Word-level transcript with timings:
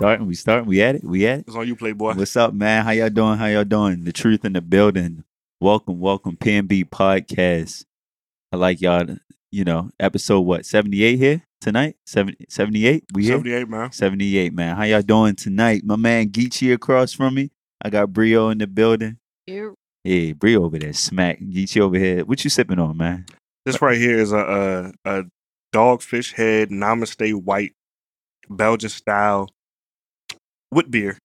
We 0.00 0.06
starting. 0.06 0.26
We 0.28 0.34
starting. 0.34 0.66
We 0.66 0.80
at 0.82 0.94
it. 0.94 1.04
We 1.04 1.26
at 1.26 1.40
it. 1.40 1.44
It's 1.46 1.54
on 1.56 1.66
you, 1.68 1.76
Playboy. 1.76 2.14
What's 2.14 2.34
up, 2.34 2.54
man? 2.54 2.84
How 2.84 2.92
y'all 2.92 3.10
doing? 3.10 3.36
How 3.36 3.46
y'all 3.46 3.64
doing? 3.64 4.04
The 4.04 4.12
truth 4.12 4.46
in 4.46 4.54
the 4.54 4.62
building. 4.62 5.24
Welcome, 5.60 6.00
welcome, 6.00 6.38
PNB 6.38 6.86
podcast. 6.88 7.84
I 8.50 8.56
like 8.56 8.80
y'all. 8.80 9.04
to- 9.06 9.20
You 9.52 9.64
know, 9.64 9.90
episode 10.00 10.40
what? 10.40 10.64
Seventy 10.64 11.02
eight 11.04 11.18
here 11.18 11.42
tonight. 11.60 11.96
70, 12.06 12.46
78? 12.48 13.04
We 13.12 13.24
here. 13.24 13.32
78, 13.36 13.68
man. 13.68 13.92
78, 13.92 14.54
man. 14.54 14.74
How 14.76 14.84
y'all 14.84 15.02
doing 15.02 15.34
tonight? 15.34 15.82
My 15.84 15.96
man 15.96 16.30
Geechee 16.30 16.72
across 16.72 17.12
from 17.12 17.34
me. 17.34 17.50
I 17.82 17.90
got 17.90 18.10
Brio 18.12 18.48
in 18.48 18.56
the 18.58 18.66
building. 18.66 19.18
Here, 19.46 19.74
Yeah, 20.04 20.32
Brio 20.32 20.64
over 20.64 20.78
there, 20.78 20.94
smack. 20.94 21.40
Geechee 21.40 21.80
over 21.82 21.98
here. 21.98 22.24
What 22.24 22.42
you 22.42 22.48
sipping 22.48 22.78
on, 22.78 22.96
man? 22.96 23.26
This 23.66 23.82
right 23.82 23.98
here 23.98 24.18
is 24.18 24.32
a 24.32 24.92
a, 25.04 25.18
a 25.18 25.24
dogfish 25.74 26.32
head 26.34 26.70
Namaste 26.70 27.34
white 27.34 27.72
Belgian 28.48 28.88
style 28.88 29.50
wheat 30.70 30.90
beer. 30.90 31.18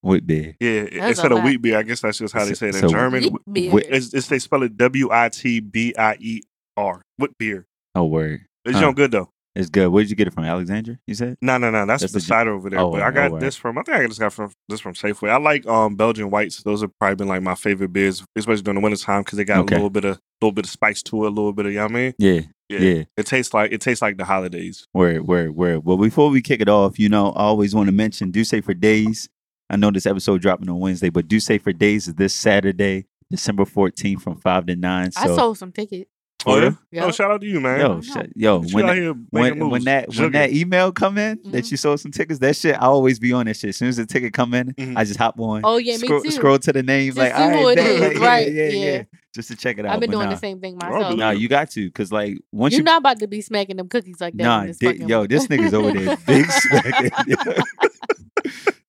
What 0.00 0.26
beer? 0.26 0.56
Yeah, 0.58 0.82
That's 0.84 0.94
instead 1.18 1.30
of 1.32 1.38
lot. 1.38 1.44
wheat 1.44 1.62
beer, 1.62 1.78
I 1.78 1.82
guess 1.84 2.00
that's 2.00 2.18
just 2.18 2.34
how 2.34 2.44
they 2.44 2.54
say 2.54 2.68
it 2.70 2.74
in 2.74 2.80
So- 2.80 2.88
German. 2.88 3.22
Wheat 3.22 3.32
beer. 3.52 3.82
It's, 3.88 4.12
it's 4.12 4.26
they 4.26 4.38
spell 4.40 4.62
it 4.64 4.76
W 4.76 5.08
I 5.12 5.28
T 5.28 5.60
B 5.60 5.94
I 5.96 6.16
E 6.18 6.40
R. 6.76 7.02
Wheat 7.18 7.38
beer. 7.38 7.66
Oh, 7.94 8.06
word. 8.06 8.40
It's 8.64 8.74
Huh. 8.76 8.80
young 8.80 8.94
good 8.94 9.10
though. 9.12 9.28
It's 9.54 9.68
good. 9.68 9.88
Where 9.88 10.02
did 10.02 10.08
you 10.08 10.16
get 10.16 10.26
it 10.28 10.32
from? 10.32 10.44
Alexandria, 10.44 10.98
you 11.06 11.14
said? 11.14 11.36
No, 11.42 11.58
no, 11.58 11.70
no. 11.70 11.84
That's, 11.84 12.00
That's 12.00 12.12
the 12.14 12.20
the- 12.20 12.24
cider 12.24 12.52
over 12.54 12.70
there. 12.70 12.80
oh, 12.80 12.90
but 12.90 13.02
I 13.02 13.08
oh, 13.08 13.12
got 13.12 13.32
wow. 13.32 13.38
this 13.38 13.54
from. 13.54 13.76
I 13.76 13.82
think 13.82 13.98
I 13.98 14.06
just 14.06 14.18
got 14.18 14.32
from 14.32 14.50
this 14.68 14.80
from 14.80 14.94
Safeway. 14.94 15.28
I 15.28 15.36
like 15.36 15.66
um 15.66 15.94
Belgian 15.94 16.30
whites. 16.30 16.62
Those 16.62 16.80
have 16.80 16.90
probably 16.98 17.16
been 17.16 17.28
like 17.28 17.42
my 17.42 17.54
favorite 17.54 17.92
beers, 17.92 18.24
especially 18.34 18.62
during 18.62 18.80
the 18.80 18.82
winter 18.82 18.96
time 19.04 19.22
because 19.22 19.36
they 19.36 19.44
got 19.44 19.58
Okay. 19.60 19.74
a 19.74 19.78
little 19.78 19.90
bit 19.90 20.04
of 20.06 20.18
little 20.40 20.52
bit 20.52 20.64
of 20.64 20.70
spice 20.70 21.02
to 21.04 21.24
it, 21.24 21.28
a 21.28 21.30
little 21.30 21.52
bit 21.52 21.66
of 21.66 21.72
you 21.72 21.78
know 21.78 21.84
what 21.84 21.92
I 21.92 21.94
mean. 21.94 22.14
Yeah, 22.18 22.40
yeah. 22.80 23.04
It 23.16 23.26
tastes 23.26 23.52
like 23.52 23.72
it 23.72 23.80
tastes 23.80 24.02
like 24.02 24.16
the 24.16 24.24
holidays. 24.24 24.86
Word, 24.94 25.26
word, 25.26 25.54
word. 25.54 25.84
Well, 25.84 25.96
before 25.96 26.30
we 26.30 26.42
kick 26.42 26.60
it 26.60 26.68
off, 26.68 26.98
you 26.98 27.08
know, 27.08 27.30
I 27.32 27.42
always 27.42 27.74
want 27.74 27.88
to 27.88 27.92
mention 27.92 28.30
Do 28.30 28.44
Say 28.44 28.60
for 28.60 28.74
Days. 28.74 29.28
I 29.70 29.76
know 29.76 29.90
this 29.90 30.06
episode 30.06 30.42
dropping 30.42 30.68
on 30.68 30.78
Wednesday, 30.78 31.08
but 31.08 31.28
Do 31.28 31.40
Say 31.40 31.58
for 31.58 31.72
Days 31.72 32.08
is 32.08 32.14
this 32.14 32.34
Saturday, 32.34 33.06
December 33.30 33.64
14th 33.64 34.20
from 34.20 34.36
5 34.36 34.66
to 34.66 34.76
9. 34.76 35.12
So, 35.12 35.20
I 35.20 35.26
sold 35.26 35.58
some 35.58 35.72
tickets. 35.72 36.10
Oh 36.44 36.58
yeah. 36.60 36.70
Yeah. 36.90 37.04
Oh, 37.04 37.10
shout 37.12 37.30
out 37.30 37.40
to 37.40 37.46
you, 37.46 37.60
man. 37.60 37.80
yo, 37.80 38.00
sh- 38.00 38.16
yo, 38.34 38.60
when 38.62 38.84
out 38.84 38.88
that, 38.88 38.96
here 38.96 39.12
when, 39.30 39.58
when 39.58 39.68
moves. 39.70 39.84
that 39.84 40.08
when 40.16 40.32
that 40.32 40.50
email 40.52 40.90
come 40.92 41.16
in 41.18 41.38
that 41.46 41.64
Mhm. 41.64 41.70
you 41.70 41.76
sold 41.76 42.00
some 42.00 42.10
tickets, 42.10 42.38
that 42.40 42.56
shit, 42.56 42.74
I 42.74 42.86
always 42.86 43.18
be 43.18 43.32
on 43.32 43.46
that 43.46 43.56
shit. 43.56 43.68
As 43.70 43.76
soon 43.76 43.88
as 43.88 43.96
the 43.96 44.06
ticket 44.06 44.32
come 44.32 44.52
in, 44.54 44.72
Mhm. 44.72 44.96
I 44.96 45.04
just 45.04 45.18
hop 45.18 45.38
on. 45.38 45.60
Oh 45.64 45.76
yeah, 45.76 45.96
me 45.98 46.08
too. 46.08 46.30
scroll 46.30 46.58
to 46.58 46.72
the 46.72 46.82
names, 46.82 47.14
Just 47.14 47.18
like, 47.18 47.36
see 47.36 47.42
all 47.42 47.50
who 47.50 47.66
right, 47.68 47.72
it 47.72 47.76
bet, 47.76 47.86
is, 47.86 48.00
like, 48.00 48.12
yeah, 48.20 48.26
right, 48.26 48.52
yeah, 48.52 48.68
yeah, 48.68 48.84
yeah. 48.92 49.02
just 49.34 49.48
to 49.48 49.56
check 49.56 49.78
it 49.78 49.86
out. 49.86 49.94
I've 49.94 50.00
been 50.00 50.10
doing 50.10 50.24
nah, 50.28 50.34
the 50.34 50.38
same 50.40 50.60
thing 50.60 50.76
Well, 50.80 50.90
myself. 50.90 51.16
Nah, 51.16 51.30
you 51.30 51.48
got 51.48 51.70
to, 51.70 51.90
cause 51.92 52.10
like 52.12 52.38
once 52.50 52.72
You're 52.72 52.80
you 52.80 52.84
not 52.84 52.98
about 52.98 53.18
to 53.20 53.28
be 53.28 53.40
smacking 53.40 53.76
them 53.76 53.88
cookies 53.88 54.20
like 54.20 54.34
that. 54.36 54.42
Nah, 54.42 54.64
this 54.66 54.78
di- 54.78 54.86
fucking- 54.86 55.08
yo, 55.08 55.26
this 55.26 55.46
nigga's 55.46 55.74
over 55.74 55.92
there 55.92 56.16
big 56.26 56.50
smacking. 56.50 57.10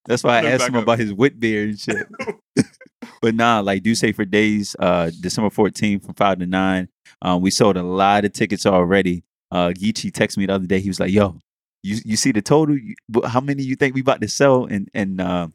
That's 0.06 0.22
why 0.24 0.40
I 0.40 0.46
asked 0.52 0.68
him 0.68 0.76
up. 0.76 0.84
about 0.84 1.00
his 1.00 1.14
wit 1.14 1.40
beer 1.40 1.64
and 1.64 1.80
shit. 1.80 2.06
But 3.24 3.34
nah, 3.36 3.62
like 3.62 3.82
do 3.84 3.96
say 3.96 4.12
for 4.12 4.26
days, 4.26 4.76
uh, 4.80 5.10
December 5.20 5.50
14th 5.50 6.06
from 6.06 6.14
five 6.14 6.38
to 6.40 6.46
nine. 6.46 6.90
Um, 7.22 7.42
we 7.42 7.50
sold 7.52 7.78
a 7.78 7.84
lot 7.84 8.26
of 8.26 8.34
tickets 8.34 8.66
already. 8.66 9.24
Uh, 9.50 9.70
Geechee 9.70 10.12
texted 10.12 10.38
me 10.38 10.46
the 10.46 10.54
other 10.54 10.68
day. 10.68 10.80
He 10.80 10.90
was 10.90 11.00
like, 11.00 11.12
"Yo, 11.12 11.40
you 11.82 11.98
you 12.04 12.18
see 12.18 12.32
the 12.34 12.42
total? 12.42 12.78
You- 12.78 12.96
How 13.26 13.40
many 13.40 13.64
you 13.64 13.76
think 13.76 13.96
we 13.96 14.02
about 14.02 14.20
to 14.22 14.28
sell?" 14.28 14.66
And 14.66 14.90
and 14.94 15.22
uh, 15.22 15.48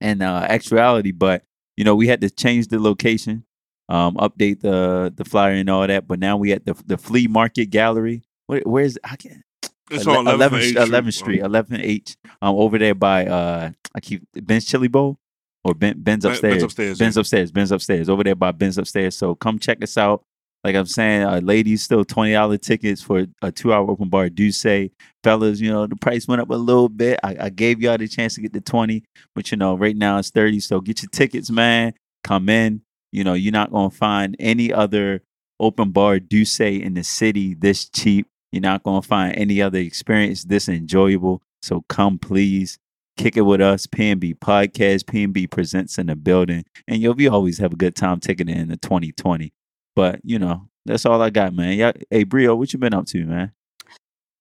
and 0.00 0.22
uh, 0.22 0.46
actuality, 0.48 1.12
but 1.12 1.44
you 1.76 1.84
know, 1.84 1.94
we 1.94 2.08
had 2.08 2.20
to 2.22 2.30
change 2.30 2.68
the 2.68 2.80
location, 2.80 3.44
um, 3.88 4.16
update 4.16 4.60
the 4.62 5.12
the 5.14 5.24
flyer 5.24 5.52
and 5.52 5.70
all 5.70 5.86
that. 5.86 6.08
But 6.08 6.18
now 6.18 6.36
we 6.36 6.52
at 6.52 6.66
the 6.66 6.74
the 6.86 6.98
flea 6.98 7.28
market 7.28 7.66
gallery. 7.70 8.22
Where, 8.48 8.62
where's 8.64 8.98
I 9.04 9.16
can't 9.16 9.42
It's 9.90 10.06
on 10.06 10.24
11th, 10.24 10.72
11th, 10.74 10.74
11th 10.74 10.88
11th 10.90 11.14
Street, 11.14 11.40
11th 11.42 11.80
H, 11.84 12.16
um, 12.42 12.56
over 12.56 12.78
there 12.78 12.94
by 12.94 13.26
uh, 13.26 13.70
I 13.94 14.00
keep 14.00 14.22
Ben's 14.34 14.64
Chili 14.64 14.88
Bowl 14.88 15.18
or 15.66 15.74
ben, 15.74 15.94
Ben's 15.98 16.22
Ben- 16.22 16.32
upstairs. 16.32 16.52
Ben's 16.52 16.62
upstairs, 16.62 16.98
Ben's 16.98 17.16
yeah. 17.16 17.20
upstairs. 17.20 17.50
Ben's 17.50 17.72
upstairs. 17.72 18.08
Over 18.08 18.22
there 18.22 18.36
by 18.36 18.52
Ben's 18.52 18.78
upstairs. 18.78 19.16
So 19.16 19.34
come 19.34 19.58
check 19.58 19.82
us 19.82 19.98
out. 19.98 20.22
Like 20.62 20.76
I'm 20.76 20.86
saying, 20.86 21.22
uh, 21.22 21.40
ladies, 21.40 21.82
still 21.82 22.04
twenty 22.04 22.32
dollar 22.32 22.56
tickets 22.56 23.02
for 23.02 23.26
a 23.42 23.50
two 23.50 23.72
hour 23.72 23.90
open 23.90 24.08
bar. 24.08 24.28
Do 24.28 24.50
say, 24.52 24.92
fellas, 25.24 25.60
you 25.60 25.70
know 25.70 25.86
the 25.86 25.96
price 25.96 26.28
went 26.28 26.40
up 26.40 26.50
a 26.50 26.54
little 26.54 26.88
bit. 26.88 27.18
I, 27.22 27.36
I 27.40 27.48
gave 27.50 27.80
y'all 27.80 27.98
the 27.98 28.08
chance 28.08 28.36
to 28.36 28.40
get 28.40 28.52
the 28.52 28.60
twenty, 28.60 29.04
but 29.34 29.50
you 29.50 29.56
know 29.56 29.76
right 29.76 29.96
now 29.96 30.18
it's 30.18 30.30
thirty. 30.30 30.60
So 30.60 30.80
get 30.80 31.02
your 31.02 31.10
tickets, 31.10 31.50
man. 31.50 31.94
Come 32.22 32.48
in. 32.48 32.82
You 33.12 33.24
know 33.24 33.34
you're 33.34 33.52
not 33.52 33.72
gonna 33.72 33.90
find 33.90 34.36
any 34.38 34.72
other 34.72 35.22
open 35.58 35.90
bar 35.90 36.20
do 36.20 36.44
say 36.44 36.76
in 36.76 36.94
the 36.94 37.04
city 37.04 37.54
this 37.54 37.88
cheap. 37.88 38.26
You're 38.52 38.62
not 38.62 38.84
gonna 38.84 39.02
find 39.02 39.36
any 39.36 39.60
other 39.60 39.78
experience 39.78 40.44
this 40.44 40.68
enjoyable. 40.68 41.42
So 41.62 41.84
come 41.88 42.18
please 42.18 42.78
kick 43.16 43.36
it 43.36 43.42
with 43.42 43.60
us. 43.60 43.86
PNB 43.86 44.38
Podcast, 44.38 45.04
PNB 45.04 45.50
presents 45.50 45.98
in 45.98 46.06
the 46.06 46.16
building, 46.16 46.64
and 46.86 47.00
yo, 47.00 47.12
we 47.12 47.28
always 47.28 47.58
have 47.58 47.72
a 47.72 47.76
good 47.76 47.96
time 47.96 48.20
taking 48.20 48.48
it 48.48 48.56
in 48.56 48.68
the 48.68 48.76
2020. 48.76 49.52
But 49.94 50.20
you 50.24 50.38
know, 50.38 50.68
that's 50.84 51.06
all 51.06 51.20
I 51.22 51.30
got, 51.30 51.54
man. 51.54 51.76
Yeah, 51.78 51.92
hey 52.10 52.24
Brio, 52.24 52.54
what 52.54 52.72
you 52.72 52.78
been 52.78 52.94
up 52.94 53.06
to, 53.06 53.24
man? 53.24 53.52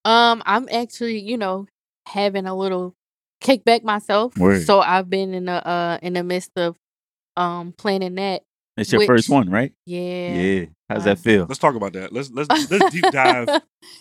Um, 0.04 0.44
I'm 0.46 0.68
actually, 0.72 1.20
you 1.20 1.38
know, 1.38 1.68
having 2.08 2.46
a 2.46 2.56
little 2.56 2.94
kickback 3.42 3.84
myself. 3.84 4.38
Word. 4.38 4.64
So 4.66 4.80
I've 4.82 5.10
been 5.10 5.34
in 5.34 5.46
the 5.46 5.68
uh 5.68 5.98
in 6.02 6.14
the 6.14 6.24
midst 6.24 6.52
of 6.58 6.76
um 7.38 7.74
planning 7.78 8.16
that. 8.16 8.44
It's 8.78 8.92
your 8.92 9.00
Which- 9.00 9.08
first 9.08 9.30
one, 9.30 9.50
right? 9.50 9.72
Yeah. 9.86 10.34
Yeah. 10.34 10.66
How's 10.90 11.00
Um, 11.00 11.06
that 11.06 11.20
feel? 11.20 11.46
Let's 11.48 11.60
talk 11.60 11.76
about 11.76 11.94
that. 11.94 12.12
Let's 12.14 12.30
let's 12.32 12.50
let's 12.70 12.92
deep 12.94 13.06
dive 13.12 13.48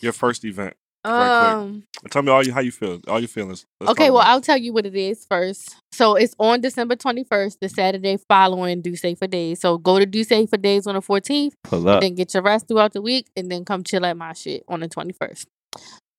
your 0.01 0.13
first 0.13 0.45
event. 0.45 0.75
Right 1.04 1.53
um. 1.53 1.84
Tell 2.10 2.22
me 2.22 2.31
all 2.31 2.44
you 2.44 2.53
how 2.53 2.60
you 2.60 2.72
feel, 2.72 3.00
all 3.09 3.19
your 3.19 3.28
feelings. 3.28 3.65
Let's 3.81 3.92
Okay, 3.92 4.10
well, 4.10 4.22
I'll 4.25 4.41
tell 4.41 4.56
you 4.59 4.72
what 4.72 4.87
it 4.87 4.94
is 4.94 5.26
first. 5.28 5.76
So 5.92 6.16
it's 6.16 6.34
on 6.38 6.60
December 6.60 6.97
21st, 6.97 7.59
the 7.60 7.69
Saturday 7.69 8.19
following 8.28 8.82
Do 8.82 8.94
Say 8.97 9.15
for 9.15 9.26
Days. 9.26 9.60
So 9.60 9.78
go 9.78 9.98
to 9.98 10.06
Do 10.06 10.25
Say 10.25 10.47
for 10.47 10.56
Days 10.56 10.87
on 10.87 10.94
the 10.94 11.00
14th, 11.00 11.53
Pull 11.62 11.88
up. 11.88 12.00
then 12.00 12.15
get 12.15 12.34
your 12.34 12.42
rest 12.42 12.69
throughout 12.69 12.92
the 12.92 13.03
week, 13.03 13.28
and 13.37 13.50
then 13.50 13.65
come 13.65 13.84
chill 13.84 14.04
at 14.04 14.16
my 14.16 14.32
shit 14.32 14.65
on 14.69 14.81
the 14.81 14.88
21st. 14.88 15.47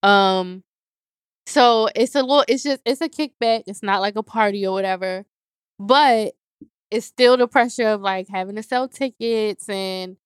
Um, 0.03 0.63
so 1.47 1.89
it's 1.95 2.15
a 2.15 2.21
little, 2.21 2.45
it's 2.47 2.63
just, 2.63 2.81
it's 2.85 3.01
a 3.01 3.09
kickback. 3.09 3.63
It's 3.67 3.83
not 3.83 4.01
like 4.01 4.15
a 4.15 4.23
party 4.23 4.65
or 4.65 4.73
whatever, 4.73 5.25
but 5.79 6.33
it's 6.91 7.05
still 7.07 7.37
the 7.37 7.47
pressure 7.47 7.87
of 7.89 8.01
like 8.01 8.27
having 8.29 8.55
to 8.55 8.63
sell 8.63 8.87
tickets 8.87 9.67
and, 9.69 10.17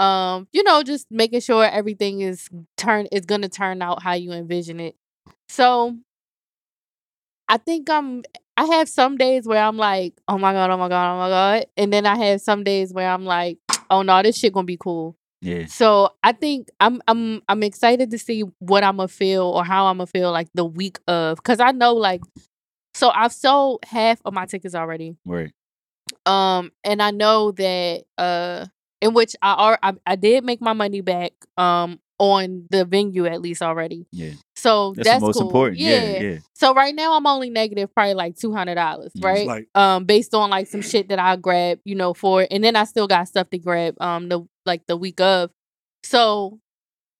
um, 0.00 0.48
you 0.52 0.62
know, 0.62 0.82
just 0.82 1.06
making 1.10 1.40
sure 1.40 1.62
everything 1.62 2.22
is 2.22 2.48
turn 2.78 3.06
is 3.12 3.26
gonna 3.26 3.50
turn 3.50 3.82
out 3.82 4.02
how 4.02 4.14
you 4.14 4.32
envision 4.32 4.80
it. 4.80 4.96
So 5.50 5.96
I 7.46 7.58
think 7.58 7.90
I'm 7.90 8.22
I 8.56 8.64
have 8.64 8.88
some 8.88 9.18
days 9.18 9.46
where 9.46 9.62
I'm 9.62 9.76
like, 9.76 10.14
oh 10.26 10.38
my 10.38 10.52
god, 10.52 10.70
oh 10.70 10.78
my 10.78 10.88
god, 10.88 11.14
oh 11.14 11.18
my 11.18 11.28
god. 11.28 11.66
And 11.76 11.92
then 11.92 12.06
I 12.06 12.16
have 12.16 12.40
some 12.40 12.64
days 12.64 12.94
where 12.94 13.10
I'm 13.10 13.26
like, 13.26 13.58
oh 13.90 14.00
no, 14.00 14.22
this 14.22 14.38
shit 14.38 14.54
gonna 14.54 14.64
be 14.64 14.78
cool. 14.78 15.16
Yeah. 15.42 15.66
So 15.66 16.10
I 16.22 16.32
think 16.32 16.68
I'm 16.80 17.02
I'm 17.06 17.42
I'm 17.46 17.62
excited 17.62 18.10
to 18.12 18.18
see 18.18 18.44
what 18.58 18.82
I'm 18.82 18.96
gonna 18.96 19.08
feel 19.08 19.44
or 19.44 19.64
how 19.64 19.86
I'm 19.86 19.98
gonna 19.98 20.06
feel 20.06 20.32
like 20.32 20.48
the 20.54 20.64
week 20.64 20.98
of 21.08 21.36
because 21.36 21.60
I 21.60 21.72
know 21.72 21.92
like 21.92 22.22
so 22.94 23.10
I've 23.10 23.32
sold 23.34 23.84
half 23.84 24.20
of 24.24 24.32
my 24.32 24.46
tickets 24.46 24.74
already. 24.74 25.16
Right. 25.26 25.52
Um 26.24 26.72
and 26.84 27.02
I 27.02 27.10
know 27.10 27.52
that 27.52 28.04
uh 28.16 28.66
in 29.00 29.14
which 29.14 29.34
I 29.42 29.52
are 29.54 29.78
I, 29.82 29.94
I 30.06 30.16
did 30.16 30.44
make 30.44 30.60
my 30.60 30.72
money 30.72 31.00
back 31.00 31.32
um 31.56 31.98
on 32.18 32.66
the 32.70 32.84
venue 32.84 33.24
at 33.24 33.40
least 33.40 33.62
already. 33.62 34.06
Yeah. 34.12 34.32
So 34.54 34.92
That's, 34.94 35.08
that's, 35.08 35.20
the 35.20 35.26
most 35.26 35.38
cool. 35.38 35.46
important. 35.46 35.78
Yeah. 35.78 36.20
Yeah. 36.20 36.38
So 36.52 36.74
right 36.74 36.94
now 36.94 37.16
I'm 37.16 37.26
only 37.26 37.48
negative 37.48 37.94
probably 37.94 38.12
like 38.12 38.36
two 38.36 38.52
hundred 38.52 38.74
dollars, 38.74 39.10
right? 39.20 39.46
like- 39.46 39.68
um, 39.74 40.04
based 40.04 40.34
on 40.34 40.50
like 40.50 40.66
some 40.66 40.82
shit 40.82 41.08
that 41.08 41.18
I 41.18 41.36
grabbed, 41.36 41.80
you 41.86 41.94
know, 41.94 42.12
for 42.12 42.46
and 42.50 42.62
then 42.62 42.76
I 42.76 42.84
still 42.84 43.06
got 43.08 43.26
stuff 43.28 43.48
to 43.50 43.58
grab 43.58 43.94
um 44.02 44.28
the 44.28 44.46
like 44.66 44.86
the 44.86 44.96
week 44.98 45.20
of. 45.20 45.50
So 46.04 46.58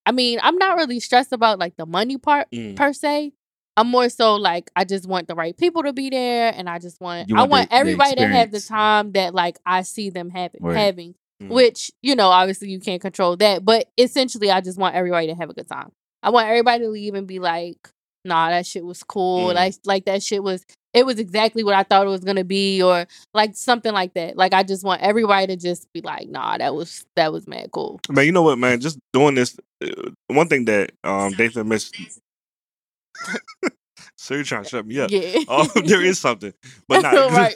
I 0.06 0.12
mean, 0.12 0.38
I'm 0.43 0.56
not 0.56 0.76
really 0.76 1.00
stressed 1.00 1.32
about 1.32 1.58
like 1.58 1.76
the 1.76 1.87
money 1.87 2.19
part 2.19 2.49
Mm. 2.52 2.76
per 2.76 2.93
se. 2.93 3.32
I'm 3.76 3.87
more 3.87 4.08
so 4.10 4.34
like 4.34 4.70
I 4.76 4.84
just 4.84 5.06
want 5.08 5.28
the 5.28 5.34
right 5.34 5.56
people 5.56 5.82
to 5.84 5.93
be 5.94 6.10
there 6.10 6.52
and 6.55 6.69
I 6.69 6.78
just 6.78 7.00
want 7.00 7.31
You 7.31 7.37
I 7.37 7.40
want 7.44 7.49
the- 7.49 7.55
want 7.55 7.70
the 7.70 7.76
everybody 7.76 8.14
to 8.16 8.26
have 8.26 8.50
the 8.50 8.60
time 8.60 9.12
that 9.12 9.34
like 9.34 9.58
I 9.64 9.81
see 9.82 10.10
them 10.10 10.28
having 10.28 10.60
Word. 10.62 10.76
having. 10.76 11.14
Mm. 11.40 11.48
Which, 11.48 11.90
you 12.02 12.14
know, 12.14 12.28
obviously 12.28 12.70
you 12.70 12.81
can't 12.81 13.00
control 13.00 13.37
that. 13.37 13.64
But 13.64 13.88
essentially 13.96 14.50
I 14.50 14.60
just 14.60 14.78
want 14.78 14.94
everybody 14.94 15.28
to 15.28 15.34
have 15.34 15.50
a 15.50 15.54
good 15.54 15.69
time. 15.69 15.90
I 16.22 16.31
want 16.31 16.48
everybody 16.48 16.84
to 16.84 16.90
leave 16.90 17.14
and 17.14 17.26
be 17.26 17.38
like, 17.38 17.88
nah, 18.25 18.50
that 18.50 18.66
shit 18.66 18.84
was 18.84 19.02
cool. 19.02 19.48
Mm. 19.48 19.54
Like 19.54 19.75
like 19.84 20.04
that 20.04 20.22
shit 20.22 20.42
was 20.42 20.64
it 20.92 21.06
was 21.06 21.19
exactly 21.19 21.62
what 21.64 21.75
I 21.75 21.82
thought 21.82 22.06
it 22.06 22.10
was 22.10 22.25
gonna 22.25 22.44
be, 22.44 22.82
or 22.82 23.06
like 23.32 23.54
something 23.54 23.92
like 23.92 24.14
that. 24.14 24.37
Like 24.37 24.52
I 24.52 24.62
just 24.62 24.84
want 24.84 25.02
everybody 25.02 25.46
to 25.48 25.56
just 25.56 25.90
be 25.92 26.00
like, 26.00 26.28
nah, 26.28 26.58
that 26.58 26.75
was 26.75 27.04
that 27.16 27.32
was 27.32 27.46
mad 27.46 27.70
cool. 27.72 28.00
Man, 28.08 28.26
you 28.26 28.32
know 28.32 28.43
what, 28.43 28.58
man? 28.58 28.81
Just 28.81 28.98
doing 29.12 29.34
this. 29.34 29.56
Uh, 29.82 30.10
one 30.26 30.48
thing 30.48 30.64
that 30.66 30.93
um 31.04 31.32
Dathan 31.32 31.69
missed. 31.69 31.96
so 34.22 34.34
you're 34.34 34.44
trying 34.44 34.64
to 34.64 34.69
shut 34.69 34.87
me 34.87 35.00
up? 35.00 35.11
Yeah. 35.11 35.44
Oh, 35.49 35.64
there 35.84 36.02
is 36.05 36.19
something, 36.19 36.52
but 36.87 37.00
not 37.02 37.31
right. 37.32 37.55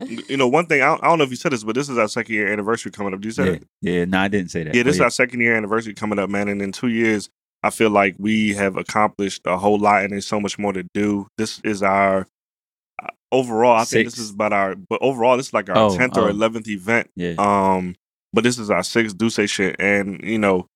you 0.28 0.36
know, 0.38 0.48
one 0.48 0.64
thing 0.66 0.80
I 0.80 0.86
don't, 0.86 1.04
I 1.04 1.08
don't 1.08 1.18
know 1.18 1.24
if 1.24 1.30
you 1.30 1.36
said 1.36 1.52
this, 1.52 1.64
but 1.64 1.74
this 1.74 1.88
is 1.90 1.98
our 1.98 2.08
second 2.08 2.34
year 2.34 2.50
anniversary 2.50 2.90
coming 2.92 3.12
up. 3.12 3.20
Do 3.20 3.28
you 3.28 3.32
say 3.32 3.44
Yeah. 3.44 3.50
that? 3.52 3.62
Yeah. 3.82 4.04
No, 4.06 4.18
I 4.20 4.28
didn't 4.28 4.50
say 4.50 4.62
that. 4.64 4.74
Yeah, 4.74 4.82
this 4.84 4.96
but 4.96 4.96
is 4.96 5.00
our 5.02 5.10
second 5.10 5.40
year 5.40 5.54
anniversary 5.54 5.92
coming 5.92 6.18
up, 6.18 6.30
man. 6.30 6.48
And 6.48 6.62
in 6.62 6.72
two 6.72 6.88
years, 6.88 7.28
I 7.62 7.70
feel 7.70 7.90
like 7.90 8.16
we 8.18 8.54
have 8.54 8.76
accomplished 8.76 9.42
a 9.44 9.56
whole 9.58 9.78
lot, 9.78 10.02
and 10.02 10.12
there's 10.12 10.26
so 10.26 10.40
much 10.40 10.58
more 10.58 10.72
to 10.72 10.82
do. 10.94 11.28
This 11.36 11.60
is 11.62 11.82
our 11.82 12.26
uh, 13.02 13.08
overall. 13.30 13.76
I 13.76 13.84
think 13.84 14.06
this 14.06 14.18
is 14.18 14.30
about 14.30 14.52
our, 14.54 14.74
but 14.74 14.98
overall, 15.02 15.36
this 15.36 15.48
is 15.48 15.52
like 15.52 15.68
our 15.68 15.76
Oh, 15.76 15.96
tenth 15.96 16.16
or 16.16 16.22
oh. 16.22 16.28
eleventh 16.28 16.68
event. 16.68 17.10
Yeah. 17.16 17.34
Um, 17.38 17.94
but 18.32 18.44
this 18.44 18.58
is 18.58 18.70
our 18.70 18.82
sixth 18.82 19.16
do 19.18 19.28
say 19.30 19.46
shit, 19.46 19.76
and 19.78 20.22
you 20.24 20.38
know, 20.38 20.66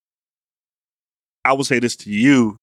I 1.45 1.55
will 1.55 1.65
say 1.65 1.79
this 1.79 1.97
to 1.97 2.11
you: 2.11 2.57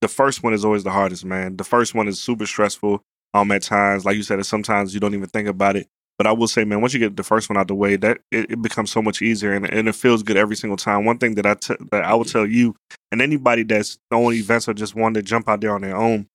the 0.00 0.08
first 0.08 0.42
one 0.42 0.54
is 0.54 0.64
always 0.64 0.84
the 0.84 0.90
hardest, 0.90 1.24
man. 1.24 1.56
The 1.56 1.64
first 1.64 1.94
one 1.94 2.08
is 2.08 2.20
super 2.20 2.46
stressful. 2.46 3.02
Um, 3.34 3.52
at 3.52 3.62
times, 3.62 4.04
like 4.06 4.16
you 4.16 4.22
said, 4.22 4.44
sometimes 4.46 4.94
you 4.94 5.00
don't 5.00 5.14
even 5.14 5.28
think 5.28 5.48
about 5.48 5.76
it. 5.76 5.86
But 6.16 6.26
I 6.26 6.32
will 6.32 6.48
say, 6.48 6.64
man, 6.64 6.80
once 6.80 6.94
you 6.94 6.98
get 6.98 7.16
the 7.16 7.22
first 7.22 7.48
one 7.48 7.56
out 7.56 7.68
the 7.68 7.74
way, 7.74 7.96
that 7.96 8.18
it, 8.32 8.50
it 8.52 8.62
becomes 8.62 8.90
so 8.90 9.00
much 9.02 9.22
easier, 9.22 9.52
and, 9.52 9.70
and 9.70 9.88
it 9.88 9.94
feels 9.94 10.22
good 10.22 10.36
every 10.36 10.56
single 10.56 10.76
time. 10.76 11.04
One 11.04 11.18
thing 11.18 11.34
that 11.36 11.46
I 11.46 11.54
t- 11.54 11.76
that 11.92 12.04
I 12.04 12.14
will 12.14 12.24
tell 12.24 12.46
you, 12.46 12.74
and 13.12 13.22
anybody 13.22 13.62
that's 13.62 13.98
throwing 14.10 14.36
events 14.38 14.66
or 14.68 14.74
just 14.74 14.94
wanting 14.96 15.22
to 15.22 15.22
jump 15.22 15.48
out 15.48 15.60
there 15.60 15.74
on 15.74 15.82
their 15.82 15.96
own, 15.96 16.26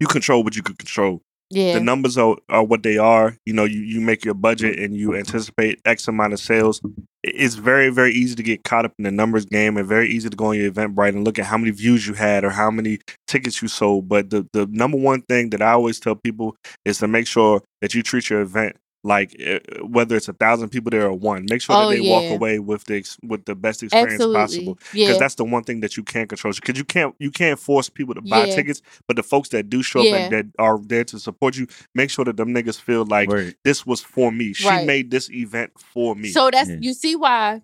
you 0.00 0.06
control 0.06 0.44
what 0.44 0.54
you 0.54 0.62
can 0.62 0.76
control 0.76 1.20
Yeah. 1.50 1.74
the 1.74 1.80
numbers 1.80 2.16
are, 2.18 2.36
are 2.48 2.62
what 2.64 2.82
they 2.84 2.98
are. 2.98 3.36
You 3.44 3.54
know, 3.54 3.64
you, 3.64 3.80
you 3.80 4.00
make 4.00 4.24
your 4.24 4.34
budget 4.34 4.78
and 4.78 4.96
you 4.96 5.16
anticipate 5.16 5.80
X 5.84 6.06
amount 6.08 6.32
of 6.34 6.38
sales. 6.40 6.80
It's 7.24 7.54
very, 7.54 7.90
very 7.90 8.12
easy 8.12 8.34
to 8.34 8.42
get 8.42 8.64
caught 8.64 8.84
up 8.84 8.94
in 8.98 9.04
the 9.04 9.12
numbers 9.12 9.44
game 9.44 9.76
and 9.76 9.86
very 9.86 10.08
easy 10.08 10.28
to 10.28 10.36
go 10.36 10.46
on 10.46 10.56
your 10.56 10.72
Eventbrite 10.72 11.10
and 11.10 11.24
look 11.24 11.38
at 11.38 11.44
how 11.46 11.56
many 11.56 11.70
views 11.70 12.06
you 12.06 12.14
had 12.14 12.44
or 12.44 12.50
how 12.50 12.70
many 12.70 12.98
tickets 13.28 13.62
you 13.62 13.68
sold. 13.68 14.08
But 14.08 14.30
the, 14.30 14.48
the 14.52 14.66
number 14.66 14.98
one 14.98 15.22
thing 15.22 15.50
that 15.50 15.62
I 15.62 15.72
always 15.72 16.00
tell 16.00 16.16
people 16.16 16.56
is 16.84 16.98
to 16.98 17.06
make 17.06 17.28
sure 17.28 17.62
that 17.80 17.94
you 17.94 18.02
treat 18.02 18.28
your 18.28 18.40
event 18.40 18.76
like 19.04 19.34
uh, 19.44 19.58
whether 19.84 20.14
it's 20.16 20.28
a 20.28 20.32
thousand 20.32 20.68
people 20.68 20.90
there 20.90 21.06
or 21.06 21.12
one, 21.14 21.46
make 21.50 21.60
sure 21.60 21.74
Oh, 21.76 21.88
that 21.90 21.96
they 21.96 22.08
walk 22.08 22.24
away 22.30 22.58
with 22.60 22.84
the 22.84 22.96
ex- 22.98 23.18
with 23.22 23.44
the 23.46 23.54
best 23.54 23.82
experience 23.82 24.14
Absolutely. 24.14 24.40
possible 24.40 24.74
because 24.74 24.94
Yeah. 24.94 25.18
that's 25.18 25.34
the 25.34 25.44
one 25.44 25.64
thing 25.64 25.80
that 25.80 25.96
you 25.96 26.04
can't 26.04 26.28
control. 26.28 26.52
Because 26.54 26.78
you 26.78 26.84
can't 26.84 27.14
you 27.18 27.30
can't 27.30 27.58
force 27.58 27.88
people 27.88 28.14
to 28.14 28.20
buy 28.22 28.44
Yeah. 28.46 28.54
tickets, 28.54 28.80
but 29.08 29.16
the 29.16 29.22
folks 29.24 29.48
that 29.50 29.68
do 29.68 29.82
show 29.82 30.02
Yeah. 30.02 30.12
up 30.12 30.16
and 30.20 30.32
that 30.32 30.46
are 30.58 30.78
there 30.78 31.04
to 31.04 31.18
support 31.18 31.56
you, 31.56 31.66
make 31.94 32.10
sure 32.10 32.24
that 32.24 32.36
them 32.36 32.54
niggas 32.54 32.80
feel 32.80 33.04
like 33.04 33.28
Word. 33.28 33.56
this 33.64 33.84
was 33.84 34.00
for 34.00 34.30
me. 34.30 34.52
She 34.52 34.68
Right. 34.68 34.86
made 34.86 35.10
this 35.10 35.28
event 35.30 35.72
for 35.76 36.14
me. 36.14 36.28
So 36.30 36.50
that's 36.52 36.70
Yeah. 36.70 36.76
you 36.80 36.94
see 36.94 37.16
why 37.16 37.62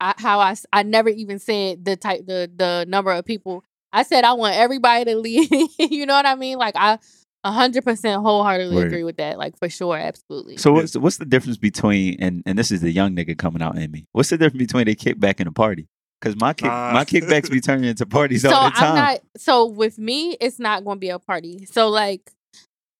I, 0.00 0.14
how 0.18 0.40
I 0.40 0.50
s- 0.50 0.66
I 0.72 0.82
never 0.82 1.10
even 1.10 1.38
said 1.38 1.84
the 1.84 1.94
type 1.96 2.26
the 2.26 2.50
the 2.56 2.84
number 2.88 3.12
of 3.12 3.24
people. 3.24 3.62
I 3.92 4.02
said 4.02 4.24
I 4.24 4.32
want 4.32 4.56
everybody 4.56 5.04
to 5.04 5.16
leave. 5.16 5.48
you 5.78 6.06
know 6.06 6.14
what 6.14 6.26
I 6.26 6.34
mean? 6.34 6.58
Like 6.58 6.74
I 6.76 6.94
a 6.94 6.98
hundred 7.44 7.84
percent 7.84 8.22
wholeheartedly 8.22 8.76
Word. 8.76 8.86
agree 8.86 9.04
with 9.04 9.16
that. 9.16 9.38
Like 9.38 9.58
for 9.58 9.68
sure, 9.68 9.96
absolutely. 9.96 10.56
So 10.58 10.72
what's 10.72 10.96
what's 10.96 11.16
the 11.16 11.24
difference 11.24 11.56
between 11.56 12.16
and 12.20 12.42
and 12.46 12.58
this 12.58 12.70
is 12.70 12.80
the 12.80 12.90
young 12.92 13.16
nigga 13.16 13.36
coming 13.36 13.62
out 13.62 13.76
in 13.76 13.90
me? 13.90 14.06
What's 14.12 14.30
the 14.30 14.38
difference 14.38 14.58
between 14.66 14.88
a 14.88 14.94
kickback 14.94 15.36
and 15.40 15.48
a 15.48 15.52
party? 15.52 15.88
Because 16.20 16.36
my 16.40 16.52
kick 16.52 16.70
Ah. 16.70 16.92
my 16.94 17.04
kickbacks 17.04 17.50
be 17.50 17.60
turning 17.60 17.90
into 17.90 18.06
parties 18.06 18.42
so 18.42 18.52
all 18.52 18.70
the 18.70 18.76
time. 18.76 18.90
I'm 18.90 18.94
not. 18.96 19.20
So 19.36 19.66
with 19.66 19.98
me, 19.98 20.36
it's 20.40 20.60
not 20.60 20.84
going 20.84 20.96
to 20.96 21.00
be 21.00 21.08
a 21.08 21.18
party. 21.18 21.66
So 21.66 21.88
like, 21.88 22.30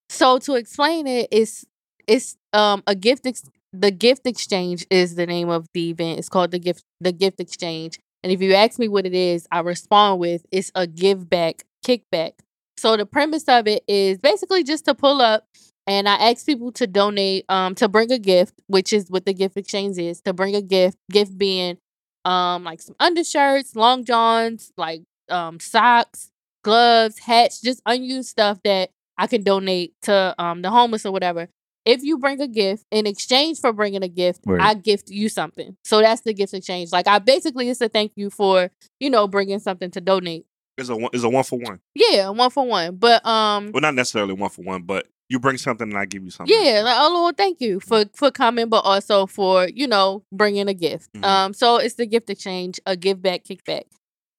so 0.08 0.38
to 0.38 0.54
explain 0.56 1.06
it, 1.06 1.28
it's 1.30 1.64
it's 2.08 2.36
um 2.52 2.82
a 2.86 2.94
gift. 2.94 3.26
Ex- 3.26 3.48
the 3.72 3.90
gift 3.90 4.26
exchange 4.26 4.84
is 4.90 5.14
the 5.14 5.24
name 5.24 5.48
of 5.48 5.66
the 5.72 5.90
event. 5.90 6.18
It's 6.18 6.28
called 6.28 6.50
the 6.50 6.58
gift 6.58 6.82
the 7.00 7.12
gift 7.12 7.38
exchange. 7.40 7.98
And 8.24 8.30
if 8.32 8.40
you 8.42 8.54
ask 8.54 8.78
me 8.78 8.88
what 8.88 9.06
it 9.06 9.14
is, 9.14 9.46
I 9.50 9.60
respond 9.60 10.20
with 10.20 10.44
it's 10.50 10.70
a 10.74 10.86
give 10.86 11.30
back 11.30 11.62
kickback. 11.86 12.32
So 12.82 12.96
the 12.96 13.06
premise 13.06 13.44
of 13.46 13.68
it 13.68 13.84
is 13.86 14.18
basically 14.18 14.64
just 14.64 14.86
to 14.86 14.94
pull 14.96 15.22
up 15.22 15.46
and 15.86 16.08
I 16.08 16.14
ask 16.30 16.44
people 16.44 16.72
to 16.72 16.88
donate 16.88 17.44
um 17.48 17.76
to 17.76 17.88
bring 17.88 18.10
a 18.10 18.18
gift, 18.18 18.54
which 18.66 18.92
is 18.92 19.08
what 19.08 19.24
the 19.24 19.32
gift 19.32 19.56
exchange 19.56 19.98
is, 19.98 20.20
to 20.22 20.32
bring 20.32 20.56
a 20.56 20.62
gift, 20.62 20.98
gift 21.08 21.38
being 21.38 21.78
um 22.24 22.64
like 22.64 22.82
some 22.82 22.96
undershirts, 22.98 23.76
long 23.76 24.04
johns, 24.04 24.72
like 24.76 25.02
um 25.28 25.60
socks, 25.60 26.30
gloves, 26.64 27.20
hats, 27.20 27.60
just 27.60 27.80
unused 27.86 28.30
stuff 28.30 28.58
that 28.64 28.90
I 29.16 29.28
can 29.28 29.44
donate 29.44 29.94
to 30.02 30.34
um 30.36 30.62
the 30.62 30.70
homeless 30.70 31.06
or 31.06 31.12
whatever. 31.12 31.46
If 31.84 32.02
you 32.02 32.18
bring 32.18 32.40
a 32.40 32.48
gift 32.48 32.84
in 32.90 33.06
exchange 33.06 33.60
for 33.60 33.72
bringing 33.72 34.02
a 34.02 34.08
gift, 34.08 34.44
Word. 34.44 34.60
I 34.60 34.74
gift 34.74 35.08
you 35.08 35.28
something. 35.28 35.76
So 35.84 36.00
that's 36.00 36.22
the 36.22 36.34
gift 36.34 36.52
exchange. 36.52 36.90
Like 36.90 37.06
I 37.06 37.20
basically 37.20 37.70
it's 37.70 37.80
a 37.80 37.88
thank 37.88 38.10
you 38.16 38.28
for 38.28 38.72
you 38.98 39.08
know 39.08 39.28
bringing 39.28 39.60
something 39.60 39.92
to 39.92 40.00
donate. 40.00 40.46
It's 40.78 40.88
a 40.88 40.96
one, 40.96 41.10
it's 41.12 41.24
a 41.24 41.28
one 41.28 41.44
for 41.44 41.58
one. 41.58 41.80
Yeah, 41.94 42.28
one 42.30 42.50
for 42.50 42.66
one. 42.66 42.96
But 42.96 43.24
um, 43.26 43.70
Well, 43.72 43.80
not 43.80 43.94
necessarily 43.94 44.32
one 44.34 44.50
for 44.50 44.62
one, 44.62 44.82
but 44.82 45.06
you 45.28 45.38
bring 45.38 45.56
something 45.58 45.88
and 45.88 45.98
I 45.98 46.04
give 46.04 46.24
you 46.24 46.30
something. 46.30 46.54
yeah, 46.54 46.82
like, 46.82 46.96
oh 46.98 47.10
Lord, 47.14 47.36
thank 47.36 47.60
you 47.60 47.80
for 47.80 48.04
for 48.14 48.30
coming, 48.30 48.68
but 48.68 48.80
also 48.84 49.26
for 49.26 49.68
you 49.68 49.86
know 49.86 50.24
bringing 50.32 50.68
a 50.68 50.74
gift. 50.74 51.12
Mhm. 51.14 51.24
Um, 51.24 51.54
so 51.54 51.76
it's 51.76 51.94
the 51.94 52.06
gift 52.06 52.28
exchange, 52.30 52.80
a 52.86 52.96
give 52.96 53.22
back, 53.22 53.44
kickback. 53.44 53.84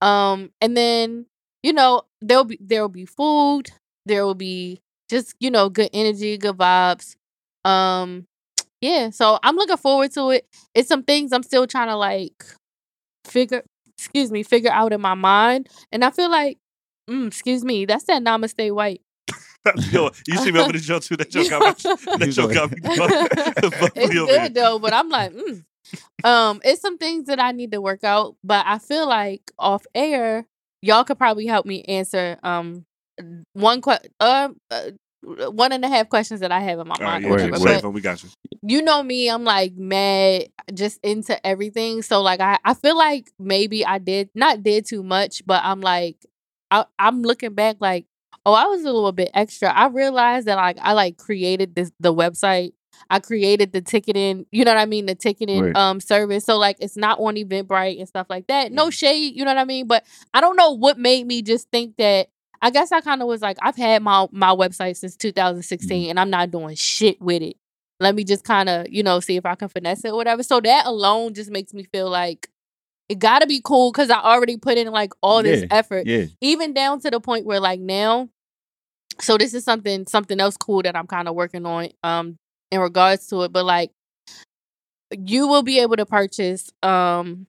Um, 0.01 0.51
and 0.62 0.75
then 0.77 1.25
you 1.63 1.74
know 1.74 2.03
there'll 2.21 2.44
be 2.45 2.57
there'll 2.62 2.89
be 2.89 3.06
food, 3.06 3.71
there 4.06 4.25
will 4.25 4.36
be 4.36 4.81
just 5.09 5.36
you 5.39 5.50
know 5.51 5.69
good 5.69 5.89
energy, 5.94 6.38
good 6.38 6.57
vibes. 6.57 7.15
Um, 7.65 8.25
yeah, 8.81 9.09
so 9.12 9.39
I'm 9.44 9.56
looking 9.56 9.77
forward 9.77 10.12
to 10.13 10.31
it. 10.31 10.45
It's 10.75 10.89
some 10.89 11.03
things 11.03 11.31
I'm 11.31 11.44
still 11.44 11.65
trying 11.65 11.88
to 11.88 11.95
like 11.95 12.44
figure, 13.25 13.63
excuse 13.97 14.31
me, 14.31 14.43
figure 14.43 14.71
out 14.71 14.93
in 14.93 15.01
my 15.01 15.13
mind, 15.13 15.69
and 15.91 16.03
I 16.03 16.11
feel 16.11 16.29
like, 16.29 16.57
mm, 17.09 17.27
excuse 17.27 17.63
me, 17.63 17.85
that's 17.85 18.05
that 18.05 18.21
namaste 18.21 18.73
white. 18.73 19.01
Yo, 19.91 20.09
you 20.27 20.37
see 20.37 20.51
me 20.51 20.59
over 20.59 20.73
the 20.73 20.79
joke 20.79 21.03
too. 21.03 21.15
That 21.15 21.29
joke 21.29 21.49
got 21.49 21.61
me. 21.61 21.95
That 22.17 22.29
joke 22.31 22.53
got 22.53 22.71
me. 22.71 22.77
it's 22.83 23.79
bubbly 23.79 24.19
over 24.19 24.31
here. 24.31 24.39
good 24.39 24.53
though, 24.53 24.79
but 24.79 24.93
I'm 24.93 25.09
like, 25.09 25.33
mm. 25.33 25.63
um, 26.23 26.61
it's 26.65 26.81
some 26.81 26.97
things 26.97 27.27
that 27.27 27.39
I 27.39 27.51
need 27.51 27.71
to 27.71 27.79
work 27.81 28.03
out. 28.03 28.35
But 28.43 28.65
I 28.67 28.77
feel 28.79 29.07
like 29.07 29.51
off 29.57 29.85
air, 29.95 30.45
y'all 30.81 31.05
could 31.05 31.17
probably 31.17 31.45
help 31.45 31.65
me 31.65 31.83
answer 31.83 32.37
um 32.43 32.85
one 33.53 33.81
que- 33.81 34.09
uh, 34.19 34.49
uh 34.69 34.91
one 35.23 35.71
and 35.71 35.83
a 35.85 35.87
half 35.87 36.09
questions 36.09 36.39
that 36.41 36.51
I 36.51 36.59
have 36.61 36.79
in 36.79 36.87
my 36.87 36.95
All 36.95 37.01
right, 37.05 37.21
mind. 37.21 37.23
yeah, 37.23 37.29
yeah, 37.29 37.31
whatever. 37.31 37.51
word. 37.51 37.59
But 37.63 37.81
Safe, 37.81 37.93
we 37.93 38.01
got 38.01 38.23
you. 38.23 38.29
you 38.61 38.81
know 38.81 39.01
me, 39.03 39.29
I'm 39.29 39.43
like 39.43 39.73
mad 39.75 40.49
just 40.73 40.99
into 41.03 41.45
everything. 41.45 42.01
So 42.01 42.21
like 42.21 42.39
I, 42.39 42.57
I 42.63 42.73
feel 42.73 42.97
like 42.97 43.31
maybe 43.39 43.85
I 43.85 43.97
did 43.99 44.29
not 44.35 44.63
did 44.63 44.85
too 44.85 45.03
much, 45.03 45.45
but 45.45 45.61
I'm 45.63 45.81
like 45.81 46.17
I, 46.71 46.85
I'm 46.97 47.21
looking 47.21 47.53
back 47.53 47.77
like, 47.79 48.05
oh, 48.45 48.53
I 48.53 48.65
was 48.65 48.81
a 48.81 48.91
little 48.91 49.11
bit 49.11 49.29
extra. 49.33 49.69
I 49.71 49.87
realized 49.87 50.47
that 50.47 50.55
like 50.55 50.77
I 50.81 50.93
like 50.93 51.17
created 51.17 51.75
this 51.75 51.91
the 52.00 52.13
website. 52.13 52.74
I 53.09 53.19
created 53.19 53.74
the 53.74 53.81
ticketing, 53.81 54.45
you 54.51 54.63
know 54.63 54.71
what 54.71 54.79
I 54.79 54.86
mean, 54.86 55.05
the 55.07 55.15
ticketing 55.15 55.59
Word. 55.62 55.77
um 55.77 56.00
service. 56.00 56.45
So 56.45 56.57
like 56.57 56.77
it's 56.79 56.95
not 56.98 57.19
on 57.19 57.36
Eventbrite 57.36 57.98
and 58.00 58.07
stuff 58.07 58.27
like 58.29 58.48
that. 58.48 58.71
No 58.71 58.88
Mhm. 58.88 58.93
shade, 58.93 59.36
you 59.36 59.43
know 59.45 59.51
what 59.51 59.57
I 59.59 59.65
mean? 59.65 59.88
But 59.88 60.05
I 60.33 60.41
don't 60.41 60.55
know 60.55 60.71
what 60.71 60.98
made 60.98 61.27
me 61.27 61.41
just 61.41 61.69
think 61.71 61.98
that 61.98 62.29
I 62.63 62.70
guess 62.72 62.91
I 62.93 63.01
kind 63.01 63.22
of 63.22 63.27
was 63.27 63.41
like, 63.41 63.58
I've 63.62 63.75
had 63.75 64.01
my 64.01 64.27
my 64.32 64.50
website 64.55 64.96
since 64.98 65.15
2016 65.17 66.10
and 66.10 66.20
I'm 66.20 66.29
not 66.29 66.50
doing 66.50 66.75
shit 66.75 67.22
with 67.22 67.41
it. 67.43 67.58
Let 68.00 68.15
me 68.15 68.24
just 68.24 68.43
kind 68.46 68.70
of, 68.70 68.88
you 68.89 69.03
know, 69.03 69.20
see 69.20 69.36
if 69.36 69.46
I 69.46 69.55
can 69.55 69.67
finesse 69.67 70.03
it 70.05 70.10
or 70.10 70.15
whatever. 70.15 70.41
So 70.43 70.60
that 70.62 70.86
alone 70.86 71.34
just 71.34 71.51
makes 71.51 71.74
me 71.74 71.84
feel 71.84 72.10
like 72.10 72.50
it 73.10 73.20
gotta 73.20 73.46
be 73.46 73.62
cool 73.63 73.91
because 73.91 74.10
I 74.10 74.20
already 74.20 74.58
put 74.58 74.77
in 74.77 74.88
like 74.88 75.12
all 75.22 75.43
this 75.43 75.62
Yeah, 75.62 75.67
effort 75.72 76.08
Yeah. 76.08 76.25
even 76.41 76.74
down 76.74 77.01
to 77.01 77.12
the 77.12 77.20
point 77.20 77.46
where 77.46 77.60
like 77.60 77.79
now 77.82 78.29
so 79.20 79.38
this 79.38 79.53
is 79.53 79.63
something 79.63 80.08
something 80.08 80.39
else 80.39 80.58
cool 80.58 80.82
that 80.82 80.96
i'm 80.96 81.05
kind 81.05 81.27
of 81.27 81.36
working 81.36 81.65
on 81.67 81.89
um 82.03 82.36
in 82.72 82.79
regards 82.79 83.27
to 83.27 83.43
it 83.43 83.51
but 83.53 83.63
like 83.63 83.91
you 85.12 85.48
will 85.48 85.62
be 85.62 85.79
able 85.79 85.96
to 85.96 86.05
purchase 86.05 86.72
um 86.82 87.46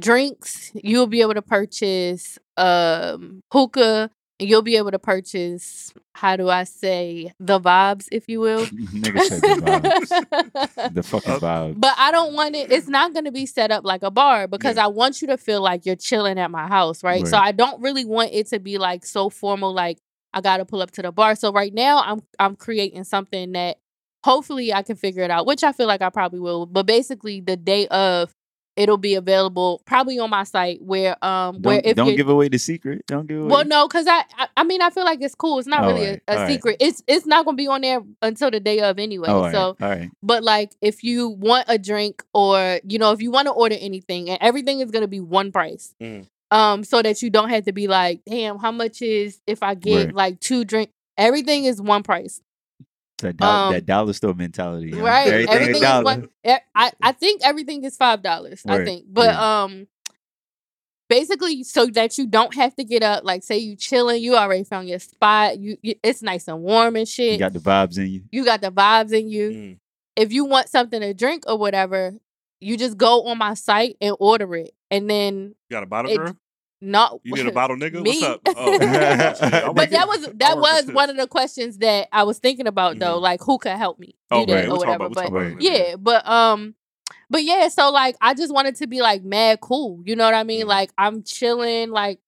drinks 0.00 0.70
you'll 0.74 1.06
be 1.06 1.20
able 1.20 1.34
to 1.34 1.42
purchase 1.42 2.38
um 2.56 3.42
hookah 3.52 4.10
you'll 4.38 4.62
be 4.62 4.76
able 4.76 4.90
to 4.90 4.98
purchase 4.98 5.92
how 6.14 6.34
do 6.36 6.48
i 6.48 6.64
say 6.64 7.32
the 7.38 7.60
vibes 7.60 8.06
if 8.10 8.28
you 8.28 8.40
will 8.40 8.64
Nigga 8.66 9.20
said 9.22 9.40
the 9.40 10.26
vibes. 10.26 10.92
The 10.94 11.02
fucking 11.02 11.34
vibes. 11.34 11.74
but 11.80 11.94
I 11.98 12.10
don't 12.10 12.32
want 12.34 12.56
it. 12.56 12.72
It's 12.72 12.88
not 12.88 13.12
going 13.12 13.26
to 13.26 13.30
be 13.32 13.46
set 13.46 13.70
up 13.70 13.84
like 13.84 14.02
a 14.02 14.10
bar 14.10 14.48
because 14.48 14.76
Yeah. 14.76 14.84
I 14.84 14.88
want 14.88 15.20
you 15.20 15.28
to 15.28 15.36
feel 15.36 15.60
like 15.62 15.84
you're 15.86 15.94
chilling 15.96 16.38
at 16.38 16.50
my 16.50 16.66
house, 16.66 17.04
right? 17.04 17.26
So 17.26 17.36
I 17.36 17.52
don't 17.52 17.80
really 17.82 18.04
want 18.04 18.30
it 18.32 18.46
to 18.48 18.58
be 18.58 18.78
like 18.78 19.04
so 19.04 19.28
formal. 19.30 19.72
Like 19.74 19.98
I 20.32 20.40
got 20.40 20.56
to 20.58 20.64
pull 20.64 20.80
up 20.82 20.90
to 20.92 21.02
the 21.02 21.12
bar. 21.12 21.34
So 21.36 21.52
right 21.52 21.72
now 21.72 22.02
I'm 22.02 22.20
I'm 22.38 22.56
creating 22.56 23.04
something 23.04 23.52
that 23.52 23.76
hopefully 24.24 24.72
I 24.72 24.82
can 24.82 24.96
figure 24.96 25.22
it 25.22 25.30
out, 25.30 25.46
which 25.46 25.62
I 25.62 25.72
feel 25.72 25.86
like 25.86 26.02
I 26.02 26.10
probably 26.10 26.40
will. 26.40 26.66
But 26.66 26.86
basically, 26.86 27.40
the 27.40 27.56
day 27.56 27.86
of, 27.88 28.34
it'll 28.80 28.96
be 28.96 29.14
available 29.14 29.82
probably 29.84 30.18
on 30.18 30.30
my 30.30 30.42
site 30.44 30.80
where 30.82 31.22
um 31.24 31.60
where 31.62 31.80
Don't, 31.80 31.86
if 31.90 31.96
don't 31.96 32.16
give 32.16 32.28
away 32.28 32.48
the 32.48 32.58
secret. 32.58 33.04
Don't 33.06 33.26
give 33.26 33.38
away. 33.40 33.48
well, 33.48 33.64
no, 33.64 33.86
because 33.86 34.06
I, 34.06 34.24
I 34.38 34.48
I 34.56 34.64
mean 34.64 34.80
I 34.82 34.90
feel 34.90 35.04
like 35.04 35.20
it's 35.20 35.34
cool. 35.34 35.58
It's 35.58 35.68
not 35.68 35.82
really 35.82 36.00
Alright, 36.06 36.22
a, 36.26 36.32
a 36.32 36.34
alright. 36.36 36.52
secret. 36.52 36.76
It's 36.80 37.02
it's 37.06 37.26
not 37.26 37.44
gonna 37.44 37.56
be 37.56 37.68
on 37.68 37.82
there 37.82 38.00
until 38.22 38.50
the 38.50 38.60
day 38.60 38.80
of 38.80 38.98
anyway. 38.98 39.28
all 39.28 39.42
right. 39.42 39.52
So 39.52 39.76
all 39.80 39.88
right. 39.88 40.10
but 40.22 40.42
like 40.42 40.72
if 40.80 41.04
you 41.04 41.28
want 41.28 41.66
a 41.68 41.78
drink 41.78 42.24
or 42.34 42.80
you 42.88 42.98
know 42.98 43.12
if 43.12 43.20
you 43.22 43.30
want 43.30 43.46
to 43.46 43.52
order 43.52 43.76
anything 43.78 44.30
and 44.30 44.38
everything 44.40 44.80
is 44.80 44.90
gonna 44.90 45.06
be 45.08 45.20
one 45.20 45.52
price. 45.52 45.94
Mm. 46.02 46.26
Um, 46.52 46.82
so 46.82 47.00
that 47.00 47.22
you 47.22 47.30
don't 47.30 47.48
have 47.50 47.66
to 47.66 47.72
be 47.72 47.86
like, 47.86 48.22
damn, 48.28 48.58
how 48.58 48.72
much 48.72 49.02
is 49.02 49.40
if 49.46 49.62
I 49.62 49.74
get 49.74 50.06
Right. 50.06 50.14
like 50.14 50.40
two 50.40 50.64
drink? 50.64 50.90
Everything 51.16 51.64
is 51.64 51.80
one 51.80 52.02
price, 52.02 52.40
That, 53.20 53.36
dollar, 53.36 53.66
Um, 53.66 53.72
that 53.74 53.86
dollar 53.86 54.12
store 54.12 54.34
mentality. 54.34 54.90
huh? 54.92 55.02
right? 55.02 55.28
Everything, 55.28 55.54
Everything, 55.54 55.74
is 55.76 55.80
dollar. 55.80 56.04
one. 56.04 56.28
I 56.74 56.92
I 57.02 57.12
think 57.12 57.42
everything 57.44 57.84
is 57.84 57.96
five 57.96 58.22
dollars. 58.22 58.62
I 58.66 58.84
think, 58.84 59.06
but 59.08 59.30
yeah. 59.30 59.62
um, 59.64 59.86
basically 61.08 61.62
so 61.64 61.86
that 61.86 62.16
you 62.18 62.26
don't 62.26 62.54
have 62.54 62.74
to 62.76 62.84
get 62.84 63.02
up. 63.02 63.24
Like 63.24 63.42
say 63.42 63.58
you 63.58 63.76
chilling, 63.76 64.22
you 64.22 64.36
already 64.36 64.64
found 64.64 64.88
your 64.88 64.98
spot. 64.98 65.58
You, 65.58 65.76
you 65.82 65.94
it's 66.02 66.22
nice 66.22 66.48
and 66.48 66.62
warm 66.62 66.96
and 66.96 67.06
shit. 67.08 67.32
You 67.32 67.38
got 67.38 67.52
the 67.52 67.58
vibes 67.58 67.98
in 67.98 68.06
you. 68.08 68.22
you 68.30 68.44
got 68.44 68.60
the 68.60 68.70
vibes 68.72 69.12
in 69.12 69.28
you. 69.28 69.50
Mm. 69.50 69.78
If 70.16 70.32
you 70.32 70.44
want 70.44 70.68
something 70.68 71.00
to 71.00 71.14
drink 71.14 71.44
or 71.46 71.56
whatever, 71.58 72.14
you 72.60 72.76
just 72.76 72.96
go 72.96 73.24
on 73.26 73.38
my 73.38 73.54
site 73.54 73.96
and 74.00 74.14
order 74.20 74.54
it. 74.56 74.72
And 74.90 75.08
then 75.08 75.54
You 75.68 75.74
got 75.76 75.82
a 75.82 75.86
bottle 75.86 76.10
It- 76.10 76.16
girl? 76.18 76.36
Not 76.80 77.20
You 77.24 77.34
need 77.34 77.46
a 77.46 77.52
bottle 77.60 77.76
nigga? 77.76 78.02
Me? 78.02 78.20
What's 78.20 78.22
up? 78.22 78.40
Oh. 78.56 78.78
I 78.80 79.72
but 79.72 79.90
that 79.90 80.08
was 80.08 80.28
that 80.36 80.56
was 80.58 80.86
one 80.92 81.10
of 81.10 81.16
the 81.16 81.26
questions 81.26 81.78
that 81.78 82.08
I 82.12 82.22
was 82.24 82.38
thinking 82.38 82.66
about 82.66 82.98
though, 82.98 83.18
Mhm. 83.18 83.22
like 83.22 83.40
who 83.42 83.58
could 83.58 83.72
help 83.76 83.98
me 83.98 84.08
do 84.08 84.14
Oh, 84.30 84.46
that 84.46 84.68
or 84.68 84.76
whatever. 84.78 85.04
about, 85.06 85.32
but 85.32 85.42
in 85.42 85.56
yeah, 85.60 85.96
but 85.96 86.26
um, 86.28 86.74
but 87.28 87.44
yeah, 87.44 87.68
so 87.68 87.90
like 87.90 88.16
I 88.20 88.34
just 88.34 88.52
wanted 88.52 88.76
to 88.76 88.86
be 88.86 89.00
like 89.02 89.22
mad 89.22 89.60
cool. 89.60 90.00
You 90.04 90.16
know 90.16 90.24
what 90.24 90.34
I 90.34 90.42
mean? 90.44 90.64
Mhm. 90.66 90.68
Like 90.68 90.90
I'm 90.98 91.22
chilling, 91.22 91.90
like 91.90 92.18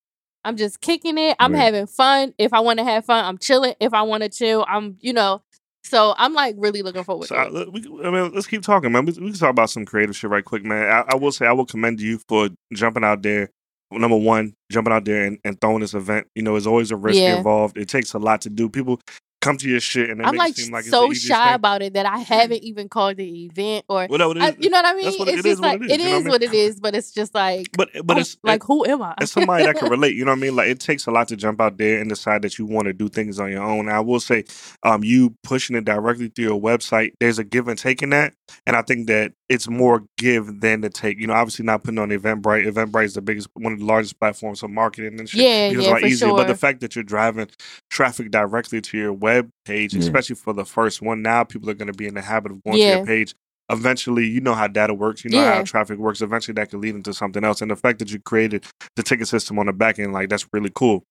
I'm 0.45 0.57
just 0.57 0.81
kicking 0.81 1.19
it. 1.19 1.37
I'm 1.39 1.53
Right. 1.53 1.61
having 1.61 1.87
fun. 1.87 2.35
If 2.39 2.53
I 2.53 2.61
want 2.61 2.79
to 2.81 2.85
have 2.85 3.05
fun, 3.05 3.25
I'm 3.25 3.39
chilling. 3.39 3.75
If 3.81 3.95
I 3.95 4.03
want 4.03 4.23
to 4.25 4.29
chill, 4.29 4.65
I'm 4.69 4.97
you 5.01 5.13
know. 5.13 5.43
So 5.85 6.15
I'm 6.17 6.33
like 6.35 6.55
really 6.59 6.83
looking 6.83 7.03
forward 7.05 7.27
So 7.29 7.35
to 7.35 7.41
I, 7.41 7.45
it. 7.47 7.53
let- 7.53 7.73
we, 7.73 7.81
I 8.05 8.11
mean, 8.11 8.33
let's 8.35 8.47
keep 8.47 8.63
talking, 8.63 8.93
man. 8.93 9.05
We, 9.05 9.13
we 9.13 9.31
can 9.31 9.39
talk 9.39 9.51
about 9.51 9.71
some 9.71 9.85
creative 9.85 10.15
shit 10.17 10.31
right 10.31 10.45
quick, 10.45 10.65
man. 10.65 10.85
I, 10.89 11.05
I 11.13 11.15
will 11.17 11.33
say 11.33 11.47
I 11.47 11.53
will 11.53 11.67
commend 11.67 12.01
you 12.01 12.19
for 12.29 12.51
jumping 12.73 13.03
out 13.05 13.23
there. 13.23 13.51
Number 13.99 14.17
one, 14.17 14.55
jumping 14.71 14.93
out 14.93 15.05
there 15.05 15.25
and, 15.25 15.39
and 15.45 15.61
throwing 15.61 15.81
this 15.81 15.95
event. 15.95 16.27
You 16.35 16.43
know, 16.43 16.53
there's 16.53 16.67
always 16.67 16.91
a 16.91 16.97
risk 16.97 17.19
Yeah. 17.19 17.37
involved. 17.37 17.77
It 17.79 17.89
takes 17.89 18.15
a 18.15 18.19
lot 18.19 18.41
to 18.43 18.51
do. 18.51 18.69
People 18.69 19.01
come 19.43 19.57
to 19.59 19.69
your 19.69 19.81
shit 19.81 20.09
and 20.09 20.25
I'm 20.25 20.37
like 20.37 20.57
it 20.57 20.71
like 20.71 20.83
it's 20.83 20.91
so 20.91 21.13
shy 21.13 21.47
thing. 21.47 21.55
about 21.55 21.83
it 21.83 21.95
that 21.95 22.07
I 22.07 22.19
haven't 22.19 22.63
even 22.63 22.89
called 22.89 23.17
the 23.17 23.47
event 23.47 23.85
or 23.89 24.07
Well, 24.09 24.19
no, 24.19 24.41
I, 24.41 24.57
you 24.59 24.71
know 24.71 24.79
what 24.79 24.87
I 24.87 24.95
mean? 24.95 25.05
that's 25.07 25.19
what 25.19 25.29
it's 25.29 25.39
it 25.39 25.47
is 25.47 25.53
just 25.55 25.63
what 25.63 25.69
like 25.69 25.81
it 25.81 25.85
is, 25.87 25.93
it 25.93 25.99
know 25.99 26.05
what 26.05 26.15
I 26.15 26.19
mean? 26.21 26.29
what 26.29 26.43
it 26.45 26.55
is, 26.55 26.81
but 26.81 26.95
it's 26.95 27.11
just 27.11 27.35
like 27.35 27.69
but 27.77 27.89
but 28.05 28.17
oh, 28.19 28.21
it's 28.21 28.37
like 28.45 28.63
who 28.63 28.87
am 28.87 29.03
I? 29.03 29.15
as 29.21 29.33
somebody 29.33 29.65
that 29.65 29.77
can 29.77 29.91
relate, 29.91 30.15
you 30.15 30.25
know 30.25 30.31
what 30.31 30.39
I 30.39 30.43
mean? 30.43 30.55
Like 30.55 30.69
it 30.69 30.79
takes 30.79 31.09
a 31.09 31.11
lot 31.11 31.27
to 31.29 31.37
jump 31.37 31.61
out 31.61 31.77
there 31.77 31.99
and 31.99 32.09
decide 32.09 32.43
that 32.43 32.57
you 32.57 32.67
want 32.67 32.87
to 32.87 32.93
do 32.93 33.09
things 33.09 33.41
on 33.41 33.51
your 33.51 33.65
own. 33.65 33.81
And 33.89 33.91
I 33.91 33.99
will 33.99 34.21
say, 34.21 34.45
um, 34.85 35.03
you 35.03 35.35
pushing 35.43 35.75
it 35.75 35.85
directly 35.85 36.29
through 36.29 36.45
your 36.45 36.61
website, 36.61 37.15
there's 37.19 37.41
a 37.41 37.45
give 37.45 37.67
and 37.67 37.77
take 37.77 38.01
in 38.01 38.11
that. 38.11 38.35
And 38.65 38.77
I 38.77 38.83
think 38.83 39.09
that 39.09 39.33
it's 39.53 39.69
more 39.69 40.03
give 40.17 40.61
than 40.61 40.81
the 40.81 40.89
take. 40.89 41.19
You 41.19 41.27
know, 41.27 41.35
obviously 41.35 41.65
not 41.67 41.85
putting 41.85 41.99
on 41.99 42.09
Eventbrite. 42.09 42.67
Eventbrite 42.67 43.05
is 43.05 43.15
the 43.15 43.21
biggest 43.21 43.49
one 43.53 43.75
of 43.75 43.81
the 43.81 43.85
largest 43.85 44.19
platforms 44.19 44.61
for 44.61 44.69
marketing 44.69 45.21
and 45.21 45.29
shit. 45.29 45.41
Yeah, 45.43 45.69
It's 45.69 45.83
yeah, 45.83 45.89
a 45.89 45.93
lot 45.93 46.01
for 46.01 46.07
easier. 46.07 46.29
But 46.31 46.47
the 46.47 46.55
fact 46.55 46.81
that 46.81 46.95
you're 46.97 47.05
driving 47.05 47.49
traffic 47.91 48.31
directly 48.31 48.81
to 48.81 48.97
your 48.97 49.13
web 49.13 49.51
page, 49.67 49.93
Yeah. 49.93 50.01
especially 50.01 50.37
for 50.37 50.55
the 50.55 50.65
first 50.65 51.03
one, 51.03 51.21
now 51.21 51.45
people 51.45 51.69
are 51.69 51.75
gonna 51.75 51.93
be 51.93 52.07
in 52.07 52.15
the 52.15 52.23
habit 52.23 52.53
of 52.53 52.63
going 52.65 52.79
to 52.79 52.83
Yeah. 52.83 52.97
your 52.97 53.07
page. 53.07 53.35
Eventually, 53.71 54.27
you 54.27 54.41
know 54.41 54.55
how 54.55 54.67
data 54.69 54.95
works, 54.95 55.23
you 55.23 55.31
know 55.31 55.45
how 55.45 55.63
traffic 55.63 55.99
works. 55.99 56.23
Eventually 56.23 56.55
that 56.55 56.71
could 56.71 56.81
lead 56.81 56.95
into 56.95 57.13
something 57.13 57.45
else. 57.45 57.61
And 57.61 57.71
the 57.71 57.77
fact 57.77 57.99
that 57.99 58.11
you 58.11 58.21
created 58.21 58.65
the 58.97 59.03
ticket 59.03 59.29
system 59.29 59.59
on 59.59 59.67
the 59.67 59.73
back 59.73 59.99
end, 59.99 60.13
like 60.15 60.31
that's 60.31 60.47
really 60.53 60.71
cool. 60.75 61.05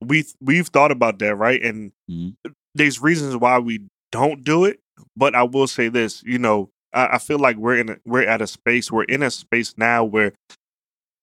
We 0.00 0.24
we've 0.40 0.66
thought 0.66 0.90
about 0.90 1.18
that, 1.20 1.36
right? 1.36 1.62
And 1.62 1.92
Mhm. 2.10 2.34
there's 2.74 3.00
reasons 3.00 3.36
why 3.36 3.58
we 3.60 3.82
don't 4.10 4.42
do 4.42 4.64
it, 4.64 4.80
but 5.16 5.34
I 5.34 5.44
will 5.44 5.66
say 5.68 5.88
this, 5.88 6.22
you 6.24 6.38
know, 6.38 6.70
I, 6.92 7.06
I 7.14 7.18
feel 7.18 7.38
like 7.38 7.56
we're 7.56 7.78
in 7.78 7.90
a, 7.90 7.96
we're 8.04 8.26
at 8.26 8.40
a 8.42 8.46
space, 8.46 8.90
we're 8.90 9.04
in 9.04 9.22
a 9.22 9.30
space 9.30 9.74
now 9.76 10.04
where 10.04 10.32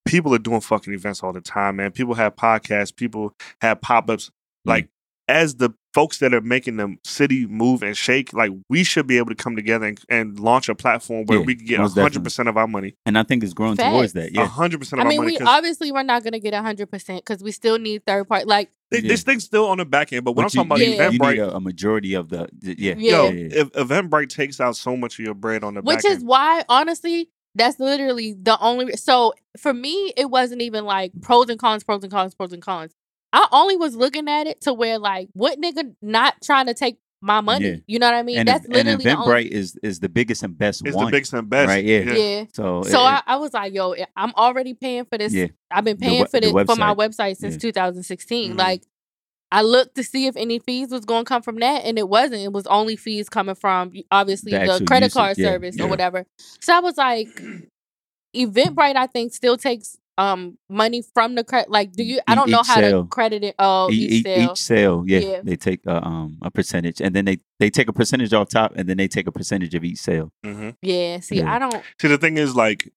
people 0.06 0.34
are 0.36 0.40
doing 0.40 0.62
fucking 0.62 0.94
events 0.94 1.24
all 1.24 1.34
the 1.34 1.42
time, 1.42 1.78
man. 1.78 1.92
People 1.92 2.14
have 2.16 2.36
podcasts, 2.36 2.96
people 2.96 3.34
have 3.62 3.82
pop-ups. 3.82 4.28
Mhm. 4.28 4.30
Like 4.70 4.90
as 5.28 5.56
the 5.56 5.72
folks 5.96 6.20
that 6.20 6.34
are 6.36 6.42
making 6.42 6.78
the 6.78 6.96
city 7.04 7.48
move 7.48 7.82
and 7.82 7.98
shake, 7.98 8.32
like 8.34 8.52
we 8.70 8.84
should 8.84 9.08
be 9.08 9.18
able 9.18 9.30
to 9.30 9.36
come 9.36 9.56
together 9.56 9.88
and, 9.88 10.00
and 10.08 10.40
launch 10.40 10.70
a 10.70 10.76
platform 10.76 11.26
where 11.26 11.40
Yeah, 11.40 11.46
we 11.46 11.56
can 11.56 11.66
get 11.66 11.80
most 11.80 11.98
hundred 11.98 12.24
percent 12.24 12.48
of 12.48 12.58
our 12.58 12.68
money. 12.68 12.94
And 13.08 13.18
I 13.18 13.24
think 13.24 13.44
it's 13.44 13.54
growing 13.54 13.78
towards 13.78 14.14
that. 14.14 14.32
Yeah. 14.34 14.46
hundred 14.46 14.80
percent 14.82 15.00
I 15.00 15.06
of 15.06 15.10
mean, 15.10 15.18
our 15.20 15.24
money. 15.26 15.34
we 15.34 15.40
'cause 15.40 15.48
obviously 15.48 15.92
we're 15.92 16.04
not 16.04 16.24
gonna 16.24 16.40
get 16.40 16.54
hundred 16.54 16.92
percent 16.92 17.26
because 17.26 17.42
we 17.44 17.52
still 17.52 17.80
need 17.80 18.06
third 18.06 18.28
party. 18.28 18.46
Like, 18.46 18.70
they- 19.02 19.08
Yeah. 19.08 19.14
This 19.14 19.24
thing's 19.24 19.44
still 19.44 19.68
on 19.68 19.78
the 19.78 19.86
back 19.86 20.12
end, 20.14 20.24
but 20.26 20.34
when 20.34 20.46
But 20.46 20.56
I'm 20.58 20.68
talking 20.68 20.88
you, 20.88 20.94
about 20.96 20.98
Yeah. 20.98 21.10
you 21.12 21.20
Eventbrite, 21.20 21.32
need 21.34 21.40
a, 21.40 21.56
a 21.56 21.60
majority 21.60 22.14
of 22.14 22.30
the, 22.30 22.48
the- 22.58 22.76
yeah. 22.78 22.96
Yeah. 22.98 23.12
yo, 23.12 23.24
yeah, 23.26 23.32
yeah. 23.32 23.62
if 23.62 23.72
Eventbrite 23.74 24.30
takes 24.30 24.60
out 24.60 24.76
so 24.76 24.96
much 24.98 25.20
of 25.20 25.26
your 25.26 25.34
bread 25.34 25.64
on 25.64 25.74
the 25.76 25.82
which 25.82 25.98
back 26.04 26.06
is 26.06 26.18
end, 26.20 26.28
why, 26.28 26.64
honestly, 26.70 27.30
that's 27.56 27.80
literally 27.80 28.34
the 28.34 28.60
only. 28.60 28.94
So 28.98 29.34
for 29.58 29.74
me, 29.74 30.14
it 30.18 30.30
wasn't 30.30 30.62
even 30.62 30.84
like 30.86 31.12
pros 31.22 31.50
and 31.50 31.60
cons, 31.60 31.84
pros 31.84 32.04
and 32.04 32.12
cons, 32.12 32.36
pros 32.36 32.52
and 32.54 32.62
cons. 32.62 32.94
I 33.32 33.48
only 33.52 33.76
was 33.78 33.96
looking 33.96 34.28
at 34.30 34.48
it 34.48 34.62
to 34.62 34.74
where 34.74 34.98
like, 35.00 35.30
what 35.34 35.60
nigga 35.60 35.94
not 36.02 36.36
trying 36.44 36.68
to 36.68 36.74
take 36.74 36.98
my 37.26 37.42
money? 37.42 37.68
Yeah. 37.68 37.76
You 37.88 38.00
know 38.00 38.08
what 38.08 38.16
I 38.16 38.24
mean? 38.24 38.38
and, 38.38 38.48
that's 38.48 38.66
and 38.66 38.74
literally 38.74 39.04
the 39.04 39.16
only. 39.18 39.26
Eventbrite 39.46 39.48
is 39.50 39.78
is 39.84 40.00
the 40.00 40.10
biggest 40.10 40.44
and 40.44 40.58
best 40.58 40.82
one. 40.82 40.88
it's 40.88 40.96
one. 40.96 41.06
the 41.08 41.12
biggest 41.12 41.34
and 41.34 41.50
best. 41.50 41.68
Right, 41.68 41.84
yeah. 41.84 42.14
Yeah. 42.14 42.46
So, 42.54 42.84
So 42.84 43.00
it- 43.00 43.04
I, 43.04 43.22
I 43.28 43.36
was 43.38 43.54
like, 43.54 43.74
yo, 43.74 43.96
I'm 44.16 44.34
already 44.36 44.74
paying 44.74 45.06
for 45.06 45.18
this. 45.18 45.34
Yeah. 45.34 45.48
I've 45.72 45.84
been 45.84 45.98
paying 45.98 46.22
we- 46.22 46.28
for 46.28 46.40
the 46.40 46.52
this 46.54 46.66
for 46.66 46.76
my 46.80 46.94
website. 46.94 47.34
website 47.34 47.38
since 47.38 47.56
Yeah. 47.56 47.60
2016. 47.72 48.54
Mhm. 48.54 48.58
Like, 48.58 48.84
I 49.52 49.62
looked 49.62 49.96
to 49.96 50.04
see 50.04 50.26
if 50.28 50.36
any 50.36 50.60
fees 50.60 50.90
was 50.92 51.06
going 51.06 51.24
to 51.24 51.30
come 51.30 51.42
from 51.42 51.58
that, 51.58 51.86
and 51.86 51.98
it 51.98 52.10
wasn't. 52.10 52.42
It 52.42 52.52
was 52.52 52.68
only 52.68 52.96
fees 52.96 53.30
coming 53.30 53.56
from 53.56 53.94
obviously 54.12 54.52
The 54.52 54.80
the, 54.80 54.86
credit 54.86 55.06
usage, 55.06 55.14
card 55.14 55.38
yeah, 55.38 55.50
service 55.52 55.78
yeah. 55.78 55.86
or 55.86 55.88
whatever. 55.88 56.26
So 56.62 56.76
I 56.76 56.80
was 56.80 56.98
like, 56.98 57.28
Eventbrite, 58.36 58.96
I 58.96 59.08
think, 59.08 59.34
still 59.34 59.56
takes 59.58 59.98
um 60.18 60.58
money 60.70 61.02
from 61.14 61.36
the 61.36 61.44
credit. 61.44 61.70
Like, 61.70 61.92
do 61.94 62.04
you? 62.04 62.20
I 62.28 62.36
don't 62.36 62.50
know 62.50 62.64
how 62.64 62.76
sale. 62.76 63.04
to 63.04 63.10
credit 63.10 63.44
it. 63.44 63.56
Oh, 63.60 63.90
E- 63.92 63.96
each, 63.96 64.12
each, 64.12 64.24
sale. 64.26 64.52
each 64.52 64.58
sale, 64.58 65.04
yeah, 65.08 65.20
Yeah. 65.20 65.42
they 65.44 65.56
take 65.56 65.82
a, 65.86 66.06
um 66.06 66.38
a 66.42 66.50
percentage, 66.52 67.02
and 67.02 67.16
then 67.16 67.26
they 67.26 67.40
they 67.60 67.70
take 67.70 67.88
a 67.90 67.94
percentage 67.94 68.34
off 68.34 68.50
top, 68.50 68.74
and 68.76 68.88
then 68.90 68.98
they 68.98 69.08
take 69.08 69.28
a 69.28 69.32
percentage 69.32 69.76
of 69.76 69.84
each 69.84 70.00
sale. 70.00 70.32
hmm 70.44 70.70
yeah. 70.82 71.20
See, 71.20 71.38
Yeah. 71.38 71.54
I 71.54 71.60
don't. 71.60 71.84
See, 72.02 72.08
the 72.08 72.18
thing 72.18 72.38
is, 72.38 72.56
like, 72.56 72.92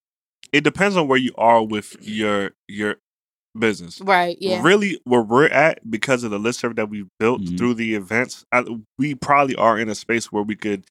it 0.52 0.62
depends 0.64 0.96
on 0.96 1.08
where 1.08 1.18
you 1.18 1.32
are 1.36 1.62
with 1.64 1.96
your 2.00 2.52
your 2.68 2.96
business. 3.58 4.00
Right. 4.00 4.36
Yeah. 4.40 4.62
Really, 4.62 5.00
where 5.04 5.22
we're 5.22 5.46
at 5.48 5.90
because 5.90 6.22
of 6.22 6.30
the 6.30 6.38
listserv 6.38 6.76
that 6.76 6.88
we've 6.88 7.08
built 7.18 7.42
Mhm. 7.42 7.58
through 7.58 7.74
the 7.74 7.94
events, 7.96 8.44
I, 8.52 8.64
we 8.98 9.14
probably 9.16 9.56
are 9.56 9.78
in 9.78 9.88
a 9.88 9.94
space 9.96 10.30
where 10.30 10.42
we 10.44 10.54
could 10.54 10.84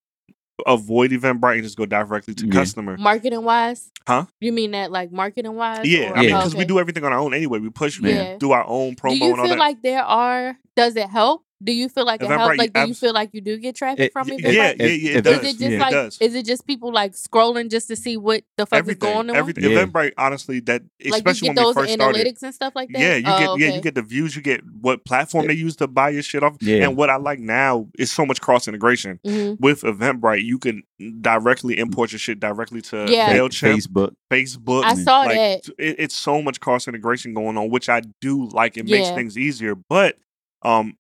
avoid 0.66 1.12
Eventbrite 1.12 1.56
and 1.56 1.64
just 1.64 1.78
go 1.78 1.86
directly 1.86 2.34
to 2.36 2.46
Yeah. 2.46 2.52
customer. 2.54 2.98
Marketing 2.98 3.44
wise. 3.44 3.92
Huh? 4.08 4.26
You 4.40 4.52
mean 4.52 4.72
that 4.72 4.92
like 4.92 5.12
marketing 5.12 5.56
wise? 5.56 5.86
Yeah, 5.86 6.14
I 6.16 6.22
mean, 6.22 6.30
Yeah. 6.30 6.38
because 6.40 6.56
we 6.56 6.66
do 6.66 6.80
everything 6.80 7.04
on 7.04 7.14
our 7.14 7.20
own 7.20 7.34
anyway. 7.34 7.60
We 7.60 7.70
push, 7.70 8.00
we 8.00 8.36
do 8.40 8.52
our 8.52 8.66
own 8.66 8.96
promo 8.96 9.20
Do 9.20 9.26
you 9.26 9.36
feel 9.36 9.58
like 9.58 9.82
there 9.82 10.04
are? 10.04 10.58
Does 10.76 10.96
it 10.96 11.10
help? 11.10 11.44
Do 11.64 11.72
you 11.72 11.90
feel 11.90 12.06
like 12.06 12.22
it 12.22 12.26
Eventbrite, 12.30 12.38
helps? 12.38 12.58
Like, 12.60 12.74
do 12.74 12.88
you 12.88 12.94
feel 12.94 13.14
like 13.14 13.30
you 13.34 13.42
do 13.42 13.58
get 13.58 13.76
traffic 13.76 14.00
It- 14.06 14.14
from 14.14 14.28
Y- 14.30 14.36
it? 14.36 14.54
yeah, 14.54 14.74
yeah, 14.78 14.86
yeah, 14.86 15.10
it 15.12 15.16
if 15.18 15.24
does. 15.24 15.38
Is 15.38 15.44
it 15.44 15.48
just 15.58 15.60
Yeah. 15.62 15.70
it 15.70 15.80
like? 15.80 15.92
does. 15.92 16.18
Is 16.22 16.36
it 16.36 16.46
just 16.46 16.68
people 16.68 16.94
like 16.94 17.14
scrolling 17.14 17.72
just 17.72 17.88
to 17.88 17.96
see 17.96 18.16
what 18.16 18.44
the 18.58 18.68
fuck 18.68 18.78
everything, 18.80 19.08
is 19.10 19.14
going 19.16 19.30
on? 19.32 19.36
everything. 19.36 19.64
Yeah. 19.64 19.84
Eventbrite, 19.86 20.12
honestly, 20.20 20.60
that 20.62 20.84
Like 21.04 21.16
especially 21.16 21.48
you 21.48 21.50
when 21.50 21.56
get 21.56 21.62
we 21.62 21.66
those 21.66 21.74
first 21.76 21.94
started. 21.94 22.26
analytics 22.28 22.44
and 22.44 22.54
stuff 22.54 22.76
like 22.76 22.90
that. 22.94 23.00
Yeah, 23.02 23.16
you 23.16 23.24
Oh, 23.26 23.58
get 23.58 23.68
yeah, 23.70 23.76
you 23.76 23.82
get 23.82 23.96
the 23.96 24.02
views, 24.04 24.36
you 24.36 24.44
get 24.44 24.62
what 24.82 25.04
platform 25.04 25.48
they 25.48 25.54
use 25.54 25.76
to 25.78 25.88
buy 25.88 26.10
your 26.12 26.22
shit 26.22 26.44
off. 26.44 26.58
Yeah, 26.62 26.84
And 26.84 26.96
what 26.96 27.10
I 27.10 27.16
like 27.18 27.40
now 27.40 27.88
is 27.98 28.12
so 28.12 28.24
much 28.24 28.40
cross 28.40 28.68
integration 28.68 29.20
Mhm. 29.26 29.60
with 29.60 29.82
Eventbrite. 29.82 30.44
You 30.44 30.60
can 30.60 30.84
directly 31.22 31.80
import 31.80 32.12
your 32.12 32.20
shit 32.20 32.40
directly 32.40 32.82
to 32.84 33.06
Yeah. 33.10 33.34
Mailchimp, 33.34 33.76
Facebook. 33.78 34.12
Facebook. 34.32 34.84
I 34.84 34.94
saw 34.96 35.22
like, 35.22 35.36
that. 35.64 35.70
it, 35.80 35.96
it's 36.00 36.16
so 36.16 36.42
much 36.42 36.60
cross 36.60 36.88
integration 36.88 37.34
going 37.34 37.58
on, 37.58 37.70
which 37.72 37.90
I 37.90 38.02
do 38.22 38.48
like. 38.50 38.78
It 38.78 38.86
makes 38.88 39.10
things 39.10 39.38
easier, 39.38 39.74
but 39.76 40.18
um, 40.64 40.98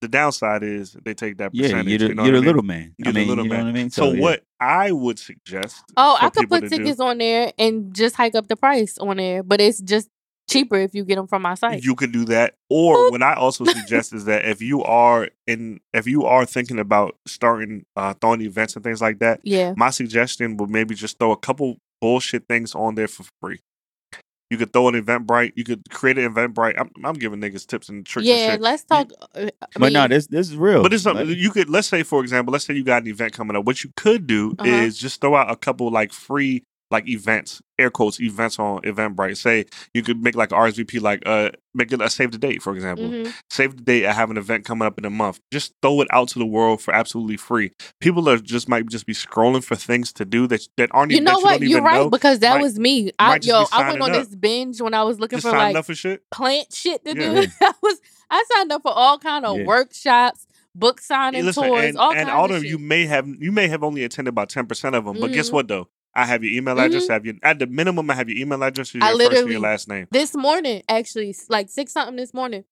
the 0.00 0.08
downside 0.08 0.62
is 0.62 0.96
they 1.04 1.14
take 1.14 1.38
that 1.38 1.50
Yeah, 1.54 1.68
percentage. 1.68 1.88
you're 1.88 1.98
the, 1.98 2.06
you 2.08 2.14
know 2.14 2.24
you're 2.24 2.32
what 2.32 2.36
I 2.36 2.40
the 2.40 2.40
mean? 2.40 2.46
little 2.46 2.62
man. 2.62 2.94
You're 2.98 3.08
I 3.08 3.12
the 3.12 3.18
mean, 3.18 3.28
little 3.28 3.44
you 3.44 3.50
know 3.50 3.56
man. 3.56 3.64
what 3.66 3.70
I 3.70 3.72
mean. 3.72 3.90
So 3.90 4.12
yeah. 4.12 4.20
what 4.20 4.42
I 4.60 4.92
would 4.92 5.18
suggest, 5.18 5.82
Oh, 5.96 6.16
for 6.18 6.24
I 6.26 6.30
could 6.30 6.48
put 6.48 6.60
to 6.62 6.68
do- 6.68 6.76
tickets 6.78 7.00
on 7.00 7.18
there 7.18 7.52
and 7.58 7.94
just 7.94 8.16
hike 8.16 8.34
up 8.34 8.48
the 8.48 8.56
price 8.56 8.98
on 8.98 9.16
there, 9.18 9.42
but 9.42 9.60
it's 9.60 9.80
just 9.80 10.08
cheaper 10.48 10.76
if 10.76 10.94
you 10.94 11.04
get 11.06 11.16
them 11.16 11.26
from 11.26 11.40
my 11.40 11.54
site. 11.54 11.82
You 11.82 11.94
could 11.94 12.12
do 12.12 12.26
that. 12.26 12.54
Or 12.68 13.10
what 13.10 13.22
I 13.22 13.32
also 13.34 13.64
suggest 13.64 14.12
is 14.12 14.26
that 14.26 14.44
if 14.44 14.60
you 14.60 14.82
are 14.82 15.30
in 15.46 15.80
if 15.94 16.06
you 16.06 16.24
are 16.26 16.44
thinking 16.44 16.78
about 16.78 17.16
starting 17.26 17.86
uh 17.96 18.12
throwing 18.20 18.42
events 18.42 18.74
and 18.74 18.84
things 18.84 19.00
like 19.00 19.20
that, 19.20 19.40
yeah. 19.42 19.72
my 19.76 19.88
suggestion 19.90 20.58
would 20.58 20.68
maybe 20.70 20.94
just 20.94 21.18
throw 21.18 21.32
a 21.32 21.36
couple 21.36 21.78
bullshit 22.00 22.46
things 22.46 22.74
on 22.74 22.94
there 22.94 23.08
for 23.08 23.24
free. 23.40 23.60
You 24.54 24.58
could 24.58 24.72
throw 24.72 24.86
an 24.86 24.94
Eventbrite. 24.94 25.52
You 25.56 25.64
could 25.64 25.90
create 25.90 26.16
an 26.16 26.32
Eventbrite. 26.32 26.74
I'm, 26.78 26.90
I'm 27.04 27.14
giving 27.14 27.40
niggas 27.40 27.66
tips 27.66 27.88
and 27.88 28.06
tricks 28.06 28.28
and 28.28 28.38
Yeah, 28.38 28.52
shit. 28.52 28.60
let's 28.60 28.84
talk. 28.84 29.10
uh, 29.34 29.50
I 29.60 29.66
But 29.76 29.92
no, 29.92 30.06
this 30.06 30.28
this 30.28 30.48
is 30.48 30.56
real. 30.56 30.82
But 30.84 30.94
it's 30.94 31.02
something 31.02 31.26
Like, 31.26 31.36
you 31.36 31.50
could 31.50 31.68
let's 31.68 31.88
say 31.88 32.04
for 32.04 32.22
example, 32.22 32.52
let's 32.52 32.64
say 32.64 32.74
you 32.74 32.84
got 32.84 33.02
an 33.02 33.08
event 33.08 33.32
coming 33.32 33.56
up. 33.56 33.64
What 33.64 33.82
you 33.82 33.90
could 33.96 34.28
do 34.28 34.54
Uh-huh. 34.58 34.70
is 34.70 34.96
just 34.96 35.20
throw 35.20 35.34
out 35.34 35.50
a 35.50 35.56
couple 35.56 35.90
like 35.90 36.12
free 36.12 36.62
like 36.90 37.08
events, 37.08 37.60
air 37.78 37.90
quotes 37.90 38.20
events 38.20 38.58
on 38.58 38.80
Eventbrite. 38.82 39.36
Say 39.36 39.64
you 39.94 40.02
could 40.02 40.22
make 40.22 40.36
like 40.36 40.52
a 40.52 40.54
RSVP, 40.54 41.00
like 41.00 41.22
uh 41.26 41.50
make 41.74 41.90
it 41.92 42.00
a 42.00 42.08
save 42.10 42.30
the 42.32 42.38
date, 42.38 42.62
for 42.62 42.74
example. 42.74 43.06
mhm. 43.08 43.32
Save 43.50 43.76
the 43.76 43.82
date. 43.82 44.06
I 44.06 44.12
have 44.12 44.30
an 44.30 44.36
event 44.36 44.64
coming 44.64 44.86
up 44.86 44.96
in 44.98 45.04
a 45.04 45.10
month. 45.10 45.40
Just 45.50 45.72
throw 45.82 46.00
it 46.02 46.08
out 46.12 46.28
to 46.28 46.38
the 46.38 46.46
world 46.46 46.80
for 46.82 46.94
absolutely 46.94 47.36
free. 47.36 47.72
People 48.00 48.28
are 48.28 48.36
just 48.38 48.68
might 48.68 48.86
just 48.86 49.06
be 49.06 49.14
scrolling 49.14 49.64
for 49.64 49.74
things 49.74 50.12
to 50.12 50.24
do 50.24 50.46
that 50.48 50.68
that 50.76 50.90
aren't 50.92 51.12
You 51.12 51.20
know 51.20 51.38
you 51.38 51.44
what? 51.44 51.60
You're 51.60 51.70
even 51.70 51.84
right 51.84 51.94
know. 51.96 52.10
because 52.10 52.38
that 52.40 52.56
Might- 52.56 52.62
was 52.62 52.78
me. 52.78 53.10
I 53.18 53.38
yo, 53.42 53.64
I 53.72 53.88
went 53.90 54.02
on 54.02 54.10
up. 54.12 54.16
this 54.18 54.34
binge 54.36 54.80
when 54.80 54.94
I 54.94 55.02
was 55.02 55.18
looking 55.18 55.38
Just 55.38 55.48
for 55.48 55.56
like 55.56 55.84
for 55.84 55.94
shit. 55.94 56.22
plant 56.30 56.72
shit 56.72 57.04
to 57.04 57.16
Yeah. 57.16 57.40
do. 57.42 57.48
I 57.62 57.72
was 57.82 58.00
I 58.30 58.44
signed 58.54 58.72
up 58.72 58.82
for 58.82 58.92
all 58.92 59.18
kind 59.18 59.44
of 59.44 59.58
Yeah. 59.58 59.64
workshops, 59.64 60.46
book 60.74 61.00
signing 61.00 61.44
Listen, 61.44 61.64
tours, 61.64 61.84
and, 61.86 61.98
all 61.98 62.10
and 62.12 62.28
kinds 62.28 62.30
all 62.30 62.44
of 62.50 62.56
of 62.58 62.64
you 62.64 62.78
may 62.78 63.06
have 63.06 63.26
you 63.26 63.50
may 63.52 63.68
have 63.68 63.82
only 63.82 64.04
attended 64.04 64.28
about 64.32 64.48
ten 64.48 64.66
percent 64.66 64.94
of 64.94 65.04
them, 65.06 65.18
but 65.20 65.32
guess 65.32 65.50
Mhm. 65.50 65.54
what 65.54 65.68
though? 65.68 65.88
I 66.16 66.24
have 66.26 66.44
your 66.44 66.52
email 66.52 66.78
address. 66.78 67.06
Mhm. 67.06 67.10
I 67.10 67.12
have 67.14 67.26
your 67.26 67.34
at 67.42 67.58
the 67.58 67.66
minimum. 67.66 68.08
I 68.10 68.14
have 68.14 68.28
your 68.28 68.38
email 68.38 68.62
address. 68.62 68.94
Your 68.94 69.02
I 69.02 69.12
first 69.12 69.42
and 69.42 69.50
your 69.50 69.60
last 69.60 69.88
name. 69.88 70.06
This 70.10 70.34
morning, 70.34 70.82
actually, 70.88 71.34
like 71.48 71.68
six 71.68 71.92
something 71.92 72.16
this 72.16 72.32
morning, 72.32 72.64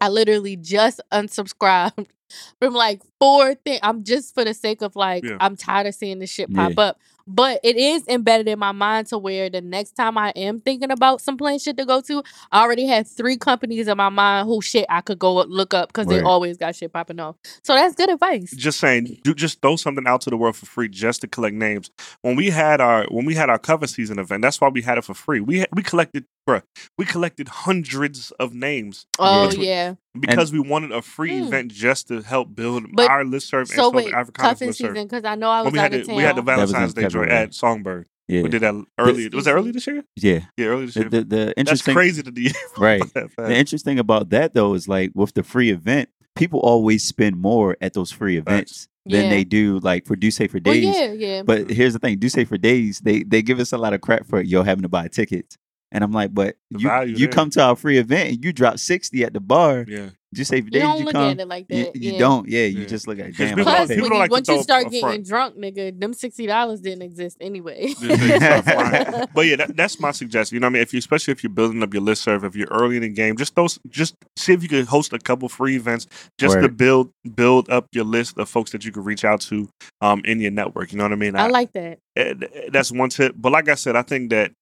I 0.00 0.08
literally 0.08 0.56
just 0.56 1.00
unsubscribed 1.12 2.06
from 2.60 2.74
like 2.74 3.02
four 3.18 3.54
things. 3.54 3.80
I'm 3.82 4.04
just 4.04 4.34
for 4.34 4.44
the 4.44 4.54
sake 4.54 4.82
of 4.82 4.96
like, 4.96 5.24
Yeah. 5.24 5.36
I'm 5.40 5.56
tired 5.56 5.86
of 5.86 5.94
seeing 5.94 6.18
this 6.18 6.30
shit 6.30 6.52
pop 6.54 6.78
up. 6.78 6.98
But 7.32 7.60
it 7.62 7.76
is 7.76 8.02
embedded 8.08 8.48
in 8.48 8.58
my 8.58 8.72
mind 8.72 9.06
to 9.08 9.18
where 9.18 9.48
the 9.48 9.60
next 9.60 9.92
time 9.92 10.18
I 10.18 10.30
am 10.30 10.60
thinking 10.60 10.90
about 10.90 11.20
some 11.20 11.36
plane 11.36 11.60
shit 11.60 11.76
to 11.76 11.84
go 11.84 12.00
to, 12.00 12.24
I 12.50 12.62
already 12.62 12.86
have 12.88 13.06
three 13.06 13.36
companies 13.36 13.86
in 13.86 13.96
my 13.96 14.08
mind 14.08 14.48
who 14.48 14.60
shit 14.60 14.84
I 14.88 15.00
could 15.00 15.20
go 15.20 15.34
look 15.44 15.72
up 15.72 15.90
because 15.90 16.06
they 16.08 16.20
always 16.22 16.56
got 16.56 16.74
shit 16.74 16.92
popping 16.92 17.20
off. 17.20 17.36
So 17.62 17.74
that's 17.74 17.94
good 17.94 18.10
advice. 18.10 18.50
just 18.50 18.80
saying 18.80 19.18
do 19.22 19.32
just 19.32 19.60
throw 19.62 19.76
something 19.76 20.08
out 20.08 20.22
to 20.22 20.30
the 20.30 20.36
world 20.36 20.56
for 20.56 20.66
free 20.66 20.88
just 20.88 21.20
to 21.20 21.28
collect 21.28 21.54
names 21.54 21.90
when 22.22 22.34
we 22.34 22.50
had 22.50 22.80
our 22.80 23.06
when 23.10 23.26
we 23.26 23.34
had 23.34 23.48
our 23.48 23.58
cuffing 23.58 23.86
season 23.86 24.18
event 24.18 24.42
that's 24.42 24.60
why 24.60 24.68
we 24.68 24.82
had 24.82 24.98
it 24.98 25.04
for 25.04 25.14
free 25.14 25.38
we 25.40 25.64
we 25.72 25.82
collected 25.82 26.24
bruh, 26.48 26.62
we 26.98 27.04
collected 27.04 27.46
hundreds 27.48 28.32
of 28.40 28.52
names 28.54 29.06
Oh 29.20 29.50
yeah. 29.52 29.94
Because 30.18 30.52
we 30.52 30.58
wanted 30.60 30.92
a 30.92 31.02
free 31.02 31.38
Hmm. 31.38 31.44
event 31.46 31.72
just 31.72 32.08
to 32.08 32.20
help 32.22 32.54
build 32.54 32.86
But- 32.94 33.08
our 33.10 33.24
listserv 33.24 33.60
and 33.60 33.68
So 33.68 33.74
so 33.74 33.90
wait, 33.90 34.10
the 34.12 34.32
cuffing 34.32 34.72
season 34.72 34.94
because 34.94 35.24
I 35.24 35.34
know 35.36 35.48
I 35.50 35.62
was 35.62 35.66
When 35.66 35.72
we 35.74 35.78
out 35.78 35.82
had 35.82 35.94
of 35.94 36.00
the, 36.00 36.06
town. 36.08 36.16
we 36.16 36.22
had 36.22 36.36
the 36.36 36.42
That 36.42 36.58
was 36.58 36.70
in 36.70 36.74
Valentine's 36.74 36.94
Day 36.94 37.02
joint 37.02 37.12
February. 37.12 37.30
at 37.32 37.54
Songbird. 37.54 38.06
Yeah, 38.28 38.42
We 38.42 38.48
did 38.48 38.62
that 38.62 38.74
early. 38.98 39.28
Was 39.28 39.46
it 39.46 39.50
early 39.50 39.70
this 39.72 39.86
year? 39.88 40.04
yeah. 40.16 40.40
Yeah, 40.56 40.66
early 40.66 40.86
this 40.86 40.96
year. 40.96 41.08
the, 41.08 41.24
the 41.24 41.36
That's 41.36 41.52
interesting, 41.56 41.94
crazy 41.94 42.22
to 42.22 42.30
do. 42.32 42.46
right? 42.78 43.02
The 43.14 43.32
interesting 43.56 43.98
about 43.98 44.30
that 44.30 44.54
though 44.54 44.74
is 44.74 44.86
like 44.88 45.10
with 45.14 45.34
the 45.34 45.42
free 45.42 45.70
event, 45.70 46.08
people 46.36 46.60
always 46.60 47.02
spend 47.04 47.36
more 47.36 47.76
at 47.80 47.94
those 47.94 48.12
free 48.12 48.36
events 48.36 48.88
than 49.06 49.24
Yeah. 49.24 49.30
they 49.30 49.44
do 49.44 49.80
like 49.80 50.06
for 50.06 50.14
do 50.14 50.30
say 50.30 50.46
for 50.46 50.60
well, 50.64 50.74
days. 50.74 50.84
yeah, 50.96 51.12
yeah. 51.12 51.42
But 51.42 51.70
here's 51.70 51.92
the 51.92 51.98
thing: 51.98 52.18
do 52.18 52.28
say 52.28 52.44
for 52.44 52.56
days, 52.56 53.00
they 53.00 53.24
they 53.24 53.42
give 53.42 53.58
us 53.58 53.72
a 53.72 53.78
lot 53.78 53.94
of 53.94 54.00
crap 54.00 54.26
for 54.26 54.40
yo 54.42 54.62
having 54.62 54.82
to 54.82 54.88
buy 54.88 55.08
tickets, 55.08 55.56
and 55.92 56.04
I'm 56.04 56.12
like, 56.12 56.32
but 56.34 56.56
The 56.70 56.78
you 56.80 57.02
you 57.12 57.16
there. 57.26 57.28
come 57.28 57.50
to 57.50 57.62
our 57.62 57.76
free 57.76 57.98
event 57.98 58.30
and 58.30 58.44
you 58.44 58.52
drop 58.52 58.78
sixty 58.78 59.24
at 59.24 59.32
the 59.32 59.40
bar. 59.40 59.84
yeah. 59.88 60.10
Do 60.32 60.44
say 60.44 60.60
for 60.60 60.66
you 60.68 60.78
don't 60.78 60.98
you 61.00 61.04
look 61.06 61.14
come. 61.14 61.24
at 61.24 61.40
it 61.40 61.48
like 61.48 61.66
that. 61.66 61.96
you 61.96 62.12
yeah. 62.12 62.18
don't, 62.20 62.48
yeah. 62.48 62.64
You 62.66 62.82
Yeah. 62.82 62.86
just 62.86 63.08
look 63.08 63.18
at 63.18 63.26
'Cause 63.30 63.36
damn. 63.36 63.48
people 63.56 63.64
Plus, 63.64 63.88
paid. 63.88 64.00
when 64.00 64.12
you, 64.12 64.18
like 64.20 64.30
once 64.30 64.46
you 64.46 64.62
start 64.62 64.84
getting 64.84 65.00
front. 65.00 65.26
drunk, 65.26 65.56
nigga, 65.56 65.98
them 65.98 66.14
sixty 66.14 66.46
dollars 66.46 66.80
didn't 66.80 67.02
exist 67.02 67.38
anyway. 67.40 67.88
Just 67.88 68.00
they 68.00 68.36
start 68.36 68.64
flying. 69.12 69.26
but 69.34 69.40
yeah, 69.46 69.56
that, 69.56 69.76
that's 69.76 69.98
my 69.98 70.12
suggestion. 70.12 70.54
You 70.54 70.60
know 70.60 70.66
what 70.68 70.70
I 70.70 70.72
mean? 70.74 70.82
If 70.82 70.92
you, 70.92 70.98
especially 71.00 71.32
if 71.32 71.42
you're 71.42 71.50
building 71.52 71.82
up 71.82 71.92
your 71.92 72.04
listserv, 72.04 72.44
if 72.44 72.54
you're 72.54 72.68
early 72.70 72.94
in 72.94 73.02
the 73.02 73.08
game, 73.08 73.36
just 73.36 73.56
those, 73.56 73.80
just 73.88 74.14
see 74.36 74.52
if 74.52 74.62
you 74.62 74.68
could 74.68 74.86
host 74.86 75.12
a 75.12 75.18
couple 75.18 75.48
free 75.48 75.74
events 75.74 76.06
just 76.38 76.60
to 76.60 76.68
build 76.68 77.10
build 77.34 77.68
up 77.68 77.86
your 77.90 78.04
list 78.04 78.38
of 78.38 78.48
folks 78.48 78.70
that 78.70 78.84
you 78.84 78.92
can 78.92 79.02
reach 79.02 79.24
out 79.24 79.40
to 79.40 79.68
um 80.00 80.22
in 80.24 80.38
your 80.38 80.52
network. 80.52 80.92
You 80.92 80.98
know 80.98 81.04
what 81.06 81.12
I 81.12 81.16
mean? 81.16 81.34
I 81.34 81.48
like 81.48 81.72
that. 81.72 81.98
eh, 82.14 82.34
that's 82.70 82.92
one 82.92 83.08
tip. 83.08 83.34
But 83.36 83.50
like 83.50 83.68
I 83.68 83.74
said, 83.74 83.96
I 83.96 84.02
think 84.02 84.30
that 84.30 84.52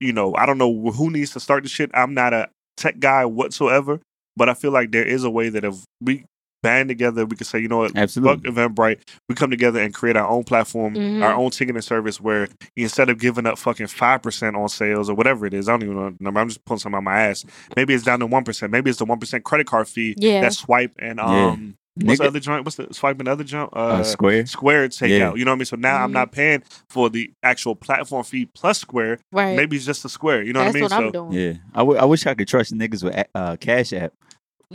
you 0.00 0.12
know 0.12 0.34
I 0.36 0.46
don't 0.46 0.58
know 0.58 0.90
who 0.90 1.10
needs 1.10 1.30
to 1.32 1.40
start 1.40 1.62
the 1.62 1.68
shit. 1.68 1.90
I'm 1.94 2.14
not 2.14 2.32
a 2.32 2.48
tech 2.76 2.98
guy 2.98 3.24
whatsoever, 3.24 4.00
but 4.36 4.48
I 4.48 4.54
feel 4.54 4.70
like 4.72 4.90
there 4.92 5.04
is 5.06 5.24
a 5.24 5.30
way 5.30 5.48
that 5.48 5.64
if 5.64 5.76
we 6.00 6.24
band 6.62 6.88
together, 6.88 7.26
we 7.26 7.36
could 7.36 7.46
say, 7.46 7.58
you 7.58 7.68
know 7.68 7.76
what, 7.76 7.90
fuck 7.90 7.98
Absolutely. 7.98 8.50
Eventbrite, 8.50 9.00
we 9.28 9.34
come 9.34 9.50
together 9.50 9.80
and 9.82 9.92
create 9.92 10.16
our 10.16 10.26
own 10.26 10.44
platform, 10.44 10.94
Mhm. 10.94 11.22
our 11.22 11.34
own 11.34 11.50
ticketing 11.50 11.82
service 11.82 12.18
where 12.22 12.48
instead 12.74 13.10
of 13.10 13.18
giving 13.18 13.44
up 13.44 13.58
fucking 13.58 13.86
five 13.88 14.22
percent 14.22 14.56
on 14.56 14.70
sales 14.70 15.10
or 15.10 15.14
whatever 15.14 15.44
it 15.44 15.52
is, 15.52 15.68
I 15.68 15.72
don't 15.72 15.82
even 15.82 15.94
know 15.96 16.08
the 16.10 16.16
number. 16.24 16.40
I'm 16.40 16.48
just 16.48 16.64
pulling 16.64 16.78
something 16.80 16.96
out 16.96 17.04
my 17.04 17.20
ass. 17.20 17.44
Maybe 17.76 17.92
it's 17.92 18.02
down 18.04 18.20
to 18.20 18.26
one 18.26 18.44
percent. 18.44 18.72
Maybe 18.72 18.88
it's 18.88 18.98
the 18.98 19.04
one 19.04 19.18
percent 19.20 19.44
credit 19.44 19.66
card 19.66 19.88
fee 19.88 20.14
Yeah. 20.16 20.40
that 20.40 20.54
swipe 20.54 20.92
and 20.98 21.18
Yeah. 21.18 21.24
um 21.50 21.74
what's 21.96 22.18
the 22.20 22.26
other 22.26 22.40
joint? 22.40 22.64
What's 22.64 22.76
the 22.76 22.88
swipe 22.92 23.18
and 23.20 23.28
other 23.28 23.44
joint? 23.44 23.70
uh, 23.72 24.02
Square. 24.02 24.46
Square 24.46 24.88
takeout. 24.88 25.08
Yeah. 25.08 25.34
You 25.34 25.44
know 25.44 25.52
what 25.52 25.56
I 25.56 25.58
mean? 25.58 25.64
So 25.66 25.76
now 25.76 26.02
I'm 26.02 26.10
Mhm. 26.10 26.14
not 26.14 26.32
paying 26.32 26.62
for 26.88 27.08
the 27.10 27.30
actual 27.42 27.74
platform 27.76 28.24
fee 28.24 28.46
plus 28.46 28.80
Square. 28.80 29.18
Right. 29.32 29.56
Maybe 29.56 29.76
it's 29.76 29.86
just 29.86 30.04
a 30.04 30.08
Square. 30.08 30.42
You 30.44 30.52
know 30.52 30.60
That's 30.64 30.74
what 30.80 30.92
I 30.92 30.96
mean? 30.98 31.06
what 31.12 31.16
I'm 31.18 31.28
doing. 31.30 31.32
Yeah, 31.32 31.52
I, 31.74 31.78
w- 31.78 31.98
I 31.98 32.04
wish 32.04 32.26
I 32.26 32.34
could 32.34 32.48
trust 32.48 32.72
niggas 32.74 33.02
with 33.04 33.24
uh, 33.34 33.56
Cash 33.56 33.92
App. 33.92 34.12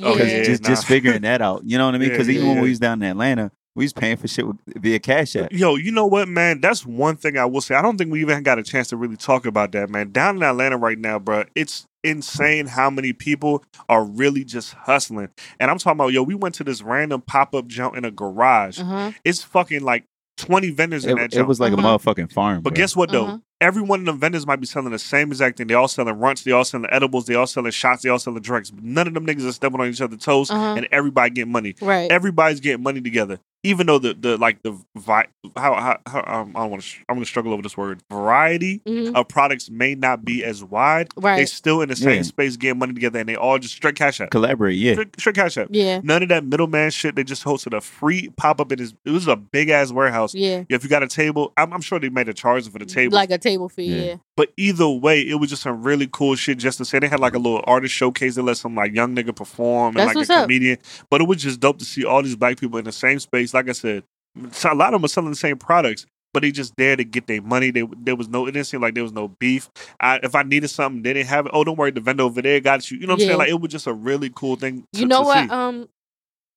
Oh, 0.01 0.15
yeah, 0.15 0.43
just 0.43 0.63
nah. 0.63 0.69
just 0.69 0.85
figuring 0.85 1.23
that 1.23 1.41
out. 1.41 1.63
You 1.65 1.77
know 1.77 1.85
what 1.85 1.95
I 1.95 1.97
mean? 1.97 2.09
Yeah, 2.09 2.13
Because 2.13 2.29
even 2.29 2.43
yeah, 2.43 2.47
when 2.49 2.57
yeah. 2.57 2.63
we 2.63 2.69
was 2.69 2.79
down 2.79 3.01
in 3.03 3.09
Atlanta, 3.09 3.51
we 3.79 3.85
was 3.85 3.93
paying 3.93 4.17
for 4.17 4.27
shit 4.27 4.45
with, 4.45 4.57
via 4.67 4.99
Cash 4.99 5.35
App. 5.37 5.51
Yo, 5.51 5.75
you 5.75 5.91
know 5.91 6.05
what, 6.05 6.27
man? 6.27 6.59
That's 6.61 6.85
one 6.85 7.15
thing 7.15 7.37
I 7.37 7.45
will 7.45 7.61
say. 7.61 7.75
I 7.75 7.81
don't 7.81 7.97
think 7.97 8.11
we 8.11 8.21
even 8.21 8.43
got 8.43 8.59
a 8.59 8.63
chance 8.63 8.89
to 8.89 8.97
really 8.97 9.15
talk 9.17 9.45
about 9.45 9.71
that, 9.71 9.89
man. 9.89 10.11
Down 10.11 10.37
in 10.37 10.43
Atlanta 10.43 10.77
right 10.77 10.99
now, 10.99 11.17
bro, 11.17 11.45
it's 11.55 11.87
insane 12.03 12.67
how 12.67 12.89
many 12.89 13.13
people 13.13 13.63
are 13.87 14.03
really 14.03 14.43
just 14.43 14.73
hustling. 14.73 15.29
And 15.59 15.71
I'm 15.71 15.77
talking 15.77 15.97
about, 15.97 16.13
yo, 16.13 16.23
we 16.23 16.35
went 16.35 16.55
to 16.55 16.63
this 16.63 16.81
random 16.81 17.21
pop 17.21 17.55
up 17.55 17.67
jump 17.67 17.95
in 17.95 18.05
a 18.05 18.11
garage. 18.11 18.79
Uh-huh. 18.79 19.11
It's 19.25 19.43
fucking 19.43 19.81
like 19.83 20.03
20 20.37 20.69
vendors 20.71 21.05
in 21.05 21.17
that 21.17 21.25
It, 21.25 21.31
jump. 21.31 21.45
it 21.45 21.47
was 21.47 21.59
like 21.59 21.73
Uh-huh. 21.73 21.87
a 21.87 21.97
motherfucking 21.99 22.31
farm. 22.31 22.61
But 22.61 22.73
bro. 22.73 22.77
guess 22.81 22.95
what 22.95 23.11
though? 23.11 23.25
Uh-huh. 23.25 23.37
Every 23.61 23.81
one 23.81 23.99
of 23.99 24.05
them 24.05 24.17
vendors 24.17 24.47
might 24.47 24.61
be 24.61 24.65
selling 24.65 24.89
the 24.93 24.97
same 24.97 25.27
exact 25.31 25.57
thing. 25.57 25.67
They 25.67 25.73
all 25.73 25.89
selling 25.89 26.17
runts, 26.17 26.43
they 26.43 26.51
all 26.53 26.63
selling 26.63 26.87
edibles, 26.91 27.25
they 27.25 27.35
all 27.35 27.45
selling 27.45 27.71
shots, 27.71 28.03
they 28.03 28.09
all 28.09 28.17
selling 28.17 28.41
drinks. 28.41 28.71
But 28.71 28.85
none 28.85 29.05
of 29.05 29.13
them 29.13 29.25
niggas 29.27 29.45
are 29.45 29.51
stepping 29.51 29.81
on 29.81 29.87
each 29.89 29.99
other's 29.99 30.23
toes, 30.23 30.49
Uh-huh. 30.49 30.75
and 30.77 30.87
everybody 30.93 31.31
getting 31.31 31.51
money. 31.51 31.75
Right. 31.81 32.09
Everybody's 32.09 32.61
getting 32.61 32.81
money 32.81 33.01
together. 33.01 33.39
Even 33.63 33.87
though 33.87 33.99
the 33.99 34.13
the 34.13 34.37
like 34.37 34.61
the 34.63 34.71
vi- 34.95 35.27
how 35.57 35.73
how, 35.75 35.99
how 36.07 36.23
um, 36.41 36.53
I 36.55 36.61
don't 36.61 36.71
want 36.71 36.81
to 36.83 36.89
I'm 37.09 37.15
gonna 37.17 37.25
struggle 37.25 37.51
over 37.51 37.61
this 37.61 37.75
word 37.75 38.01
variety 38.09 38.79
Mhm. 38.87 39.13
of 39.15 39.27
products 39.27 39.69
may 39.69 39.95
not 39.95 40.23
be 40.23 40.45
as 40.45 40.63
wide. 40.63 41.09
They 41.17 41.21
Right. 41.21 41.49
still 41.49 41.81
in 41.81 41.89
the 41.89 41.95
same 41.97 42.17
Yeah. 42.17 42.21
space 42.21 42.55
getting 42.55 42.79
money 42.79 42.93
together, 42.93 43.19
and 43.19 43.27
they 43.27 43.35
all 43.35 43.59
just 43.59 43.75
straight 43.75 43.95
cash 43.95 44.21
out. 44.21 44.31
collaborate. 44.31 44.77
Yeah, 44.77 44.93
Straight, 44.93 45.19
straight 45.19 45.35
cash 45.35 45.57
out. 45.57 45.67
Yeah. 45.75 45.99
None 46.03 46.23
of 46.23 46.29
that 46.29 46.45
middleman 46.45 46.89
shit. 46.91 47.15
They 47.15 47.23
just 47.25 47.43
hosted 47.43 47.75
a 47.75 47.81
free 47.81 48.29
pop 48.37 48.61
up 48.61 48.71
in 48.71 48.79
his. 48.79 48.93
It 49.03 49.11
was 49.11 49.27
a 49.27 49.35
big 49.35 49.67
ass 49.69 49.91
warehouse. 49.91 50.33
Yeah. 50.33 50.63
If 50.69 50.83
you 50.85 50.89
got 50.89 51.03
a 51.03 51.07
table, 51.07 51.51
I'm, 51.57 51.73
I'm 51.73 51.81
sure 51.81 51.99
they 51.99 52.07
made 52.09 52.29
a 52.29 52.33
charge 52.33 52.69
for 52.69 52.79
the 52.79 52.85
table. 52.85 53.13
Like 53.15 53.31
a 53.31 53.37
table 53.37 53.67
fee. 53.67 53.83
Yeah. 53.87 54.01
Yeah. 54.03 54.15
But 54.37 54.53
either 54.55 54.87
way, 54.87 55.19
it 55.19 55.35
was 55.35 55.49
just 55.49 55.63
some 55.63 55.83
really 55.83 56.07
cool 56.09 56.35
shit 56.35 56.59
just 56.59 56.77
to 56.77 56.85
say. 56.85 56.99
They 56.99 57.09
had 57.09 57.19
like 57.19 57.33
a 57.33 57.37
little 57.39 57.61
artist 57.67 57.93
showcase. 57.93 58.35
They 58.35 58.41
let 58.41 58.55
some 58.55 58.73
like 58.73 58.93
young 58.95 59.13
nigga 59.13 59.35
perform 59.35 59.89
and 59.89 59.97
That's 59.97 60.07
like 60.07 60.15
what's 60.15 60.29
a 60.29 60.35
up. 60.35 60.43
comedian. 60.43 60.77
But 61.09 61.19
it 61.19 61.27
was 61.27 61.43
just 61.43 61.59
dope 61.59 61.77
to 61.79 61.85
see 61.85 62.05
all 62.05 62.23
these 62.23 62.37
black 62.37 62.57
people 62.57 62.79
in 62.79 62.85
the 62.85 62.93
same 62.93 63.19
space. 63.19 63.48
Like 63.53 63.69
I 63.69 63.73
said, 63.73 64.03
a 64.37 64.75
lot 64.75 64.93
of 64.93 64.99
them 65.01 65.05
are 65.05 65.09
selling 65.09 65.29
the 65.31 65.35
same 65.35 65.57
products, 65.57 66.05
but 66.33 66.41
they 66.43 66.51
just 66.51 66.73
there 66.77 66.95
to 66.95 67.03
get 67.03 67.27
their 67.27 67.41
money. 67.41 67.71
They, 67.71 67.87
there 67.97 68.15
was 68.15 68.27
no, 68.29 68.45
it 68.45 68.51
didn't 68.51 68.67
seem 68.67 68.81
like 68.81 68.93
there 68.93 69.03
was 69.03 69.11
no 69.13 69.27
beef. 69.27 69.69
I, 69.99 70.19
if 70.23 70.35
I 70.35 70.43
needed 70.43 70.67
something, 70.69 71.01
they 71.03 71.13
didn't 71.13 71.29
have 71.29 71.45
it. 71.45 71.51
Oh, 71.53 71.63
don't 71.63 71.77
worry, 71.77 71.91
the 71.91 72.01
vendor 72.01 72.23
over 72.23 72.41
there 72.41 72.59
got 72.59 72.89
you. 72.91 72.97
You 72.99 73.07
know 73.07 73.13
what 73.13 73.21
I'm 73.21 73.27
saying? 73.27 73.37
Like 73.39 73.49
it 73.49 73.59
was 73.59 73.71
just 73.71 73.87
a 73.87 73.93
really 73.93 74.31
cool 74.33 74.55
thing. 74.55 74.83
To, 74.93 74.99
You 74.99 75.07
know 75.07 75.19
to 75.21 75.25
what? 75.25 75.43
See. 75.45 75.49
Um, 75.49 75.89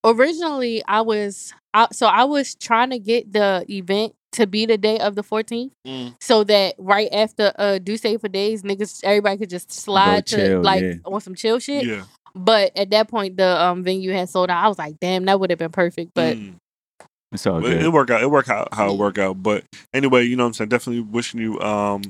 originally 0.04 0.82
I 0.86 1.00
was 1.00 1.52
I, 1.74 1.88
so 1.92 2.06
I 2.06 2.24
was 2.24 2.54
trying 2.54 2.90
to 2.90 2.98
get 2.98 3.32
the 3.32 3.64
event 3.68 4.14
to 4.32 4.46
be 4.46 4.64
the 4.66 4.78
day 4.78 4.98
of 4.98 5.14
the 5.14 5.22
14th, 5.22 5.70
Mm. 5.86 6.16
so 6.20 6.42
that 6.44 6.74
right 6.78 7.08
after 7.12 7.52
uh 7.58 7.78
do 7.78 7.96
say 7.96 8.16
for 8.16 8.28
days, 8.28 8.62
niggas 8.62 9.00
everybody 9.04 9.36
could 9.38 9.50
just 9.50 9.70
slide 9.70 10.26
to 10.28 10.58
like 10.60 10.82
yeah. 10.82 10.94
on 11.04 11.20
some 11.20 11.34
chill 11.34 11.58
shit. 11.58 11.84
Yeah. 11.84 12.04
But 12.34 12.72
at 12.76 12.88
that 12.90 13.08
point, 13.08 13.36
the 13.36 13.62
um 13.62 13.82
venue 13.84 14.12
had 14.12 14.28
sold 14.28 14.50
out. 14.50 14.64
I 14.64 14.68
was 14.68 14.78
like, 14.78 14.98
damn, 15.00 15.26
that 15.26 15.38
would 15.38 15.50
have 15.50 15.58
been 15.58 15.70
perfect. 15.72 16.12
But 16.14 16.36
Mm. 16.36 16.54
It's 17.32 17.46
all 17.46 17.60
good. 17.60 17.72
it, 17.72 17.82
it 17.84 17.92
worked 17.92 18.10
out. 18.10 18.22
It 18.22 18.30
work 18.30 18.48
out 18.48 18.68
how 18.72 18.92
it 18.92 18.98
work 18.98 19.18
out. 19.18 19.42
But 19.42 19.64
anyway, 19.92 20.24
you 20.24 20.36
know 20.36 20.44
what 20.44 20.48
I'm 20.48 20.54
saying? 20.54 20.68
Definitely 20.68 21.02
wishing 21.02 21.40
you 21.40 21.60
um 21.60 22.02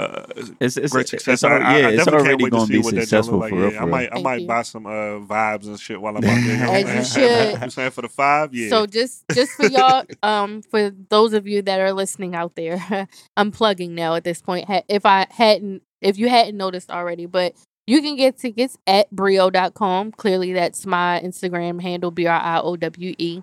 uh, 0.00 0.24
it's 0.60 0.76
it's, 0.76 0.92
great 0.92 1.02
it's, 1.02 1.10
success. 1.10 1.34
it's 1.34 1.44
al- 1.44 1.52
I, 1.52 1.56
I, 1.56 1.78
yeah, 1.78 1.86
I 1.86 1.90
it's 1.90 2.04
definitely 2.04 2.28
already 2.28 2.28
can't 2.28 2.42
wait 2.42 2.50
to 2.50 2.50
gonna 2.50 2.66
see 2.66 2.72
be 2.72 2.78
what 2.78 2.94
that 2.94 3.00
successful 3.02 3.34
look 3.34 3.42
like. 3.42 3.50
for 3.50 3.56
real. 3.56 3.72
Yeah, 3.72 3.82
I 3.82 3.84
might, 3.84 4.08
I 4.14 4.22
might 4.22 4.40
you. 4.42 4.46
buy 4.46 4.62
some 4.62 4.86
uh, 4.86 4.90
vibes 4.90 5.66
and 5.66 5.78
shit 5.78 6.00
while 6.00 6.16
I'm 6.16 6.24
out 6.24 6.44
there. 6.44 6.64
As 6.64 7.14
you 7.14 7.20
should. 7.22 7.62
you 7.62 7.70
saying 7.70 7.90
for 7.90 8.02
the 8.02 8.08
five? 8.08 8.54
Yeah. 8.54 8.70
So 8.70 8.86
just 8.86 9.24
just 9.34 9.52
for 9.52 9.66
y'all, 9.66 10.04
um, 10.22 10.62
for 10.62 10.90
those 11.10 11.34
of 11.34 11.46
you 11.46 11.60
that 11.62 11.80
are 11.80 11.92
listening 11.92 12.34
out 12.34 12.54
there, 12.54 13.08
I'm 13.36 13.50
plugging 13.50 13.94
now 13.94 14.14
at 14.14 14.24
this 14.24 14.40
point. 14.40 14.70
If 14.88 15.04
I 15.04 15.26
hadn't, 15.30 15.82
if 16.00 16.18
you 16.18 16.28
hadn't 16.28 16.56
noticed 16.56 16.90
already, 16.90 17.26
but 17.26 17.54
you 17.86 18.00
can 18.00 18.16
get 18.16 18.38
tickets 18.38 18.78
at 18.86 19.10
brio.com. 19.10 20.12
Clearly, 20.12 20.52
that's 20.52 20.86
my 20.86 21.20
Instagram 21.22 21.82
handle, 21.82 22.10
B 22.10 22.26
R 22.26 22.40
I 22.40 22.60
O 22.60 22.76
W 22.76 23.14
E. 23.18 23.42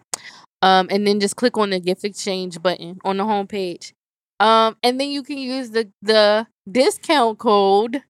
Um, 0.61 0.87
and 0.89 1.05
then 1.05 1.19
just 1.19 1.35
click 1.35 1.57
on 1.57 1.69
the 1.69 1.79
gift 1.79 2.03
exchange 2.03 2.61
button 2.61 2.97
on 3.05 3.17
the 3.17 3.23
homepage. 3.23 3.93
Um, 4.39 4.75
and 4.83 4.99
then 4.99 5.09
you 5.09 5.23
can 5.23 5.37
use 5.37 5.71
the 5.71 5.89
the 6.01 6.47
discount 6.69 7.37
code 7.39 8.03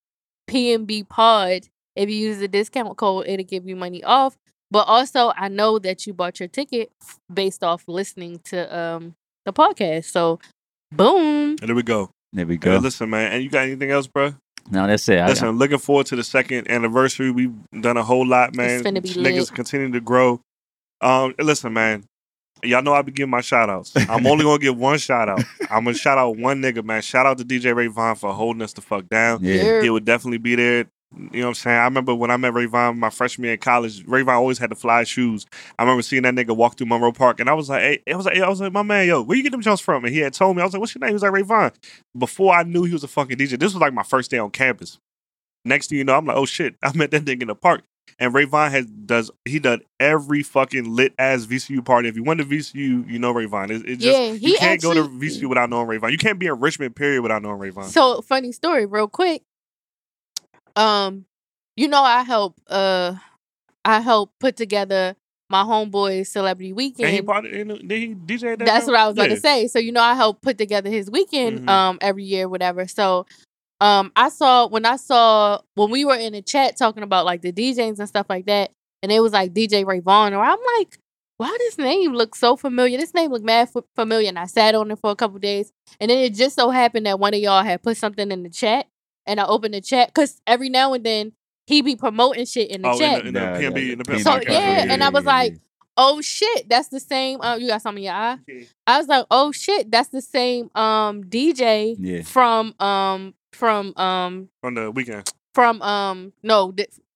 PNB 0.50 1.08
Pod. 1.10 1.64
If 1.96 2.10
you 2.10 2.16
use 2.16 2.38
the 2.40 2.48
discount 2.48 2.96
code, 2.98 3.26
it'll 3.28 3.46
give 3.46 3.68
you 3.68 3.76
money 3.76 4.04
off. 4.04 4.38
But 4.70 4.88
also, 4.88 5.32
I 5.36 5.48
know 5.48 5.80
that 5.80 6.06
you 6.06 6.14
bought 6.14 6.40
your 6.40 6.50
ticket 6.50 6.92
based 7.34 7.64
off 7.64 7.84
listening 7.88 8.40
to 8.46 8.78
um 8.78 9.14
the 9.46 9.54
podcast. 9.54 10.06
So, 10.06 10.40
boom. 10.92 11.56
there 11.58 11.76
we 11.76 11.84
go. 11.84 12.10
There 12.34 12.46
we 12.46 12.56
Hey, 12.56 12.60
go. 12.60 12.78
listen, 12.78 13.10
man. 13.10 13.32
And 13.32 13.44
you 13.44 13.50
got 13.50 13.64
anything 13.64 13.92
else, 13.92 14.08
bro? 14.08 14.36
no, 14.70 14.86
that's 14.86 15.08
it. 15.08 15.26
Listen, 15.26 15.48
I'm 15.48 15.58
looking 15.58 15.78
forward 15.78 16.08
to 16.08 16.18
the 16.18 16.24
second 16.26 16.70
anniversary. 16.70 17.32
We've 17.32 17.54
done 17.82 17.96
a 17.96 18.04
whole 18.04 18.26
lot, 18.28 18.54
man. 18.56 18.84
finna 18.84 19.02
be 19.02 19.10
Niggas 19.10 19.40
lit. 19.40 19.54
continue 19.54 19.92
to 19.94 20.02
grow. 20.02 20.42
Um, 21.00 21.34
listen, 21.40 21.72
man. 21.74 22.04
Y'all 22.64 22.82
know 22.82 22.94
I 22.94 23.02
be 23.02 23.12
giving 23.12 23.30
my 23.32 23.42
shout 23.42 23.70
outs. 23.70 23.94
I'm 23.96 24.26
only 24.26 24.44
gonna 24.44 24.60
give 24.60 24.78
one 24.78 24.98
shout 24.98 25.30
out. 25.30 25.42
I'm 25.70 25.84
gonna 25.84 25.94
shout 25.96 26.18
out 26.18 26.38
one 26.38 26.62
nigga, 26.62 26.84
man. 26.84 27.02
Shout 27.02 27.26
out 27.26 27.38
to 27.38 27.46
DJ 27.46 27.76
Ray 27.76 27.88
Vaughn 27.88 28.16
for 28.16 28.34
holding 28.34 28.62
us 28.62 28.74
the 28.74 28.82
fuck 28.82 29.08
down. 29.10 29.44
yeah. 29.44 29.82
He 29.82 29.90
would 29.90 30.06
definitely 30.06 30.40
be 30.40 30.56
there 30.56 30.86
You 31.16 31.40
know 31.40 31.40
what 31.42 31.48
I'm 31.50 31.54
saying? 31.56 31.78
I 31.78 31.84
remember 31.86 32.14
when 32.14 32.32
I 32.32 32.38
met 32.38 32.54
Ray 32.54 32.68
Rayvon 32.68 32.98
my 32.98 33.10
freshman 33.10 33.46
year 33.46 33.54
in 33.54 33.60
college, 33.60 34.06
Rayvon 34.06 34.34
always 34.34 34.58
had 34.58 34.72
the 34.72 34.76
fly 34.76 35.04
shoes. 35.06 35.46
I 35.80 35.84
remember 35.84 36.02
seeing 36.02 36.24
that 36.24 36.34
nigga 36.36 36.56
walk 36.56 36.78
through 36.78 36.88
Monroe 36.88 37.12
Park 37.14 37.40
and 37.40 37.50
I 37.50 37.54
was 37.54 37.70
like, 37.70 37.82
hey, 37.82 38.04
I 38.12 38.16
was 38.16 38.26
like, 38.26 38.38
I 38.38 38.50
was 38.50 38.60
like, 38.60 38.74
my 38.74 38.84
man, 38.84 39.08
yo, 39.08 39.22
where 39.22 39.38
you 39.38 39.44
get 39.44 39.52
them 39.52 39.62
jumps 39.62 39.82
from? 39.82 40.04
And 40.04 40.14
he 40.14 40.20
had 40.20 40.34
told 40.34 40.56
me, 40.56 40.62
I 40.62 40.66
was 40.66 40.74
like, 40.74 40.80
what's 40.82 40.94
your 40.94 41.00
name? 41.00 41.10
He 41.10 41.14
was 41.14 41.24
like, 41.24 41.32
Rayvon. 41.32 41.74
Before 42.18 42.54
I 42.54 42.64
knew 42.64 42.84
he 42.84 42.94
was 42.94 43.04
a 43.04 43.08
fucking 43.08 43.38
DJ, 43.38 43.52
this 43.58 43.74
was 43.74 43.82
like 43.82 43.94
my 43.94 44.04
first 44.04 44.32
day 44.32 44.38
on 44.40 44.50
campus. 44.52 45.00
Next 45.64 45.88
thing 45.90 45.98
you 45.98 46.04
know, 46.04 46.16
I'm 46.16 46.26
like, 46.26 46.38
oh 46.38 46.46
shit, 46.46 46.76
I 46.84 46.92
met 46.96 47.12
that 47.12 47.24
nigga 47.26 47.44
in 47.44 47.48
the 47.50 47.56
park. 47.56 47.84
And 48.20 48.34
Rayvon 48.34 48.72
has 48.72 48.86
does 48.88 49.30
he 49.46 49.60
done 49.60 49.82
every 50.00 50.42
fucking 50.42 50.92
lit 50.96 51.14
ass 51.20 51.46
VCU 51.46 51.86
party. 51.86 52.10
If 52.10 52.16
you 52.16 52.24
went 52.24 52.40
to 52.40 52.46
VCU, 52.46 53.08
you 53.08 53.20
know 53.20 53.34
Rayvon. 53.34 53.70
It, 53.70 53.88
it 53.88 53.96
just 53.98 54.06
Yeah, 54.20 54.34
he 54.34 54.52
you 54.52 54.58
can't 54.58 54.82
go 54.82 54.94
to 54.94 55.04
VCU 55.04 55.48
without 55.48 55.70
knowing 55.70 55.88
Rayvon. 55.88 56.12
You 56.12 56.18
can't 56.18 56.40
be 56.40 56.48
in 56.48 56.60
Richmond 56.60 56.96
period 56.96 57.22
without 57.22 57.44
knowing 57.44 57.60
Rayvon. 57.60 57.86
So 57.86 58.22
funny 58.22 58.52
story, 58.52 58.86
real 58.88 59.08
quick. 59.08 59.44
Um, 60.76 61.26
you 61.76 61.88
know, 61.88 62.02
I 62.02 62.24
help. 62.24 62.60
Uh, 62.68 63.16
I 63.86 64.00
help 64.02 64.32
put 64.40 64.58
together 64.58 65.16
my 65.50 65.64
homeboy 65.64 66.28
celebrity 66.28 66.74
weekend. 66.74 67.06
and 67.08 67.16
he 67.16 67.22
part 67.22 67.46
of, 67.46 67.54
and 67.54 67.88
did 67.88 68.00
he 68.02 68.16
DJ 68.16 68.58
that? 68.58 68.60
That's 68.66 68.86
joint? 68.86 68.94
what 68.94 69.00
I 69.00 69.08
was 69.08 69.14
about 69.16 69.30
to 69.30 69.38
say. 69.38 69.68
So 69.68 69.80
you 69.80 69.92
know, 69.92 70.02
I 70.02 70.14
help 70.16 70.42
put 70.42 70.58
together 70.58 70.90
his 70.90 71.10
weekend 71.10 71.62
Mhm. 71.62 71.70
um 71.70 71.98
every 72.02 72.24
year, 72.24 72.50
whatever. 72.50 72.88
So 72.88 73.26
um 73.82 74.12
I 74.16 74.30
saw 74.30 74.68
when 74.68 74.86
I 74.86 74.96
saw 74.96 75.60
when 75.76 75.90
we 75.92 76.06
were 76.06 76.16
in 76.16 76.34
a 76.34 76.42
chat 76.42 76.78
talking 76.78 77.04
about 77.04 77.26
like 77.26 77.42
the 77.42 77.52
DJs 77.52 78.00
and 78.00 78.08
stuff 78.08 78.28
like 78.30 78.46
that, 78.48 78.72
and 79.04 79.12
it 79.12 79.20
was 79.20 79.34
like 79.34 79.54
DJ 79.54 79.86
Ray 79.86 80.00
Vaughn, 80.00 80.34
or 80.34 80.44
I'm 80.44 80.60
like, 80.78 80.98
why 81.38 81.56
this 81.60 81.78
name 81.78 82.14
look 82.14 82.36
so 82.36 82.56
familiar? 82.56 82.98
This 82.98 83.14
name 83.14 83.32
look 83.32 83.44
mad 83.44 83.70
f- 83.76 83.84
familiar, 83.96 84.30
and 84.30 84.40
I 84.40 84.46
sat 84.46 84.74
on 84.76 84.90
it 84.92 85.00
for 85.00 85.12
a 85.12 85.16
couple 85.16 85.38
days, 85.40 85.72
and 86.00 86.10
then 86.10 86.18
it 86.20 86.34
just 86.34 86.56
so 86.56 86.70
happened 86.72 87.06
that 87.06 87.20
one 87.20 87.34
of 87.34 87.40
y'all 87.40 87.64
had 87.64 87.84
put 87.84 87.98
something 87.98 88.32
in 88.32 88.44
the 88.44 88.50
chat, 88.50 88.88
and 89.26 89.40
I 89.40 89.46
opened 89.46 89.74
the 89.76 89.82
chat 89.82 90.08
because 90.10 90.42
every 90.48 90.70
now 90.70 90.94
and 90.94 91.06
then 91.06 91.34
he 91.68 91.82
be 91.82 91.96
promoting 91.96 92.46
shit 92.46 92.70
in 92.72 92.82
the 92.82 92.90
Oh, 92.90 92.98
chat. 92.98 93.26
in 93.26 93.26
the, 93.26 93.28
in 93.28 93.34
the 93.34 93.40
Nah, 93.42 93.58
PNB, 93.58 93.86
yeah, 93.86 93.92
in 93.94 93.98
the 94.00 94.04
the 94.06 94.20
So, 94.20 94.32
podcast. 94.40 94.46
yeah, 94.52 94.86
and 94.90 95.04
I 95.04 95.10
was 95.10 95.26
like, 95.26 95.54
oh 95.98 96.22
shit, 96.22 96.70
that's 96.70 96.88
the 96.88 97.00
same. 97.00 97.42
Uh, 97.42 97.58
you 97.58 97.68
got 97.68 97.82
something 97.82 98.04
in 98.04 98.06
your 98.08 98.14
eye? 98.16 98.38
I 98.88 98.98
was 98.98 99.08
like, 99.08 99.26
oh 99.30 99.52
shit, 99.52 99.92
that's 99.92 100.10
the 100.10 100.22
same 100.22 100.72
um 100.76 101.24
DJ 101.26 101.96
Yeah. 102.00 102.22
from 102.22 102.74
um 102.80 103.34
from 103.58 103.94
um 103.98 104.50
on 104.64 104.76
the 104.76 104.92
weekend. 104.92 105.32
from 105.54 105.82
um 105.82 106.32
no 106.44 106.72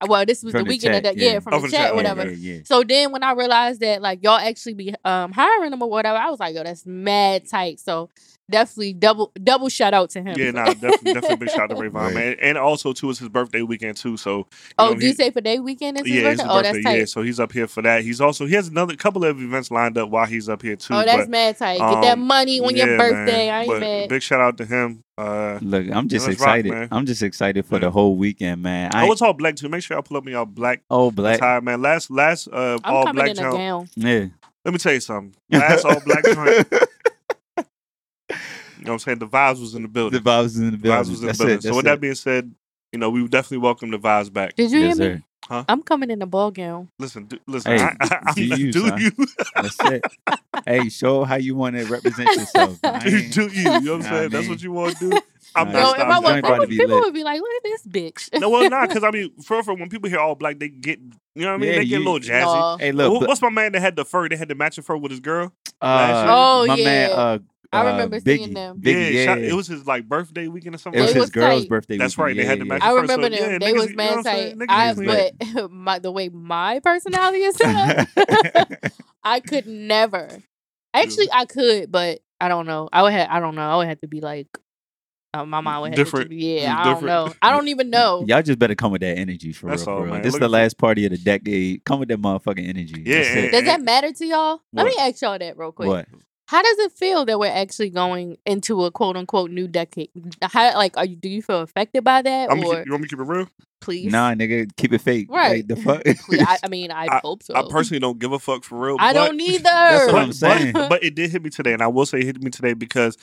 well 0.07 0.25
this 0.25 0.43
was 0.43 0.51
From 0.51 0.59
the 0.61 0.65
the 0.65 0.69
weekend 0.69 0.95
of 0.95 1.03
that 1.03 1.17
yeah, 1.17 1.33
yeah. 1.33 1.39
from 1.39 1.53
Oh, 1.53 1.57
the 1.57 1.61
from 1.61 1.71
the 1.71 1.77
chat 1.77 1.85
chat, 1.87 1.95
whatever. 1.95 2.31
Yeah, 2.31 2.53
yeah. 2.55 2.61
So 2.65 2.83
then 2.83 3.11
when 3.11 3.23
I 3.23 3.33
realized 3.33 3.79
that 3.81 4.01
like 4.01 4.23
y'all 4.23 4.37
actually 4.37 4.73
be 4.73 4.95
um 5.05 5.31
hiring 5.31 5.73
him 5.73 5.81
or 5.81 5.89
whatever, 5.89 6.17
I 6.17 6.29
was 6.29 6.39
like, 6.39 6.55
yo, 6.55 6.63
that's 6.63 6.85
mad 6.85 7.47
tight. 7.49 7.79
So 7.79 8.09
definitely 8.49 8.93
double 8.93 9.31
double 9.41 9.69
shout 9.69 9.93
out 9.93 10.09
to 10.11 10.21
him. 10.21 10.35
Yeah, 10.37 10.51
nah, 10.51 10.65
definitely, 10.73 11.13
definitely 11.13 11.35
big 11.37 11.49
shout 11.51 11.71
out 11.71 11.75
to 11.77 11.81
Rayvon, 11.81 11.93
Right. 11.93 12.13
man. 12.13 12.35
And 12.41 12.57
also 12.57 12.91
too, 12.93 13.09
it's 13.09 13.19
his 13.19 13.29
birthday 13.29 13.61
weekend 13.61 13.97
too. 13.97 14.17
So 14.17 14.47
oh, 14.77 14.89
know, 14.89 14.99
do 14.99 15.05
you 15.07 15.13
say 15.13 15.31
for 15.31 15.41
day 15.41 15.59
weekend 15.59 15.97
is 15.99 16.05
his 16.05 16.15
yeah, 16.15 16.21
birthday? 16.23 16.43
his 16.43 16.51
oh, 16.51 16.55
birthday. 16.55 16.71
that's 16.73 16.83
tight. 16.85 16.99
Yeah, 16.99 17.05
so 17.05 17.21
he's 17.21 17.39
up 17.39 17.51
here 17.51 17.67
for 17.67 17.81
that. 17.83 18.03
He's 18.03 18.19
also 18.21 18.45
he 18.45 18.55
has 18.55 18.67
another 18.67 18.95
couple 18.95 19.23
of 19.23 19.39
events 19.41 19.71
lined 19.71 19.97
up 19.97 20.09
while 20.09 20.25
he's 20.25 20.49
up 20.49 20.61
here 20.61 20.75
too. 20.75 20.93
oh, 20.93 21.03
that's 21.03 21.23
but, 21.23 21.29
mad 21.29 21.57
tight. 21.57 21.77
Get 21.79 22.01
that 22.01 22.13
um, 22.17 22.27
money 22.27 22.59
on 22.59 22.75
yeah, 22.75 22.85
your 22.85 22.97
birthday. 22.97 23.47
man. 23.47 23.53
I 23.53 23.59
ain't 23.61 23.67
But 23.69 23.79
mad. 23.79 24.09
Big 24.09 24.21
shout 24.21 24.41
out 24.41 24.57
to 24.57 24.65
him. 24.65 25.03
Uh, 25.17 25.59
Look, 25.61 25.85
I'm 25.91 26.07
just 26.07 26.27
let's 26.27 26.39
rock, 26.39 26.57
excited. 26.59 26.87
I'm 26.91 27.05
just 27.05 27.21
excited 27.21 27.65
for 27.65 27.75
Yeah. 27.75 27.81
the 27.81 27.91
whole 27.91 28.15
weekend, 28.15 28.63
man. 28.63 28.89
I 28.93 29.07
oh, 29.07 29.11
it's 29.11 29.21
all 29.21 29.33
black 29.33 29.55
too. 29.55 29.69
Make 29.69 29.83
sure 29.83 29.90
y'all 29.91 30.01
pull 30.01 30.17
up 30.17 30.25
in 30.27 30.33
y'all 30.33 30.45
black 30.45 30.81
oh 30.89 31.11
black. 31.11 31.37
attire, 31.37 31.61
man. 31.61 31.81
Last 31.81 32.09
last 32.11 32.47
uh 32.47 32.77
I'm 32.83 32.93
all 32.93 33.03
coming 33.05 33.23
black 33.25 33.37
in 33.37 33.43
a 33.45 33.51
gown. 33.51 33.89
Yeah. 33.95 34.25
Let 34.65 34.73
me 34.73 34.77
tell 34.77 34.93
you 34.93 34.99
something. 34.99 35.35
Last 35.49 35.85
all 35.85 35.99
black 36.01 36.23
joint. 36.25 36.67
You 38.79 38.85
know 38.85 38.93
what 38.93 38.93
I'm 38.93 38.99
saying? 38.99 39.19
The 39.19 39.27
vibes 39.27 39.59
was 39.61 39.75
in 39.75 39.83
the 39.83 39.87
the 39.87 39.91
building. 39.91 40.21
vibes 40.21 40.57
in 40.57 40.71
the 40.71 40.77
The 40.77 40.89
vibes 40.89 41.09
was 41.09 41.09
in 41.09 41.15
the 41.21 41.25
That's 41.27 41.37
building. 41.37 41.57
it. 41.57 41.63
so 41.63 41.69
with 41.75 41.85
it. 41.85 41.89
that 41.89 42.01
being 42.01 42.15
said, 42.15 42.51
you 42.91 42.97
know, 42.97 43.11
we 43.11 43.21
would 43.21 43.29
definitely 43.29 43.59
welcome 43.59 43.91
the 43.91 43.99
vibes 43.99 44.33
back. 44.33 44.55
Did 44.55 44.71
you 44.71 44.79
yes, 44.79 44.97
hear 44.97 45.09
me? 45.11 45.17
sir. 45.17 45.23
Huh? 45.47 45.65
I'm 45.69 45.83
coming 45.83 46.09
in 46.09 46.19
a 46.23 46.25
ball 46.25 46.49
gown. 46.49 46.89
Listen, 46.97 47.25
do, 47.25 47.37
listen. 47.45 47.77
Hey, 47.77 47.83
I, 47.83 47.95
I, 48.25 48.33
do 48.33 48.41
I, 48.41 48.55
you, 48.55 48.71
do 48.71 48.91
you? 48.97 49.11
That's 49.55 49.77
it. 49.85 50.03
hey, 50.65 50.89
show 50.89 51.23
how 51.25 51.35
you 51.35 51.53
want 51.55 51.75
to 51.75 51.83
represent 51.85 52.27
yourself. 52.35 52.79
Do 53.03 53.09
you? 53.11 53.51
You 53.51 53.63
know 53.63 53.71
what 53.73 53.87
I'm 53.93 53.99
Nah, 53.99 54.09
saying? 54.09 54.29
That's 54.31 54.47
what 54.47 54.63
you 54.63 54.71
want 54.71 54.97
to 54.97 55.09
do. 55.11 55.21
I'm 55.55 55.71
Nah, 55.71 55.79
Yo, 55.79 55.83
not 55.85 55.95
if 55.99 56.01
I 56.01 56.05
stopping 56.05 56.23
was, 56.23 56.33
people, 56.33 56.39
about 56.39 56.55
bro. 56.57 56.59
to 56.61 56.67
be 56.67 56.77
people 56.77 56.95
lit. 56.95 57.05
would 57.05 57.13
be 57.13 57.23
like, 57.23 57.39
"Look 57.41 57.49
at 57.57 57.63
this 57.63 57.87
bitch." 57.87 58.39
No, 58.39 58.49
well, 58.49 58.69
not 58.69 58.87
because 58.89 59.03
I 59.05 59.11
mean, 59.11 59.31
for 59.43 59.63
for 59.63 59.73
when 59.73 59.89
people 59.89 60.09
hear 60.09 60.19
all 60.19 60.35
black, 60.35 60.59
they 60.59 60.69
get 60.69 60.99
you 61.35 61.43
know 61.43 61.49
what 61.49 61.53
I 61.53 61.57
mean. 61.57 61.69
Yeah, 61.73 61.79
they 61.79 61.85
get 61.85 61.95
a 62.01 62.03
little 62.03 62.19
jazzy. 62.19 62.43
No. 62.43 62.77
Hey, 62.79 62.91
look. 62.91 63.11
What- 63.13 63.19
but- 63.21 63.29
What's 63.29 63.41
my 63.41 63.49
man 63.49 63.71
that 63.73 63.81
had 63.81 63.95
the 63.95 64.05
fur? 64.05 64.27
They 64.29 64.35
had 64.37 64.47
the 64.47 64.55
matching 64.55 64.83
fur 64.83 64.95
with 64.97 65.11
his 65.11 65.19
girl. 65.19 65.51
uh, 65.81 66.25
Oh, 66.27 66.65
my 66.67 66.75
man. 66.77 67.09
yeah. 67.09 67.15
Uh, 67.15 67.37
I 67.73 67.81
uh, 67.87 67.91
remember 67.91 68.19
Biggie, 68.19 68.37
seeing 68.37 68.53
them. 68.53 68.81
Biggie, 68.81 69.13
yeah, 69.13 69.23
shout- 69.25 69.37
it 69.37 69.53
was 69.53 69.65
his 69.67 69.85
like 69.87 70.07
birthday 70.09 70.47
weekend 70.47 70.75
or 70.75 70.77
something. 70.77 70.99
It 70.99 71.03
was 71.03 71.11
They 71.13 71.19
his 71.19 71.21
was 71.21 71.29
girl's 71.29 71.61
tight. 71.61 71.69
birthday. 71.69 71.97
That's 71.97 72.17
weekend. 72.17 72.27
right, 72.27 72.35
they 72.35 72.43
Yeah, 72.43 72.49
had 72.49 72.59
the 72.59 72.65
yeah. 72.65 72.69
match- 72.69 72.81
I 72.83 72.91
remember 72.93 73.13
so, 73.13 73.29
them. 73.29 73.33
yeah, 73.33 73.57
they 73.59 73.71
niggas- 73.71 73.75
was 73.75 73.89
you 73.91 73.95
man 73.95 74.13
I'm 74.17 74.23
saying? 74.23 74.59
tight. 74.59 74.67
I 74.69 74.93
but 75.47 75.71
my 75.71 75.99
the 75.99 76.11
way 76.11 76.27
my 76.27 76.79
personality 76.81 77.37
is 77.43 77.55
set 77.55 77.73
up, 77.73 78.07
I 79.23 79.39
could 79.39 79.67
never. 79.67 80.27
Actually, 80.93 81.29
I 81.31 81.45
could, 81.45 81.89
but 81.91 82.19
I 82.41 82.49
don't 82.49 82.65
know. 82.65 82.89
I 82.91 83.03
would 83.03 83.13
have. 83.13 83.29
I 83.31 83.39
don't 83.39 83.55
know. 83.55 83.61
I 83.69 83.77
would 83.77 83.87
have 83.87 84.01
to 84.01 84.07
be 84.07 84.19
like. 84.19 84.47
Uh, 85.33 85.45
my 85.45 85.61
mom 85.61 85.81
would 85.81 85.91
have 85.91 85.95
Different. 85.95 86.29
to. 86.29 86.35
Yeah, 86.35 86.75
I 86.77 86.83
Different. 86.83 87.07
don't 87.07 87.27
know. 87.29 87.33
I 87.41 87.51
don't 87.51 87.69
even 87.69 87.89
know. 87.89 88.25
Y'all 88.27 88.41
just 88.41 88.59
better 88.59 88.75
come 88.75 88.91
with 88.91 89.01
that 89.01 89.17
energy 89.17 89.53
for 89.53 89.67
That's 89.67 89.87
real. 89.87 89.95
all, 89.95 90.01
for 90.01 90.07
man. 90.07 90.21
This 90.21 90.33
is 90.33 90.39
the 90.39 90.49
last 90.49 90.77
party 90.77 91.05
of 91.05 91.11
the 91.11 91.17
decade. 91.17 91.85
Come 91.85 91.99
with 92.01 92.09
that 92.09 92.21
motherfucking 92.21 92.67
energy. 92.67 93.01
Yeah, 93.05 93.23
That's 93.23 93.51
Does 93.51 93.63
that 93.63 93.81
matter 93.81 94.11
to 94.11 94.25
y'all? 94.25 94.61
Let 94.73 94.87
me 94.87 94.95
ask 94.99 95.21
y'all 95.21 95.39
that 95.39 95.57
real 95.57 95.71
quick. 95.71 95.87
What? 95.87 96.07
How 96.47 96.61
does 96.61 96.79
it 96.79 96.91
feel 96.91 97.23
that 97.25 97.39
we're 97.39 97.45
actually 97.49 97.91
going 97.91 98.37
into 98.45 98.83
a 98.83 98.91
quote 98.91 99.15
unquote 99.15 99.51
new 99.51 99.69
decade? 99.69 100.09
How 100.41 100.75
like 100.75 100.97
are 100.97 101.05
you? 101.05 101.15
Do 101.15 101.29
you 101.29 101.41
feel 101.41 101.61
affected 101.61 102.03
by 102.03 102.21
that, 102.23 102.51
I'm 102.51 102.59
gonna 102.59 102.67
or 102.69 102.75
keep, 102.79 102.85
you 102.87 102.91
want 102.91 103.03
me 103.03 103.07
to 103.07 103.15
keep 103.15 103.25
it 103.25 103.29
real? 103.31 103.47
please? 103.81 104.11
Nah, 104.11 104.33
nigga, 104.33 104.69
keep 104.77 104.93
it 104.93 105.01
fake. 105.01 105.27
Right. 105.29 105.57
Like, 105.57 105.67
the 105.67 105.75
fuck. 105.75 106.01
I, 106.47 106.57
I 106.63 106.67
mean, 106.69 106.91
I, 106.91 107.19
hope 107.23 107.43
so. 107.43 107.55
I 107.55 107.63
personally 107.69 107.99
don't 107.99 108.19
give 108.19 108.31
a 108.31 108.39
fuck 108.39 108.63
for 108.63 108.77
real. 108.77 108.95
I 108.99 109.11
but- 109.11 109.27
don't 109.27 109.41
either. 109.41 109.63
That's 109.63 110.11
what 110.11 110.21
I'm 110.21 110.27
but, 110.29 110.35
saying. 110.35 110.73
But, 110.73 110.89
but 110.89 111.03
it 111.03 111.15
did 111.15 111.31
hit 111.31 111.43
me 111.43 111.49
today, 111.49 111.73
and 111.73 111.81
I 111.81 111.87
will 111.87 112.05
say 112.05 112.19
it 112.19 112.25
hit 112.25 112.41
me 112.41 112.51
today 112.51 112.73
because 112.73 113.17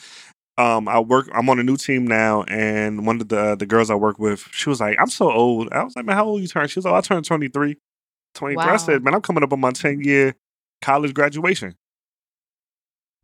um, 0.58 0.88
I 0.88 0.98
work. 1.00 1.30
I'm 1.32 1.48
on 1.48 1.58
a 1.58 1.62
new 1.62 1.76
team 1.76 2.06
now, 2.06 2.42
and 2.42 3.06
one 3.06 3.20
of 3.20 3.28
the 3.28 3.54
the 3.56 3.64
girls 3.66 3.90
I 3.90 3.94
work 3.94 4.18
with, 4.18 4.40
she 4.52 4.68
was 4.68 4.80
like, 4.80 4.96
"I'm 5.00 5.08
so 5.10 5.30
old." 5.30 5.68
I 5.72 5.82
was 5.84 5.94
like, 5.96 6.04
"Man, 6.04 6.16
how 6.16 6.26
old 6.26 6.42
you 6.42 6.48
turn?" 6.48 6.68
She 6.68 6.78
was 6.78 6.84
like, 6.84 6.94
"I 6.94 7.00
turned 7.00 7.24
23." 7.24 7.76
23. 8.34 8.62
I 8.62 8.76
said, 8.76 9.02
"Man, 9.04 9.14
I'm 9.14 9.22
coming 9.22 9.42
up 9.42 9.52
on 9.52 9.60
my 9.60 9.70
10 9.70 10.00
year 10.02 10.34
college 10.82 11.14
graduation." 11.14 11.76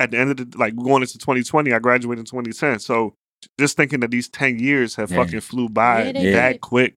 At 0.01 0.11
the 0.11 0.19
end 0.19 0.31
of 0.31 0.37
the 0.51 0.59
like 0.59 0.75
going 0.77 1.03
into 1.03 1.19
2020, 1.19 1.73
I 1.73 1.79
graduated 1.79 2.21
in 2.21 2.25
2010. 2.25 2.81
So 2.81 3.15
just 3.59 3.77
thinking 3.77 4.01
that 4.01 4.11
these 4.11 4.29
10 4.29 4.59
years 4.59 4.97
have 4.97 5.11
Yeah. 5.11 5.25
fucking 5.25 5.41
flew 5.41 5.69
by 5.69 6.07
Yeah, 6.07 6.13
that 6.33 6.53
did. 6.53 6.61
quick. 6.61 6.95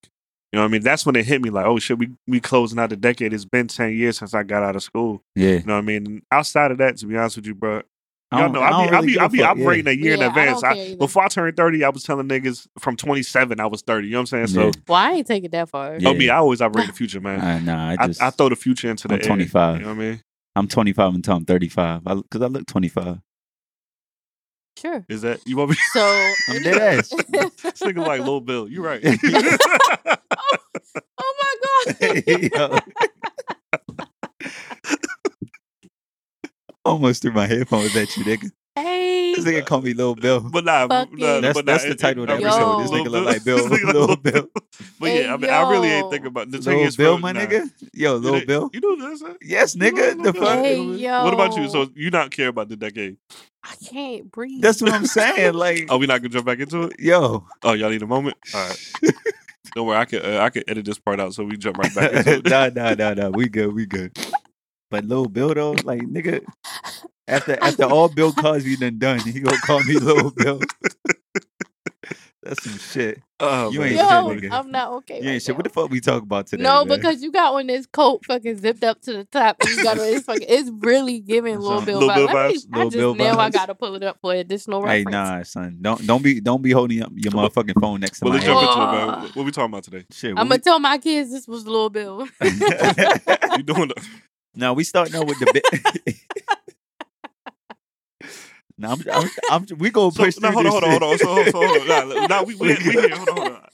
You 0.51 0.57
know 0.57 0.63
what 0.63 0.69
I 0.69 0.71
mean? 0.71 0.81
That's 0.81 1.05
when 1.05 1.15
it 1.15 1.25
hit 1.25 1.41
me 1.41 1.49
like, 1.49 1.65
oh 1.65 1.77
shit, 1.77 1.99
we 1.99 2.09
we 2.27 2.39
closing 2.39 2.79
out 2.79 2.89
the 2.89 2.95
decade. 2.95 3.33
It's 3.33 3.45
been 3.45 3.67
10 3.67 3.93
years 3.93 4.17
since 4.17 4.33
I 4.33 4.43
got 4.43 4.63
out 4.63 4.75
of 4.75 4.81
school. 4.83 5.21
yeah. 5.35 5.51
You 5.57 5.63
know 5.65 5.73
what 5.73 5.79
I 5.79 5.81
mean? 5.81 6.05
And 6.07 6.21
outside 6.31 6.71
of 6.71 6.77
that, 6.79 6.97
to 6.97 7.05
be 7.05 7.17
honest 7.17 7.35
with 7.35 7.45
you, 7.45 7.53
bro, 7.53 7.79
I 7.79 7.81
y'all 8.31 8.41
don't- 8.41 8.51
know 8.53 8.61
I 8.61 8.67
I'll 8.69 8.71
don't 8.71 8.87
be, 8.87 8.89
I'll 8.89 9.01
really 9.01 9.05
be, 9.07 9.13
give 9.13 9.21
I'll 9.21 9.29
be 9.29 9.43
operating 9.61 9.85
yeah. 9.85 9.91
a 9.91 9.95
year 9.95 10.13
in 10.13 10.19
Yeah, 10.19 10.25
I 10.25 10.29
advance. 10.29 10.61
don't 10.61 10.71
I- 10.77 10.95
before 10.95 11.23
I 11.23 11.27
turned 11.27 11.55
30, 11.57 11.83
I 11.83 11.89
was 11.89 12.03
telling 12.03 12.27
niggas 12.27 12.67
from 12.79 12.95
27, 12.97 13.59
I 13.59 13.65
was 13.67 13.81
30. 13.81 14.07
You 14.07 14.13
know 14.13 14.17
what 14.19 14.21
I'm 14.21 14.25
saying? 14.27 14.47
So, 14.47 14.65
Yeah. 14.65 14.71
well, 14.87 14.97
I 14.99 15.11
ain't 15.13 15.27
take 15.27 15.43
it 15.43 15.51
that 15.51 15.69
far. 15.69 15.97
Yeah. 15.99 16.09
oh, 16.09 16.13
me, 16.13 16.29
I 16.29 16.37
always 16.37 16.61
operate 16.61 16.87
the 16.87 16.93
future, 17.01 17.21
man. 17.21 17.39
Uh, 17.41 17.59
nah, 17.59 17.89
I 17.91 17.95
I, 17.99 18.07
just. 18.07 18.21
I 18.21 18.29
throw 18.31 18.49
the 18.49 18.55
future 18.55 18.89
into 18.89 19.07
the 19.07 19.15
I'm 19.15 19.21
air, 19.21 19.27
25. 19.27 19.75
You 19.77 19.81
know 19.83 19.87
what 19.89 19.95
I 19.95 19.97
mean? 19.97 20.21
I'm 20.55 20.67
25 20.67 21.15
until 21.15 21.35
I'm 21.35 21.45
35. 21.45 22.03
Because 22.03 22.41
I, 22.41 22.47
look 22.47 22.65
25. 22.67 23.19
Sure. 24.79 25.05
Is 25.09 25.21
that, 25.23 25.39
you 25.47 25.57
want 25.57 25.71
me? 25.71 25.77
So 25.93 26.01
I'm 26.49 26.61
dead 26.63 26.77
ass. 26.77 27.09
this 27.29 27.79
nigga 27.81 28.05
like 28.05 28.21
Lil 28.21 28.41
Bill. 28.41 28.67
You 28.67 28.83
right. 28.83 29.01
oh 31.17 31.35
my 31.39 31.55
god. 31.99 32.23
Yo. 32.53 32.79
Almost 36.87 37.21
threw 37.21 37.31
my 37.31 37.45
headphones 37.47 37.95
at 37.95 38.15
you, 38.17 38.23
nigga. 38.23 38.51
hey. 38.75 39.33
This 39.35 39.45
nigga 39.45 39.65
called 39.65 39.83
me 39.83 39.93
Lil 39.93 40.15
Bill. 40.15 40.39
but 40.39 40.65
nah, 40.65 40.87
Fuck 40.87 41.11
nah 41.13 41.35
you. 41.35 41.41
That's- 41.41 41.53
but 41.53 41.65
that's 41.65 41.83
nah, 41.83 41.89
the 41.89 41.95
title 41.95 42.23
of 42.23 42.29
the 42.29 42.35
it- 42.35 42.43
episode. 42.43 42.81
This 42.81 42.91
nigga 42.91 43.11
look 43.11 43.25
like 43.25 43.43
Bill. 43.43 43.69
This 43.69 43.83
Lil 43.83 44.15
Bill. 44.15 44.47
But 44.99 45.09
Hey, 45.09 45.23
yeah, 45.25 45.33
I 45.33 45.37
mean, 45.37 45.51
I 45.51 45.69
really 45.69 45.89
ain't 45.89 46.09
thinking 46.09 46.27
about 46.27 46.49
the 46.49 46.57
thing 46.59 46.77
Lil 46.77 46.87
is, 46.87 46.95
Bill, 46.95 47.13
bro, 47.15 47.21
my 47.21 47.31
nah. 47.33 47.41
nigga. 47.41 47.69
Yo, 47.93 48.13
You 48.13 48.19
Lil 48.19 48.33
know- 48.39 48.45
Bill. 48.45 48.69
You 48.73 48.79
know 48.81 49.09
this? 49.09 49.21
huh? 49.21 49.33
Yes, 49.41 49.75
You 49.75 49.81
know 49.81 49.91
nigga. 49.91 50.23
The 50.23 50.33
fuck? 50.33 50.59
Hey, 50.59 51.07
What 51.23 51.33
about 51.33 51.55
you? 51.57 51.69
So 51.69 51.87
you 51.95 52.09
not 52.09 52.31
care 52.31 52.47
about 52.47 52.69
the 52.69 52.75
decade? 52.77 53.17
I 53.63 53.75
can't 53.85 54.31
breathe. 54.31 54.61
That's 54.61 54.81
what 54.81 54.91
I'm 54.93 55.05
saying. 55.05 55.53
Like, 55.53 55.87
Oh, 55.89 55.97
we 55.97 56.07
not 56.07 56.21
gonna 56.21 56.29
jump 56.29 56.45
back 56.45 56.59
into 56.59 56.83
it? 56.83 56.93
yo. 56.99 57.45
Oh, 57.63 57.73
y'all 57.73 57.89
need 57.89 58.01
a 58.01 58.07
moment. 58.07 58.37
All 58.55 58.67
right. 58.67 58.91
Don't 59.75 59.85
worry, 59.85 59.97
I 59.97 60.05
can 60.05 60.25
uh, 60.25 60.39
I 60.41 60.49
can 60.49 60.63
edit 60.67 60.85
this 60.85 60.97
part 60.97 61.19
out 61.19 61.33
so 61.35 61.43
we 61.43 61.57
jump 61.57 61.77
right 61.77 61.93
back 61.93 62.11
into 62.13 62.33
it. 62.37 62.49
nah, 62.49 62.69
nah, 62.73 62.93
nah, 62.95 63.13
nah. 63.13 63.29
We 63.29 63.47
good, 63.49 63.73
we 63.75 63.85
good. 63.85 64.17
But 64.89 65.05
Lil 65.05 65.25
Bill 65.27 65.53
though, 65.53 65.71
like 65.83 66.01
nigga, 66.01 66.45
after 67.27 67.57
after 67.61 67.83
all 67.85 68.07
Bill 68.09 68.31
Cosby 68.33 68.77
done 68.77 68.97
done, 68.99 69.19
he 69.19 69.39
gonna 69.41 69.57
call 69.57 69.83
me 69.83 69.95
Lil 69.95 70.31
Bill. 70.35 70.61
That's 72.43 72.63
some 72.63 72.77
shit. 72.77 73.21
Oh, 73.41 73.71
You 73.71 73.79
man. 73.81 73.89
ain't 73.89 73.97
Yo, 73.97 74.07
shit, 74.07 74.43
nigga. 74.43 74.51
I'm 74.53 74.71
not 74.71 74.93
okay. 74.93 75.15
You 75.15 75.19
ain't 75.23 75.27
right 75.33 75.41
shit. 75.41 75.55
What 75.57 75.65
the 75.65 75.69
now. 75.75 75.81
fuck 75.81 75.91
we 75.91 75.99
talk 75.99 76.23
about 76.23 76.47
today? 76.47 76.63
No, 76.63 76.85
man? 76.85 76.97
because 76.97 77.21
you 77.21 77.29
got 77.31 77.53
on 77.53 77.67
this 77.67 77.85
coat 77.85 78.23
fucking 78.25 78.57
zipped 78.59 78.85
up 78.85 79.01
to 79.01 79.11
the 79.11 79.25
top 79.25 79.57
and 79.59 79.69
you 79.69 79.83
got 79.83 79.99
on 79.99 80.05
this 80.05 80.23
fucking 80.23 80.45
it's 80.47 80.71
really 80.79 81.19
giving 81.19 81.55
That's 81.55 81.65
Lil. 81.65 81.81
Bill 81.81 81.99
Lil 81.99 82.09
vibes. 82.09 82.15
Bill 82.15 82.25
Let 82.25 82.33
me- 82.49 82.55
vibes? 82.55 82.67
I 82.71 82.77
Lil 82.77 82.85
just 82.89 82.97
Bill 82.97 83.15
now 83.15 83.37
I 83.39 83.49
gotta 83.49 83.75
pull 83.75 83.95
it 83.95 84.03
up 84.03 84.17
for 84.21 84.33
additional 84.33 84.85
Hey, 84.87 85.03
nah, 85.03 85.43
son. 85.43 85.79
Don't 85.81 86.07
don't 86.07 86.23
be 86.23 86.39
don't 86.39 86.61
be 86.61 86.71
holding 86.71 87.01
up 87.03 87.11
your 87.15 87.33
motherfucking 87.33 87.81
phone 87.81 87.99
next 87.99 88.19
to 88.19 88.25
Well, 88.25 88.33
my 88.35 88.39
let's 88.39 88.45
jump 88.45 88.61
into 88.61 88.81
it, 88.81 88.91
man. 88.91 89.07
What- 89.23 89.35
What 89.35 89.45
we 89.45 89.51
talking 89.51 89.71
about 89.73 89.83
today? 89.83 90.05
Shit. 90.11 90.29
I'm 90.37 90.47
gonna 90.47 90.59
tell 90.59 90.79
my 90.79 90.97
kids 90.99 91.31
this 91.31 91.47
was 91.49 91.67
Lil 91.67 91.89
Bill. 91.89 92.27
You 92.41 93.63
doing 93.63 93.87
the 93.89 93.95
now 94.57 94.73
we 94.73 94.83
starting 94.83 95.15
out 95.15 95.27
with 95.27 95.39
the 95.39 95.47
bit. 95.53 96.17
now 98.77 98.93
I'm, 98.93 99.03
I'm, 99.11 99.29
I'm, 99.49 99.65
we 99.77 99.89
gonna 99.89 100.11
so, 100.11 100.23
push 100.23 100.37
no, 100.39 100.51
through 100.51 100.69
hold 100.69 100.83
on, 100.83 100.83
hold 100.83 100.83
on, 100.83 100.89
hold 100.89 101.03
on, 101.03 101.19
hold 101.19 101.37
on, 101.37 101.51
hold 101.53 101.89
on. 101.91 102.09
Nah, 102.09 102.27
nah, 102.27 102.43
we, 102.43 102.55
we, 102.55 102.67
we 102.69 102.75
here. 102.75 103.15
Hold 103.15 103.29
on, 103.29 103.35
hold 103.35 103.47
on. 103.53 103.61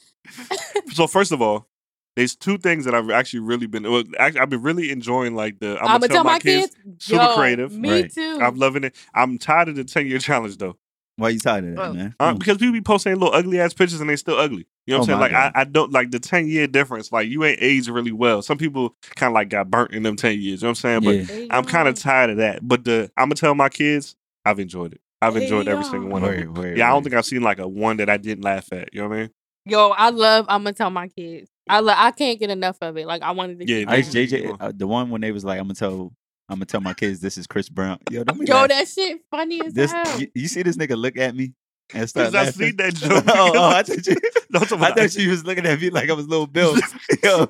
So 0.93 1.07
first 1.07 1.31
of 1.31 1.41
all, 1.41 1.67
there's 2.15 2.35
two 2.35 2.57
things 2.57 2.85
that 2.85 2.93
I've 2.93 3.09
actually 3.09 3.39
really 3.39 3.65
been. 3.67 3.83
Well, 3.83 4.03
actually, 4.19 4.41
I've 4.41 4.49
been 4.49 4.61
really 4.61 4.91
enjoying 4.91 5.33
like 5.35 5.59
the. 5.59 5.77
I'm, 5.79 5.87
I'm 5.87 5.99
gonna 6.01 6.07
tell 6.09 6.23
my 6.23 6.39
kids. 6.39 6.75
super 6.99 7.23
Yo, 7.23 7.33
creative. 7.35 7.71
Me 7.71 7.89
Right. 7.89 8.13
too. 8.13 8.39
I'm 8.41 8.55
loving 8.55 8.83
it. 8.83 8.95
I'm 9.15 9.37
tired 9.37 9.69
of 9.69 9.75
the 9.75 9.83
10 9.83 10.07
year 10.07 10.19
challenge 10.19 10.57
though, 10.57 10.75
Why 11.17 11.29
you 11.29 11.39
tired 11.39 11.63
of 11.65 11.75
that, 11.75 11.81
Oh. 11.81 11.93
man? 11.93 12.15
uh, 12.19 12.33
because 12.33 12.57
people 12.57 12.73
be 12.73 12.81
posting 12.81 13.13
little 13.13 13.33
ugly 13.33 13.59
ass 13.59 13.73
pictures 13.73 14.01
and 14.01 14.09
they 14.09 14.15
still 14.15 14.37
ugly. 14.37 14.65
You 14.87 14.93
know 14.95 14.99
what 14.99 15.09
Oh, 15.09 15.13
I'm 15.13 15.19
saying? 15.19 15.19
Like 15.19 15.31
I, 15.31 15.43
God. 15.45 15.51
I 15.55 15.63
don't 15.65 15.91
like 15.91 16.11
the 16.11 16.19
10 16.19 16.47
year 16.47 16.65
difference. 16.67 17.11
Like 17.11 17.27
you 17.29 17.43
ain't 17.43 17.59
aged 17.61 17.87
really 17.89 18.11
well. 18.11 18.41
Some 18.41 18.57
people 18.57 18.95
kind 19.15 19.29
of 19.31 19.35
like 19.35 19.49
got 19.49 19.69
burnt 19.69 19.91
in 19.91 20.03
them 20.03 20.15
10 20.15 20.39
years. 20.39 20.61
You 20.61 20.65
know 20.65 20.69
what 20.69 20.69
I'm 20.71 20.75
saying? 20.75 21.01
But 21.01 21.15
yeah. 21.15 21.23
There 21.23 21.39
you 21.39 21.47
I'm 21.51 21.63
kind 21.65 21.87
of 21.87 21.95
tired 21.95 22.31
of 22.31 22.37
that. 22.37 22.67
But 22.67 22.83
the 22.83 23.11
I'm 23.15 23.25
gonna 23.25 23.35
tell 23.35 23.53
my 23.55 23.69
kids 23.69 24.15
I've 24.43 24.59
enjoyed 24.59 24.93
it. 24.93 25.01
I've 25.21 25.35
Hey, 25.35 25.43
enjoyed 25.43 25.67
every 25.69 25.85
single 25.85 26.09
one 26.09 26.23
of 26.23 26.31
them. 26.31 26.53
Word, 26.53 26.57
word, 26.57 26.77
Yeah, 26.77 26.87
I 26.89 26.91
don't 26.93 27.03
think 27.03 27.15
I've 27.15 27.25
seen 27.25 27.43
like 27.43 27.59
a 27.59 27.67
one 27.67 27.97
that 27.97 28.09
I 28.09 28.17
didn't 28.17 28.43
laugh 28.43 28.73
at. 28.73 28.93
You 28.93 29.01
know 29.03 29.07
what 29.09 29.15
I 29.15 29.19
mean? 29.21 29.29
Yo, 29.67 29.89
I 29.91 30.09
love. 30.09 30.45
I'm 30.49 30.63
gonna 30.63 30.73
tell 30.73 30.89
my 30.89 31.07
kids. 31.07 31.49
I 31.69 31.79
lo- 31.79 31.93
I 31.95 32.11
can't 32.11 32.37
get 32.39 32.49
enough 32.49 32.77
of 32.81 32.97
it. 32.97 33.07
Like 33.07 33.21
I 33.21 33.31
wanted 33.31 33.59
to. 33.59 33.65
Yeah, 33.65 33.79
keep 33.79 33.89
I. 33.89 34.01
JJ 34.01 34.57
uh, 34.59 34.73
the 34.75 34.85
one 34.87 35.09
when 35.11 35.21
they 35.21 35.31
was 35.31 35.45
like, 35.45 35.59
I'm 35.59 35.65
gonna 35.67 35.75
tell 35.75 36.11
I'm 36.49 36.55
gonna 36.57 36.65
tell 36.65 36.81
my 36.81 36.93
kids 36.93 37.19
this 37.19 37.37
is 37.37 37.47
Chris 37.47 37.69
Brown. 37.69 37.99
Yo, 38.11 38.23
don't 38.23 38.39
be 38.39 38.45
Yo, 38.45 38.53
laughing. 38.55 38.69
that 38.77 38.87
shit 38.87 39.21
funny 39.31 39.61
as 39.65 39.73
this 39.73 39.91
hell. 39.91 40.19
you, 40.19 40.27
you 40.35 40.47
see 40.47 40.61
this 40.61 40.75
nigga 40.77 40.97
look 40.97 41.17
at 41.17 41.35
me 41.35 41.53
and 41.93 42.07
start 42.09 42.31
Because 42.31 42.35
I 42.35 42.43
laughing. 42.45 42.67
seen 42.67 42.75
that 42.77 42.93
joke. 42.95 43.23
oh, 43.27 43.51
oh, 43.55 43.69
I 43.69 43.83
thought 43.83 44.05
you, 44.07 44.15
No, 44.49 44.59
I'm 44.59 44.65
talking 44.65 44.83
I 44.83 44.87
about 44.89 44.97
thought 44.99 45.11
she 45.11 45.27
was 45.27 45.45
looking 45.45 45.65
at 45.65 45.79
me 45.79 45.89
like 45.89 46.09
I 46.09 46.13
was 46.13 46.27
little 46.27 46.47
Bill. 46.47 46.75
Yo, 47.23 47.47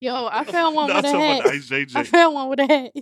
Yo, 0.00 0.28
I 0.30 0.44
found 0.44 0.76
one 0.76 0.94
with 0.94 1.04
a 1.04 1.08
hat. 1.08 1.46
I 1.46 1.50
IJJ. 1.56 2.06
found 2.06 2.34
one 2.34 2.48
with 2.50 2.60
a 2.60 2.66
hat. 2.66 2.92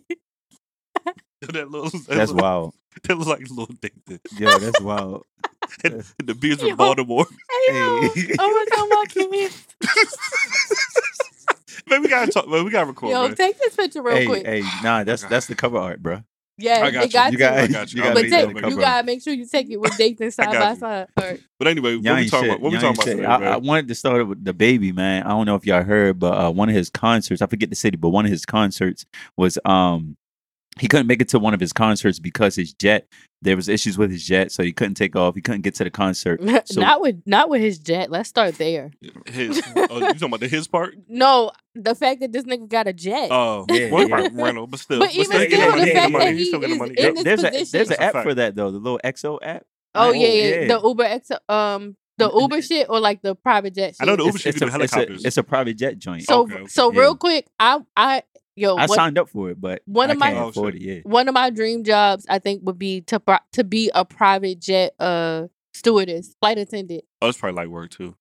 that 1.40 1.70
little, 1.70 1.90
that 1.90 2.04
that's 2.08 2.30
look, 2.32 2.40
wild. 2.42 2.74
That 3.02 3.18
was 3.18 3.26
like 3.26 3.40
little 3.50 3.68
Nathan. 3.82 4.20
Yo, 4.38 4.58
that's 4.58 4.80
wild. 4.80 5.24
And, 5.82 5.94
and 5.94 6.28
the 6.28 6.34
beers 6.34 6.62
Yo. 6.62 6.68
in 6.68 6.76
Baltimore. 6.76 7.26
Hey, 7.68 7.78
yo, 7.78 8.00
Hey. 8.14 8.34
I'm 8.38 8.52
gonna 8.52 8.70
tell 8.70 8.88
my 8.88 9.04
kids. 9.08 9.66
man, 11.90 12.02
we 12.02 12.08
gotta 12.08 12.30
talk. 12.30 12.48
Man, 12.48 12.64
we 12.64 12.70
gotta 12.70 12.86
record. 12.86 13.10
Yo, 13.10 13.28
man. 13.28 13.34
take 13.36 13.58
this 13.58 13.76
picture 13.76 14.02
real 14.02 14.16
hey, 14.16 14.26
quick. 14.26 14.46
hey, 14.46 14.62
nah, 14.82 15.04
that's 15.04 15.24
that's 15.24 15.46
the 15.46 15.54
cover 15.54 15.78
art, 15.78 16.02
bro. 16.02 16.22
Yeah, 16.56 16.84
I 16.84 16.90
got 16.92 17.04
it 17.04 17.12
got 17.12 17.26
you. 17.26 17.32
You 17.32 17.38
got, 17.38 17.54
I 17.58 17.66
got 17.66 17.92
you. 17.92 17.98
you 17.98 18.02
I'll 18.04 18.10
got 18.10 18.14
but 18.14 18.22
make 18.22 18.30
to 18.30 18.60
take, 18.60 18.70
you 18.70 18.76
gotta 18.76 19.06
make 19.06 19.22
sure 19.22 19.32
you 19.34 19.46
take 19.46 19.70
it 19.70 19.76
with 19.76 19.98
Nathan 19.98 20.30
side 20.30 20.52
by 20.52 20.74
side. 20.74 21.08
All 21.16 21.24
right. 21.24 21.40
But 21.58 21.68
anyway, 21.68 21.96
what 21.96 22.04
Y'all 22.04 22.16
we 22.16 22.28
talking 22.28 22.48
shit. 22.48 22.50
about? 22.50 22.60
What 22.60 22.72
we 22.72 22.78
Y'all 22.78 22.94
talking 22.94 23.20
about 23.20 23.38
today, 23.38 23.46
I. 23.48 23.54
I 23.54 23.56
wanted 23.56 23.88
to 23.88 23.94
start 23.94 24.26
with 24.28 24.44
the 24.44 24.54
baby, 24.54 24.92
man. 24.92 25.24
I 25.24 25.30
don't 25.30 25.46
know 25.46 25.56
if 25.56 25.66
y'all 25.66 25.82
heard, 25.82 26.20
but 26.20 26.38
uh, 26.38 26.50
one 26.52 26.68
of 26.68 26.74
his 26.74 26.90
concerts, 26.90 27.42
I 27.42 27.46
forget 27.46 27.70
the 27.70 27.76
city, 27.76 27.96
but 27.96 28.10
one 28.10 28.24
of 28.24 28.30
his 28.30 28.46
concerts 28.46 29.04
was 29.36 29.58
um 29.64 30.16
he 30.80 30.88
couldn't 30.88 31.06
make 31.06 31.20
it 31.22 31.28
to 31.30 31.38
one 31.38 31.54
of 31.54 31.60
his 31.60 31.72
concerts 31.72 32.18
because 32.18 32.56
his 32.56 32.72
jet 32.72 33.06
there 33.42 33.56
was 33.56 33.68
issues 33.68 33.98
with 33.98 34.10
his 34.10 34.24
jet, 34.24 34.50
so 34.52 34.62
he 34.62 34.72
couldn't 34.72 34.94
take 34.94 35.14
off. 35.14 35.34
He 35.34 35.42
couldn't 35.42 35.60
get 35.60 35.74
to 35.76 35.84
the 35.84 35.90
concert. 35.90 36.40
So- 36.66 36.80
not 36.80 37.00
with 37.02 37.22
not 37.26 37.48
with 37.50 37.60
his 37.60 37.78
jet. 37.78 38.10
Let's 38.10 38.28
start 38.28 38.56
there. 38.56 38.90
His, 39.26 39.62
oh, 39.76 39.82
you 39.98 40.00
talking 40.00 40.22
about 40.24 40.40
the 40.40 40.48
his 40.48 40.66
part? 40.66 40.94
No, 41.08 41.50
the 41.74 41.94
fact 41.94 42.20
that 42.20 42.32
this 42.32 42.44
nigga 42.44 42.68
got 42.68 42.88
a 42.88 42.92
jet. 42.92 43.28
Oh, 43.30 43.66
Yeah, 43.70 43.90
well, 43.90 44.02
yeah. 44.08 44.16
might 44.16 44.32
rental, 44.32 44.66
but 44.66 44.80
still. 44.80 44.98
But 45.00 45.14
even 45.14 45.24
still, 45.26 45.40
still, 45.46 45.60
the 45.60 45.68
money, 45.70 45.80
he 45.80 45.92
get 45.92 45.94
fact 46.02 46.12
money. 46.12 46.24
that 46.24 46.32
He 46.32 46.38
he 46.38 46.44
still 46.46 46.64
is 46.64 46.78
money. 46.78 46.94
in 46.96 47.04
Yep. 47.16 47.24
this 47.24 47.42
a 47.42 47.46
position. 47.50 47.68
there's 47.72 47.90
an 47.90 48.00
app 48.00 48.22
for 48.24 48.34
that 48.34 48.54
though, 48.56 48.70
the 48.70 48.78
little 48.78 49.00
XO 49.04 49.38
app. 49.42 49.64
oh 49.94 50.08
Oh, 50.08 50.12
yeah, 50.12 50.26
yeah, 50.28 50.60
yeah. 50.62 50.66
the 50.68 50.80
Uber 50.88 51.04
X, 51.04 51.30
um, 51.48 51.96
the 52.16 52.30
Uber 52.32 52.62
shit 52.62 52.88
or 52.88 52.98
like 53.00 53.20
the 53.22 53.34
private 53.34 53.74
jet. 53.74 53.88
Shit. 53.94 53.96
I 54.00 54.04
know 54.06 54.16
the 54.16 54.24
Uber 54.24 54.36
It's, 54.36 54.42
shit 54.42 54.54
it's, 54.54 54.62
a, 54.62 54.70
do 54.78 54.82
it's, 54.82 54.96
a, 54.96 55.12
it's 55.26 55.36
a 55.36 55.42
private 55.42 55.74
jet 55.76 55.98
joint. 55.98 56.22
So 56.22 56.42
Okay, 56.42 56.54
okay. 56.54 56.66
so 56.66 56.92
Yeah. 56.92 57.00
real 57.00 57.16
quick, 57.16 57.46
I 57.60 57.80
I 57.96 58.22
yo 58.56 58.76
I 58.76 58.86
what- 58.86 58.96
signed 58.96 59.18
up 59.18 59.28
for 59.28 59.50
it, 59.50 59.60
but 59.60 59.82
one 59.86 60.10
I 60.10 60.12
of 60.12 60.18
my- 60.18 60.26
can't 60.32 60.38
Oh, 60.44 60.48
afford 60.48 60.74
it. 60.76 60.82
Yeah, 60.82 61.00
one 61.04 61.28
of 61.28 61.34
my 61.34 61.50
dream 61.50 61.84
jobs 61.84 62.26
I 62.28 62.38
think 62.38 62.62
would 62.64 62.78
be 62.78 63.00
to 63.02 63.20
to 63.52 63.64
be 63.64 63.90
a 63.94 64.04
private 64.04 64.60
jet 64.60 64.94
uh 65.00 65.48
stewardess, 65.72 66.34
flight 66.40 66.58
attendant. 66.58 67.04
Oh, 67.20 67.28
it's 67.28 67.38
probably 67.38 67.56
like 67.56 67.68
work 67.68 67.90
too. 67.90 68.14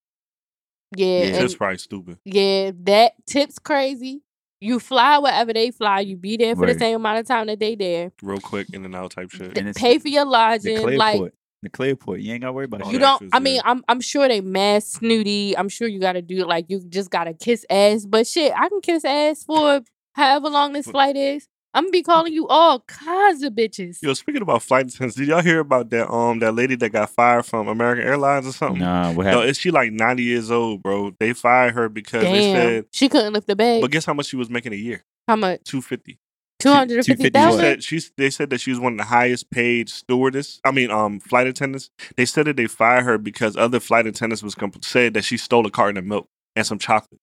Yeah, 0.95 1.05
Yeah. 1.07 1.23
and 1.35 1.45
It's 1.45 1.55
probably 1.55 1.77
stupid. 1.79 2.17
yeah, 2.25 2.71
that 2.83 3.13
tips 3.25 3.57
crazy. 3.59 4.21
You 4.61 4.79
fly 4.79 5.17
wherever 5.17 5.51
they 5.51 5.71
fly. 5.71 5.99
You 6.01 6.15
be 6.15 6.37
there 6.37 6.55
for 6.55 6.65
the 6.67 6.77
same 6.79 6.95
amount 6.95 7.19
of 7.19 7.27
time 7.27 7.47
that 7.47 7.59
they 7.59 7.75
there. 7.75 8.13
Real 8.21 8.39
quick, 8.39 8.67
in 8.71 8.85
and 8.85 8.95
out 8.95 9.11
type 9.11 9.29
shit. 9.31 9.57
And 9.57 9.67
it's 9.67 9.77
Pay 9.77 9.97
for 9.99 10.07
your 10.07 10.23
the 10.23 10.31
lodging. 10.31 10.77
Clearport, 10.77 10.97
Like 10.97 11.33
the 11.63 11.69
Clearport. 11.69 12.21
You 12.23 12.31
ain't 12.31 12.41
gotta 12.41 12.53
worry 12.53 12.65
about 12.65 12.85
Oh, 12.85 12.91
you 12.91 12.97
don't. 12.99 13.27
I 13.33 13.39
mean, 13.39 13.57
good. 13.57 13.69
I'm 13.69 13.83
I'm 13.89 13.99
sure 13.99 14.25
they 14.29 14.39
mad 14.39 14.83
snooty. 14.83 15.57
I'm 15.57 15.67
sure 15.67 15.87
you 15.89 15.99
got 15.99 16.13
to 16.13 16.21
do 16.21 16.37
it 16.41 16.47
like 16.47 16.65
you 16.69 16.79
just 16.87 17.09
gotta 17.09 17.33
kiss 17.33 17.65
ass. 17.69 18.05
But 18.05 18.25
shit, 18.25 18.53
I 18.55 18.69
can 18.69 18.79
kiss 18.79 19.03
ass 19.03 19.43
for 19.43 19.81
however 20.13 20.49
long 20.49 20.73
this 20.73 20.87
flight 20.87 21.15
is. 21.17 21.47
I'm 21.75 21.85
gonna 21.85 21.91
be 21.91 22.03
calling 22.03 22.33
you 22.33 22.47
all 22.47 22.81
kinds 22.81 23.41
of 23.41 23.53
bitches. 23.53 23.97
Yo, 24.03 24.13
speaking 24.13 24.43
about 24.43 24.61
flight 24.61 24.85
attendants, 24.87 25.15
did 25.15 25.27
y'all 25.27 25.41
hear 25.41 25.59
about 25.59 25.89
that 25.89 26.07
um 26.11 26.37
that 26.39 26.53
lady 26.53 26.75
that 26.75 26.89
got 26.91 27.09
fired 27.09 27.45
from 27.47 27.67
American 27.67 28.05
Airlines 28.05 28.45
or 28.47 28.51
something? 28.51 28.79
Nah, 28.81 29.11
what 29.11 29.23
Yo, 29.25 29.31
happened? 29.31 29.49
is 29.49 29.57
she 29.57 29.71
like 29.71 29.91
90 29.91 30.21
years 30.21 30.51
old, 30.51 30.83
bro? 30.83 31.15
They 31.19 31.33
fired 31.33 31.73
her 31.73 31.89
because 31.89 32.23
they 32.23 32.41
said, 32.53 32.85
she 32.91 33.09
couldn't 33.09 33.33
lift 33.33 33.47
the 33.47 33.55
bag. 33.55 33.81
but 33.81 33.89
guess 33.89 34.05
how 34.05 34.13
much 34.13 34.27
she 34.27 34.35
was 34.35 34.51
making 34.51 34.71
a 34.73 34.75
year? 34.75 35.03
How 35.27 35.35
much? 35.35 35.63
250. 35.63 36.19
Two 36.59 36.69
hundred 36.69 36.97
and 36.97 37.05
fifty 37.07 37.23
She 37.23 37.29
What? 37.29 37.33
thousand. 37.33 37.59
said 37.59 37.83
she's 37.83 38.11
they 38.17 38.29
said 38.29 38.49
that 38.51 38.61
she 38.61 38.69
was 38.69 38.79
one 38.79 38.93
of 38.93 38.97
the 38.99 39.03
highest 39.05 39.49
paid 39.49 39.89
stewardess. 39.89 40.61
I 40.63 40.69
mean, 40.71 40.91
um, 40.91 41.19
flight 41.19 41.47
attendants. 41.47 41.89
They 42.15 42.25
said 42.25 42.45
that 42.45 42.55
they 42.55 42.67
fired 42.67 43.03
her 43.03 43.17
because 43.17 43.57
other 43.57 43.79
flight 43.79 44.05
attendants 44.05 44.43
was 44.43 44.53
comp- 44.55 44.85
said 44.85 45.15
that 45.15 45.23
she 45.25 45.37
stole 45.37 45.65
a 45.65 45.71
carton 45.71 45.97
of 45.97 46.05
milk 46.05 46.27
and 46.55 46.65
some 46.65 46.77
chocolate. 46.77 47.19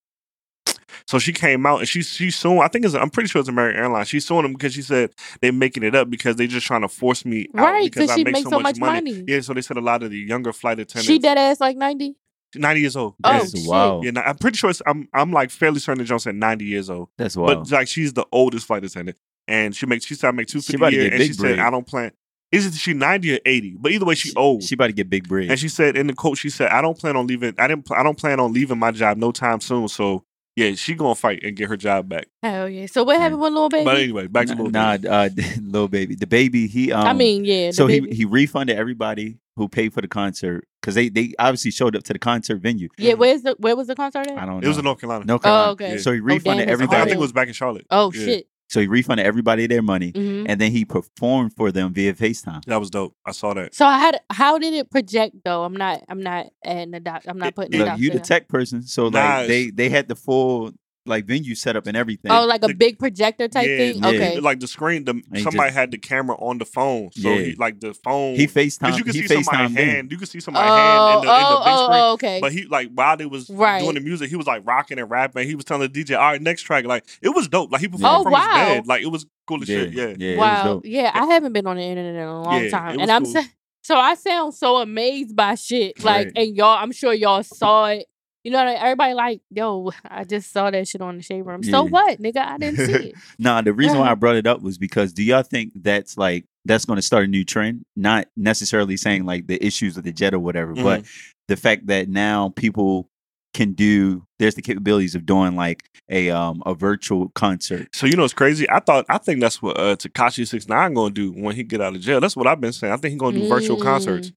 So 1.07 1.19
she 1.19 1.33
came 1.33 1.65
out 1.67 1.81
and 1.81 1.89
she 1.89 2.03
she's 2.03 2.37
suing. 2.37 2.61
I 2.61 2.69
think 2.69 2.85
it's 2.85 2.95
I'm 2.95 3.11
pretty 3.11 3.29
sure 3.29 3.41
it's 3.41 3.49
American 3.49 3.81
Airlines. 3.81 4.09
She's 4.09 4.27
suing 4.27 4.43
them 4.43 4.53
because 4.53 4.75
she 4.75 4.83
said 4.83 5.11
they're 5.41 5.53
making 5.53 5.83
it 5.83 5.95
up 5.95 6.11
because 6.11 6.37
they're 6.37 6.47
just 6.47 6.67
trying 6.67 6.83
to 6.83 6.89
force 6.89 7.25
me 7.25 7.49
out 7.57 7.65
Right, 7.73 7.85
because 7.85 8.07
'cause 8.09 8.11
I 8.11 8.17
she 8.17 8.25
make 8.25 8.33
makes 8.35 8.45
so, 8.45 8.51
so 8.51 8.61
much, 8.61 8.77
much 8.79 8.95
money. 8.95 9.13
money. 9.13 9.25
Yeah, 9.29 9.41
so 9.41 9.55
they 9.55 9.63
said 9.63 9.77
a 9.77 9.81
lot 9.81 10.03
of 10.03 10.11
the 10.11 10.19
younger 10.19 10.53
flight 10.53 10.79
attendants. 10.79 11.07
She 11.07 11.19
dead 11.19 11.39
ass 11.39 11.61
like 11.61 11.77
ninety. 11.77 12.17
90 12.57 12.81
years 12.81 12.97
old. 12.97 13.15
Oh, 13.23 13.31
That's 13.33 13.57
shit. 13.57 13.69
wild. 13.69 14.05
Yeah, 14.05 14.11
I'm 14.27 14.35
pretty 14.37 14.57
sure 14.57 14.71
it's, 14.71 14.83
I'm 14.85 15.09
I'm 15.15 15.33
like 15.33 15.51
fairly 15.53 15.79
certain 15.79 15.99
that 15.99 16.07
Jones 16.07 16.25
said 16.25 16.35
90 16.35 16.65
years 16.65 16.91
old. 16.91 17.09
That's 17.17 17.37
wild. 17.37 17.69
But 17.69 17.71
like 17.71 17.87
she's 17.87 18.13
the 18.13 18.27
oldest 18.33 18.67
flight 18.67 18.85
attendant, 18.85 19.17
and 19.47 19.75
she 19.77 19.87
makes 19.87 20.05
she 20.05 20.17
said 20.17 20.29
I 20.29 20.31
make 20.33 20.49
two 20.49 20.61
She 20.61 20.75
a 20.75 20.91
year, 20.91 21.03
and 21.03 21.11
big 21.19 21.29
she 21.29 21.33
said. 21.35 21.61
I 21.61 21.71
don't 21.71 21.87
plan. 21.87 22.11
Is 22.51 22.67
it 22.67 22.75
she 22.75 22.93
ninety 22.93 23.37
or 23.37 23.39
eighty? 23.47 23.77
But 23.79 23.93
either 23.93 24.05
way, 24.05 24.17
she, 24.17 24.33
old. 24.35 24.65
She 24.65 24.75
about 24.75 24.89
to 24.89 24.93
get 24.93 25.09
big 25.09 25.29
bread. 25.29 25.49
and 25.49 25.61
she 25.61 25.69
said 25.69 25.97
in 25.97 26.09
the 26.09 26.13
quote, 26.13 26.37
she 26.39 26.51
said 26.51 26.71
I 26.71 26.83
don't 26.83 26.99
plan 26.99 27.15
on 27.15 27.29
leaving. 27.29 27.55
I 27.57 27.69
didn't. 27.69 27.85
pl- 27.87 27.95
I 27.95 28.03
don't 28.03 28.19
plan 28.19 28.41
on 28.41 28.53
leaving 28.53 28.81
my 28.81 28.91
job 28.91 29.17
no 29.19 29.31
time 29.31 29.61
soon. 29.61 29.87
So 29.87 30.25
yeah, 30.57 30.73
she 30.75 30.95
gonna 30.95 31.15
fight 31.15 31.43
and 31.43 31.57
get 31.57 31.69
her 31.69 31.77
job 31.77 32.09
back. 32.09 32.27
Hell 32.43 32.69
yeah. 32.69 32.87
So 32.87 33.05
what 33.05 33.15
Yeah. 33.15 33.21
happened 33.21 33.41
with 33.41 33.53
little 33.53 33.69
baby? 33.69 33.85
But 33.85 33.97
anyway, 33.99 34.27
back 34.27 34.47
to 34.49 34.55
nah, 34.55 34.63
little 34.63 34.73
nah, 34.73 34.97
Baby. 35.29 35.43
uh, 35.43 35.49
little 35.63 35.89
baby. 35.89 36.15
The 36.17 36.27
baby. 36.27 36.67
He. 36.67 36.93
Um, 36.93 37.07
I 37.07 37.13
mean, 37.13 37.45
yeah. 37.45 37.71
so 37.71 37.87
he 37.87 38.01
he 38.11 38.25
refunded 38.25 38.77
everybody 38.77 39.39
who 39.57 39.69
paid 39.69 39.93
for 39.93 40.01
the 40.01 40.09
concert 40.09 40.67
because 40.81 40.95
they 40.95 41.09
they 41.09 41.33
obviously 41.39 41.71
showed 41.71 41.95
up 41.97 42.03
to 42.05 42.13
the 42.13 42.19
concert 42.19 42.61
venue. 42.61 42.89
yeah. 42.99 43.15
Where's 43.15 43.43
the 43.43 43.55
where 43.59 43.77
was 43.77 43.87
the 43.87 43.95
concert 43.95 44.27
at? 44.27 44.37
I 44.39 44.45
don't 44.47 44.61
know. 44.61 44.65
It 44.65 44.69
was 44.69 44.79
in 44.79 44.85
North 44.85 45.01
Carolina. 45.01 45.25
North 45.25 45.43
Carolina. 45.43 45.69
Oh, 45.69 45.73
okay. 45.73 45.93
Yeah. 45.93 45.99
So 45.99 46.13
he 46.13 46.21
refunded 46.21 46.69
it's 46.69 46.75
I 46.81 46.87
think, 46.87 46.93
I 46.95 47.05
think 47.05 47.17
it 47.17 47.21
was 47.21 47.33
back 47.33 47.49
in 47.49 47.55
Charlotte. 47.55 47.87
Oh 47.91 48.11
Yeah. 48.15 48.25
shit. 48.25 48.47
So 48.71 48.81
he 48.81 48.87
refunded 48.87 49.27
everybody 49.27 49.67
their 49.67 49.83
money, 49.83 50.13
hmm 50.15 50.45
and 50.47 50.61
then 50.61 50.71
he 50.73 50.85
performed 50.85 51.53
for 51.55 51.71
them 51.71 51.93
via 51.93 52.15
FaceTime. 52.15 52.65
That 52.65 52.79
was 52.81 52.89
dope. 52.89 53.15
I 53.27 53.33
saw 53.33 53.53
that. 53.55 53.75
So 53.75 53.85
I 53.85 53.99
had 53.99 54.21
how 54.31 54.59
did 54.59 54.73
it 54.75 54.91
project 54.91 55.37
though? 55.45 55.65
I'm 55.65 55.75
not 55.75 56.03
I'm 56.09 56.23
not 56.23 56.47
adding 56.65 56.93
the 56.93 57.01
doc. 57.01 57.25
I'm 57.27 57.39
not 57.39 57.55
putting 57.55 57.75
it- 57.75 57.81
it 57.81 57.85
Look, 57.91 57.99
you 57.99 58.11
the 58.11 58.21
tech 58.21 58.49
person, 58.49 58.83
so 58.83 59.09
like 59.09 59.49
they 59.49 59.71
they 59.71 59.89
had 59.91 60.09
the 60.09 60.15
full 60.17 60.73
like 61.07 61.25
venue 61.25 61.55
set 61.55 61.77
up 61.77 61.87
and 61.87 61.97
everything. 61.97 62.31
Oh, 62.31 62.45
like 62.45 62.63
a 62.63 62.69
the- 62.69 62.75
big 62.75 62.99
projector 62.99 63.49
type 63.49 63.67
yeah, 63.67 63.77
thing. 63.77 64.03
yeah. 64.03 64.09
Okay. 64.09 64.41
Like 64.41 64.61
the 64.61 64.69
screen, 64.69 65.05
the 65.05 65.15
somebody 65.37 65.69
just- 65.69 65.75
had 65.75 65.91
the 65.91 65.99
camera 65.99 66.37
on 66.37 66.59
the 66.59 66.65
phone, 66.67 67.11
so 67.13 67.29
Yeah. 67.31 67.41
he 67.43 67.55
like 67.55 67.81
the 67.81 67.95
phone. 67.95 68.35
he 68.37 68.47
FaceTime. 68.47 68.97
you 68.99 69.05
can 69.05 69.15
he 69.15 69.23
see 69.27 69.43
somebody's 69.43 69.49
FaceTime 69.49 69.75
them. 69.75 69.87
hand. 69.87 70.13
You 70.13 70.19
can 70.19 70.27
see 70.27 70.41
somebody's 70.41 70.71
oh, 70.71 70.77
hand 70.77 70.91
in 70.91 71.15
the, 71.15 71.21
in 71.21 71.27
the 71.27 71.33
oh, 71.33 71.59
big 71.65 71.67
oh, 71.67 71.85
screen. 71.87 72.01
oh, 72.03 72.13
okay. 72.13 72.41
But 72.41 72.53
he 72.53 72.65
like 72.67 72.91
while 72.95 73.17
they 73.17 73.27
was 73.27 73.49
Right. 73.51 73.81
doing 73.83 73.95
the 73.95 74.01
music, 74.01 74.29
he 74.31 74.37
was 74.37 74.47
like 74.47 74.63
rocking 74.67 74.99
and 74.99 75.11
rapping. 75.11 75.47
He 75.49 75.55
was 75.55 75.65
telling 75.65 75.91
the 75.91 76.05
DJ, 76.05 76.17
"All 76.19 76.33
right, 76.33 76.41
next 76.43 76.63
track." 76.63 76.85
Like 76.85 77.05
it 77.23 77.31
was 77.31 77.49
dope. 77.49 77.73
Like 77.73 77.81
he 77.81 77.89
performed 77.89 78.19
Oh, 78.21 78.23
from 78.23 78.33
wow. 78.33 78.41
his 78.41 78.67
bed. 78.77 78.87
Like 78.87 79.03
it 79.03 79.09
was 79.09 79.27
cool 79.47 79.63
as 79.63 79.69
Yeah, 79.69 79.79
shit. 79.85 79.93
Yeah. 79.95 80.15
yeah, 80.19 80.37
wow. 80.37 80.63
dope. 80.65 80.83
Yeah, 80.85 81.11
I 81.15 81.25
haven't 81.27 81.53
been 81.55 81.67
on 81.67 81.77
the 81.77 81.83
internet 81.83 82.15
in 82.15 82.21
a 82.29 82.43
long 82.43 82.65
Yeah, 82.65 82.71
time, 82.71 82.91
and 83.01 83.01
was 83.01 83.11
I'm 83.11 83.25
cool. 83.25 83.45
so 83.83 83.97
I 83.97 84.15
sound 84.17 84.53
so 84.55 84.77
amazed 84.77 85.35
by 85.35 85.55
shit. 85.55 86.05
Like, 86.05 86.27
Right. 86.27 86.33
and 86.37 86.55
y'all, 86.57 86.77
I'm 86.79 86.93
sure 86.93 87.15
y'all 87.15 87.43
saw 87.43 87.87
it. 87.87 88.07
You 88.45 88.51
know, 88.53 88.67
everybody 88.67 89.15
like, 89.15 89.43
yo, 89.51 89.93
I 90.11 90.25
just 90.25 90.53
saw 90.53 90.71
that 90.71 90.89
shit 90.89 91.01
on 91.01 91.17
the 91.19 91.23
shade 91.23 91.43
room. 91.43 91.63
So 91.63 91.85
what, 91.85 92.21
nigga? 92.21 92.39
I 92.39 92.57
didn't 92.59 92.87
see 92.87 92.93
it. 93.11 93.15
Nah, 93.39 93.61
the 93.61 93.73
reason 93.73 93.99
why 93.99 94.11
I 94.11 94.15
brought 94.23 94.37
it 94.37 94.47
up 94.47 94.63
was 94.63 94.79
because 94.79 95.13
do 95.13 95.23
y'all 95.23 95.43
think 95.43 95.73
that's 95.77 96.17
like 96.17 96.47
that's 96.65 96.85
going 96.85 96.97
to 96.99 97.03
start 97.03 97.25
a 97.25 97.27
new 97.29 97.45
trend. 97.45 97.85
Not 97.97 98.27
necessarily 98.37 98.97
saying 98.97 99.25
like 99.25 99.47
the 99.47 99.65
issues 99.65 99.97
of 99.97 100.05
the 100.05 100.13
jet 100.13 100.35
or 100.35 100.39
whatever, 100.39 100.75
Mm-hmm. 100.75 100.85
but 100.85 101.05
the 101.49 101.57
fact 101.57 101.87
that 101.89 102.09
now 102.09 102.51
people 102.51 103.09
can 103.53 103.73
do 103.73 104.23
there's 104.39 104.55
the 104.55 104.63
capabilities 104.63 105.17
of 105.17 105.27
doing 105.27 105.57
like 105.57 105.83
a 106.09 106.31
um 106.31 106.63
a 106.67 106.73
virtual 106.75 107.31
concert. 107.31 107.89
So 107.95 108.07
you 108.07 108.15
know 108.17 108.23
it's 108.25 108.33
crazy. 108.33 108.69
I 108.71 108.79
thought 108.79 109.05
I 109.09 109.19
think 109.19 109.41
that's 109.41 109.61
what 109.61 109.77
uh, 109.79 109.97
Tekashi 109.97 110.47
Six 110.47 110.69
Nine 110.69 110.95
gonna 110.95 111.11
do 111.13 111.33
when 111.33 111.57
he 111.57 111.65
get 111.65 111.81
out 111.81 111.95
of 111.97 112.01
jail. 112.01 112.21
That's 112.21 112.37
what 112.37 112.47
I've 112.47 112.61
been 112.61 112.73
saying. 112.73 112.93
I 112.93 112.97
think 112.97 113.11
he's 113.13 113.21
gonna 113.21 113.39
do 113.39 113.49
virtual 113.49 113.77
Mm. 113.79 113.83
concerts 113.83 114.31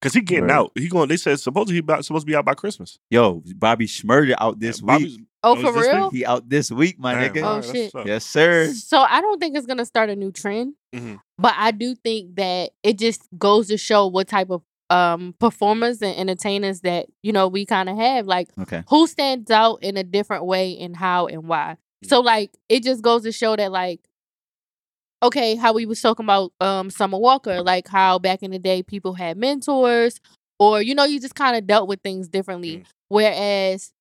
because 0.00 0.14
he 0.14 0.20
getting 0.20 0.44
Right. 0.44 0.54
out. 0.56 0.72
He 0.74 0.88
going. 0.88 1.08
They 1.08 1.16
said 1.16 1.38
supposedly 1.40 1.74
he 1.74 1.78
about, 1.80 2.04
supposed 2.04 2.22
to 2.26 2.30
be 2.30 2.36
out 2.36 2.44
by 2.44 2.54
Christmas. 2.54 2.98
Yo, 3.10 3.42
Bobby 3.56 3.86
Shmurda 3.86 4.34
out 4.38 4.60
this 4.60 4.80
Yeah, 4.80 4.86
Bobby's- 4.86 5.16
week. 5.16 5.24
Oh, 5.44 5.52
Oh, 5.56 5.60
for 5.60 5.68
is 5.68 5.74
this 5.86 5.94
real? 5.94 6.10
He 6.10 6.24
out 6.26 6.48
this 6.48 6.70
week, 6.72 6.98
my 6.98 7.14
Damn, 7.14 7.32
nigga. 7.32 7.42
Oh, 7.44 7.54
right, 7.56 7.64
shit. 7.64 7.92
Yes, 8.06 8.24
sir. 8.26 8.72
So 8.74 8.98
I 8.98 9.20
don't 9.20 9.38
think 9.38 9.56
it's 9.56 9.66
gonna 9.66 9.84
start 9.84 10.10
a 10.10 10.16
new 10.16 10.32
trend, 10.32 10.74
Mhm. 10.94 11.20
but 11.38 11.54
I 11.56 11.70
do 11.70 11.94
think 11.94 12.34
that 12.36 12.72
it 12.82 12.98
just 12.98 13.22
goes 13.38 13.68
to 13.68 13.76
show 13.78 14.06
what 14.08 14.26
type 14.28 14.50
of 14.50 14.62
um 14.90 15.34
performers 15.38 16.00
and 16.02 16.16
entertainers 16.16 16.80
that 16.80 17.06
you 17.22 17.30
know 17.32 17.46
we 17.46 17.66
kind 17.66 17.88
of 17.90 17.96
have. 17.96 18.26
Like 18.26 18.48
Okay. 18.58 18.82
who 18.88 19.06
stands 19.06 19.50
out 19.50 19.82
in 19.82 19.96
a 19.96 20.02
different 20.02 20.44
way 20.46 20.76
and 20.78 20.96
how 20.96 21.26
and 21.26 21.46
why. 21.46 21.76
Mm. 22.04 22.08
So 22.08 22.20
like 22.20 22.50
it 22.68 22.82
just 22.82 23.02
goes 23.02 23.22
to 23.24 23.30
show 23.32 23.54
that 23.54 23.70
like 23.70 24.00
okay, 25.22 25.56
how 25.56 25.72
we 25.72 25.86
was 25.86 26.00
talking 26.00 26.24
about 26.24 26.52
um 26.60 26.90
Summer 26.90 27.18
Walker, 27.18 27.60
like 27.62 27.88
how 27.88 28.18
back 28.18 28.42
in 28.42 28.50
the 28.50 28.58
day 28.58 28.82
people 28.82 29.14
had 29.14 29.36
mentors 29.36 30.20
or 30.58 30.82
you 30.82 30.94
know 30.94 31.04
you 31.04 31.20
just 31.20 31.34
kind 31.34 31.56
of 31.56 31.66
dealt 31.66 31.88
with 31.88 32.00
things 32.02 32.28
differently 32.28 32.78
Mm. 32.78 32.84
whereas 33.08 33.92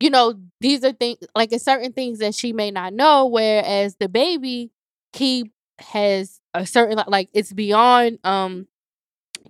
you 0.00 0.10
know 0.10 0.34
these 0.60 0.84
are 0.84 0.92
things 0.92 1.18
like 1.34 1.52
it's 1.52 1.64
certain 1.64 1.92
things 1.92 2.18
that 2.18 2.34
she 2.34 2.52
may 2.52 2.70
not 2.70 2.92
know 2.92 3.26
whereas 3.26 3.96
the 3.96 4.08
baby 4.08 4.70
he 5.12 5.50
has 5.78 6.40
a 6.54 6.66
certain 6.66 7.02
like 7.08 7.28
it's 7.32 7.52
beyond 7.52 8.18
um 8.24 8.66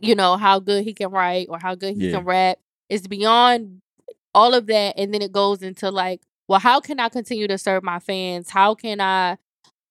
you 0.00 0.14
know 0.14 0.36
how 0.36 0.58
good 0.58 0.84
he 0.84 0.92
can 0.94 1.10
write 1.10 1.46
or 1.50 1.58
how 1.58 1.74
good 1.74 1.94
he 1.94 2.06
Yeah. 2.06 2.18
can 2.18 2.24
rap 2.24 2.58
it's 2.88 3.06
beyond 3.06 3.80
all 4.34 4.54
of 4.54 4.66
that 4.66 4.94
and 4.98 5.14
then 5.14 5.22
it 5.22 5.32
goes 5.32 5.62
into 5.62 5.90
like 5.90 6.20
well 6.48 6.60
how 6.60 6.80
can 6.80 7.00
i 7.00 7.08
continue 7.08 7.46
to 7.48 7.58
serve 7.58 7.82
my 7.82 7.98
fans 8.00 8.50
how 8.50 8.74
can 8.74 9.00
i 9.00 9.36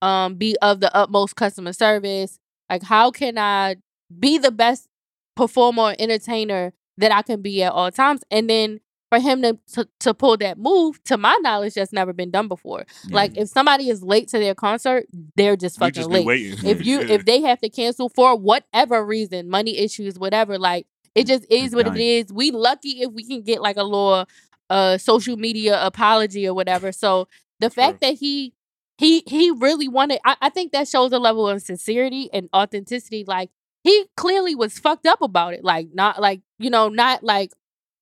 um 0.03 0.35
be 0.35 0.55
of 0.61 0.79
the 0.79 0.95
utmost 0.95 1.35
customer 1.35 1.73
service. 1.73 2.39
Like 2.69 2.83
how 2.83 3.11
can 3.11 3.37
i 3.37 3.77
be 4.19 4.37
the 4.37 4.51
best 4.51 4.87
performer 5.35 5.83
or 5.83 5.95
entertainer 5.97 6.73
that 6.97 7.11
i 7.11 7.21
can 7.21 7.41
be 7.41 7.63
at 7.63 7.71
all 7.71 7.91
times? 7.91 8.21
And 8.29 8.49
then 8.49 8.79
for 9.09 9.19
him 9.19 9.43
to, 9.43 9.59
to 9.73 9.87
to 9.99 10.13
pull 10.13 10.37
that 10.37 10.57
move 10.57 11.03
to 11.03 11.17
my 11.17 11.37
knowledge 11.41 11.75
that's 11.75 11.93
never 11.93 12.13
been 12.13 12.31
done 12.31 12.47
before. 12.47 12.83
Like 13.11 13.37
if 13.37 13.47
somebody 13.49 13.89
is 13.89 14.01
late 14.03 14.27
to 14.29 14.39
their 14.39 14.55
concert 14.55 15.05
they're 15.35 15.55
just 15.55 15.77
fucking 15.77 15.93
just 15.93 16.09
late. 16.09 16.25
if 16.65 16.85
you 16.85 17.01
Yeah. 17.01 17.13
if 17.15 17.25
they 17.29 17.41
have 17.41 17.59
to 17.61 17.69
cancel 17.69 18.09
for 18.09 18.35
whatever 18.35 19.05
reason 19.05 19.49
money 19.49 19.77
issues 19.77 20.17
whatever 20.17 20.57
like 20.57 20.87
it 21.15 21.27
just 21.27 21.45
is 21.49 21.75
what 21.75 21.85
it 21.87 21.97
is. 21.97 22.33
we 22.33 22.49
lucky 22.49 23.01
if 23.03 23.11
we 23.11 23.23
can 23.23 23.43
get 23.43 23.61
like 23.61 23.77
a 23.77 23.83
little 23.83 24.25
uh 24.71 24.97
social 24.97 25.37
media 25.37 25.79
apology 25.85 26.47
or 26.47 26.55
whatever. 26.55 26.91
So 26.91 27.27
the 27.59 27.69
fact 27.69 28.01
that 28.01 28.15
he 28.15 28.53
he 28.97 29.23
he 29.27 29.51
really 29.51 29.87
wanted 29.87 30.19
I, 30.25 30.35
I 30.41 30.49
think 30.49 30.71
that 30.71 30.87
shows 30.87 31.11
a 31.11 31.19
level 31.19 31.47
of 31.47 31.61
sincerity 31.61 32.29
and 32.33 32.49
authenticity 32.53 33.23
like 33.27 33.49
he 33.83 34.05
clearly 34.15 34.55
was 34.55 34.79
fucked 34.79 35.07
up 35.07 35.21
about 35.21 35.53
it 35.53 35.63
like 35.63 35.89
not 35.93 36.21
like 36.21 36.41
you 36.59 36.69
know 36.69 36.89
not 36.89 37.23
like 37.23 37.51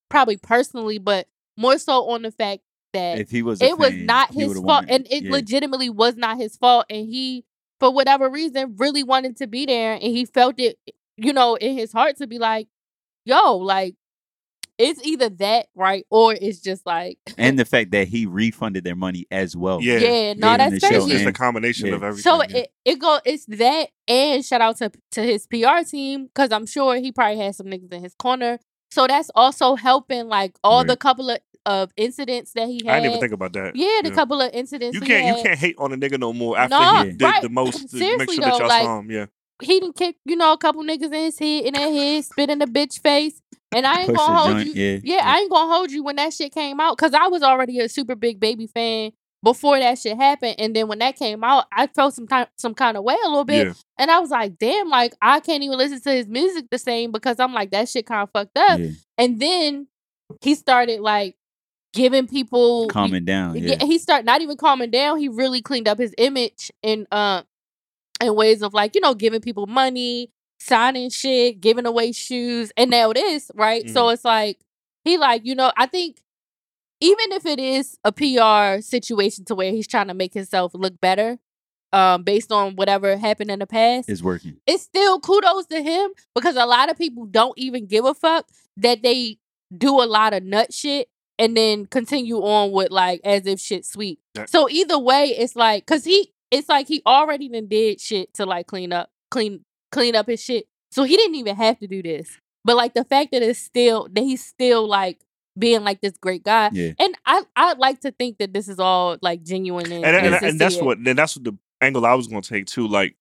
probably 0.10 0.38
personally 0.38 0.98
but 0.98 1.28
more 1.58 1.78
so 1.78 2.10
on 2.10 2.22
the 2.22 2.32
fact 2.32 2.62
that 2.94 3.20
if 3.20 3.32
he 3.32 3.42
was, 3.42 3.62
it 3.62 3.78
was 3.78 3.94
not 3.94 4.34
his 4.34 4.60
fault 4.60 4.86
and 4.90 5.08
it 5.10 5.24
yeah. 5.24 5.32
legitimately 5.32 5.90
was 5.90 6.16
not 6.18 6.38
his 6.38 6.58
fault 6.58 6.86
and 6.90 7.08
he 7.08 7.46
for 7.80 7.94
whatever 7.94 8.30
reason 8.30 8.76
really 8.78 9.04
wanted 9.04 9.38
to 9.38 9.48
be 9.48 9.66
there 9.66 9.94
and 9.94 10.04
he 10.04 10.26
felt 10.26 10.60
it 10.60 10.78
you 11.16 11.32
know 11.32 11.56
in 11.56 11.78
his 11.78 11.92
heart 11.94 12.18
to 12.18 12.28
be 12.28 12.38
like 12.38 12.68
yo 13.26 13.56
like 13.56 13.96
it's 14.78 15.02
either 15.06 15.30
that 15.30 15.68
right 15.76 16.06
or 16.10 16.34
it's 16.34 16.60
just 16.60 16.86
like 16.86 17.18
and 17.38 17.58
the 17.60 17.66
fact 17.74 17.92
that 17.92 18.08
he 18.08 18.26
refunded 18.26 18.84
their 18.84 18.96
money 18.96 19.28
as 19.32 19.56
well. 19.56 19.82
Yeah. 19.82 19.98
yeah, 20.00 20.34
no 20.34 20.58
that's 20.58 20.74
in 20.74 20.80
the 20.80 20.88
crazy 20.88 21.12
it's 21.14 21.26
a 21.26 21.34
combination 21.34 21.88
Yeah. 21.88 21.96
of 21.96 22.04
everything. 22.04 22.24
so 22.24 22.42
yeah. 22.44 22.58
it, 22.58 22.74
it 22.86 23.00
go 23.00 23.20
it's 23.26 23.46
that 23.46 23.90
and 24.08 24.44
shout 24.46 24.62
out 24.62 24.78
to 24.78 24.92
to 25.12 25.22
his 25.22 25.46
PR 25.48 25.84
team 25.88 26.26
because 26.28 26.52
I'm 26.52 26.66
sure 26.66 26.96
he 26.96 27.12
probably 27.12 27.38
had 27.38 27.56
some 27.56 27.68
niggas 27.68 27.92
in 27.94 28.02
his 28.04 28.16
corner. 28.16 28.60
So 28.92 29.08
that's 29.08 29.30
also 29.36 29.76
helping 29.76 30.28
like 30.28 30.58
all 30.64 30.84
the 30.84 30.98
couple 30.98 31.30
of, 31.30 31.38
of 31.66 31.92
incidents 31.96 32.52
that 32.54 32.68
he 32.68 32.82
had. 32.86 32.96
I 32.96 33.00
didn't 33.00 33.12
even 33.12 33.22
think 33.22 33.34
about 33.34 33.54
that. 33.54 33.76
yeah, 33.76 34.02
the 34.04 34.12
couple 34.12 34.42
of 34.42 34.52
incidents 34.54 34.96
You 34.96 35.02
can't 35.02 35.24
had. 35.26 35.38
you 35.38 35.44
can't 35.44 35.60
hate 35.60 35.76
on 35.78 35.94
a 35.94 35.98
nigga 35.98 36.20
no 36.20 36.34
more 36.34 36.58
after 36.58 36.76
No, 36.78 37.04
he 37.06 37.12
did 37.12 37.22
right. 37.22 37.42
the 37.42 37.50
most 37.50 37.90
to 37.92 37.96
make 37.98 38.04
Seriously 38.04 38.36
sure 38.36 38.44
that 38.46 38.52
though, 38.52 38.58
y'all 38.60 38.68
like, 38.68 38.84
saw 38.84 39.00
him. 39.00 39.12
Yeah. 39.12 39.26
he 39.62 39.80
didn't 39.80 39.96
kick, 39.96 40.18
you 40.26 40.36
know, 40.36 40.52
a 40.54 40.58
couple 40.58 40.84
niggas 40.84 41.04
in 41.06 41.14
his 41.14 41.40
head 41.40 41.66
in 41.66 41.74
their 41.74 41.90
head, 41.92 42.26
spit 42.26 42.50
in 42.50 42.60
the 42.60 42.66
bitch 42.66 43.00
face. 43.02 43.42
And 43.74 43.88
I 43.88 44.02
ain't 44.02 44.16
gonna 44.16 44.38
hold 44.38 44.52
joint, 44.52 44.76
you. 44.76 44.84
yeah. 44.84 45.00
Yeah, 45.04 45.22
I 45.24 45.40
ain't 45.40 45.52
gonna 45.52 45.74
hold 45.74 45.92
you 45.92 46.04
when 46.04 46.18
that 46.18 46.34
shit 46.34 46.54
came 46.54 46.80
out. 46.80 46.98
Cause 46.98 47.14
I 47.14 47.28
was 47.28 47.42
already 47.42 47.80
a 47.80 47.88
super 47.88 48.16
big 48.16 48.40
baby 48.40 48.68
fan 48.68 49.12
before 49.44 49.80
that 49.80 49.98
shit 49.98 50.18
happened. 50.18 50.56
And 50.60 50.76
then 50.76 50.88
when 50.88 51.00
that 51.00 51.16
came 51.18 51.44
out, 51.44 51.66
I 51.72 51.88
felt 51.88 52.14
some 52.14 52.28
time 52.28 52.48
some 52.58 52.74
kind 52.74 52.98
of 52.98 53.04
way 53.04 53.16
a 53.24 53.28
little 53.30 53.46
bit. 53.46 53.68
Yeah. 53.68 53.74
And 53.98 54.12
I 54.12 54.20
was 54.20 54.30
like, 54.30 54.58
damn, 54.58 54.90
like 54.90 55.14
I 55.22 55.40
can't 55.40 55.64
even 55.64 55.78
listen 55.78 56.02
to 56.02 56.12
his 56.12 56.28
music 56.28 56.66
the 56.70 56.78
same 56.78 57.12
because 57.12 57.40
I'm 57.40 57.54
like, 57.54 57.72
that 57.72 57.88
shit 57.90 58.06
kind 58.06 58.24
of 58.24 58.30
fucked 58.32 58.58
up. 58.58 58.80
Yeah. 58.80 58.90
And 59.18 59.40
then 59.40 59.88
he 60.42 60.56
started 60.56 61.00
like 61.02 61.36
giving 61.94 62.28
people 62.28 62.88
Calming 62.88 63.26
down. 63.26 63.56
yeah. 63.56 63.76
Yeah. 63.80 63.86
he 63.86 63.98
started 63.98 64.26
not 64.26 64.42
even 64.42 64.58
calming 64.58 64.92
down. 64.92 65.18
He 65.18 65.28
really 65.28 65.62
cleaned 65.62 65.88
up 65.88 65.98
his 65.98 66.14
image 66.18 66.72
in 66.84 67.08
uh 67.12 67.44
in 68.22 68.36
ways 68.36 68.62
of 68.62 68.74
like, 68.74 68.96
you 68.96 69.02
know, 69.02 69.14
giving 69.14 69.42
people 69.42 69.66
money, 69.66 70.30
signing 70.62 71.10
shit, 71.10 71.60
giving 71.62 71.86
away 71.86 72.12
shoes, 72.12 72.72
and 72.78 72.90
now 72.92 73.14
this, 73.14 73.50
right? 73.56 73.90
So 73.90 74.04
Mm-hmm. 74.06 74.14
it's 74.14 74.26
like 74.26 74.60
he 75.04 75.18
like, 75.18 75.46
you 75.46 75.56
know, 75.56 75.72
I 75.78 75.86
think 75.88 76.22
even 77.00 77.32
if 77.32 77.46
it 77.46 77.60
is 77.60 77.98
a 78.04 78.12
PR 78.12 78.82
situation 78.82 79.44
to 79.46 79.56
where 79.56 79.72
he's 79.72 79.88
trying 79.88 80.08
to 80.08 80.14
make 80.14 80.34
himself 80.34 80.74
look 80.76 81.00
better, 81.02 81.40
um, 81.94 82.24
based 82.24 82.52
on 82.52 82.76
whatever 82.76 83.18
happened 83.18 83.52
in 83.52 83.60
the 83.60 83.68
past, 83.68 84.08
It's 84.10 84.22
working. 84.22 84.58
it's 84.68 84.84
still 84.84 85.20
kudos 85.20 85.66
to 85.68 85.82
him 85.82 86.12
because 86.36 86.56
a 86.56 86.66
lot 86.66 86.90
of 86.90 86.98
people 86.98 87.26
don't 87.26 87.58
even 87.58 87.86
give 87.88 88.06
a 88.06 88.14
fuck 88.14 88.48
that 88.78 89.02
they 89.04 89.40
do 89.76 90.02
a 90.02 90.06
lot 90.06 90.34
of 90.34 90.44
nut 90.44 90.72
shit 90.74 91.10
and 91.40 91.58
then 91.58 91.86
continue 91.88 92.38
on 92.38 92.72
with 92.72 92.92
like 92.92 93.20
as 93.26 93.46
if 93.46 93.60
shit's 93.60 93.90
sweet. 93.90 94.20
Yeah. 94.36 94.46
So 94.46 94.70
either 94.70 94.98
way, 95.00 95.30
it's 95.38 95.56
like 95.56 95.86
cause 95.86 96.04
he 96.06 96.32
it's 96.52 96.70
like 96.70 96.88
he 96.88 97.02
already 97.06 97.50
done 97.50 97.68
did 97.68 98.00
shit 98.00 98.34
to 98.36 98.46
like 98.46 98.68
clean 98.68 98.94
up 98.94 99.10
clean 99.32 99.66
clean 99.92 100.16
up 100.16 100.28
his 100.28 100.42
shit. 100.42 100.66
So 100.92 101.04
he 101.04 101.16
didn't 101.16 101.36
even 101.36 101.56
have 101.56 101.80
to 101.80 101.88
do 101.88 102.02
this. 102.02 102.38
But 102.64 102.76
like 102.76 102.94
the 102.94 103.04
fact 103.04 103.32
that 103.32 103.42
it's 103.42 103.60
still 103.60 104.08
that 104.12 104.22
he's 104.22 104.46
still 104.46 104.88
like 104.88 105.20
being 105.58 105.84
like 105.84 106.02
this 106.02 106.14
great 106.18 106.44
guy. 106.44 106.70
Yeah. 106.74 106.92
And 107.00 107.16
I 107.26 107.44
I 107.56 107.74
like 107.74 108.02
to 108.02 108.12
think 108.12 108.38
that 108.40 108.54
this 108.54 108.68
is 108.68 108.80
all 108.80 109.18
like 109.22 109.44
genuine 109.44 109.92
and, 109.92 110.06
and, 110.06 110.16
and, 110.16 110.36
and 110.36 110.46
and 110.46 110.60
that's 110.60 110.80
what 110.80 110.98
and 110.98 111.18
that's 111.18 111.36
what 111.36 111.44
the 111.44 111.58
angle 111.82 112.06
I 112.06 112.14
was 112.14 112.28
gonna 112.28 112.42
take 112.42 112.68
too. 112.68 112.88
Like, 112.88 113.16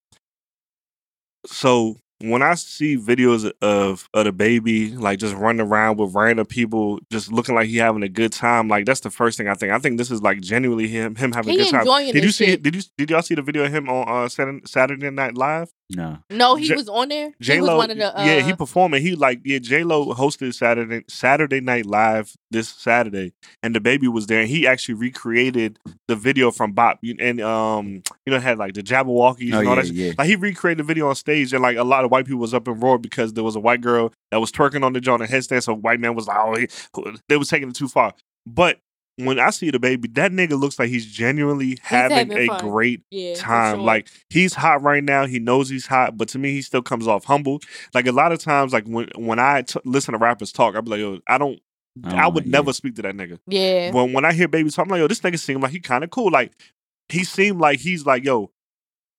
so 1.47 1.97
when 2.23 2.43
I 2.43 2.55
see 2.55 2.99
videos 2.99 3.51
of 3.63 4.09
of 4.13 4.25
the 4.25 4.33
baby 4.33 4.95
like 4.95 5.19
just 5.19 5.35
running 5.35 5.67
around 5.67 5.99
with 5.99 6.15
random 6.15 6.47
people, 6.47 6.99
just 7.11 7.33
looking 7.33 7.55
like 7.55 7.69
he 7.69 7.79
having 7.79 8.03
a 8.03 8.09
good 8.09 8.33
time, 8.33 8.69
like 8.69 8.85
that's 8.85 9.01
the 9.01 9.11
first 9.11 9.39
thing 9.39 9.49
I 9.49 9.55
think. 9.55 9.73
I 9.73 9.79
think 9.79 9.97
this 9.97 10.11
is 10.11 10.23
like 10.23 10.41
genuinely 10.41 10.89
him 10.89 11.17
him 11.17 11.33
having 11.33 11.55
He 11.55 11.61
a 11.61 11.65
good 11.65 11.71
time. 11.71 11.85
Did 12.13 12.25
you 12.25 12.31
see? 12.31 12.47
shit. 12.47 12.63
Did 12.63 12.77
you 12.77 12.83
did 12.99 13.11
y'all 13.11 13.23
see 13.23 13.35
the 13.35 13.43
video 13.43 13.65
of 13.65 13.73
him 13.73 13.89
on 13.89 14.07
uh, 14.07 14.29
Saturday, 14.29 14.61
Saturday 14.67 15.11
Night 15.11 15.37
Live? 15.37 15.73
No. 15.97 16.19
No, 16.31 16.55
he 16.55 16.69
J- 16.69 16.75
was 16.77 16.89
on 16.89 17.09
there. 17.09 17.33
J 17.41 17.55
he 17.55 17.61
was 17.61 17.69
Lo, 17.69 17.77
one 17.79 17.91
of 17.91 17.97
the 17.97 18.19
uh, 18.19 18.25
yeah, 18.25 18.41
he 18.41 18.53
performing. 18.53 19.03
He 19.03 19.15
like 19.17 19.41
yeah, 19.45 19.59
J 19.59 19.83
Lo 19.85 20.15
hosted 20.15 20.55
Saturday 20.55 21.03
Saturday 21.09 21.61
Night 21.61 21.87
Live 21.87 22.33
this 22.51 22.69
Saturday, 22.69 23.33
and 23.63 23.75
the 23.75 23.81
baby 23.81 24.07
was 24.09 24.27
there. 24.27 24.41
and 24.41 24.49
He 24.49 24.67
actually 24.67 24.95
recreated 24.95 25.79
the 26.09 26.17
video 26.17 26.51
from 26.51 26.73
Bop, 26.73 26.99
and 27.19 27.41
um, 27.41 28.03
you 28.27 28.33
know, 28.33 28.39
had 28.39 28.59
like 28.59 28.75
the 28.75 28.83
Jabbawockeez 28.83 29.53
Oh 29.55 29.59
and 29.61 29.69
all 29.69 29.75
yeah, 29.77 29.83
that. 29.83 29.87
shit. 29.87 29.95
yeah. 29.97 30.13
Like 30.19 30.29
he 30.29 30.37
recreated 30.37 30.79
the 30.79 30.85
video 30.87 31.09
on 31.09 31.15
stage, 31.17 31.53
and 31.53 31.63
like 31.63 31.77
a 31.77 31.85
lot 31.85 32.05
of 32.05 32.11
white 32.11 32.25
people 32.27 32.41
was 32.41 32.55
up 32.55 32.69
and 32.69 32.83
roared 32.83 33.03
because 33.03 33.33
there 33.33 33.45
was 33.45 33.57
a 33.57 33.61
white 33.61 33.81
girl 33.81 34.13
that 34.31 34.39
was 34.41 34.53
twerking 34.53 34.85
on 34.85 34.93
the 34.93 35.01
joint 35.01 35.23
and 35.23 35.31
headstand. 35.31 35.63
So 35.63 35.75
white 35.75 36.01
man 36.01 36.15
was 36.15 36.27
like, 36.27 36.39
oh, 36.39 36.57
he, 36.57 36.69
they 37.29 37.37
was 37.37 37.49
taking 37.49 37.69
it 37.69 37.75
too 37.75 37.89
far. 37.89 38.15
But 38.47 38.79
when 39.27 39.39
I 39.39 39.51
see 39.51 39.71
the 39.71 39.79
baby, 39.79 40.09
that 40.15 40.33
nigga 40.33 40.59
looks 40.59 40.79
like 40.79 40.89
he's 40.89 41.07
genuinely 41.07 41.79
having, 41.83 42.17
having 42.31 42.39
a 42.39 42.47
fun. 42.47 42.71
great 42.71 43.01
yeah, 43.11 43.35
time. 43.35 43.77
sure. 43.77 43.85
Like 43.85 44.09
he's 44.29 44.55
hot 44.55 44.83
right 44.83 45.03
now. 45.05 45.27
He 45.27 45.39
knows 45.39 45.69
he's 45.69 45.87
hot, 45.87 46.17
but 46.17 46.29
to 46.31 46.39
me, 46.39 46.53
he 46.53 46.63
still 46.63 46.83
comes 46.83 47.07
off 47.07 47.25
humble. 47.25 47.61
Like 47.95 48.07
a 48.07 48.13
lot 48.13 48.33
of 48.33 48.39
times, 48.39 48.73
like 48.73 48.85
when 48.87 49.09
when 49.17 49.39
I 49.39 49.63
t- 49.63 49.81
listen 49.85 50.13
to 50.13 50.19
rappers 50.19 50.53
talk, 50.53 50.75
I 50.77 50.81
be 50.81 50.91
like, 50.91 51.01
yo, 51.01 51.19
I 51.29 51.39
don't. 51.39 51.61
don't 52.01 52.15
I 52.15 52.29
would 52.29 52.47
yeah. 52.47 52.53
never 52.53 52.73
speak 52.73 52.95
to 52.97 53.03
that 53.03 53.15
nigga. 53.17 53.39
yeah, 53.47 53.91
When 53.93 54.13
when 54.13 54.25
I 54.25 54.33
hear 54.33 54.49
baby 54.49 54.71
talk, 54.71 54.85
I'm 54.87 54.91
like, 54.91 55.01
yo, 55.01 55.09
this 55.09 55.21
nigga 55.21 55.39
seem 55.39 55.61
like 55.61 55.73
he 55.73 55.81
kind 55.81 56.05
of 56.05 56.11
cool. 56.11 56.31
Like 56.31 56.53
he 57.09 57.25
seemed 57.25 57.61
like 57.61 57.81
he's 57.81 58.07
like, 58.07 58.25
yo, 58.25 58.51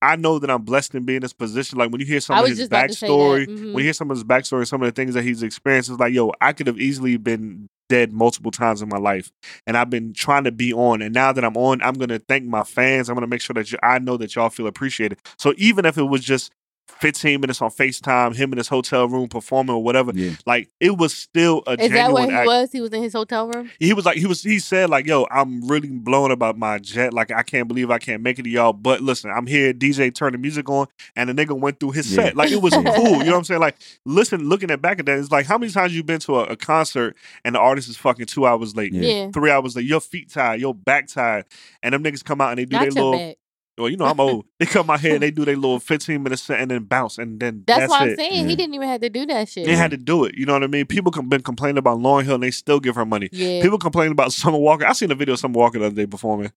I 0.04 0.16
know 0.16 0.40
that 0.40 0.50
I'm 0.50 0.64
blessed 0.64 0.96
in 0.96 1.04
being 1.06 1.18
in 1.18 1.22
this 1.22 1.34
position. 1.34 1.78
Like 1.78 1.92
when 1.92 2.00
you 2.02 2.08
hear 2.08 2.20
some 2.22 2.38
I 2.38 2.42
of 2.42 2.48
his 2.48 2.58
just 2.58 2.72
about 2.72 2.88
to 2.90 2.94
say 2.96 3.08
that. 3.08 3.14
backstory, 3.14 3.46
Mhm. 3.48 3.66
when 3.74 3.78
you 3.78 3.84
hear 3.84 3.94
some 3.94 4.10
of 4.10 4.18
his 4.18 4.24
backstory, 4.24 4.66
some 4.68 4.82
of 4.82 4.88
the 4.88 4.92
things 5.00 5.14
that 5.14 5.24
he's 5.24 5.44
experienced, 5.44 5.90
it's 5.92 6.00
like, 6.00 6.14
yo, 6.14 6.32
I 6.42 6.54
could 6.54 6.66
have 6.68 6.80
easily 6.80 7.18
been 7.18 7.68
dead 7.92 8.14
multiple 8.14 8.52
times 8.52 8.82
in 8.82 8.88
my 8.88 8.98
life, 8.98 9.34
and 9.68 9.76
I've 9.76 9.90
been 9.90 10.14
trying 10.14 10.46
to 10.46 10.52
be 10.52 10.72
on. 10.72 11.02
And 11.02 11.14
now 11.14 11.34
that 11.34 11.44
I'm 11.44 11.58
on, 11.58 11.82
I'm 11.82 11.96
gonna 11.96 12.20
thank 12.20 12.46
my 12.46 12.64
fans. 12.64 13.10
I'm 13.10 13.16
gonna 13.16 13.28
make 13.28 13.42
sure 13.42 13.54
that 13.56 13.70
you, 13.70 13.78
I 13.84 14.00
know 14.00 14.16
that 14.16 14.34
y'all 14.34 14.50
feel 14.50 14.68
appreciated. 14.68 15.20
So 15.38 15.54
even 15.58 15.84
if 15.86 15.98
it 15.98 16.04
was 16.04 16.24
just 16.24 16.54
15 16.88 17.42
minutes 17.42 17.62
on 17.62 17.70
FaceTime, 17.72 18.36
him 18.36 18.52
in 18.52 18.58
his 18.58 18.68
hotel 18.68 19.08
room 19.08 19.28
performing 19.28 19.74
or 19.76 19.84
whatever. 19.84 20.12
Yeah. 20.14 20.34
Like 20.46 20.70
it 20.80 20.98
was 20.98 21.14
still 21.16 21.64
a 21.66 21.72
Is 21.82 21.90
that 21.92 22.12
what 22.12 22.28
where 22.28 22.30
he 22.30 22.36
act. 22.38 22.46
was? 22.48 22.72
He 22.72 22.82
was 22.82 22.92
in 22.92 23.02
his 23.02 23.14
hotel 23.14 23.48
room. 23.48 23.72
He 23.80 23.94
was 23.94 24.06
like, 24.06 24.18
he 24.18 24.28
was, 24.28 24.44
he 24.44 24.60
said 24.60 24.90
like, 24.90 25.08
yo, 25.08 25.26
I'm 25.32 25.68
really 25.68 25.88
blown 25.90 26.30
about 26.32 26.58
my 26.60 26.78
jet. 26.78 27.14
Like, 27.14 27.32
I 27.32 27.42
can't 27.44 27.68
believe 27.68 27.90
I 27.90 27.98
can't 27.98 28.22
make 28.22 28.38
it 28.40 28.44
to 28.44 28.50
y'all. 28.50 28.74
But 28.74 29.02
listen, 29.02 29.32
I'm 29.32 29.48
here. 29.48 29.74
DJ 29.74 30.14
turned 30.14 30.36
the 30.36 30.38
music 30.38 30.70
on, 30.70 30.88
and 31.16 31.30
the 31.30 31.34
nigga 31.34 31.58
went 31.60 31.80
through 31.80 31.92
his 31.92 32.12
Yeah. 32.16 32.26
set. 32.26 32.36
Like, 32.36 32.52
it 32.52 32.62
was 32.62 32.74
Yeah. 32.82 32.96
cool. 32.96 33.06
You 33.20 33.24
know 33.26 33.32
what 33.32 33.38
I'm 33.38 33.44
saying? 33.46 33.62
Like, 33.62 33.78
listen, 34.06 34.48
looking 34.48 34.70
at 34.70 34.82
back 34.82 35.00
at 35.00 35.06
that, 35.08 35.18
it's 35.18 35.32
like, 35.32 35.46
how 35.48 35.58
many 35.58 35.72
times 35.72 35.96
you 35.96 36.04
been 36.04 36.20
to 36.22 36.36
a, 36.42 36.44
a 36.44 36.56
concert 36.56 37.16
and 37.44 37.56
the 37.56 37.60
artist 37.60 37.90
is 37.90 37.98
fucking 37.98 38.28
two 38.28 38.46
hours 38.46 38.76
late, 38.76 38.94
Yeah. 38.94 39.02
Yeah, 39.02 39.32
three 39.32 39.50
hours 39.50 39.76
late, 39.76 39.86
your 39.86 40.02
feet 40.02 40.30
tied, 40.32 40.60
your 40.62 40.76
back 40.76 41.08
tied, 41.08 41.46
and 41.82 41.94
them 41.94 42.04
niggas 42.04 42.24
come 42.24 42.42
out 42.42 42.50
and 42.52 42.60
they 42.60 42.66
do 42.66 42.76
not 42.76 42.82
their 42.82 42.92
your 42.92 43.06
little. 43.06 43.12
back. 43.14 43.38
Well, 43.82 43.90
you 43.90 43.98
know 43.98 44.06
I'm 44.06 44.20
old. 44.20 44.46
They 44.60 44.66
cut 44.66 44.86
my 44.86 44.98
hair 44.98 45.14
and 45.16 45.24
they 45.24 45.32
do 45.32 45.44
their 45.46 45.56
little 45.56 45.80
15 45.80 46.22
minute 46.24 46.38
set 46.40 46.60
and 46.60 46.70
then 46.72 46.84
bounce, 46.84 47.18
and 47.18 47.40
then 47.40 47.64
That's, 47.68 47.82
that's, 47.82 47.92
why 47.92 48.00
I'm 48.00 48.10
it. 48.10 48.18
saying 48.18 48.44
Yeah. 48.44 48.48
he 48.50 48.56
didn't 48.56 48.76
even 48.76 48.88
have 48.88 49.02
to 49.02 49.10
do 49.10 49.26
that 49.26 49.50
shit. 49.50 49.66
They 49.66 49.76
had 49.76 49.92
to 49.92 49.98
do 49.98 50.26
it. 50.26 50.36
You 50.36 50.46
know 50.46 50.54
what 50.54 50.64
I 50.64 50.68
mean? 50.68 50.86
People 50.86 51.12
have 51.14 51.28
been 51.30 51.42
complaining 51.42 51.78
about 51.78 52.00
Lauryn 52.00 52.24
Hill 52.26 52.36
and 52.36 52.44
they 52.44 52.52
still 52.52 52.80
give 52.80 52.96
her 52.96 53.06
money. 53.06 53.30
yeah, 53.32 53.62
People 53.62 53.78
complaining 53.78 54.12
about 54.14 54.32
Summer 54.42 54.58
Walker. 54.58 54.86
I 54.86 54.94
seen 54.94 55.12
a 55.12 55.16
video 55.16 55.34
of 55.34 55.40
Summer 55.40 55.58
Walker 55.58 55.80
the 55.80 55.86
other 55.88 55.96
day 55.96 56.06
performing. 56.06 56.52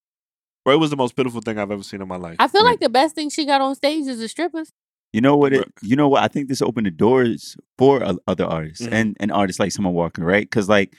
Bro, 0.64 0.74
it 0.74 0.78
was 0.78 0.90
the 0.90 0.96
most 0.96 1.14
pitiful 1.16 1.40
thing 1.40 1.58
I've 1.58 1.70
ever 1.70 1.82
seen 1.82 2.00
in 2.00 2.08
my 2.08 2.16
life. 2.16 2.36
I 2.38 2.48
feel 2.48 2.62
Right. 2.62 2.70
like 2.70 2.80
the 2.80 2.88
best 2.88 3.14
thing 3.14 3.28
she 3.30 3.44
got 3.44 3.60
on 3.60 3.74
stage 3.74 4.06
is 4.06 4.18
the 4.18 4.28
strippers. 4.28 4.72
You 5.12 5.20
know 5.20 5.36
what? 5.36 5.52
It, 5.52 5.70
you 5.82 5.94
know 5.94 6.08
what? 6.08 6.22
I 6.22 6.28
think 6.28 6.48
this 6.48 6.60
opened 6.62 6.86
the 6.86 6.90
doors 6.90 7.56
for 7.78 8.02
other 8.26 8.44
artists 8.44 8.84
Mhm. 8.86 8.92
and 8.92 9.16
and 9.20 9.30
artists 9.30 9.60
like 9.60 9.72
Summer 9.72 9.90
Walker, 9.90 10.24
right? 10.24 10.42
Because 10.48 10.68
like, 10.68 10.94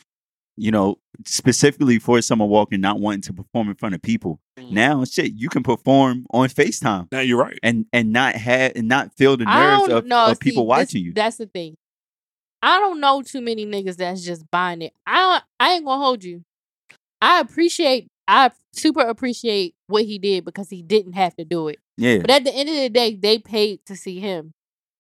you 0.58 0.72
know, 0.72 0.98
specifically 1.26 2.00
for 2.00 2.22
Summer 2.22 2.46
Walker 2.46 2.78
not 2.78 3.00
wanting 3.00 3.22
to 3.22 3.34
perform 3.34 3.70
in 3.70 3.76
front 3.76 3.96
of 3.96 4.02
people. 4.02 4.40
Mhm. 4.58 4.72
Now, 4.72 5.04
shit, 5.06 5.34
you 5.34 5.50
can 5.50 5.64
perform 5.64 6.26
on 6.32 6.48
Facetime 6.50 7.08
Now 7.12 7.20
you're 7.20 7.40
right. 7.42 7.58
and 7.64 7.86
and 7.92 8.12
not 8.14 8.36
have 8.36 8.74
and 8.76 8.88
not 8.88 9.14
feel 9.18 9.36
the 9.38 9.46
nerves 9.46 9.88
don't 9.88 9.92
of, 9.98 10.06
know. 10.06 10.28
of 10.32 10.40
people 10.40 10.66
watching 10.66 11.02
this- 11.02 11.08
you. 11.08 11.14
That's 11.14 11.38
the 11.38 11.48
thing. 11.48 11.76
I 12.62 12.80
don't 12.80 13.00
know 13.00 13.22
too 13.22 13.42
many 13.42 13.66
niggas 13.66 13.98
that's 13.98 14.24
just 14.24 14.50
buying 14.50 14.82
it. 14.82 14.94
I 15.06 15.16
don't, 15.16 15.44
I 15.60 15.74
ain't 15.74 15.86
gonna 15.86 16.04
hold 16.04 16.24
you. 16.24 16.44
I 17.22 17.40
appreciate. 17.42 18.08
I 18.28 18.50
super 18.74 19.02
appreciate 19.02 19.76
what 19.88 20.06
he 20.06 20.18
did 20.18 20.46
because 20.46 20.70
he 20.70 20.82
didn't 20.82 21.14
have 21.14 21.36
to 21.36 21.46
do 21.46 21.68
it. 21.68 21.78
Yeah, 21.98 22.18
But 22.20 22.32
at 22.32 22.44
the 22.44 22.54
end 22.54 22.70
of 22.70 22.76
the 22.76 22.90
day, 22.90 23.14
they 23.16 23.38
paid 23.38 23.80
to 23.86 23.96
see 23.96 24.20
him. 24.20 24.54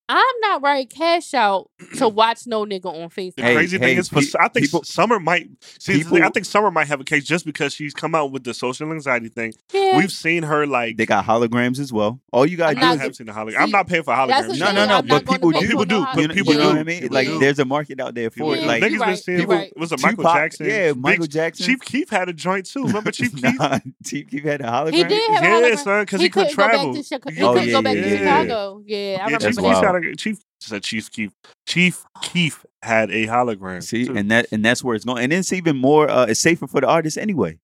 I'm 0.08 0.36
not 0.41 0.62
writing 0.62 0.88
cash 0.88 1.34
out 1.34 1.72
to 1.97 2.08
watch 2.10 2.45
no 2.45 2.64
nigga 2.66 2.86
on 2.86 3.10
Facebook. 3.10 3.36
The 3.38 3.41
FaceTime. 3.41 3.45
Hey, 3.45 3.56
crazy 3.56 3.78
hey, 3.80 3.86
thing 3.86 3.97
is, 3.97 4.10
for, 4.10 4.22
pe- 4.22 4.28
I 4.39 4.47
think 4.49 4.66
people- 4.68 4.84
Summer 4.84 5.20
might. 5.20 5.49
See, 5.80 6.03
the 6.03 6.10
thing, 6.10 6.22
I 6.24 6.30
think 6.30 6.45
Summer 6.45 6.70
might 6.70 6.88
have 6.88 7.01
a 7.01 7.03
case 7.03 7.24
just 7.26 7.43
because 7.45 7.74
she's 7.74 7.93
come 7.93 8.14
out 8.14 8.32
with 8.32 8.43
the 8.43 8.53
social 8.53 8.91
anxiety 8.91 9.30
thing. 9.30 9.53
yeah. 9.74 9.97
We've 9.97 10.12
seen 10.12 10.43
her 10.43 10.68
like. 10.68 10.97
they 10.97 11.08
got 11.08 11.26
holograms 11.26 11.80
as 11.80 11.91
well. 11.91 12.20
All 12.32 12.45
you 12.45 12.56
gotta 12.58 12.72
I'm 12.72 12.76
do 12.76 12.82
I 12.82 12.86
not 12.89 12.93
is 12.95 12.99
haven't 13.01 13.14
seen 13.16 13.28
the 13.28 13.34
hologram. 13.34 13.51
see, 13.51 13.58
I'm 13.58 13.72
not 13.72 13.88
paying 13.88 14.03
for 14.03 14.14
holograms. 14.14 14.47
the 14.49 14.58
no, 14.58 14.72
no, 14.72 14.86
no. 14.86 14.95
I'm 14.97 15.08
But 15.08 15.26
gonna 15.26 15.38
people 15.39 15.51
do. 15.51 15.68
People 15.68 15.86
do, 15.86 16.06
but 16.14 16.18
You, 16.22 16.28
know- 16.28 16.34
people 16.36 16.53
you 16.53 16.60
know 16.60 16.68
what 16.68 16.74
do. 16.76 16.80
I 16.80 16.84
mean? 16.84 17.08
Like, 17.10 17.28
do. 17.28 17.39
there's 17.39 17.58
a 17.60 17.66
market 17.66 17.99
out 17.99 18.14
there 18.14 18.30
for 18.30 18.56
Yeah, 18.56 18.62
it. 18.62 18.68
Like, 18.68 18.84
niggas 18.84 18.91
you 18.91 18.99
been 18.99 19.08
right, 19.08 19.18
seeing 19.18 19.39
you 19.39 19.45
who 19.45 19.51
right. 19.51 19.74
was 19.78 19.91
it 19.91 20.01
Michael 20.03 20.18
Tupac- 20.24 20.36
Jackson? 20.36 20.66
yeah, 20.68 20.93
Michael 20.93 21.26
Jackson. 21.26 21.66
Chief 21.66 21.82
Keef 21.82 22.10
had 22.12 22.30
a 22.30 22.34
joint 22.34 22.68
too. 22.68 22.86
Remember 22.86 23.10
Chief 23.12 23.36
Keef? 23.41 23.58
Chief 24.06 24.28
Keef 24.30 24.43
had 24.43 24.62
a 24.62 24.66
hologram. 24.66 24.93
He 24.93 25.03
did 25.03 25.32
have 25.32 25.43
a 25.43 25.45
Yeah, 25.47 25.62
hologram. 25.76 25.84
son, 25.84 26.06
'cause 26.06 26.22
he 26.22 26.30
couldn't 26.30 26.53
couldn't 26.53 26.70
travel. 26.70 26.93
Back 26.93 27.01
to 27.01 27.08
Chicago. 27.08 27.32
He 27.34 27.41
couldn't 27.41 27.72
go 27.72 27.82
back 27.82 27.93
to 27.95 27.99
yeah. 28.10 28.18
Chicago. 28.18 28.84
Yeah, 28.86 28.97
I 28.97 28.99
Yeah, 29.32 29.38
remember 29.38 29.39
That's 30.03 30.23
Chief 30.23 30.37
that. 30.37 30.43
Keef 30.43 30.49
wild. 30.61 30.71
had 30.71 30.73
a 30.73 30.81
Chief 30.81 30.81
said 30.81 30.83
Chief 30.83 31.11
Keef. 31.11 31.31
Chief 31.67 32.05
Keef 32.21 32.65
had 32.81 33.11
a 33.11 33.27
hologram. 33.27 33.83
See, 33.83 34.05
too. 34.05 34.15
and 34.17 34.31
that 34.31 34.47
and 34.51 34.63
that's 34.63 34.83
where 34.83 34.95
it's 34.95 35.05
going. 35.05 35.23
And 35.23 35.33
it's 35.33 35.53
even 35.53 35.77
more. 35.77 36.09
Uh, 36.09 36.25
it's 36.25 36.39
safer 36.39 36.67
for 36.67 36.81
the 36.81 36.87
artist 36.87 37.17
anyway. 37.17 37.59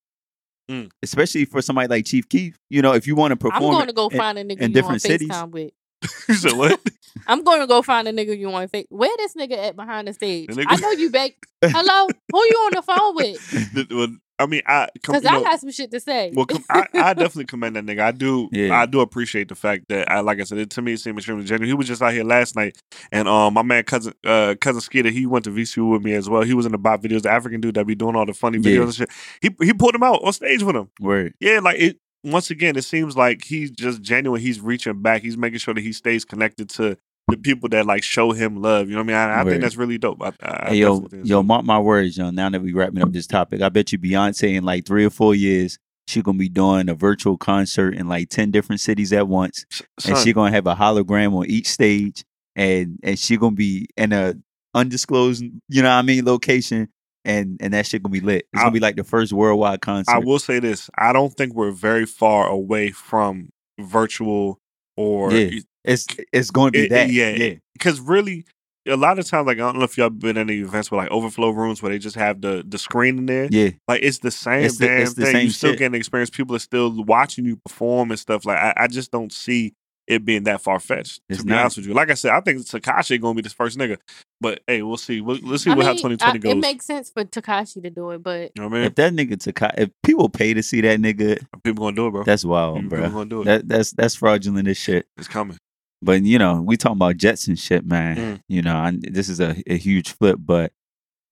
Mm. 0.70 0.90
Especially 1.04 1.46
for 1.46 1.62
somebody 1.62 1.88
like 1.88 2.06
Chief 2.06 2.28
Keef. 2.30 2.58
You 2.70 2.82
know, 2.82 2.94
if 2.94 3.08
you 3.08 3.16
want 3.16 3.32
to 3.32 3.36
perform, 3.36 3.64
I'm 3.64 3.72
going 3.72 3.88
to 3.88 3.94
go 3.94 4.08
in- 4.08 4.18
find 4.18 4.38
a 4.38 4.44
nigga 4.44 4.62
in 4.62 4.70
you 4.72 4.74
different 4.76 5.02
cities. 5.02 5.30
FaceTime 5.30 5.52
with. 5.52 5.72
you 6.30 6.36
said 6.36 6.54
what? 6.54 6.80
I'm 7.28 7.44
going 7.44 7.60
to 7.60 7.68
go 7.68 7.82
find 7.82 8.08
a 8.08 8.14
nigga 8.14 8.38
you 8.38 8.52
on 8.52 8.68
face. 8.70 8.86
Where 8.90 9.16
this 9.18 9.34
nigga 9.36 9.58
at 9.58 9.76
behind 9.76 10.08
the 10.08 10.14
stage? 10.14 10.48
The 10.48 10.54
nigga- 10.54 10.66
I 10.70 10.76
know 10.78 10.92
you 10.92 11.10
back. 11.10 11.32
Hello, 11.64 12.08
who 12.32 12.40
you 12.40 12.56
on 12.58 12.72
the 12.74 12.82
phone 12.82 13.16
with? 13.16 13.74
The- 13.74 13.96
well, 13.96 14.08
I 14.42 14.46
mean, 14.48 14.62
I 14.66 14.88
Because 14.94 15.26
I 15.26 15.32
know, 15.34 15.44
got 15.44 15.60
some 15.60 15.72
shit 15.72 15.92
to 15.92 16.00
say. 16.00 16.32
Well, 16.34 16.46
com- 16.46 16.64
I, 16.70 16.86
I 16.94 17.14
definitely 17.14 17.46
commend 17.46 17.76
that 17.76 17.86
nigga. 17.86 18.02
I 18.02 18.12
do. 18.12 18.50
Yeah. 18.52 18.80
I 18.80 18.86
do 18.86 19.00
appreciate 19.02 19.48
the 19.50 19.56
fact 19.56 19.86
that, 19.90 20.12
I, 20.12 20.20
like 20.22 20.40
I 20.40 20.44
said, 20.44 20.58
it, 20.58 20.70
to 20.72 20.82
me, 20.82 20.94
it 20.94 21.00
seemed 21.00 21.18
extremely 21.18 21.46
genuine. 21.46 21.68
He 21.68 21.74
was 21.74 21.88
just 21.88 22.02
out 22.02 22.14
here 22.14 22.24
last 22.24 22.56
night, 22.56 22.78
and 23.12 23.28
um, 23.28 23.54
my 23.54 23.62
man 23.64 23.84
cousin 23.84 24.14
uh 24.26 24.56
cousin 24.60 24.82
Skeeter, 24.82 25.10
he 25.10 25.26
went 25.26 25.46
to 25.46 25.52
VCU 25.52 25.92
with 25.92 26.04
me 26.04 26.14
as 26.14 26.30
well. 26.30 26.42
He 26.42 26.54
was 26.54 26.66
in 26.66 26.72
the 26.72 26.78
bot 26.78 27.02
videos, 27.02 27.22
the 27.24 27.32
African 27.32 27.62
dude 27.62 27.76
that 27.76 27.86
be 27.88 27.96
doing 27.96 28.16
all 28.16 28.26
the 28.26 28.34
funny 28.34 28.58
videos 28.58 28.76
Yeah. 28.76 28.82
and 28.84 28.94
shit. 28.96 29.10
He 29.42 29.50
he 29.66 29.74
pulled 29.74 29.96
him 29.96 30.04
out 30.04 30.24
on 30.24 30.34
stage 30.34 30.64
with 30.64 30.76
him. 30.76 30.90
Right. 31.00 31.34
Yeah, 31.40 31.60
like 31.60 31.80
it. 31.80 31.98
Once 32.24 32.52
again, 32.52 32.76
it 32.78 32.84
seems 32.84 33.18
like 33.18 33.44
he's 33.44 33.72
just 33.72 34.00
genuine. 34.04 34.40
He's 34.40 34.60
reaching 34.62 35.02
back. 35.02 35.24
He's 35.24 35.38
making 35.38 35.58
sure 35.58 35.74
that 35.74 35.82
he 35.82 35.92
stays 35.92 36.24
connected 36.24 36.70
to 36.72 36.96
the 37.28 37.38
people 37.38 37.70
that 37.70 37.86
like 37.86 38.04
show 38.04 38.32
him 38.32 38.62
love. 38.62 38.90
You 38.90 38.96
know 38.96 39.02
what 39.04 39.14
I 39.14 39.28
mean? 39.28 39.38
I, 39.38 39.42
I 39.42 39.44
think 39.44 39.62
that's 39.62 39.76
really 39.78 39.98
dope. 39.98 40.22
I, 40.22 40.32
I 40.42 40.70
Hey, 40.70 40.76
yo, 40.78 40.88
definitely 40.96 41.10
think 41.10 41.22
it's 41.22 41.30
yo, 41.30 41.44
mark 41.44 41.66
my 41.66 41.80
words, 41.80 42.18
yo. 42.18 42.30
Now 42.30 42.50
that 42.50 42.62
we 42.62 42.74
wrapping 42.74 43.02
up 43.02 43.12
this 43.12 43.28
topic, 43.28 43.62
I 43.62 43.70
bet 43.70 43.92
you 43.92 44.00
Beyonce 44.00 44.56
in 44.56 44.64
like 44.64 44.86
three 44.86 45.06
or 45.06 45.10
four 45.10 45.34
years, 45.36 45.78
she 46.08 46.22
gonna 46.22 46.38
be 46.38 46.50
doing 46.50 46.90
a 46.90 46.96
virtual 46.96 47.38
concert 47.38 47.96
in 47.96 48.08
like 48.08 48.30
ten 48.30 48.52
different 48.52 48.82
cities 48.82 49.14
at 49.14 49.28
once, 49.28 49.66
and 50.06 50.16
Son, 50.18 50.26
she 50.26 50.34
gonna 50.34 50.52
have 50.52 50.68
a 50.68 50.76
hologram 50.76 51.34
on 51.36 51.46
each 51.48 51.68
stage, 51.68 52.24
and 52.56 53.00
and 53.04 53.18
she 53.18 53.38
gonna 53.38 53.56
be 53.56 53.88
in 53.96 54.12
a 54.12 54.34
undisclosed, 54.74 55.44
you 55.70 55.82
know 55.82 55.90
what 55.90 55.96
I 55.96 56.02
mean, 56.02 56.26
location, 56.26 56.90
and 57.24 57.58
and 57.62 57.74
that 57.74 57.86
shit 57.86 58.04
gonna 58.04 58.12
be 58.12 58.20
lit. 58.20 58.46
It's 58.52 58.60
I- 58.60 58.64
gonna 58.64 58.72
be 58.74 58.80
like 58.80 58.96
the 58.96 59.04
first 59.04 59.32
worldwide 59.32 59.82
concert. 59.82 60.12
I 60.14 60.20
will 60.20 60.40
say 60.40 60.60
this: 60.60 60.90
I 60.98 61.14
don't 61.14 61.34
think 61.34 61.54
we're 61.54 61.72
very 61.72 62.06
far 62.06 62.48
away 62.48 62.92
from 62.92 63.50
virtual 63.80 64.60
or 64.98 65.32
Yeah. 65.32 65.60
It's 65.84 66.06
it's 66.32 66.52
going 66.52 66.74
to 66.74 66.80
be 66.80 66.86
It- 66.86 66.90
that. 66.90 67.10
yeah, 67.12 67.30
yeah. 67.30 67.54
because 67.74 68.00
really 68.00 68.46
a 68.88 68.96
lot 68.98 69.20
of 69.20 69.28
times 69.28 69.46
like 69.46 69.58
i 69.58 69.60
don't 69.60 69.78
know 69.78 69.84
if 69.84 69.96
y'all 69.96 70.10
been 70.10 70.38
in 70.38 70.50
any 70.50 70.60
events 70.62 70.90
with 70.90 70.98
like 70.98 71.12
overflow 71.12 71.52
rooms 71.52 71.84
where 71.84 71.92
they 71.92 72.00
just 72.00 72.16
have 72.16 72.42
the 72.42 72.64
the 72.68 72.80
screen 72.80 73.20
in 73.20 73.26
there 73.28 73.48
Yeah. 73.52 73.70
like 73.88 74.02
it's 74.02 74.18
the 74.20 74.32
same 74.32 74.64
It's 74.66 74.80
the- 74.80 74.88
damn 74.88 75.02
it's 75.02 75.14
the 75.14 75.26
thing 75.26 75.34
same 75.34 75.46
you 75.46 75.52
still 75.52 75.70
shit. 75.74 75.78
getting 75.80 75.92
the 75.92 75.98
experience 76.00 76.32
people 76.32 76.56
are 76.56 76.60
still 76.60 77.04
watching 77.04 77.46
you 77.46 77.58
perform 77.58 78.10
and 78.10 78.20
stuff 78.20 78.44
like 78.44 78.58
i, 78.58 78.74
I 78.76 78.88
just 78.88 79.12
don't 79.12 79.32
see 79.32 79.74
it 80.08 80.26
being 80.26 80.46
that 80.46 80.62
far-fetched 80.62 81.22
to 81.32 81.44
be 81.44 81.50
not. 81.52 81.60
honest 81.60 81.78
with 81.78 81.86
you 81.86 81.94
like 81.94 82.10
i 82.10 82.16
said 82.16 82.32
i 82.32 82.42
think 82.42 82.58
Tekashi 82.66 83.22
gonna 83.22 83.36
be 83.36 83.44
this 83.44 83.54
first 83.54 83.78
nigga 83.78 83.98
but 84.42 84.62
hey 84.66 84.82
we'll 84.82 84.98
see 84.98 85.22
we'll, 85.22 85.38
let's 85.44 85.64
see 85.64 85.70
I 85.70 85.76
what 85.76 85.86
how 85.86 85.92
2020 85.94 86.40
goes 86.40 86.52
It 86.52 86.58
makes 86.58 86.86
sense 86.86 87.12
for 87.12 87.24
Tekashi 87.24 87.84
to 87.84 87.90
do 87.92 88.10
it, 88.10 88.24
but 88.24 88.52
you 88.56 88.64
know 88.64 88.68
what 88.68 88.78
i 88.78 88.80
mean 88.80 88.88
If 88.88 88.96
that 88.96 89.14
nigga 89.14 89.34
Tekashi, 89.38 89.74
if 89.78 89.90
people 90.02 90.28
pay 90.28 90.56
to 90.56 90.64
see 90.64 90.82
that 90.82 91.00
nigga, 91.00 91.38
people 91.64 91.86
gonna 91.86 91.96
do 91.96 92.08
it 92.08 92.12
bro 92.12 92.24
that's 92.24 92.44
wild, 92.44 92.78
people 92.82 92.98
bro. 92.98 93.10
gonna 93.12 93.30
do 93.30 93.42
it 93.44 93.46
That 93.46 93.68
that's 93.68 93.92
that's 93.92 94.16
fraudulent 94.16 94.68
as 94.68 94.78
shit. 94.78 95.06
it's 95.20 95.28
coming 95.28 95.56
But 96.02 96.24
you 96.24 96.40
know, 96.40 96.62
we 96.62 96.78
talking 96.78 96.98
about 96.98 97.18
Jets 97.18 97.48
and 97.48 97.58
shit, 97.60 97.86
man. 97.86 98.18
Mm. 98.18 98.42
You 98.48 98.62
know, 98.62 98.76
I, 98.76 98.94
this 99.00 99.30
is 99.30 99.40
a, 99.40 99.62
a 99.68 99.78
huge 99.78 100.12
flip, 100.14 100.38
but 100.40 100.72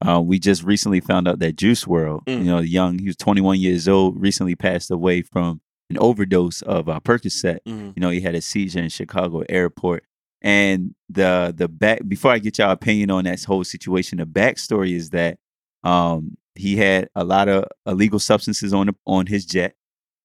uh, 0.08 0.22
we 0.22 0.40
just 0.40 0.64
recently 0.64 1.00
found 1.02 1.28
out 1.28 1.40
that 1.40 1.56
Juice 1.58 1.86
WRLD, 1.86 2.24
Mm. 2.26 2.38
you 2.40 2.46
know, 2.46 2.60
young, 2.60 3.00
he 3.00 3.08
was 3.08 3.16
21 3.18 3.60
years 3.60 3.88
old, 3.88 4.20
recently 4.22 4.56
passed 4.56 4.92
away 4.92 5.22
from 5.22 5.62
an 5.90 5.98
overdose 5.98 6.62
of 6.62 6.88
uh, 6.88 7.00
Percocet. 7.00 7.60
Mhm. 7.68 7.94
You 7.96 8.02
know, 8.02 8.10
he 8.12 8.22
had 8.22 8.36
a 8.36 8.42
seizure 8.42 8.80
in 8.80 8.90
Chicago 8.90 9.44
airport. 9.50 10.04
And 10.42 10.94
the 11.10 11.54
the 11.58 11.68
back 11.68 12.08
before 12.08 12.32
I 12.32 12.40
get 12.40 12.60
y'all 12.60 12.72
opinion 12.72 13.12
on 13.12 13.26
that 13.26 13.44
whole 13.44 13.64
situation, 13.66 14.20
the 14.20 14.26
backstory 14.26 14.94
is 14.96 15.10
that 15.10 15.38
um, 15.84 16.38
he 16.56 16.78
had 16.78 17.10
a 17.16 17.24
lot 17.26 17.50
of 17.50 17.66
illegal 17.86 18.20
substances 18.20 18.74
on 18.74 18.88
the, 18.88 18.96
on 19.06 19.26
his 19.26 19.46
jet 19.46 19.76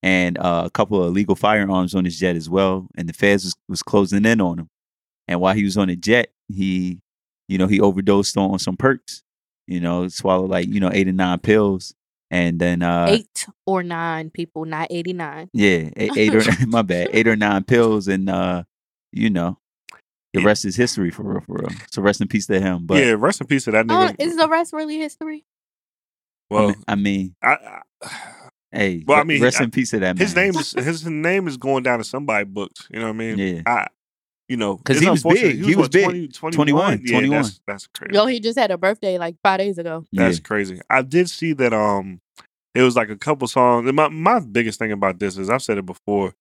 and 0.05 0.37
uh, 0.37 0.65
a 0.67 0.71
couple 0.71 1.03
of 1.03 1.09
illegal 1.09 1.35
firearms 1.35 1.95
on 1.95 2.05
his 2.05 2.19
jet 2.19 2.37
as 2.37 2.51
well. 2.51 2.87
And 2.95 3.09
the 3.09 3.15
feds 3.15 3.45
was, 3.45 3.55
was 3.71 3.83
closing 3.83 4.27
in 4.27 4.39
on 4.39 4.59
him. 4.59 4.69
And 5.27 5.41
while 5.41 5.55
he 5.55 5.65
was 5.65 5.79
on 5.79 5.89
the 5.89 5.97
jet, 5.97 6.29
he, 6.49 7.01
you 7.49 7.57
know, 7.57 7.67
he 7.67 7.81
overdosed 7.81 8.37
on 8.37 8.59
some 8.59 8.77
perks. 8.77 9.23
You 9.67 9.81
know, 9.81 10.07
swallowed 10.09 10.51
like 10.51 10.69
you 10.69 10.79
know 10.79 10.91
eight 10.93 11.09
or 11.09 11.13
nine 11.13 11.39
pills, 11.39 11.95
and 12.31 12.61
then 12.61 12.83
uh, 12.83 13.07
eight 13.09 13.47
or 13.65 13.83
nine 13.83 14.29
people, 14.29 14.67
not 14.67 14.89
eighty 14.91 15.15
nine. 15.15 15.49
yeah, 15.55 15.89
eight, 15.97 16.15
eight 16.19 16.35
or 16.35 16.43
my 16.67 16.83
bad, 16.83 17.09
eight 17.15 17.27
or 17.27 17.35
nine 17.35 17.65
pills, 17.65 18.07
and 18.07 18.29
uh, 18.29 18.65
you 19.11 19.31
know, 19.31 19.57
the 20.35 20.43
rest 20.43 20.67
is 20.67 20.77
history 20.77 21.11
for 21.11 21.23
real, 21.23 21.41
for 21.41 21.55
real. 21.55 21.71
So 21.91 22.03
rest 22.03 22.21
in 22.21 22.29
peace 22.29 22.47
to 22.49 22.61
him. 22.61 22.85
But 22.85 23.03
yeah 23.03 23.15
rest 23.17 23.41
in 23.41 23.47
peace 23.47 23.65
to 23.65 23.71
that 23.71 23.87
Oh, 23.89 23.95
nigga 23.95 24.17
is 24.19 24.37
the 24.37 24.49
rest 24.51 24.75
really 24.75 24.99
history? 24.99 25.47
I 26.51 26.55
well 26.55 26.67
mean, 26.67 26.85
I 26.87 26.95
mean, 26.95 27.35
I, 27.43 27.81
I 28.03 28.44
hey, 28.75 29.05
Well, 29.07 29.19
I 29.21 29.25
mean, 29.25 29.43
rest 29.43 29.61
I- 29.61 29.65
in 29.65 29.71
peace 29.71 29.91
to 29.91 29.99
that 30.01 30.17
man. 30.17 30.27
his 30.27 30.35
name 30.37 30.55
is 30.57 30.73
his 30.73 31.07
name 31.07 31.49
is 31.49 31.57
going 31.57 31.83
down 31.83 31.99
to 31.99 32.05
somebody 32.05 32.45
books. 32.45 32.87
You 32.91 32.99
know 32.99 33.07
what 33.07 33.11
I 33.11 33.35
mean? 33.35 33.39
Yeah. 33.39 33.63
I, 33.67 33.87
you 34.49 34.57
know, 34.59 34.77
because 34.77 35.01
he 35.01 35.09
was 35.09 35.23
big. 35.23 35.57
He 35.65 35.75
was 35.75 35.87
what, 35.87 35.93
big. 35.93 36.05
20, 36.05 36.29
21? 36.29 36.53
21, 36.53 37.01
Yeah, 37.05 37.13
21. 37.13 37.43
That's, 37.43 37.61
that's 37.67 37.87
crazy. 37.87 38.15
Yo, 38.15 38.27
he 38.27 38.41
just 38.41 38.59
had 38.59 38.71
a 38.71 38.77
birthday 38.77 39.17
like 39.17 39.37
five 39.43 39.59
days 39.59 39.79
ago. 39.79 40.05
That's 40.13 40.37
Yeah. 40.39 40.43
crazy. 40.43 40.81
I 40.91 41.01
did 41.03 41.31
see 41.31 41.55
that. 41.55 41.73
Um, 41.73 42.21
it 42.75 42.83
was 42.83 42.95
like 42.97 43.09
a 43.09 43.17
couple 43.17 43.47
songs. 43.49 43.87
and 43.89 43.97
My 43.97 44.09
my 44.09 44.41
biggest 44.41 44.79
thing 44.79 44.93
about 44.93 45.19
this 45.19 45.39
is 45.39 45.49
I've 45.49 45.63
said 45.63 45.79
it 45.79 45.87
before. 45.87 46.35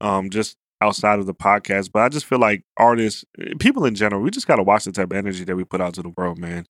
Um, 0.00 0.30
just 0.30 0.56
outside 0.80 1.18
of 1.18 1.26
the 1.26 1.34
podcast, 1.34 1.90
but 1.92 2.02
I 2.02 2.08
just 2.08 2.24
feel 2.26 2.38
like 2.38 2.62
artists, 2.76 3.24
eh, 3.40 3.54
people 3.58 3.84
in 3.84 3.96
general, 3.96 4.22
we 4.22 4.30
just 4.30 4.46
gotta 4.46 4.62
watch 4.62 4.84
the 4.84 4.92
type 4.92 5.10
of 5.10 5.16
energy 5.16 5.42
that 5.42 5.56
we 5.56 5.64
put 5.64 5.80
out 5.80 5.94
to 5.94 6.02
the 6.02 6.10
world, 6.10 6.38
man. 6.38 6.66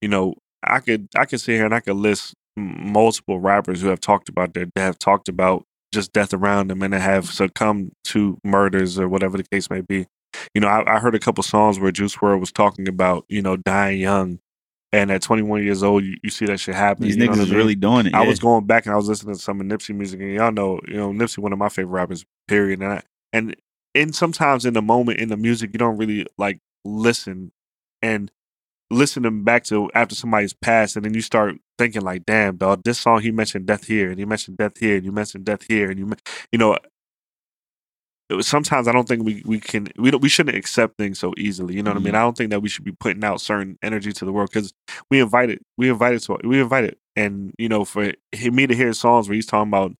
You 0.00 0.08
know, 0.08 0.34
I 0.64 0.80
could 0.80 1.06
I 1.16 1.26
could 1.26 1.40
sit 1.40 1.54
here 1.54 1.64
and 1.64 1.74
I 1.74 1.78
could 1.78 1.94
list 1.94 2.34
m- 2.34 2.41
multiple 2.56 3.40
rappers 3.40 3.80
who 3.80 3.88
have 3.88 4.00
talked 4.00 4.28
about 4.28 4.54
their 4.54 4.66
that 4.74 4.82
have 4.82 4.98
talked 4.98 5.28
about 5.28 5.64
just 5.92 6.12
death 6.12 6.32
around 6.32 6.68
them 6.68 6.82
and 6.82 6.94
have 6.94 7.26
succumbed 7.26 7.92
to 8.04 8.38
murders 8.42 8.98
or 8.98 9.08
whatever 9.08 9.36
the 9.36 9.44
case 9.44 9.68
may 9.70 9.80
be. 9.80 10.06
you 10.54 10.60
know, 10.60 10.68
I, 10.68 10.96
I 10.96 10.98
heard 10.98 11.14
a 11.14 11.18
couple 11.18 11.42
songs 11.42 11.78
where 11.78 11.92
Juice 11.92 12.16
WRLD 12.16 12.40
was 12.40 12.52
talking 12.52 12.88
about, 12.88 13.24
you 13.28 13.42
know, 13.42 13.56
dying 13.56 14.00
young. 14.00 14.38
And 14.94 15.10
at 15.10 15.22
21 15.22 15.62
years 15.62 15.82
old, 15.82 16.04
you, 16.04 16.18
you 16.22 16.28
see 16.28 16.44
that 16.46 16.60
shit 16.60 16.74
happen. 16.74 17.04
These 17.04 17.16
niggas 17.16 17.28
what 17.28 17.38
I 17.38 17.42
is 17.42 17.48
mean? 17.48 17.56
really 17.56 17.74
doing 17.74 18.06
it. 18.06 18.14
I 18.14 18.22
yeah. 18.22 18.28
was 18.28 18.38
going 18.38 18.66
back 18.66 18.84
and 18.84 18.92
I 18.92 18.96
was 18.96 19.08
listening 19.08 19.34
to 19.34 19.40
some 19.40 19.58
of 19.58 19.66
Nipsey 19.66 19.94
music, 19.94 20.20
and 20.20 20.34
y'all 20.34 20.52
know, 20.52 20.80
you 20.86 20.96
know, 20.96 21.10
Nipsey 21.12 21.38
one 21.38 21.52
of 21.52 21.58
my 21.58 21.70
favorite 21.70 21.92
rappers. 21.92 22.26
Period. 22.46 22.80
And 22.82 22.92
I, 22.92 23.02
and 23.32 23.56
and 23.94 24.14
sometimes 24.14 24.66
in 24.66 24.74
the 24.74 24.82
moment 24.82 25.18
in 25.18 25.30
the 25.30 25.38
music, 25.38 25.70
you 25.72 25.78
don't 25.78 25.96
really 25.96 26.26
like 26.36 26.58
listen 26.84 27.52
and 28.02 28.30
listen 28.90 29.22
them 29.22 29.44
back 29.44 29.64
to 29.64 29.90
after 29.94 30.14
somebody's 30.14 30.52
passed, 30.52 30.96
and 30.96 31.06
then 31.06 31.14
you 31.14 31.22
start 31.22 31.56
thinking 31.78 32.02
like, 32.02 32.24
damn, 32.26 32.56
dog, 32.56 32.82
this 32.84 32.98
song 33.00 33.20
he 33.20 33.30
mentioned 33.30 33.66
death 33.66 33.86
here, 33.86 34.10
and 34.10 34.18
he 34.18 34.24
mentioned 34.24 34.56
death 34.58 34.78
here, 34.78 34.96
and 34.96 35.04
you 35.04 35.12
mentioned 35.12 35.44
death 35.44 35.62
here, 35.68 35.90
and 35.90 35.98
you, 35.98 36.06
men- 36.06 36.18
you 36.52 36.58
know. 36.58 36.76
It 38.28 38.34
was, 38.34 38.46
sometimes 38.46 38.88
I 38.88 38.92
don't 38.92 39.06
think 39.06 39.24
we, 39.24 39.42
we 39.44 39.60
can 39.60 39.88
we 39.98 40.10
don't 40.10 40.22
we 40.22 40.28
shouldn't 40.30 40.56
accept 40.56 40.96
things 40.96 41.18
so 41.18 41.34
easily. 41.36 41.74
You 41.74 41.82
know 41.82 41.90
what 41.90 41.96
I 41.96 42.00
mean? 42.00 42.14
Mm-hmm. 42.14 42.16
I 42.16 42.20
don't 42.20 42.36
think 42.36 42.50
that 42.50 42.60
we 42.60 42.68
should 42.70 42.84
be 42.84 42.92
putting 42.92 43.22
out 43.24 43.42
certain 43.42 43.76
energy 43.82 44.10
to 44.12 44.24
the 44.24 44.32
world 44.32 44.48
because 44.50 44.72
we 45.10 45.20
invited 45.20 45.60
we 45.76 45.90
invited 45.90 46.22
to 46.22 46.38
we 46.42 46.60
invited 46.60 46.96
and 47.14 47.52
you 47.58 47.68
know 47.68 47.84
for 47.84 48.12
me 48.50 48.66
to 48.66 48.74
hear 48.74 48.92
songs 48.94 49.28
where 49.28 49.34
he's 49.34 49.44
talking 49.44 49.68
about 49.68 49.92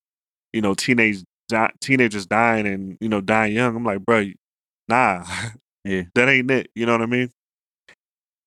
you 0.51 0.61
know 0.61 0.73
teenage 0.73 1.23
di- 1.47 1.71
teenagers 1.79 2.25
dying 2.25 2.65
and 2.65 2.97
you 2.99 3.07
know 3.09 3.21
dying 3.21 3.53
young 3.53 3.75
i'm 3.75 3.83
like 3.83 4.03
bro 4.03 4.25
nah 4.87 5.23
Yeah. 5.83 6.03
that 6.15 6.27
ain't 6.29 6.49
it 6.49 6.71
you 6.73 6.85
know 6.87 6.93
what 6.93 7.01
i 7.03 7.05
mean 7.05 7.29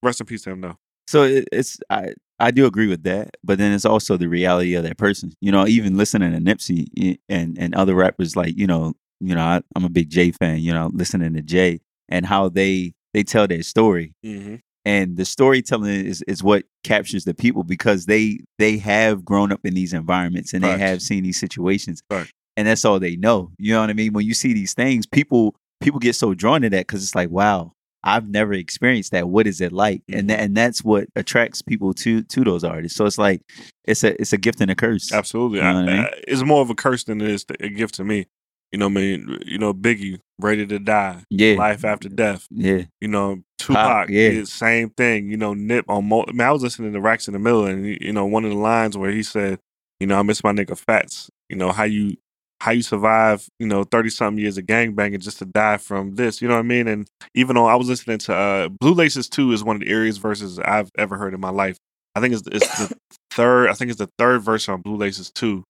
rest 0.03 0.21
in 0.21 0.27
peace 0.27 0.43
to 0.43 0.51
him 0.51 0.61
though 0.63 0.77
So 1.07 1.23
it, 1.23 1.49
it's 1.53 1.79
I 1.91 2.15
I 2.39 2.51
do 2.51 2.67
agree 2.67 2.87
with 2.87 3.03
that, 3.05 3.37
but 3.43 3.59
then 3.59 3.73
it's 3.73 3.87
also 3.87 4.17
the 4.17 4.29
reality 4.29 4.75
of 4.75 4.83
that 4.85 4.99
person. 4.99 5.33
You 5.41 5.53
know, 5.53 5.67
even 5.67 5.97
listening 5.97 6.33
to 6.33 6.39
Nipsey 6.39 7.19
and 7.29 7.57
and 7.59 7.75
other 7.75 7.95
rappers 7.95 8.37
like 8.37 8.57
you 8.57 8.67
know 8.67 8.95
you 9.21 9.35
know 9.35 9.43
I, 9.43 9.63
I'm 9.75 9.85
a 9.85 9.91
big 9.91 10.11
Jay 10.11 10.33
fan. 10.33 10.59
You 10.59 10.73
know, 10.73 10.91
listening 10.93 11.35
to 11.35 11.43
Jay 11.43 11.81
and 12.09 12.27
how 12.27 12.49
they 12.49 12.95
they 13.15 13.23
tell 13.23 13.47
their 13.47 13.63
story 13.63 14.13
mm-hmm. 14.25 14.57
and 14.85 15.17
the 15.17 15.25
storytelling 15.25 16.05
is 16.07 16.23
is 16.29 16.43
what 16.43 16.65
captures 16.85 17.25
the 17.25 17.35
people 17.35 17.65
because 17.65 18.07
they 18.07 18.41
they 18.59 18.79
have 18.79 19.25
grown 19.25 19.53
up 19.53 19.61
in 19.65 19.75
these 19.75 19.93
environments 19.93 20.53
and 20.53 20.63
Facts. 20.63 20.79
they 20.79 20.87
have 20.87 21.03
seen 21.03 21.25
these 21.25 21.41
situations 21.41 22.03
Facts. 22.11 22.31
and 22.57 22.67
that's 22.69 22.85
all 22.85 23.01
they 23.01 23.17
know 23.17 23.51
you 23.59 23.73
know 23.73 23.81
what 23.81 23.91
i 23.91 23.95
mean 23.95 24.13
when 24.13 24.27
you 24.27 24.35
see 24.35 24.53
these 24.53 24.75
things 24.75 25.07
people 25.07 25.55
people 25.81 25.99
get 25.99 26.15
so 26.15 26.35
drawn 26.35 26.63
to 26.63 26.71
that 26.71 26.87
because 26.87 27.03
it's 27.03 27.15
like 27.15 27.31
wow 27.31 27.73
i've 28.07 28.29
never 28.29 28.55
experienced 28.55 29.13
that. 29.13 29.29
What 29.29 29.47
is 29.47 29.61
it 29.61 29.73
like? 29.73 30.03
And 30.09 30.17
mm-hmm. 30.17 30.27
that, 30.29 30.41
and 30.41 30.57
that's 30.57 30.83
what 30.83 31.09
attracts 31.17 31.61
people 31.61 31.93
to 31.95 32.23
to 32.23 32.45
those 32.45 32.65
artists. 32.65 32.97
So 32.97 33.05
it's 33.05 33.19
like 33.19 33.43
it's 33.85 34.05
a 34.05 34.19
it's 34.21 34.33
a 34.33 34.39
gift 34.39 34.61
and 34.61 34.71
a 34.71 34.75
curse. 34.75 35.13
Absolutely. 35.13 35.59
You 35.59 35.65
know 35.65 35.71
I- 35.71 35.83
I 35.83 35.87
mean? 35.87 35.99
I- 35.99 36.23
it's 36.27 36.43
more 36.43 36.63
of 36.63 36.71
a 36.71 36.75
curse 36.75 37.05
than 37.05 37.21
it 37.21 37.29
is 37.29 37.45
a 37.61 37.69
gift 37.69 37.95
to 37.97 38.05
me. 38.05 38.27
You 38.73 38.81
know 38.81 38.87
what 38.87 38.99
i 38.99 39.01
mean 39.01 39.39
you 39.47 39.59
know 39.59 39.73
biggie 39.73 40.19
ready 40.41 40.67
to 40.67 40.81
die 40.81 41.23
yeah. 41.31 41.55
Life 41.55 41.85
after 41.85 42.09
death 42.09 42.49
yeah. 42.51 42.83
you 43.01 43.07
know 43.07 43.39
tupac 43.59 44.11
yeah. 44.11 44.31
yeah 44.31 44.45
same 44.45 44.91
thing 44.91 45.31
you 45.31 45.37
know 45.37 45.55
nip 45.55 45.85
on 45.89 46.09
mo- 46.09 46.25
I, 46.27 46.33
mean, 46.33 46.41
I 46.41 46.51
was 46.51 46.63
listening 46.63 46.93
to 46.93 47.01
racks 47.01 47.29
in 47.29 47.33
the 47.33 47.39
middle 47.39 47.65
and 47.65 47.87
you 47.87 48.13
know 48.13 48.27
one 48.27 48.45
of 48.45 48.51
the 48.51 48.57
lines 48.57 48.99
where 48.99 49.13
he 49.13 49.23
said 49.23 49.61
you 50.01 50.09
know 50.09 50.19
i 50.19 50.23
miss 50.23 50.43
my 50.43 50.53
nigga 50.53 50.77
fats. 50.77 51.31
You 51.49 51.57
know 51.57 51.71
how 51.71 51.85
you 51.85 52.17
how 52.61 52.71
you 52.73 52.83
survive, 52.83 53.47
you 53.59 53.67
know, 53.67 53.85
30 53.85 54.09
something 54.11 54.41
years 54.43 54.57
of 54.59 54.65
gangbanging 54.65 55.21
just 55.21 55.39
to 55.41 55.45
die 55.45 55.77
from 55.77 56.15
this, 56.15 56.41
you 56.41 56.49
know 56.49 56.55
what 56.55 56.61
I 56.61 56.63
mean? 56.63 56.89
And 56.89 57.07
even 57.35 57.55
though 57.55 57.67
I 57.67 57.75
was 57.77 57.89
listening 57.89 58.19
to 58.19 58.35
uh 58.35 58.69
Blue 58.69 58.95
Laces 58.95 59.29
2 59.29 59.53
is 59.53 59.63
one 59.63 59.77
of 59.77 59.81
the 59.81 59.89
eeriest 59.91 60.21
verses 60.21 60.59
I've 60.59 60.91
ever 60.99 61.17
heard 61.17 61.35
in 61.35 61.41
my 61.41 61.51
life. 61.51 61.77
I 62.15 62.21
think 62.21 62.33
it's 62.35 62.43
it's 62.51 62.89
the 62.89 62.97
third, 63.33 63.69
I 63.69 63.75
think 63.75 63.91
it's 63.91 63.99
the 64.01 64.09
third 64.19 64.41
verse 64.43 64.69
on 64.69 64.81
Blue 64.81 64.97
Laces 64.97 65.31
2. 65.33 65.63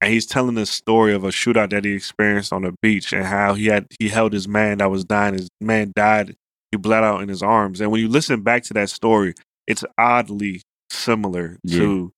And 0.00 0.12
he's 0.12 0.26
telling 0.26 0.56
the 0.56 0.66
story 0.66 1.14
of 1.14 1.22
a 1.24 1.28
shootout 1.28 1.70
that 1.70 1.84
he 1.84 1.92
experienced 1.92 2.52
on 2.52 2.62
the 2.62 2.74
beach 2.82 3.12
and 3.12 3.24
how 3.24 3.54
he 3.54 3.66
had 3.66 3.86
he 4.00 4.08
held 4.08 4.32
his 4.32 4.48
man 4.48 4.78
that 4.78 4.90
was 4.90 5.04
dying. 5.04 5.34
His 5.34 5.48
man 5.60 5.92
died, 5.94 6.34
he 6.72 6.76
bled 6.78 7.04
out 7.04 7.22
in 7.22 7.28
his 7.28 7.42
arms. 7.42 7.80
And 7.80 7.92
when 7.92 8.00
you 8.00 8.08
listen 8.08 8.40
back 8.42 8.64
to 8.64 8.74
that 8.74 8.90
story, 8.90 9.34
it's 9.68 9.84
oddly 9.98 10.62
similar 10.90 11.58
Yeah. 11.62 11.78
to 11.78 12.12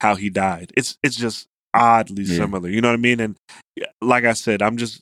how 0.00 0.14
he 0.16 0.30
died. 0.30 0.72
It's 0.76 0.96
it's 1.02 1.14
just 1.16 1.46
oddly 1.74 2.24
Yeah. 2.24 2.36
similar. 2.36 2.68
You 2.68 2.80
know 2.80 2.88
what 2.88 2.94
I 2.94 3.02
mean? 3.02 3.20
And 3.20 3.36
like 4.00 4.24
I 4.24 4.32
said, 4.32 4.62
I'm 4.62 4.76
just 4.76 5.00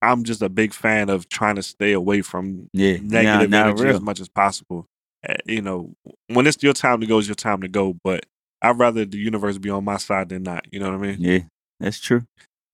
I'm 0.00 0.24
just 0.24 0.42
a 0.42 0.48
big 0.48 0.72
fan 0.74 1.08
of 1.10 1.28
trying 1.28 1.56
to 1.56 1.62
stay 1.62 1.92
away 1.92 2.22
from 2.22 2.68
yeah 2.72 2.96
negative 3.00 3.50
Nah, 3.50 3.66
energy 3.66 3.84
real. 3.84 3.94
as 3.96 4.00
much 4.00 4.20
as 4.20 4.28
possible. 4.28 4.86
Uh, 5.28 5.34
you 5.46 5.62
know, 5.62 5.92
when 6.28 6.46
it's 6.46 6.60
your 6.62 6.72
time 6.72 7.00
to 7.00 7.06
go, 7.06 7.18
it's 7.18 7.28
your 7.28 7.36
time 7.36 7.60
to 7.60 7.68
go. 7.68 7.94
But 8.02 8.26
I'd 8.60 8.78
rather 8.78 9.04
the 9.04 9.18
universe 9.18 9.58
be 9.58 9.70
on 9.70 9.84
my 9.84 9.96
side 9.98 10.28
than 10.30 10.42
not. 10.42 10.66
You 10.72 10.80
know 10.80 10.86
what 10.90 10.94
I 10.94 10.98
mean? 10.98 11.16
yeah 11.20 11.38
that's 11.80 11.98
true 12.00 12.22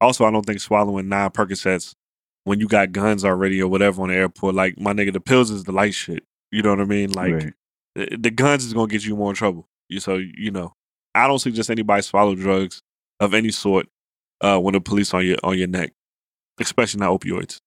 Also, 0.01 0.25
I 0.27 0.31
don't 0.31 0.45
think 0.45 0.61
swallowing 0.61 1.09
nine 1.09 1.31
Percocets 1.31 1.93
when 2.45 2.61
you 2.61 2.69
got 2.69 2.93
guns 2.93 3.25
already 3.25 3.61
or 3.61 3.69
whatever 3.69 4.01
on 4.03 4.09
the 4.09 4.15
airport, 4.15 4.55
like 4.55 4.79
my 4.81 4.93
nigga, 4.95 5.13
the 5.13 5.21
pills 5.21 5.51
is 5.51 5.65
the 5.65 5.73
light 5.73 5.93
shit. 5.95 6.25
You 6.51 6.63
know 6.63 6.71
what 6.71 6.81
I 6.81 6.85
mean? 6.85 7.13
Like 7.13 7.33
Right. 7.35 7.53
the, 7.95 8.17
the 8.17 8.31
guns 8.31 8.65
is 8.65 8.73
gonna 8.73 8.87
get 8.89 9.05
you 9.05 9.17
more 9.17 9.31
in 9.31 9.37
trouble. 9.37 9.67
You 9.91 10.01
so 10.01 10.17
you 10.17 10.51
know, 10.51 10.73
I 11.25 11.27
don't 11.29 11.39
suggest 11.39 11.71
anybody 11.71 12.03
swallow 12.03 12.35
drugs 12.35 12.81
of 13.21 13.35
any 13.35 13.51
sort 13.51 13.87
uh, 14.41 14.59
when 14.59 14.73
the 14.75 14.81
police 14.81 15.13
on 15.15 15.25
your 15.27 15.37
on 15.43 15.59
your 15.59 15.69
neck, 15.69 15.93
especially 16.61 17.01
not 17.01 17.19
opioids. 17.21 17.61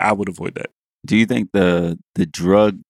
I 0.00 0.12
would 0.12 0.28
avoid 0.28 0.54
that. 0.56 0.70
do 1.06 1.16
you 1.16 1.26
think 1.26 1.50
the 1.52 1.98
the 2.14 2.26
drug 2.26 2.80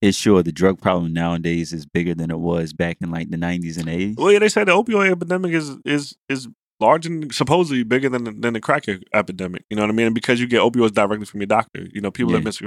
issue 0.00 0.36
or 0.36 0.42
the 0.42 0.52
drug 0.52 0.80
problem 0.80 1.12
nowadays 1.12 1.72
is 1.72 1.84
bigger 1.86 2.14
than 2.14 2.30
it 2.30 2.38
was 2.38 2.72
back 2.72 2.98
in 3.00 3.10
like 3.10 3.30
the 3.30 3.36
90s 3.36 3.76
and 3.78 3.86
80s 3.88 4.16
Well, 4.16 4.30
yeah, 4.32 4.38
they 4.38 4.48
say 4.48 4.62
the 4.64 4.72
opioid 4.72 5.10
epidemic 5.10 5.52
is 5.52 5.76
is 5.84 6.16
is 6.28 6.48
large 6.80 7.06
and 7.06 7.34
supposedly 7.34 7.82
bigger 7.82 8.08
than 8.08 8.22
the, 8.22 8.30
than 8.30 8.54
the 8.54 8.60
crack 8.60 8.84
epidemic. 9.12 9.64
You 9.68 9.76
know 9.76 9.82
what 9.82 9.90
I 9.90 9.94
mean? 9.94 10.06
And 10.06 10.14
because 10.14 10.40
you 10.40 10.46
get 10.46 10.60
opioids 10.60 10.92
directly 10.92 11.26
from 11.26 11.40
your 11.40 11.48
doctor, 11.48 11.86
you 11.92 12.00
know 12.00 12.12
people 12.12 12.32
Yeah. 12.32 12.38
that 12.38 12.44
miss. 12.44 12.62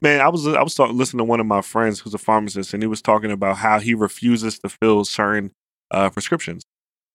Man, 0.00 0.20
I 0.20 0.28
was 0.28 0.46
I 0.48 0.62
was 0.62 0.74
talking, 0.74 0.96
listening 0.96 1.18
to 1.18 1.24
one 1.24 1.38
of 1.40 1.46
my 1.46 1.62
friends 1.62 2.00
who's 2.00 2.14
a 2.14 2.18
pharmacist, 2.18 2.74
and 2.74 2.82
he 2.82 2.88
was 2.88 3.00
talking 3.02 3.30
about 3.30 3.58
how 3.58 3.78
he 3.78 3.94
refuses 3.94 4.58
to 4.60 4.68
fill 4.68 5.04
certain 5.04 5.52
uh, 5.92 6.10
prescriptions, 6.10 6.64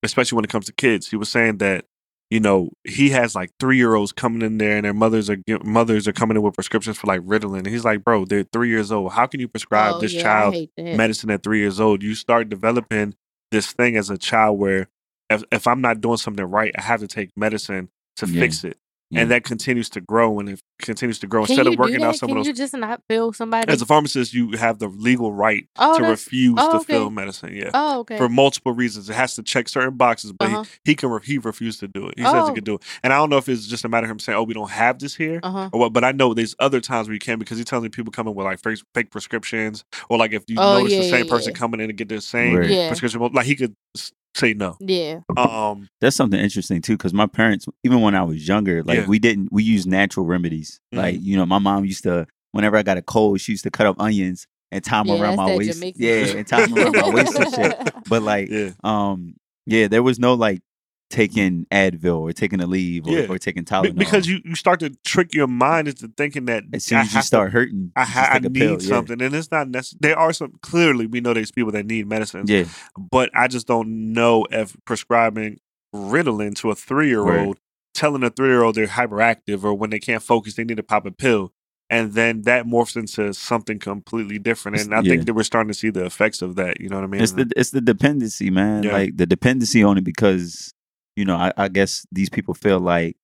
especially 0.03 0.35
when 0.37 0.45
it 0.45 0.49
comes 0.49 0.65
to 0.67 0.73
kids. 0.73 1.09
He 1.09 1.15
was 1.17 1.29
saying 1.29 1.57
that 1.57 1.85
you 2.29 2.39
know 2.39 2.69
he 2.83 3.09
has 3.09 3.35
like 3.35 3.51
three 3.59 3.77
year 3.77 3.95
olds 3.95 4.11
coming 4.11 4.41
in 4.41 4.57
there, 4.57 4.77
and 4.77 4.85
their 4.85 4.93
mothers 4.93 5.29
are 5.29 5.37
mothers 5.63 6.07
are 6.07 6.13
coming 6.13 6.37
in 6.37 6.43
with 6.43 6.53
prescriptions 6.55 6.97
for 6.97 7.07
like 7.07 7.21
Ritalin, 7.21 7.59
and 7.59 7.67
he's 7.67 7.85
like, 7.85 8.03
bro, 8.03 8.25
they're 8.25 8.43
three 8.43 8.69
years 8.69 8.91
old. 8.91 9.11
How 9.13 9.25
can 9.27 9.39
you 9.39 9.47
prescribe 9.47 9.95
Oh, 9.97 9.99
this 9.99 10.13
yeah, 10.13 10.21
child 10.23 10.53
medicine 10.97 11.29
at 11.31 11.43
three 11.43 11.59
years 11.59 11.79
old, 11.79 12.01
you 12.03 12.15
start 12.15 12.49
developing 12.49 13.15
this 13.51 13.71
thing 13.71 13.95
as 13.97 14.09
a 14.09 14.17
child 14.17 14.59
where 14.59 14.87
if, 15.29 15.43
if 15.51 15.67
I'm 15.67 15.81
not 15.81 16.01
doing 16.01 16.17
something 16.17 16.45
right, 16.45 16.71
I 16.77 16.81
have 16.81 16.99
to 17.01 17.07
take 17.07 17.31
medicine 17.35 17.89
to 18.17 18.27
Yeah. 18.27 18.39
fix 18.41 18.63
it. 18.63 18.77
Yeah. 19.09 19.21
And 19.21 19.31
that 19.31 19.45
continues 19.45 19.89
to 19.91 20.01
grow 20.01 20.37
and 20.39 20.49
it 20.49 20.61
continues 20.81 21.17
to 21.19 21.27
grow. 21.27 21.45
Can 21.45 21.53
Instead 21.57 21.71
of 21.73 21.79
working 21.79 22.03
out 22.03 22.11
that? 22.13 22.17
some 22.19 22.27
Can 22.27 22.39
of 22.39 22.45
you 22.45 22.51
just 22.51 22.73
not 22.73 23.01
fill 23.09 23.31
somebody? 23.31 23.71
as 23.71 23.81
a 23.81 23.85
pharmacist, 23.85 24.33
you 24.33 24.51
have 24.57 24.79
the 24.79 24.89
legal 24.89 25.31
right 25.31 25.63
oh, 25.77 25.97
to 25.97 26.03
refuse 26.03 26.55
oh, 26.57 26.71
to 26.71 26.77
okay. 26.79 26.93
fill 26.93 27.09
medicine. 27.09 27.53
Yeah. 27.55 27.71
Oh, 27.73 27.99
okay. 28.01 28.17
For 28.17 28.27
multiple 28.27 28.73
reasons. 28.73 29.09
It 29.09 29.13
has 29.13 29.33
to 29.35 29.43
check 29.43 29.69
certain 29.69 29.95
boxes, 29.95 30.33
but 30.33 30.49
Uh-huh. 30.49 30.63
he, 30.83 30.91
he 30.91 30.95
can 30.95 31.09
re- 31.09 31.21
he 31.23 31.37
refused 31.37 31.79
to 31.79 31.87
do 31.87 32.07
it. 32.09 32.15
He 32.17 32.23
says 32.25 32.33
Oh. 32.35 32.47
he 32.49 32.53
could 32.53 32.65
do 32.65 32.75
it. 32.75 32.83
And 33.01 33.13
I 33.13 33.17
don't 33.17 33.29
know 33.29 33.37
if 33.37 33.47
it's 33.47 33.65
just 33.65 33.85
a 33.85 33.89
matter 33.89 34.03
of 34.05 34.11
him 34.11 34.19
saying, 34.19 34.37
Oh, 34.37 34.43
we 34.43 34.53
don't 34.53 34.69
have 34.71 34.99
this 34.99 35.15
here. 35.15 35.39
uh 35.41 35.51
huh. 35.51 35.69
Or 35.71 35.79
what, 35.79 35.93
but 35.93 36.03
I 36.03 36.11
know 36.11 36.33
there's 36.33 36.55
other 36.59 36.81
times 36.81 37.07
where 37.07 37.13
you 37.13 37.19
can 37.19 37.39
because 37.39 37.57
he 37.57 37.63
tells 37.63 37.83
me 37.83 37.89
people 37.89 38.11
coming 38.11 38.35
with 38.35 38.45
like 38.45 38.59
fake, 38.61 38.79
fake 38.93 39.09
prescriptions, 39.09 39.85
or 40.09 40.17
like 40.17 40.33
if 40.33 40.43
you 40.47 40.57
Oh, 40.59 40.79
notice 40.79 40.93
the 40.97 41.09
same 41.09 41.25
yeah, 41.25 41.31
person 41.31 41.53
yeah. 41.53 41.59
coming 41.59 41.79
in 41.79 41.87
to 41.87 41.93
get 41.93 42.09
the 42.09 42.19
same 42.19 42.55
Right. 42.57 42.69
Yeah. 42.69 42.87
prescription, 42.89 43.21
like 43.33 43.45
he 43.45 43.55
could 43.55 43.73
s- 43.95 44.11
say 44.37 44.53
no. 44.53 44.77
Yeah. 44.79 45.19
Um, 45.35 45.87
that's 46.01 46.15
something 46.15 46.39
interesting 46.39 46.81
too 46.81 46.93
because 46.97 47.13
my 47.13 47.25
parents 47.27 47.65
even 47.83 48.01
when 48.01 48.15
i 48.15 48.23
was 48.23 48.47
younger 48.47 48.83
like 48.83 48.99
Yeah. 48.99 49.07
we 49.07 49.19
didn't 49.19 49.49
we 49.51 49.63
used 49.63 49.87
natural 49.87 50.25
remedies 50.25 50.79
Mhm. 50.93 50.97
like 50.97 51.17
you 51.21 51.35
know 51.35 51.45
my 51.45 51.59
mom 51.59 51.85
used 51.85 52.03
to 52.03 52.25
whenever 52.51 52.77
i 52.77 52.83
got 52.83 52.97
a 52.97 53.01
cold 53.01 53.39
she 53.41 53.51
used 53.53 53.63
to 53.63 53.71
cut 53.71 53.87
up 53.87 53.99
onions 53.99 54.47
and 54.71 54.83
tie 54.83 54.99
them 55.03 55.07
Yeah, 55.15 55.21
around 55.21 55.35
my 55.37 55.55
waist 55.55 55.73
Jamaican 55.79 56.01
yeah 56.01 56.25
and 56.37 56.47
tie 56.47 56.65
them 56.65 56.77
around 56.77 56.95
my 56.95 57.09
waist 57.09 57.35
and 57.35 57.53
shit 57.53 57.77
but 58.09 58.21
like 58.23 58.49
yeah, 58.49 58.71
um 58.83 59.35
yeah 59.65 59.87
there 59.87 60.03
was 60.03 60.17
no 60.19 60.33
like 60.33 60.61
taking 61.09 61.65
advil 61.71 62.19
or 62.19 62.33
taking 62.33 62.59
Aleve 62.59 63.07
or, 63.07 63.11
Yeah. 63.11 63.27
or 63.29 63.37
taking 63.37 63.63
tylenol 63.63 63.95
because 63.97 64.27
you 64.27 64.39
you 64.43 64.55
start 64.55 64.81
to 64.81 64.89
trick 65.05 65.33
your 65.33 65.47
mind 65.47 65.87
into 65.87 66.09
thinking 66.17 66.45
that 66.45 66.63
as 66.73 66.83
soon 66.83 66.97
I 66.97 67.01
as 67.01 67.07
you 67.07 67.13
have 67.13 67.23
to- 67.23 67.27
start 67.27 67.51
hurting 67.53 67.91
I, 67.95 68.03
ha- 68.03 68.29
I 68.33 68.39
need 68.39 68.53
pill, 68.53 68.73
yeah. 68.73 68.77
something, 68.79 69.21
and 69.21 69.33
it's 69.33 69.49
not 69.49 69.69
necessary. 69.69 69.99
There 70.01 70.19
are 70.19 70.33
some 70.33 70.53
clearly 70.61 71.05
we 71.07 71.21
know 71.21 71.33
there's 71.33 71.51
people 71.51 71.71
that 71.71 71.85
need 71.85 72.07
medicines, 72.09 72.49
yeah 72.49 72.65
but 73.11 73.29
I 73.33 73.47
just 73.47 73.67
don't 73.67 74.11
know 74.13 74.45
if 74.51 74.75
prescribing 74.85 75.59
Ritalin 75.95 76.55
to 76.57 76.71
a 76.71 76.75
three 76.75 77.07
year 77.07 77.25
old, 77.39 77.57
telling 77.93 78.23
a 78.23 78.29
three 78.29 78.49
year 78.49 78.63
old 78.63 78.75
they're 78.75 78.87
hyperactive 78.87 79.63
or 79.63 79.73
when 79.73 79.89
they 79.89 79.99
can't 79.99 80.21
focus 80.21 80.55
they 80.55 80.65
need 80.65 80.77
to 80.77 80.83
pop 80.83 81.05
a 81.05 81.11
pill, 81.11 81.53
and 81.89 82.13
then 82.13 82.41
that 82.41 82.65
morphs 82.65 82.97
into 82.97 83.33
something 83.33 83.79
completely 83.79 84.39
different. 84.39 84.79
And 84.81 84.93
I 84.93 84.99
yeah. 84.99 85.11
think 85.11 85.25
that 85.25 85.33
we're 85.33 85.43
starting 85.43 85.69
to 85.69 85.73
see 85.73 85.89
the 85.89 86.05
effects 86.05 86.41
of 86.41 86.55
that. 86.57 86.81
You 86.81 86.89
know 86.89 86.97
what 86.97 87.05
I 87.05 87.07
mean? 87.07 87.21
It's 87.21 87.31
the 87.31 87.49
it's 87.55 87.71
the 87.71 87.79
dependency, 87.81 88.49
man. 88.49 88.83
Yeah. 88.83 88.91
Like 88.91 89.17
the 89.17 89.25
dependency 89.25 89.83
on 89.83 89.97
it 89.97 90.03
because 90.03 90.73
you 91.17 91.25
know 91.25 91.35
I, 91.35 91.51
I 91.57 91.67
guess 91.67 92.05
these 92.13 92.29
people 92.29 92.53
feel 92.53 92.79
like 92.79 93.17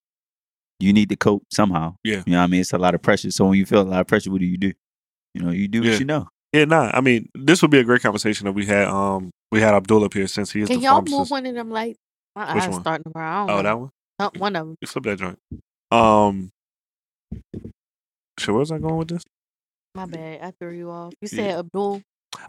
you 0.80 0.92
need 0.92 1.08
to 1.08 1.16
cope 1.16 1.44
somehow. 1.50 1.94
Yeah. 2.04 2.22
you 2.26 2.32
know 2.32 2.38
what 2.38 2.44
I 2.44 2.46
mean. 2.48 2.60
It's 2.60 2.72
a 2.74 2.78
lot 2.78 2.94
of 2.94 3.00
pressure. 3.00 3.30
So 3.30 3.46
when 3.46 3.56
you 3.58 3.64
feel 3.64 3.80
a 3.80 3.88
lot 3.88 4.00
of 4.00 4.06
pressure, 4.06 4.30
what 4.30 4.40
do 4.40 4.46
you 4.46 4.58
do? 4.58 4.72
You 5.32 5.42
know, 5.42 5.50
you 5.50 5.68
do 5.68 5.82
Yeah. 5.82 5.90
what 5.92 6.00
you 6.00 6.04
know. 6.06 6.28
yeah, 6.52 6.64
nah. 6.66 6.90
I 6.92 7.00
mean, 7.00 7.28
this 7.34 7.62
would 7.62 7.70
be 7.70 7.78
a 7.78 7.84
great 7.84 8.02
conversation 8.02 8.46
if 8.48 8.54
we 8.54 8.66
had 8.66 8.88
um 8.88 9.30
we 9.52 9.60
had 9.60 9.72
Abdul 9.74 10.04
up 10.04 10.12
here 10.12 10.26
since 10.26 10.50
he 10.52 10.60
is 10.62 10.68
Can 10.68 10.78
the 10.78 10.82
y'all 10.84 10.94
pharmacist. 10.96 11.18
move 11.18 11.30
one 11.30 11.46
of 11.46 11.54
them 11.54 11.70
like 11.70 11.96
my 12.36 12.52
Which 12.54 12.64
eyes 12.64 12.70
one? 12.70 12.80
starting 12.80 13.04
to 13.04 13.10
burn. 13.10 13.22
Oh, 13.50 13.56
know. 13.56 13.62
that 13.62 13.78
one. 13.78 13.90
Uh, 14.18 14.30
one 14.38 14.56
of 14.56 14.66
them. 14.66 14.76
You 14.80 14.86
flip 14.88 15.04
that 15.04 15.18
joint. 15.18 15.38
Um, 15.92 16.50
so 18.40 18.52
where 18.52 18.60
was 18.60 18.72
I 18.72 18.78
going 18.78 18.96
with 18.96 19.08
this? 19.08 19.22
My 19.94 20.06
bad. 20.06 20.40
I 20.42 20.52
threw 20.58 20.72
you 20.76 20.90
off. 20.90 21.12
You 21.20 21.28
Yeah. 21.30 21.36
said 21.36 21.58
Abdul. 21.60 22.02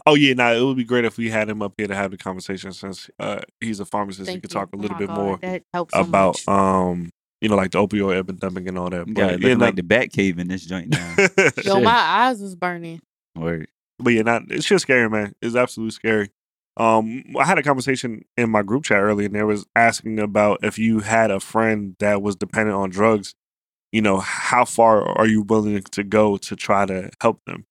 Oh 0.06 0.14
yeah, 0.14 0.34
nah, 0.34 0.52
it 0.52 0.62
would 0.62 0.76
be 0.76 0.84
great 0.84 1.04
if 1.04 1.16
we 1.18 1.30
had 1.30 1.48
him 1.48 1.62
up 1.62 1.74
here 1.76 1.86
to 1.86 1.94
have 1.94 2.10
the 2.10 2.16
conversation 2.16 2.72
since 2.72 3.08
uh, 3.18 3.40
he's 3.60 3.80
a 3.80 3.84
pharmacist. 3.84 4.30
he 4.30 4.40
could 4.40 4.50
you. 4.52 4.60
talk 4.60 4.68
a 4.72 4.76
Oh 4.76 4.80
little 4.80 4.94
my 4.94 4.98
bit 5.00 5.08
God, 5.08 5.16
more 5.18 5.38
That 5.42 5.62
helps 5.72 5.94
so 5.94 6.00
about 6.00 6.46
um, 6.48 7.10
you 7.40 7.48
know, 7.48 7.56
like 7.56 7.72
the 7.72 7.78
opioid 7.86 8.18
epidemic 8.18 8.66
and 8.68 8.78
all 8.78 8.90
that. 8.90 9.06
Yeah, 9.08 9.12
But, 9.14 9.32
looking 9.34 9.48
yeah, 9.48 9.54
like 9.56 9.74
nah- 9.74 9.76
the 9.76 9.82
Bat 9.82 10.12
Cave 10.12 10.38
in 10.38 10.48
this 10.48 10.64
joint 10.64 10.88
now. 10.90 11.14
Yo, 11.64 11.74
shit. 11.74 11.82
my 11.82 11.90
eyes 11.90 12.40
was 12.40 12.54
burning. 12.56 13.00
Word. 13.36 13.68
but 13.98 14.12
yeah, 14.14 14.22
not 14.22 14.42
it's 14.48 14.66
just 14.66 14.82
scary, 14.82 15.08
man. 15.10 15.34
It's 15.42 15.56
absolutely 15.56 15.90
scary. 15.92 16.30
Um, 16.78 17.24
I 17.38 17.44
had 17.44 17.58
a 17.58 17.62
conversation 17.62 18.22
in 18.36 18.50
my 18.50 18.62
group 18.62 18.84
chat 18.84 18.98
earlier, 19.00 19.26
and 19.26 19.34
there 19.34 19.46
was 19.46 19.64
asking 19.74 20.18
about 20.18 20.58
if 20.62 20.78
you 20.78 21.00
had 21.00 21.30
a 21.30 21.40
friend 21.40 21.96
that 22.00 22.20
was 22.22 22.36
dependent 22.36 22.76
on 22.76 22.90
drugs. 22.90 23.34
You 23.92 24.02
know, 24.02 24.18
how 24.18 24.64
far 24.66 25.02
are 25.16 25.26
you 25.26 25.42
willing 25.42 25.80
to 25.82 26.04
go 26.04 26.36
to 26.38 26.56
try 26.56 26.84
to 26.86 27.10
help 27.20 27.40
them? 27.46 27.64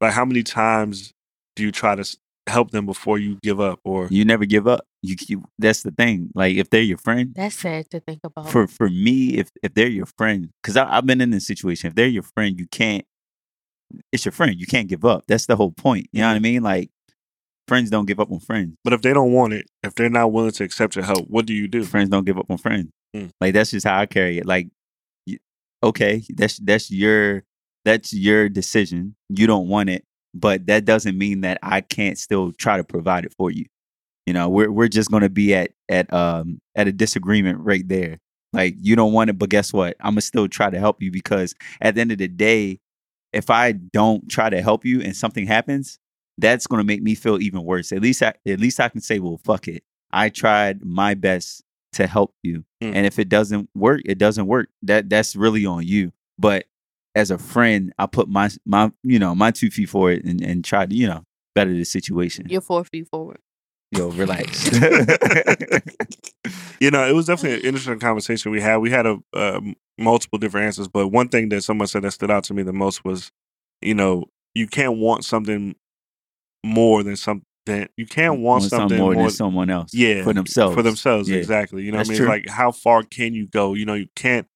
Like, 0.00 0.12
how 0.12 0.24
many 0.24 0.42
times 0.42 1.12
do 1.54 1.62
you 1.62 1.72
try 1.72 1.94
to 1.94 2.16
help 2.46 2.70
them 2.70 2.86
before 2.86 3.18
you 3.18 3.38
give 3.42 3.60
up? 3.60 3.80
Or 3.84 4.08
You 4.10 4.24
never 4.24 4.44
give 4.44 4.66
up. 4.68 4.86
You, 5.02 5.16
you 5.28 5.44
that's 5.58 5.82
the 5.82 5.90
thing. 5.90 6.30
Like 6.34 6.56
if 6.56 6.70
they're 6.70 6.82
your 6.82 6.98
friend, 6.98 7.32
That's 7.34 7.54
sad 7.56 7.88
to 7.90 8.00
think 8.00 8.20
about. 8.24 8.50
for 8.50 8.66
for 8.66 8.88
me, 8.88 9.38
if 9.38 9.50
if 9.62 9.74
they're 9.74 9.88
your 9.88 10.06
friend, 10.18 10.50
because 10.62 10.76
I've 10.76 11.06
been 11.06 11.20
in 11.20 11.30
this 11.30 11.46
situation. 11.46 11.88
If 11.88 11.94
they're 11.94 12.08
your 12.08 12.24
friend, 12.24 12.58
you 12.58 12.66
can't. 12.66 13.04
It's 14.12 14.24
your 14.24 14.32
friend. 14.32 14.58
You 14.58 14.66
can't 14.66 14.88
give 14.88 15.04
up. 15.04 15.24
That's 15.28 15.46
the 15.46 15.54
whole 15.56 15.70
point. 15.72 16.08
You 16.12 16.22
know 16.22 16.28
what 16.28 16.36
I 16.36 16.40
mean? 16.40 16.62
Like 16.62 16.90
friends 17.68 17.90
don't 17.90 18.06
give 18.06 18.20
up 18.20 18.30
on 18.30 18.40
friends. 18.40 18.76
but 18.84 18.92
if 18.92 19.02
they 19.02 19.12
don't 19.12 19.32
want 19.32 19.52
it, 19.52 19.66
if 19.82 19.94
they're 19.94 20.08
not 20.10 20.32
willing 20.32 20.52
to 20.52 20.64
accept 20.64 20.94
your 20.96 21.04
help, 21.04 21.26
what 21.28 21.46
do 21.46 21.54
you 21.54 21.66
do? 21.68 21.84
Friends 21.84 22.08
don't 22.08 22.24
give 22.24 22.38
up 22.38 22.50
on 22.50 22.58
friends. 22.58 22.90
Mm. 23.14 23.30
Like 23.40 23.54
that's 23.54 23.70
just 23.72 23.86
how 23.86 23.98
I 23.98 24.06
carry 24.06 24.38
it. 24.38 24.46
Like, 24.46 24.68
okay, 25.82 26.22
that's 26.30 26.58
that's 26.58 26.90
your 26.90 27.44
that's 27.86 28.12
your 28.12 28.50
decision. 28.50 29.16
You 29.30 29.46
don't 29.46 29.68
want 29.68 29.88
it, 29.88 30.04
but 30.34 30.66
that 30.66 30.84
doesn't 30.84 31.16
mean 31.16 31.40
that 31.42 31.58
I 31.62 31.80
can't 31.80 32.18
still 32.18 32.52
try 32.52 32.76
to 32.76 32.84
provide 32.84 33.24
it 33.24 33.32
for 33.38 33.50
you. 33.50 33.64
You 34.26 34.34
know, 34.34 34.48
we're 34.50 34.70
we're 34.70 34.88
just 34.88 35.10
gonna 35.10 35.30
be 35.30 35.54
at 35.54 35.70
at 35.88 36.12
um 36.12 36.58
at 36.74 36.88
a 36.88 36.92
disagreement 36.92 37.60
right 37.60 37.88
there. 37.88 38.18
Like 38.52 38.74
you 38.80 38.96
don't 38.96 39.12
want 39.14 39.30
it, 39.30 39.38
but 39.38 39.50
guess 39.50 39.72
what? 39.72 39.96
I'm 40.00 40.12
gonna 40.12 40.20
still 40.22 40.48
try 40.48 40.68
to 40.70 40.78
help 40.78 41.00
you 41.02 41.10
because 41.12 41.54
at 41.80 41.94
the 41.94 42.02
end 42.02 42.12
of 42.12 42.18
the 42.18 42.28
day, 42.28 42.80
if 43.32 43.50
I 43.50 43.72
don't 43.72 44.28
try 44.28 44.50
to 44.50 44.60
help 44.62 44.84
you 44.84 45.00
and 45.00 45.16
something 45.16 45.46
happens, 45.46 45.98
that's 46.38 46.66
gonna 46.66 46.84
make 46.84 47.02
me 47.02 47.14
feel 47.14 47.40
even 47.40 47.64
worse. 47.64 47.92
At 47.92 48.02
least 48.02 48.22
I, 48.22 48.34
at 48.46 48.60
least 48.60 48.80
I 48.80 48.88
can 48.88 49.00
say, 49.00 49.20
well, 49.20 49.40
fuck 49.44 49.68
it. 49.68 49.84
I 50.12 50.28
tried 50.30 50.84
my 50.84 51.14
best 51.14 51.62
to 51.94 52.06
help 52.06 52.34
you, 52.42 52.64
Mm. 52.82 52.94
and 52.94 53.06
if 53.06 53.18
it 53.18 53.28
doesn't 53.28 53.70
work, 53.74 54.02
it 54.04 54.18
doesn't 54.18 54.46
work. 54.46 54.68
That 54.82 55.08
that's 55.08 55.36
really 55.36 55.64
on 55.66 55.86
you. 55.86 56.12
But 56.38 56.66
as 57.16 57.30
a 57.30 57.38
friend, 57.38 57.92
I 57.98 58.06
put 58.06 58.28
my 58.28 58.50
my 58.64 58.92
you 59.02 59.18
know 59.18 59.34
my 59.34 59.50
two 59.50 59.70
feet 59.70 59.88
forward 59.88 60.24
and 60.24 60.40
and 60.40 60.64
try 60.64 60.86
to 60.86 60.94
you 60.94 61.08
know 61.08 61.24
better 61.54 61.72
the 61.72 61.84
situation. 61.84 62.46
You're 62.48 62.60
four 62.60 62.84
feet 62.84 63.08
forward. 63.08 63.38
Yo, 63.92 64.10
relax. 64.10 64.70
you 66.80 66.90
know, 66.90 67.08
it 67.08 67.14
was 67.14 67.26
definitely 67.26 67.60
an 67.60 67.64
interesting 67.64 67.98
conversation 67.98 68.52
we 68.52 68.60
had. 68.60 68.76
We 68.78 68.90
had 68.90 69.06
a 69.06 69.16
uh, 69.32 69.60
multiple 69.96 70.38
different 70.38 70.66
answers, 70.66 70.88
but 70.88 71.08
one 71.08 71.28
thing 71.28 71.48
that 71.50 71.62
someone 71.62 71.88
said 71.88 72.02
that 72.02 72.10
stood 72.10 72.30
out 72.30 72.44
to 72.44 72.54
me 72.54 72.62
the 72.62 72.72
most 72.72 73.04
was, 73.04 73.30
you 73.80 73.94
know, 73.94 74.24
you 74.54 74.66
can't 74.66 74.98
want 74.98 75.24
something 75.24 75.76
more 76.64 77.02
than 77.04 77.16
something. 77.16 77.44
You 77.96 78.06
can't 78.06 78.40
want 78.40 78.62
Want 78.62 78.70
something 78.70 78.98
more, 78.98 79.14
more, 79.14 79.22
than 79.24 79.30
someone 79.30 79.70
else. 79.70 79.94
yeah, 79.94 80.24
for 80.24 80.32
themselves. 80.32 80.74
for 80.74 80.82
themselves. 80.82 81.28
Yeah. 81.28 81.38
Exactly. 81.38 81.84
You 81.84 81.92
know 81.92 81.98
what 81.98 82.08
I 82.08 82.10
mean? 82.10 82.18
true. 82.18 82.32
It's 82.32 82.46
like 82.46 82.54
how 82.54 82.72
far 82.72 83.02
can 83.02 83.34
you 83.34 83.46
go? 83.46 83.74
You 83.74 83.86
know, 83.86 83.94
you 83.94 84.08
can't 84.14 84.46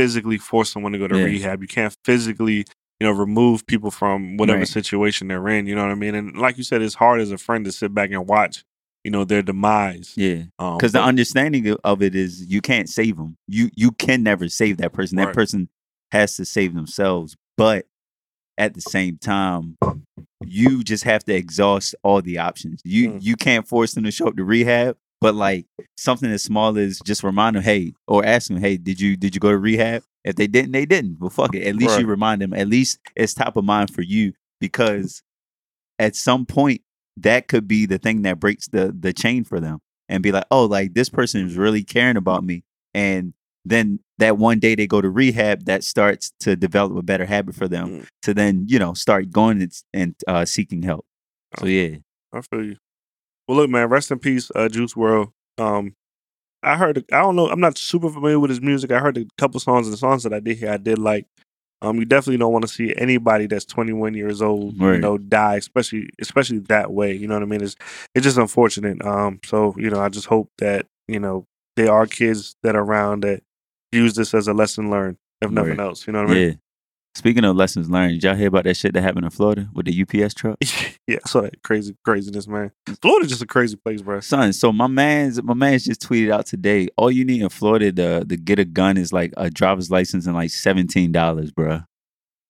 physically 0.00 0.38
force 0.38 0.70
someone 0.72 0.92
to 0.92 0.98
go 0.98 1.08
to 1.08 1.18
Yeah. 1.18 1.24
rehab. 1.24 1.60
You 1.62 1.68
can't 1.68 1.94
physically, 2.04 2.58
you 2.98 3.06
know, 3.06 3.10
remove 3.12 3.66
people 3.66 3.90
from 3.90 4.36
whatever 4.38 4.60
Right. 4.60 4.68
situation 4.68 5.28
they're 5.28 5.46
in. 5.48 5.66
You 5.66 5.74
know 5.74 5.82
what 5.82 5.90
I 5.92 5.94
mean? 5.94 6.14
And 6.14 6.36
like 6.38 6.56
you 6.56 6.64
said, 6.64 6.80
it's 6.80 6.94
hard 6.94 7.20
as 7.20 7.30
a 7.32 7.38
friend 7.38 7.64
to 7.66 7.72
sit 7.72 7.92
back 7.92 8.10
and 8.10 8.26
watch, 8.26 8.64
you 9.04 9.10
know, 9.10 9.24
their 9.24 9.42
demise. 9.42 10.14
Yeah, 10.16 10.44
Um, 10.58 10.78
because 10.78 10.92
the 10.92 11.02
understanding 11.02 11.76
of 11.84 12.02
it 12.02 12.14
is 12.14 12.46
you 12.46 12.60
can't 12.62 12.88
save 12.88 13.16
them. 13.18 13.36
You 13.46 13.70
you 13.76 13.90
can 13.92 14.22
never 14.22 14.48
save 14.48 14.78
that 14.78 14.92
person. 14.94 15.16
That 15.16 15.26
Right. 15.26 15.34
person 15.34 15.68
has 16.12 16.36
to 16.36 16.44
save 16.46 16.74
themselves. 16.74 17.36
But 17.58 17.86
at 18.56 18.72
the 18.74 18.80
same 18.80 19.18
time, 19.18 19.76
you 20.44 20.82
just 20.82 21.04
have 21.04 21.24
to 21.24 21.34
exhaust 21.34 21.94
all 22.02 22.22
the 22.22 22.38
options. 22.38 22.80
You 22.84 23.10
Mm. 23.10 23.18
you 23.22 23.36
can't 23.36 23.68
force 23.68 23.92
them 23.94 24.04
to 24.04 24.10
show 24.10 24.28
up 24.28 24.36
to 24.36 24.44
rehab. 24.44 24.96
But 25.20 25.34
like 25.34 25.66
something 25.96 26.30
as 26.30 26.42
small 26.42 26.78
as 26.78 26.98
just 27.04 27.22
remind 27.22 27.56
them, 27.56 27.62
hey, 27.62 27.92
or 28.08 28.24
ask 28.24 28.48
them, 28.48 28.56
hey, 28.58 28.76
did 28.78 29.00
you 29.00 29.16
did 29.16 29.34
you 29.34 29.40
go 29.40 29.50
to 29.50 29.58
rehab? 29.58 30.02
If 30.24 30.36
they 30.36 30.46
didn't, 30.46 30.72
they 30.72 30.86
didn't. 30.86 31.18
Well, 31.20 31.30
fuck 31.30 31.54
it. 31.54 31.66
At 31.66 31.76
least 31.76 31.98
you 32.00 32.06
remind 32.06 32.40
them. 32.42 32.52
At 32.54 32.68
least 32.68 32.98
it's 33.16 33.34
top 33.34 33.56
of 33.56 33.64
mind 33.64 33.92
for 33.92 34.02
you 34.02 34.32
because 34.60 35.22
at 35.98 36.16
some 36.16 36.46
point 36.46 36.82
that 37.16 37.48
could 37.48 37.68
be 37.68 37.86
the 37.86 37.98
thing 37.98 38.22
that 38.22 38.40
breaks 38.40 38.68
the 38.68 38.94
the 38.98 39.12
chain 39.12 39.44
for 39.44 39.60
them 39.60 39.80
and 40.08 40.22
be 40.22 40.32
like, 40.32 40.44
oh, 40.50 40.64
like 40.64 40.94
this 40.94 41.08
person 41.08 41.46
is 41.46 41.56
really 41.56 41.84
caring 41.84 42.16
about 42.16 42.42
me. 42.44 42.64
And 42.94 43.34
then 43.64 44.00
that 44.18 44.38
one 44.38 44.58
day 44.58 44.74
they 44.74 44.86
go 44.86 45.00
to 45.02 45.10
rehab, 45.10 45.66
that 45.66 45.84
starts 45.84 46.32
to 46.40 46.56
develop 46.56 46.96
a 46.96 47.02
better 47.02 47.26
habit 47.26 47.54
for 47.54 47.68
them 47.68 47.88
Mm. 47.88 48.06
to 48.22 48.34
then, 48.34 48.64
you 48.68 48.78
know, 48.78 48.94
start 48.94 49.30
going 49.30 49.60
and, 49.62 49.72
and 49.92 50.14
uh, 50.26 50.44
seeking 50.46 50.82
help. 50.82 51.04
So 51.58 51.66
yeah, 51.66 51.96
I 52.32 52.40
feel 52.40 52.64
you. 52.64 52.76
Well, 53.50 53.58
look, 53.58 53.68
man. 53.68 53.88
Rest 53.88 54.12
in 54.12 54.20
peace, 54.20 54.48
uh, 54.54 54.68
Juice 54.68 54.94
WRLD. 54.94 55.32
Um, 55.58 55.96
I 56.62 56.76
heard. 56.76 56.98
I 57.12 57.18
don't 57.20 57.34
know. 57.34 57.48
I'm 57.48 57.58
not 57.58 57.76
super 57.76 58.08
familiar 58.08 58.38
with 58.38 58.48
his 58.48 58.60
music. 58.60 58.92
I 58.92 59.00
heard 59.00 59.18
a 59.18 59.26
couple 59.38 59.58
songs 59.58 59.88
and 59.88 59.92
the 59.92 59.96
songs 59.98 60.22
that 60.22 60.32
I 60.32 60.38
did 60.38 60.56
hear. 60.56 60.70
I 60.70 60.76
did 60.76 61.00
like. 61.00 61.26
Um, 61.82 61.96
you 61.96 62.04
definitely 62.04 62.36
don't 62.36 62.52
want 62.52 62.62
to 62.62 62.72
see 62.72 62.94
anybody 62.96 63.48
that's 63.48 63.64
21 63.64 64.14
years 64.14 64.40
old, 64.40 64.76
you 64.94 65.00
know, 65.00 65.18
die, 65.18 65.56
especially 65.56 66.10
especially 66.20 66.60
that 66.68 66.92
way. 66.92 67.12
You 67.12 67.26
know 67.26 67.34
what 67.34 67.42
I 67.42 67.46
mean? 67.46 67.60
It's 67.60 67.74
it's 68.14 68.22
just 68.22 68.38
unfortunate. 68.38 69.04
Um, 69.04 69.40
so 69.44 69.74
you 69.76 69.90
know, 69.90 70.00
I 70.00 70.10
just 70.10 70.26
hope 70.26 70.48
that 70.58 70.86
you 71.08 71.18
know 71.18 71.44
there 71.74 71.90
are 71.90 72.06
kids 72.06 72.54
that 72.62 72.76
are 72.76 72.84
around 72.84 73.24
that 73.24 73.42
use 73.90 74.14
this 74.14 74.32
as 74.32 74.46
a 74.46 74.52
lesson 74.54 74.90
learned, 74.90 75.16
if 75.42 75.50
nothing 75.50 75.70
Right. 75.78 75.80
else. 75.80 76.06
You 76.06 76.12
know 76.12 76.20
what 76.22 76.30
I 76.30 76.34
mean? 76.34 76.48
yeah. 76.50 76.54
Speaking 77.16 77.44
of 77.44 77.56
lessons 77.56 77.90
learned, 77.90 78.20
did 78.20 78.24
y'all 78.24 78.36
hear 78.36 78.48
about 78.48 78.64
that 78.64 78.76
shit 78.76 78.94
that 78.94 79.02
happened 79.02 79.24
in 79.24 79.30
Florida 79.30 79.68
with 79.74 79.86
the 79.86 80.02
UPS 80.02 80.32
truck? 80.32 80.56
yeah, 81.06 81.18
I 81.24 81.28
saw 81.28 81.40
that 81.42 81.60
crazy 81.62 81.96
craziness, 82.04 82.46
man. 82.46 82.70
Florida's 83.02 83.30
just 83.30 83.42
a 83.42 83.46
crazy 83.46 83.76
place, 83.76 84.00
bro. 84.00 84.20
Son, 84.20 84.52
so 84.52 84.72
my 84.72 84.86
man's 84.86 85.42
my 85.42 85.54
man's 85.54 85.84
just 85.84 86.00
tweeted 86.00 86.30
out 86.30 86.46
today. 86.46 86.88
All 86.96 87.10
you 87.10 87.24
need 87.24 87.42
in 87.42 87.48
Florida 87.48 87.90
to, 87.92 88.24
to 88.24 88.36
get 88.36 88.60
a 88.60 88.64
gun 88.64 88.96
is 88.96 89.12
like 89.12 89.34
a 89.36 89.50
driver's 89.50 89.90
license 89.90 90.26
and 90.26 90.36
like 90.36 90.50
seventeen 90.50 91.10
dollars, 91.10 91.50
bruh. 91.50 91.84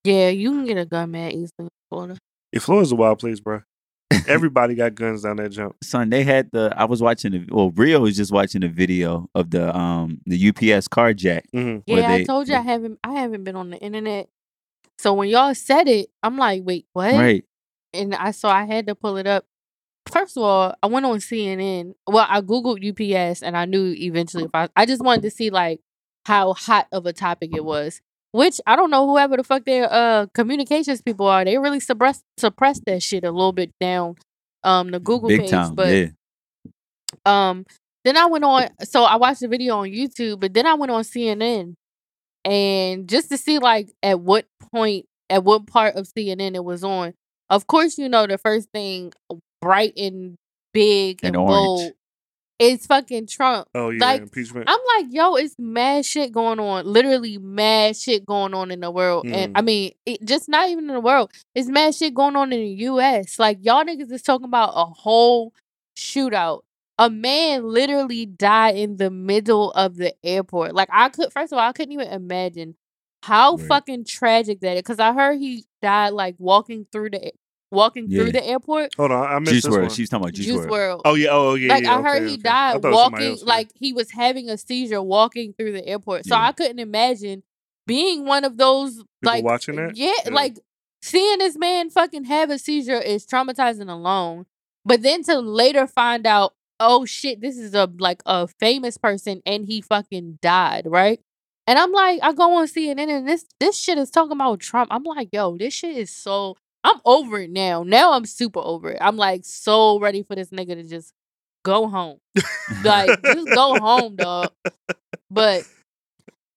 Yeah, 0.05 0.29
you 0.29 0.51
can 0.51 0.67
get 0.67 0.77
a 0.77 0.85
gun 0.85 1.13
mad 1.13 1.33
easily 1.33 1.51
in 1.61 1.69
Florida. 1.91 2.19
Yeah, 2.53 2.61
Florida's 2.61 2.93
a 2.93 2.97
wild 2.97 3.19
place, 3.19 3.41
bro. 3.41 3.63
Everybody 4.27 4.75
got 4.75 4.95
guns 4.95 5.23
down 5.23 5.37
that 5.37 5.51
jump. 5.51 5.77
Son, 5.83 6.11
they 6.11 6.23
had 6.23 6.51
the 6.53 6.73
I 6.77 6.85
was 6.85 7.01
watching 7.01 7.33
the 7.33 7.47
well, 7.51 7.71
Rio 7.71 8.01
was 8.01 8.17
just 8.17 8.31
watching 8.31 8.61
the 8.61 8.69
video 8.69 9.29
of 9.35 9.51
the 9.51 9.75
um 9.75 10.21
the 10.27 10.49
UPS 10.51 10.89
car 10.89 11.15
jack. 11.15 11.47
hmm 11.53 11.79
Where 11.87 12.01
Yeah, 12.01 12.13
I 12.13 12.25
told 12.25 12.49
you 12.49 12.57
I 12.57 12.61
haven't 12.61 12.99
I 13.03 13.13
haven't 13.13 13.45
been 13.45 13.57
on 13.57 13.71
the 13.71 13.79
internet. 13.79 14.29
So 15.01 15.15
when 15.15 15.31
y'all 15.31 15.55
said 15.55 15.89
it, 15.89 16.11
I'm 16.23 16.37
like, 16.37 16.63
wait, 16.63 16.85
what? 16.93 17.15
Right. 17.15 17.43
And 17.95 18.15
I 18.15 18.33
saw 18.33 18.51
I 18.51 18.65
had 18.65 18.87
to 18.87 18.95
pull 18.95 19.17
it 19.17 19.27
up. 19.27 19.47
First 20.13 20.37
of 20.37 20.43
all, 20.43 20.75
I 20.83 20.89
went 20.89 21.07
on 21.07 21.19
CNN. 21.21 21.95
Well, 22.07 22.27
I 22.29 22.43
googled 22.43 22.85
UPS 22.87 23.43
and 23.43 23.57
I 23.57 23.65
knew 23.65 23.95
eventually 23.97 24.45
if 24.45 24.51
I 24.53 24.69
I 24.77 24.85
just 24.85 25.03
wanted 25.03 25.23
to 25.23 25.31
see 25.31 25.49
like 25.49 25.81
how 26.27 26.53
hot 26.53 26.87
of 26.93 27.07
a 27.07 27.15
topic 27.15 27.51
it 27.55 27.65
was. 27.65 28.03
Which 28.33 28.61
I 28.67 28.77
don't 28.77 28.91
know 28.91 29.09
whoever 29.09 29.39
the 29.39 29.43
fuck 29.43 29.65
their 29.65 29.91
uh 29.91 30.27
communications 30.35 31.01
people 31.01 31.27
are. 31.27 31.47
They 31.47 31.57
really 31.57 31.81
suppress 31.81 32.23
suppressed 32.37 32.85
that 32.85 33.03
shit 33.03 33.25
a 33.25 33.31
little 33.31 33.53
bit 33.53 33.73
down 33.81 34.17
um 34.65 34.91
the 34.91 35.01
Google 35.01 35.31
Big 35.31 35.41
page. 35.41 35.51
time. 35.51 35.75
but 35.75 35.95
yeah. 35.95 36.09
um, 37.25 37.65
then 38.05 38.19
I 38.19 38.27
went 38.27 38.45
on. 38.45 38.69
So 38.85 39.05
I 39.05 39.17
watched 39.17 39.41
the 39.41 39.49
video 39.49 39.79
on 39.79 39.89
YouTube, 39.89 40.41
but 40.41 40.53
then 40.53 40.67
I 40.67 40.75
went 40.75 40.93
on 40.93 41.05
CNN, 41.05 41.75
and 42.45 43.09
just 43.09 43.29
to 43.31 43.39
see 43.39 43.59
like 43.59 43.93
at 44.03 44.21
what 44.21 44.47
point, 44.73 45.07
at 45.29 45.45
what 45.45 45.67
part 45.67 45.95
of 45.97 46.07
CNN 46.07 46.55
it 46.55 46.65
was 46.65 46.83
on. 46.85 47.15
Of 47.49 47.67
course, 47.67 47.99
you 47.99 48.09
know 48.09 48.27
the 48.27 48.39
first 48.39 48.69
thing, 48.73 49.13
bright 49.61 49.93
and 49.97 50.37
big 50.73 51.21
and, 51.23 51.35
And 51.35 51.37
orange. 51.37 51.55
bold, 51.57 51.93
is 52.61 52.87
fucking 52.87 53.27
Trump. 53.27 53.67
Oh 53.75 53.89
yeah, 53.91 54.05
Like, 54.05 54.23
impeachment. 54.23 54.67
I'm 54.69 54.79
like, 54.97 55.07
yo, 55.13 55.35
it's 55.35 55.57
mad 55.59 56.05
shit 56.05 56.31
going 56.31 56.61
on. 56.61 56.85
Literally 56.87 57.39
mad 57.39 57.97
shit 57.97 58.25
going 58.27 58.53
on 58.55 58.71
in 58.71 58.81
the 58.81 58.91
world. 58.91 59.27
And 59.27 59.55
Mm. 59.55 59.59
I 59.59 59.63
mean, 59.63 59.93
it, 60.07 60.25
just 60.25 60.49
not 60.49 60.69
even 60.69 60.85
in 60.89 60.95
the 60.95 61.01
world. 61.01 61.33
It's 61.55 61.69
mad 61.69 61.95
shit 61.95 62.15
going 62.15 62.37
on 62.37 62.53
in 62.53 62.61
the 62.61 62.85
US. 62.85 63.39
Like 63.39 63.59
y'all 63.63 63.83
niggas 63.85 64.13
is 64.13 64.23
talking 64.23 64.45
about 64.45 64.73
a 64.75 64.85
whole 64.85 65.53
shootout. 65.97 66.61
A 67.01 67.09
man 67.11 67.65
literally 67.65 68.27
died 68.27 68.77
in 68.77 68.99
the 68.99 69.11
middle 69.11 69.73
of 69.73 69.97
the 69.97 70.15
airport. 70.23 70.75
Like 70.75 70.89
I 70.93 71.09
could 71.09 71.33
first 71.33 71.53
of 71.53 71.59
all, 71.59 71.67
I 71.69 71.73
couldn't 71.73 71.93
even 71.93 72.09
imagine 72.09 72.77
how 73.23 73.57
Right. 73.57 73.67
fucking 73.69 74.05
tragic 74.05 74.61
that 74.61 74.77
is. 74.77 74.83
Cause 74.83 74.99
I 75.01 75.13
heard 75.13 75.39
he 75.39 75.65
died 75.83 76.11
like 76.11 76.37
walking 76.39 76.87
through 76.93 77.11
the 77.11 77.33
walking 77.73 78.07
Yeah. 78.09 78.23
through 78.23 78.33
the 78.33 78.47
airport. 78.47 78.95
Hold 78.97 79.13
on, 79.13 79.27
I 79.33 79.39
missed 79.39 79.53
Juice 79.53 79.63
this 79.65 79.71
World. 79.71 79.83
one. 79.85 79.91
She's 79.91 80.09
talking 80.11 80.25
about 80.25 80.35
Juice, 80.35 80.47
Juice 80.47 80.61
WRLD. 80.67 80.71
World. 80.71 81.03
Oh 81.07 81.15
yeah, 81.15 81.29
oh, 81.31 81.49
oh 81.51 81.55
yeah. 81.55 81.69
Like 81.75 81.85
yeah, 81.85 81.97
I 81.99 82.03
heard 82.03 82.23
he 82.29 82.35
okay. 82.35 82.43
Died 82.43 82.83
thought 82.83 82.85
it 82.89 82.91
was 82.93 83.03
somebody 83.03 83.29
walking, 83.31 83.47
like 83.47 83.71
he 83.75 83.93
was 83.93 84.11
having 84.11 84.49
a 84.51 84.59
seizure 84.59 85.03
walking 85.03 85.55
through 85.55 85.73
the 85.73 85.87
airport. 85.87 86.27
So 86.27 86.35
Yeah. 86.37 86.47
I 86.49 86.53
couldn't 86.53 86.79
imagine 86.81 87.43
being 87.87 88.27
one 88.27 88.45
of 88.45 88.57
those 88.59 89.03
like 89.23 89.43
watching 89.45 89.77
that? 89.77 89.97
Yeah, 89.97 90.13
Yeah. 90.27 90.35
like 90.35 90.59
seeing 91.01 91.39
this 91.39 91.57
man 91.57 91.89
fucking 91.91 92.25
have 92.25 92.51
a 92.51 92.59
seizure 92.59 93.01
is 93.01 93.25
traumatizing 93.27 93.89
alone. 93.91 94.45
But 94.85 95.03
then 95.03 95.23
to 95.25 95.39
later 95.41 95.87
find 95.87 96.27
out, 96.27 96.55
oh 96.81 97.05
shit, 97.05 97.41
this 97.41 97.59
is 97.59 97.75
a 97.75 97.89
like 97.99 98.23
a 98.27 98.49
famous 98.49 98.97
person 98.97 99.43
and 99.47 99.67
he 99.67 99.81
fucking 99.81 100.39
died, 100.43 100.87
right? 100.87 101.21
And 101.67 101.79
I'm 101.79 101.93
like, 101.93 102.21
I 102.23 102.33
go 102.33 102.57
on 102.57 102.67
CNN 102.67 103.09
and 103.11 103.29
this 103.29 103.45
this 103.61 103.79
shit 103.79 103.99
is 103.99 104.11
talking 104.11 104.33
about 104.33 104.61
Trump. 104.61 104.89
I'm 104.91 105.05
like, 105.05 105.29
yo, 105.33 105.57
this 105.57 105.75
shit 105.75 105.97
is 105.97 106.11
so 106.11 106.57
I'm 106.83 107.01
over 107.05 107.39
it 107.39 107.51
now. 107.51 107.83
Now 107.83 108.13
I'm 108.13 108.25
super 108.25 108.61
over 108.61 108.91
it. 108.91 108.99
I'm 109.01 109.17
like 109.17 109.45
so 109.45 110.01
ready 110.01 110.23
for 110.23 110.35
this 110.35 110.51
nigga 110.51 110.75
to 110.75 110.83
just 110.83 111.13
go 111.65 111.89
home. 111.89 112.19
Like, 112.85 113.23
just 113.23 113.49
go 113.49 113.79
home, 113.79 114.17
dog. 114.17 114.51
But 115.31 115.65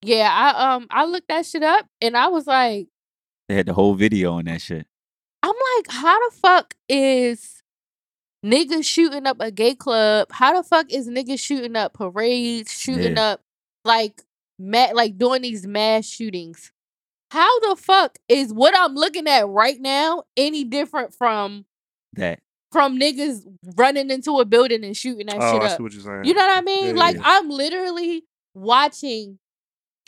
yeah, 0.01 0.30
I 0.32 0.76
um 0.76 0.88
I 0.89 1.05
looked 1.05 1.28
that 1.28 1.45
shit 1.45 1.63
up 1.63 1.86
and 2.01 2.15
I 2.15 2.28
was 2.28 2.47
like, 2.47 2.88
They 3.49 3.55
had 3.55 3.65
the 3.65 3.74
whole 3.74 3.93
video 3.93 4.34
on 4.34 4.45
that 4.45 4.61
shit. 4.61 4.88
I'm 5.43 5.55
like, 5.78 5.91
how 5.91 6.30
the 6.30 6.36
fuck 6.36 6.74
is 6.88 7.62
niggas 8.43 8.85
shooting 8.85 9.25
up 9.27 9.37
a 9.39 9.51
gay 9.51 9.75
club? 9.75 10.27
How 10.31 10.55
the 10.55 10.67
fuck 10.67 10.91
is 10.91 11.07
niggas 11.07 11.39
shooting 11.39 11.75
up 11.75 11.93
parades, 11.93 12.71
shooting 12.71 13.15
Yeah. 13.17 13.31
up 13.33 13.41
like 13.85 14.21
ma- 14.59 14.91
like 14.93 15.17
doing 15.17 15.41
these 15.41 15.65
mass 15.65 16.05
shootings? 16.05 16.71
How 17.31 17.59
the 17.61 17.75
fuck 17.75 18.19
is 18.27 18.53
what 18.53 18.77
I'm 18.77 18.93
looking 18.95 19.27
at 19.27 19.47
right 19.47 19.79
now 19.79 20.23
any 20.37 20.63
different 20.63 21.13
from 21.13 21.65
That 22.13 22.39
from 22.71 22.99
niggas 22.99 23.41
running 23.75 24.09
into 24.11 24.39
a 24.39 24.45
building 24.45 24.83
and 24.83 24.95
shooting 24.97 25.27
that 25.27 25.37
Oh, 25.39 25.53
shit 25.53 25.63
up? 25.63 25.79
what 25.79 25.93
you're 25.93 26.01
saying. 26.01 26.25
You 26.25 26.33
know 26.33 26.41
what 26.45 26.57
I 26.57 26.61
mean? 26.61 26.87
Yeah, 26.95 27.01
like 27.01 27.15
yeah. 27.15 27.21
I'm 27.23 27.49
literally 27.49 28.23
watching 28.55 29.39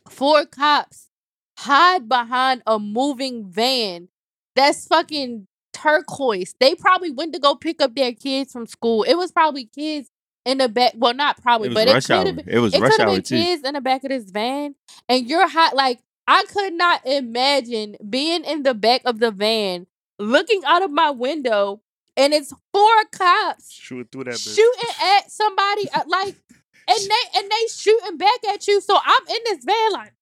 four 0.09 0.45
cops 0.45 1.09
hide 1.57 2.07
behind 2.09 2.61
a 2.67 2.77
moving 2.79 3.49
van 3.49 4.09
that's 4.55 4.85
fucking 4.87 5.47
turquoise. 5.85 6.55
They 6.59 6.75
probably 6.75 7.11
went 7.11 7.33
to 7.33 7.39
go 7.39 7.55
pick 7.55 7.81
up 7.81 7.95
their 7.95 8.13
kids 8.13 8.51
from 8.51 8.67
school. 8.67 9.03
It 9.03 9.15
was 9.15 9.31
probably 9.31 9.65
kids 9.65 10.09
in 10.45 10.57
the 10.59 10.69
back. 10.69 10.93
Well, 10.95 11.13
not 11.13 11.41
probably, 11.41 11.69
it 11.69 11.73
but 11.73 11.87
it 11.87 12.03
could 12.05 12.27
have 12.27 12.35
been. 12.37 12.49
It 12.49 12.59
was 12.59 12.73
It 12.73 12.81
rush 12.81 12.91
could 12.91 12.99
have 13.01 13.09
hour 13.09 13.15
been 13.15 13.23
too. 13.23 13.35
kids 13.37 13.63
in 13.63 13.73
the 13.73 13.81
back 13.81 14.03
of 14.03 14.09
this 14.09 14.29
van, 14.29 14.75
and 15.09 15.27
you're 15.27 15.47
hot. 15.47 15.75
Like 15.75 15.99
I 16.27 16.43
could 16.51 16.73
not 16.73 17.05
imagine 17.05 17.95
being 18.09 18.43
in 18.43 18.63
the 18.63 18.73
back 18.73 19.01
of 19.05 19.19
the 19.19 19.31
van, 19.31 19.87
looking 20.19 20.61
out 20.65 20.81
of 20.83 20.91
my 20.91 21.09
window, 21.11 21.81
and 22.17 22.33
it's 22.33 22.53
four 22.73 23.03
cops 23.11 23.71
Shooting 23.71 24.07
through 24.11 24.23
that 24.25 24.35
bitch. 24.35 24.55
shooting 24.55 24.95
at 25.17 25.31
somebody 25.31 25.89
uh, 25.93 26.03
like 26.07 26.35
and 26.87 26.99
they 26.99 27.39
and 27.39 27.49
they 27.51 27.67
shooting 27.73 28.17
back 28.17 28.43
at 28.53 28.67
you. 28.67 28.81
So 28.81 28.95
I'm 28.95 29.27
in 29.27 29.37
this 29.45 29.65
van 29.65 29.91
like 29.93 30.13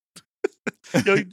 Yo, 1.05 1.13
you- 1.15 1.15
like- 1.15 1.27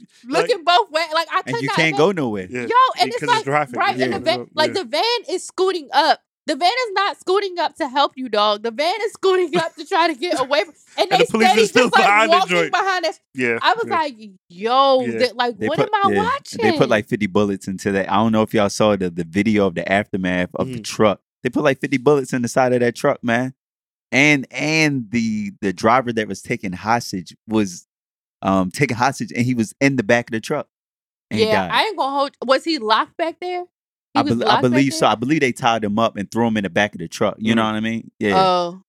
looking 0.49 0.63
both 0.63 0.91
ways. 0.91 1.07
Like 1.13 1.27
I 1.31 1.41
could 1.43 1.53
And 1.55 1.61
you 1.63 1.67
not 1.67 1.75
can't 1.75 1.97
go 1.97 2.11
nowhere. 2.11 2.47
yeah. 2.49 2.61
Yo, 2.61 2.67
and 3.01 3.11
it's 3.13 3.21
like 3.23 3.45
it's 3.47 3.73
right 3.73 3.97
Yeah. 3.97 4.05
in 4.05 4.11
the 4.11 4.19
van, 4.19 4.39
Yeah. 4.39 4.45
like 4.53 4.73
the 4.73 4.83
van 4.83 5.03
is 5.29 5.45
scooting 5.45 5.89
up. 5.93 6.21
The 6.47 6.55
van 6.55 6.67
is 6.71 6.93
not 6.93 7.19
scooting 7.19 7.59
up 7.59 7.75
to 7.75 7.87
help 7.87 8.13
you, 8.15 8.27
dog. 8.27 8.63
The 8.63 8.71
van 8.71 8.95
is 9.03 9.13
scooting 9.13 9.55
up 9.57 9.75
to 9.75 9.85
try 9.85 10.07
to 10.07 10.15
get 10.15 10.39
away 10.41 10.63
from, 10.63 10.73
and, 10.97 11.11
And 11.11 11.21
they 11.21 11.25
the 11.25 11.31
police 11.31 11.47
steady 11.49 11.61
is 11.61 11.69
still 11.69 11.83
just 11.85 11.93
like 11.93 12.03
behind 12.03 12.31
the 12.31 12.35
walking 12.37 12.49
joint. 12.57 12.71
behind 12.71 13.05
us. 13.05 13.19
yeah. 13.35 13.59
I 13.61 13.73
was 13.75 13.85
yeah. 13.87 13.93
like, 13.95 14.15
yo, 14.49 15.01
Yeah. 15.01 15.19
th- 15.19 15.33
like 15.35 15.57
They 15.59 15.67
what 15.67 15.77
put, 15.77 15.89
am 15.93 16.11
I 16.11 16.11
yeah, 16.13 16.23
watching? 16.23 16.61
They 16.63 16.77
put 16.77 16.89
like 16.89 17.07
50 17.07 17.27
bullets 17.27 17.67
into 17.67 17.91
that. 17.91 18.11
I 18.11 18.15
don't 18.15 18.31
know 18.31 18.41
if 18.41 18.53
y'all 18.55 18.69
saw 18.71 18.95
the, 18.95 19.11
the 19.11 19.23
video 19.23 19.67
of 19.67 19.75
the 19.75 19.89
aftermath 19.89 20.49
of 20.55 20.67
the 20.67 20.79
Mhm. 20.79 20.83
truck. 20.83 21.21
They 21.43 21.49
put 21.51 21.63
like 21.63 21.79
50 21.79 21.97
bullets 21.99 22.33
in 22.33 22.41
the 22.41 22.47
side 22.47 22.73
of 22.73 22.79
that 22.79 22.95
truck, 22.95 23.23
man. 23.23 23.53
And 24.11 24.45
and 24.51 25.09
the 25.11 25.51
the 25.61 25.71
driver 25.71 26.11
that 26.11 26.27
was 26.27 26.41
taken 26.41 26.73
hostage 26.73 27.35
was 27.47 27.87
um 28.41 28.71
taken 28.71 28.97
hostage 28.97 29.31
and 29.35 29.45
he 29.45 29.53
was 29.53 29.73
in 29.81 29.95
the 29.95 30.03
back 30.03 30.29
of 30.29 30.31
the 30.31 30.39
truck. 30.41 30.67
And 31.29 31.39
yeah, 31.39 31.67
died. 31.67 31.71
I 31.71 31.83
ain't 31.85 31.97
gonna 31.97 32.17
hold. 32.17 32.31
Was 32.45 32.63
he 32.63 32.77
locked 32.79 33.15
back 33.17 33.37
there? 33.39 33.63
He 34.13 34.19
I, 34.19 34.21
was 34.23 34.41
I 34.41 34.59
believe 34.61 34.93
so. 34.93 35.07
I 35.07 35.15
believe 35.15 35.39
they 35.39 35.53
tied 35.53 35.83
him 35.83 35.97
up 35.97 36.17
and 36.17 36.29
threw 36.29 36.47
him 36.47 36.57
in 36.57 36.63
the 36.63 36.69
back 36.69 36.93
of 36.93 36.99
the 36.99 37.07
truck. 37.07 37.35
You 37.39 37.55
know 37.55 37.61
Mhm. 37.63 37.65
what 37.71 37.75
I 37.75 37.79
mean? 37.79 38.11
Yeah. 38.19 38.43
Oh, 38.45 38.81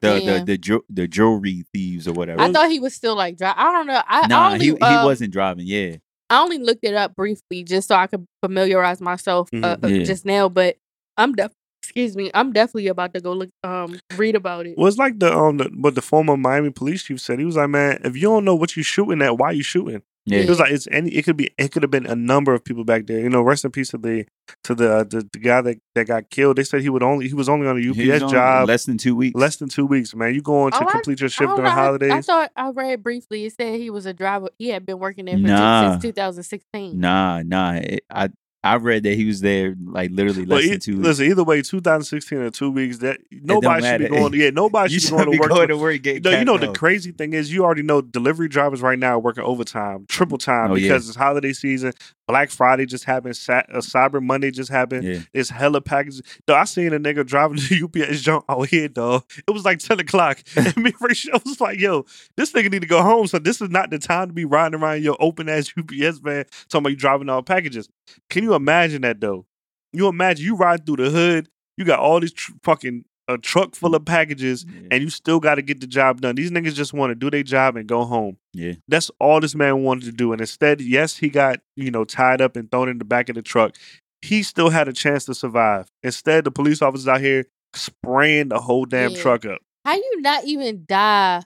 the, 0.00 0.14
the 0.14 0.20
damn. 0.20 0.44
the 0.44 0.58
ju- 0.58 0.84
the 0.88 1.08
jewelry 1.08 1.64
thieves 1.72 2.06
or 2.06 2.12
whatever. 2.12 2.40
I 2.40 2.52
thought 2.52 2.70
he 2.70 2.78
was 2.80 2.94
still 2.94 3.16
like 3.16 3.36
dry. 3.36 3.52
I 3.56 3.72
don't 3.72 3.86
know. 3.86 4.00
I, 4.06 4.26
I 4.30 4.46
only, 4.52 4.58
he 4.60 4.66
he 4.72 4.76
um, 4.80 5.04
wasn't 5.04 5.32
driving. 5.32 5.66
Yeah. 5.66 5.96
I 6.30 6.40
only 6.40 6.58
looked 6.58 6.84
it 6.84 6.94
up 6.94 7.14
briefly 7.16 7.62
just 7.64 7.88
so 7.88 7.94
I 7.96 8.06
could 8.06 8.24
familiarize 8.42 9.00
myself 9.00 9.48
uh, 9.52 9.76
Mhm. 9.76 9.84
uh, 9.84 9.88
Yeah. 9.88 10.04
just 10.04 10.24
now. 10.24 10.48
But 10.48 10.76
I'm 11.16 11.34
def- 11.34 11.52
excuse 11.82 12.16
me, 12.16 12.30
I'm 12.34 12.52
definitely 12.52 12.86
about 12.88 13.12
to 13.14 13.20
go 13.20 13.32
look 13.32 13.50
um 13.64 13.98
read 14.16 14.36
about 14.36 14.66
it. 14.66 14.76
Well, 14.78 14.86
it's 14.88 14.98
like 14.98 15.18
the 15.18 15.36
um 15.36 15.56
the, 15.58 15.64
what 15.76 15.94
the 15.94 16.02
former 16.02 16.36
Miami 16.36 16.70
police 16.70 17.02
chief 17.02 17.20
said. 17.20 17.38
He 17.38 17.44
was 17.44 17.56
like, 17.56 17.68
"Man, 17.70 18.00
if 18.04 18.14
you 18.16 18.22
don't 18.22 18.44
know 18.44 18.54
what 18.54 18.76
you're 18.76 18.84
shooting 18.84 19.22
at, 19.22 19.38
why 19.38 19.50
you 19.52 19.62
shooting?" 19.62 20.02
Yeah. 20.24 20.42
He 20.42 20.48
was 20.48 20.60
like, 20.60 20.70
"It's 20.70 20.86
any. 20.92 21.10
It 21.10 21.22
could 21.24 21.36
be. 21.36 21.50
It 21.58 21.72
could 21.72 21.82
have 21.82 21.90
been 21.90 22.06
a 22.06 22.14
number 22.14 22.54
of 22.54 22.64
people 22.64 22.84
back 22.84 23.06
there. 23.08 23.18
You 23.18 23.28
know, 23.28 23.42
rest 23.42 23.64
in 23.64 23.72
peace 23.72 23.88
to 23.88 23.98
the 23.98 24.24
to 24.62 24.74
the 24.76 24.98
uh, 24.98 25.02
the, 25.04 25.28
the 25.32 25.38
guy 25.40 25.60
that, 25.62 25.80
that 25.96 26.06
got 26.06 26.30
killed. 26.30 26.58
They 26.58 26.62
said 26.62 26.80
he 26.82 26.88
would 26.90 27.02
only 27.02 27.26
he 27.26 27.34
was 27.34 27.48
only 27.48 27.66
on 27.66 27.76
a 27.76 27.80
He 27.92 28.12
UPS 28.12 28.22
on 28.22 28.30
job 28.30 28.68
less 28.68 28.84
than 28.84 28.98
two 28.98 29.16
weeks. 29.16 29.34
less 29.36 29.56
than 29.56 29.68
two 29.68 29.84
weeks. 29.84 30.14
Man, 30.14 30.32
you 30.32 30.40
going 30.40 30.70
to 30.70 30.78
Oh, 30.84 30.86
I- 30.86 30.92
complete 30.92 31.18
your 31.18 31.28
shift 31.28 31.48
don't 31.48 31.56
during 31.56 31.64
know, 31.64 31.70
I- 31.76 31.84
holidays? 31.84 32.12
I, 32.12 32.20
thought 32.20 32.50
I 32.54 32.70
read 32.70 33.02
briefly. 33.02 33.46
It 33.46 33.54
said 33.56 33.80
he 33.80 33.90
was 33.90 34.06
a 34.06 34.12
driver. 34.14 34.50
He 34.60 34.68
had 34.68 34.86
been 34.86 35.00
working 35.00 35.24
there 35.24 35.34
for 35.34 35.40
Nah. 35.40 35.90
since 35.94 36.02
2016. 36.04 37.00
Nah, 37.00 37.42
nah. 37.42 37.72
It, 37.82 38.04
I 38.08 38.28
I 38.64 38.76
read 38.76 39.02
that 39.02 39.14
he 39.14 39.24
was 39.24 39.40
there 39.40 39.74
like 39.84 40.10
literally 40.12 40.44
less 40.44 40.68
than 40.68 40.78
two 40.78 41.00
listen, 41.00 41.26
either 41.26 41.42
way, 41.42 41.62
2016 41.62 42.38
or 42.38 42.50
two 42.50 42.70
weeks. 42.70 42.98
That 42.98 43.18
nobody 43.30 43.84
should 43.84 43.98
be 44.02 44.08
going. 44.08 44.34
Yeah, 44.34 44.50
nobody 44.54 44.94
should 44.94 45.02
should 45.02 45.10
be 45.10 45.16
going 45.16 45.30
be 45.32 45.36
to 45.36 45.40
work. 45.40 45.50
going 45.50 45.68
to- 45.68 45.76
work 45.76 46.02
getting 46.02 46.22
No, 46.22 46.30
you 46.38 46.44
know 46.44 46.58
the 46.58 46.72
crazy 46.72 47.10
thing 47.10 47.32
is 47.32 47.52
you 47.52 47.64
already 47.64 47.82
know 47.82 48.00
delivery 48.00 48.48
drivers 48.48 48.80
right 48.80 48.98
now 48.98 49.14
are 49.16 49.18
working 49.18 49.42
overtime, 49.42 50.06
triple 50.08 50.38
time 50.38 50.70
Oh, 50.70 50.74
yeah. 50.76 50.82
because 50.88 51.08
it's 51.08 51.16
holiday 51.16 51.52
season. 51.52 51.92
Black 52.28 52.50
Friday 52.50 52.86
just 52.86 53.04
happened. 53.04 53.34
Uh, 53.48 53.62
Cyber 53.80 54.22
Monday 54.22 54.52
just 54.52 54.70
happened. 54.70 55.04
Yeah. 55.04 55.18
It's 55.34 55.50
hella 55.50 55.80
packages. 55.80 56.22
Though 56.46 56.54
I 56.54 56.64
seen 56.64 56.92
a 56.94 57.00
nigga 57.00 57.26
driving 57.26 57.56
the 57.56 57.82
UPS 58.08 58.20
jump 58.22 58.44
out 58.48 58.68
here, 58.68 58.88
though. 58.88 59.24
It 59.46 59.50
was 59.50 59.64
like 59.64 59.80
10 59.80 59.98
o'clock. 60.00 60.40
And 60.56 60.74
me 60.76 60.90
and 60.92 60.94
Rachel 61.00 61.40
was 61.44 61.60
like, 61.60 61.80
yo, 61.80 62.06
this 62.36 62.52
nigga 62.52 62.70
need 62.70 62.82
to 62.82 62.88
go 62.88 63.02
home. 63.02 63.26
So 63.26 63.38
this 63.40 63.60
is 63.60 63.70
not 63.70 63.90
the 63.90 63.98
time 63.98 64.28
to 64.28 64.32
be 64.32 64.44
riding 64.44 64.80
around 64.80 65.02
your 65.02 65.16
open 65.18 65.48
ass 65.48 65.72
UPS 65.76 66.18
van 66.18 66.44
talking 66.68 66.82
about 66.82 66.90
you 66.90 66.96
driving 66.96 67.28
all 67.28 67.42
packages. 67.42 67.88
Can 68.30 68.42
you 68.44 68.54
imagine 68.54 69.02
that 69.02 69.20
though? 69.20 69.46
You 69.92 70.08
imagine 70.08 70.44
you 70.46 70.56
ride 70.56 70.86
through 70.86 70.96
the 70.96 71.10
hood, 71.10 71.48
you 71.76 71.84
got 71.84 71.98
all 71.98 72.20
these 72.20 72.32
tr- 72.32 72.52
fucking 72.62 73.04
a 73.28 73.38
truck 73.38 73.74
full 73.76 73.94
of 73.94 74.04
packages, 74.04 74.64
Yeah. 74.68 74.88
and 74.90 75.02
you 75.02 75.08
still 75.08 75.38
got 75.38 75.54
to 75.54 75.62
get 75.62 75.80
the 75.80 75.86
job 75.86 76.20
done. 76.20 76.34
These 76.34 76.50
niggas 76.50 76.74
just 76.74 76.92
want 76.92 77.12
to 77.12 77.14
do 77.14 77.30
their 77.30 77.44
job 77.44 77.76
and 77.76 77.86
go 77.88 78.04
home. 78.04 78.36
Yeah. 78.52 78.72
That's 78.88 79.10
all 79.20 79.38
this 79.40 79.54
man 79.54 79.82
wanted 79.84 80.06
to 80.06 80.12
do. 80.12 80.32
And 80.32 80.40
instead, 80.40 80.80
yes, 80.80 81.16
he 81.18 81.28
got, 81.28 81.60
you 81.76 81.90
know, 81.92 82.04
tied 82.04 82.40
up 82.40 82.56
and 82.56 82.68
thrown 82.70 82.88
in 82.88 82.98
the 82.98 83.04
back 83.04 83.28
of 83.28 83.36
the 83.36 83.42
truck. 83.42 83.76
He 84.22 84.42
still 84.42 84.70
had 84.70 84.88
a 84.88 84.92
chance 84.92 85.24
to 85.26 85.34
survive. 85.34 85.86
Instead, 86.02 86.44
the 86.44 86.50
police 86.50 86.82
officers 86.82 87.06
out 87.06 87.20
here 87.20 87.46
spraying 87.74 88.48
the 88.48 88.60
whole 88.60 88.84
damn 88.86 89.12
Yeah. 89.12 89.22
truck 89.22 89.44
up. 89.44 89.60
How 89.84 89.94
you 89.94 90.20
not 90.20 90.44
even 90.44 90.84
die 90.86 91.42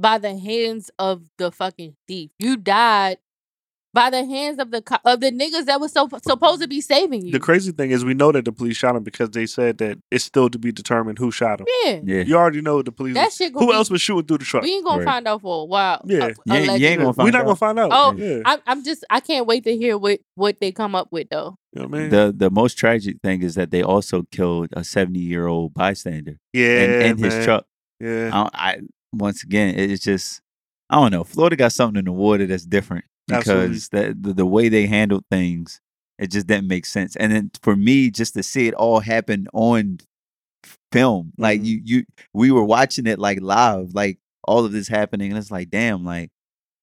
by 0.00 0.18
the 0.18 0.36
hands 0.36 0.90
of 0.98 1.28
the 1.38 1.52
fucking 1.52 1.94
thief? 2.08 2.30
You 2.38 2.56
died 2.56 3.18
by 3.94 4.08
the 4.10 4.24
hands 4.24 4.58
of 4.58 4.70
the 4.70 4.80
co- 4.80 4.96
of 5.04 5.20
the 5.20 5.30
niggas 5.30 5.66
that 5.66 5.80
was 5.80 5.92
so 5.92 6.08
supposed 6.26 6.62
to 6.62 6.68
be 6.68 6.80
saving 6.80 7.26
you. 7.26 7.32
The 7.32 7.40
crazy 7.40 7.72
thing 7.72 7.90
is, 7.90 8.04
we 8.04 8.14
know 8.14 8.32
that 8.32 8.44
the 8.44 8.52
police 8.52 8.76
shot 8.76 8.96
him 8.96 9.02
because 9.02 9.30
they 9.30 9.44
said 9.46 9.78
that 9.78 9.98
it's 10.10 10.24
still 10.24 10.48
to 10.48 10.58
be 10.58 10.72
determined 10.72 11.18
who 11.18 11.30
shot 11.30 11.60
him. 11.60 11.66
yeah. 11.84 12.00
Yeah. 12.02 12.22
You 12.22 12.36
already 12.36 12.60
know 12.62 12.80
the 12.82 12.92
police. 12.92 13.14
That 13.14 13.32
shit 13.32 13.52
gonna 13.52 13.66
who 13.66 13.72
be- 13.72 13.76
else 13.76 13.90
was 13.90 14.00
shooting 14.00 14.26
through 14.26 14.38
the 14.38 14.44
truck? 14.44 14.62
We 14.62 14.72
ain't 14.74 14.84
gonna 14.84 14.98
Right. 14.98 15.04
find 15.04 15.28
out 15.28 15.42
for 15.42 15.62
a 15.62 15.64
while. 15.66 16.00
Yeah. 16.06 16.18
uh, 16.18 16.28
You 16.28 16.32
ain't- 16.32 16.38
you 16.46 16.54
ain't 16.54 16.68
allegedly. 16.68 16.96
gonna 16.96 17.14
We're 17.18 17.30
not 17.30 17.40
out. 17.40 17.44
gonna 17.44 17.56
find 17.56 17.78
out. 17.78 17.90
Oh, 17.92 18.14
yeah. 18.16 18.38
I'm, 18.46 18.58
I'm 18.66 18.84
just 18.84 19.04
I 19.10 19.20
can't 19.20 19.46
wait 19.46 19.64
to 19.64 19.76
hear 19.76 19.98
what 19.98 20.20
what 20.36 20.58
they 20.60 20.72
come 20.72 20.94
up 20.94 21.08
with 21.10 21.28
though. 21.30 21.56
you 21.74 21.82
know 21.82 21.88
what 21.88 21.98
I 21.98 22.00
mean? 22.02 22.10
The 22.10 22.34
the 22.36 22.50
most 22.50 22.78
tragic 22.78 23.16
thing 23.22 23.42
is 23.42 23.54
that 23.56 23.70
they 23.70 23.82
also 23.82 24.22
killed 24.32 24.68
a 24.72 24.84
70 24.84 25.18
year 25.18 25.46
old 25.46 25.74
bystander 25.74 26.38
yeah, 26.52 26.84
in, 26.84 26.90
in 27.02 27.18
his 27.18 27.34
man. 27.34 27.44
truck. 27.44 27.66
Yeah, 28.00 28.30
I, 28.32 28.48
I 28.54 28.78
once 29.12 29.42
again, 29.44 29.74
it's 29.78 30.02
just 30.02 30.40
I 30.88 30.96
don't 30.96 31.10
know. 31.12 31.24
Florida 31.24 31.56
got 31.56 31.72
something 31.72 31.98
in 31.98 32.04
the 32.06 32.12
water 32.12 32.46
that's 32.46 32.64
different 32.64 33.04
Absolutely. 33.04 33.11
Because 33.28 33.88
the, 33.90 34.16
the 34.18 34.32
the 34.34 34.46
way 34.46 34.68
they 34.68 34.86
handled 34.86 35.24
things, 35.30 35.80
it 36.18 36.30
just 36.30 36.46
didn't 36.46 36.68
make 36.68 36.86
sense. 36.86 37.16
And 37.16 37.32
then 37.32 37.50
for 37.62 37.76
me, 37.76 38.10
just 38.10 38.34
to 38.34 38.42
see 38.42 38.66
it 38.68 38.74
all 38.74 39.00
happen 39.00 39.46
on 39.52 39.98
film, 40.90 41.32
like 41.38 41.60
Mhm. 41.60 41.64
you 41.66 41.80
you 41.84 42.04
we 42.34 42.50
were 42.50 42.64
watching 42.64 43.06
it 43.06 43.18
like 43.18 43.40
live, 43.40 43.94
like 43.94 44.18
all 44.44 44.64
of 44.64 44.72
this 44.72 44.88
happening, 44.88 45.30
and 45.30 45.38
it's 45.38 45.50
like, 45.50 45.70
damn, 45.70 46.04
like 46.04 46.30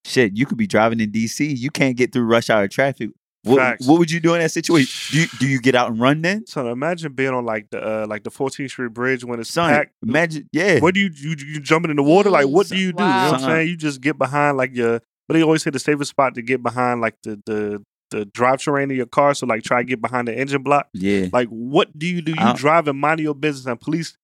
shit, 0.06 0.36
you 0.36 0.46
could 0.46 0.58
be 0.58 0.68
driving 0.68 1.00
in 1.00 1.12
DC, 1.12 1.58
you 1.58 1.70
can't 1.70 1.98
get 1.98 2.12
through 2.12 2.24
rush 2.24 2.50
hour 2.50 2.68
traffic. 2.68 3.10
What, 3.44 3.78
what 3.86 4.00
would 4.00 4.12
you 4.12 4.20
do 4.20 4.34
in 4.34 4.42
that 4.42 4.52
situation? 4.52 4.92
Do 5.14 5.22
you, 5.22 5.28
do 5.40 5.48
you 5.48 5.62
get 5.62 5.74
out 5.74 5.90
and 5.90 5.98
run 6.00 6.22
then? 6.22 6.46
So 6.46 6.70
imagine 6.74 7.14
being 7.14 7.34
on 7.34 7.46
like 7.46 7.70
the 7.70 8.04
uh, 8.04 8.06
like 8.08 8.24
the 8.24 8.30
14th 8.32 8.70
Street 8.70 8.94
Bridge 8.94 9.24
when 9.24 9.40
it's 9.40 9.50
Son, 9.50 9.70
packed. 9.70 9.94
imagine, 10.06 10.50
yeah. 10.52 10.80
What 10.80 10.94
do 10.94 11.00
you 11.00 11.10
you 11.16 11.36
you 11.48 11.60
jumping 11.62 11.90
in 11.90 11.96
the 11.96 12.04
water? 12.04 12.30
Like 12.30 12.48
what 12.48 12.68
do 12.68 12.76
you 12.76 12.92
do? 12.92 13.02
You 13.02 13.10
know 13.10 13.32
what 13.32 13.34
I'm 13.36 13.40
saying? 13.50 13.70
You 13.70 13.78
just 13.78 14.02
get 14.02 14.18
behind 14.18 14.58
like 14.58 14.76
your. 14.76 15.02
But 15.30 15.36
they 15.36 15.44
always 15.44 15.62
say 15.64 15.70
the 15.70 15.78
safest 15.80 16.10
spot 16.10 16.34
to 16.36 16.42
get 16.42 16.62
behind 16.64 17.00
like 17.00 17.16
the 17.24 17.40
the 17.46 17.86
the 18.12 18.26
drivetrain 18.26 18.86
of 18.90 18.98
your 18.98 19.06
car. 19.06 19.34
So 19.36 19.46
like 19.46 19.62
try 19.64 19.82
to 19.82 19.86
get 19.88 20.02
behind 20.02 20.28
the 20.28 20.36
engine 20.38 20.64
block. 20.64 20.90
yeah. 20.94 21.28
Like 21.32 21.48
what 21.50 21.98
do 21.98 22.08
you 22.08 22.22
do? 22.22 22.32
You 22.32 22.38
I 22.40 22.46
don't- 22.48 22.58
drive 22.58 22.88
and 22.88 23.00
mind 23.00 23.20
your 23.22 23.36
business, 23.36 23.68
and 23.68 23.80
police 23.80 24.18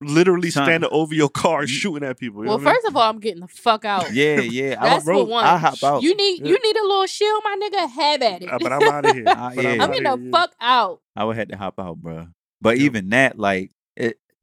literally 0.00 0.50
Son. 0.50 0.64
standing 0.64 0.90
over 0.92 1.14
your 1.14 1.28
car 1.28 1.66
shooting 1.66 2.06
at 2.08 2.18
people. 2.18 2.42
You 2.44 2.48
well, 2.50 2.58
know 2.58 2.64
what 2.64 2.70
I 2.70 2.72
mean? 2.72 2.82
first 2.82 2.86
of 2.88 2.96
all, 2.96 3.10
I'm 3.10 3.18
getting 3.20 3.40
the 3.40 3.48
fuck 3.48 3.84
out. 3.84 4.12
Yeah, 4.12 4.40
yeah. 4.40 4.76
I, 4.78 4.90
That's 4.90 5.04
bro, 5.04 5.24
for 5.24 5.30
one. 5.30 5.44
I 5.44 5.56
hop 5.56 5.82
out. 5.82 6.02
You 6.02 6.14
need 6.14 6.40
Yeah. 6.42 6.48
you 6.48 6.58
need 6.62 6.76
a 6.76 6.82
little 6.82 7.06
shield, 7.06 7.42
my 7.44 7.56
nigga. 7.60 7.88
Have 7.90 8.22
at 8.22 8.42
it. 8.42 8.52
Uh, 8.52 8.58
but 8.60 8.72
I'm 8.72 8.82
out 8.82 9.06
of 9.06 9.14
here. 9.16 9.24
But 9.24 9.34
yeah. 9.56 9.70
I'm 9.72 9.80
outta 9.80 9.92
getting 9.92 10.02
the 10.04 10.16
here, 10.16 10.26
yeah. 10.26 10.30
fuck 10.30 10.52
out. 10.60 11.00
I 11.16 11.24
would 11.24 11.36
have 11.36 11.48
to 11.48 11.56
hop 11.56 11.78
out, 11.80 11.96
bro. 11.96 12.28
But 12.60 12.78
Yeah. 12.78 12.84
even 12.84 13.08
that, 13.10 13.38
like, 13.38 13.64
it, 13.64 13.70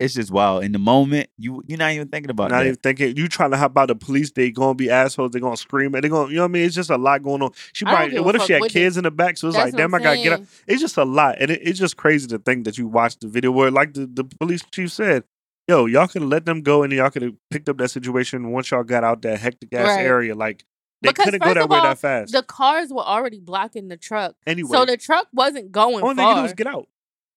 it's 0.02 0.14
just 0.16 0.32
wild. 0.32 0.64
In 0.64 0.72
the 0.72 0.80
moment, 0.80 1.30
you 1.38 1.64
you're 1.68 1.78
not 1.78 1.92
even 1.94 2.08
thinking 2.10 2.30
about 2.30 2.52
it. 2.52 2.54
Not 2.54 2.60
that. 2.60 2.66
even 2.66 2.76
thinking 2.78 3.16
you 3.18 3.28
trying 3.28 3.52
to 3.52 3.58
hop 3.58 3.78
out 3.78 3.88
the 3.88 3.96
police. 3.96 4.32
They 4.32 4.52
gonna 4.52 4.74
be 4.74 4.90
assholes. 4.90 5.32
They 5.32 5.40
gonna 5.40 5.56
scream. 5.58 5.94
And 5.96 6.04
they 6.04 6.10
gonna, 6.10 6.30
you 6.30 6.36
know 6.36 6.42
what 6.44 6.50
I 6.50 6.52
mean? 6.52 6.66
It's 6.66 6.76
just 6.76 6.90
a 6.90 6.98
lot 6.98 7.24
going 7.24 7.42
on. 7.42 7.52
She 7.74 7.86
probably. 7.86 8.20
What 8.20 8.36
if 8.36 8.44
she 8.44 8.54
had 8.54 8.62
what 8.62 8.72
they- 8.74 8.80
kids 8.82 8.98
in 8.98 9.04
the 9.04 9.12
back? 9.12 9.38
So 9.38 9.48
it's 9.48 9.58
like, 9.58 9.74
damn, 9.74 9.94
I 9.94 9.98
I'm 9.98 10.04
gotta 10.04 10.18
get 10.24 10.34
up. 10.34 10.42
It's 10.68 10.82
just 10.82 10.98
a 10.98 11.06
lot, 11.06 11.38
and 11.40 11.52
it, 11.52 11.62
it's 11.64 11.80
just 11.80 11.98
crazy 11.98 12.28
to 12.28 12.40
think 12.40 12.66
that 12.66 12.78
you 12.78 12.88
watched 12.88 13.22
the 13.22 13.28
video 13.28 13.52
where, 13.52 13.72
like 13.72 13.94
the, 13.94 14.06
the 14.08 14.24
police 14.24 14.64
chief 14.72 14.92
said, 14.92 15.24
"Yo, 15.68 15.86
y'all 15.86 16.08
could 16.08 16.24
let 16.24 16.46
them 16.46 16.62
go, 16.62 16.84
and 16.84 16.92
y'all 16.92 17.10
could 17.10 17.22
have 17.22 17.34
picked 17.50 17.70
up 17.70 17.78
that 17.78 17.90
situation 17.90 18.52
once 18.52 18.72
y'all 18.72 18.84
got 18.84 19.04
out 19.04 19.22
that 19.22 19.40
hectic 19.40 19.74
ass 19.74 19.86
Right. 19.98 20.06
area. 20.06 20.36
Like 20.36 20.66
they 21.02 21.10
Because 21.10 21.26
couldn't 21.26 21.42
go 21.42 21.54
that 21.54 21.64
of 21.64 21.70
way 21.70 21.80
that 21.80 21.98
fast. 21.98 22.32
The 22.32 22.44
cars 22.44 22.90
were 22.92 23.02
already 23.02 23.40
blocking 23.40 23.88
the 23.88 23.98
truck, 23.98 24.36
anyway, 24.46 24.70
so 24.72 24.86
the 24.86 24.98
truck 24.98 25.28
wasn't 25.34 25.72
going 25.72 26.04
only 26.04 26.16
thing 26.16 26.28
you 26.28 26.32
do 26.34 26.38
far 26.38 26.46
is 26.46 26.54
get 26.54 26.68
out. 26.68 26.88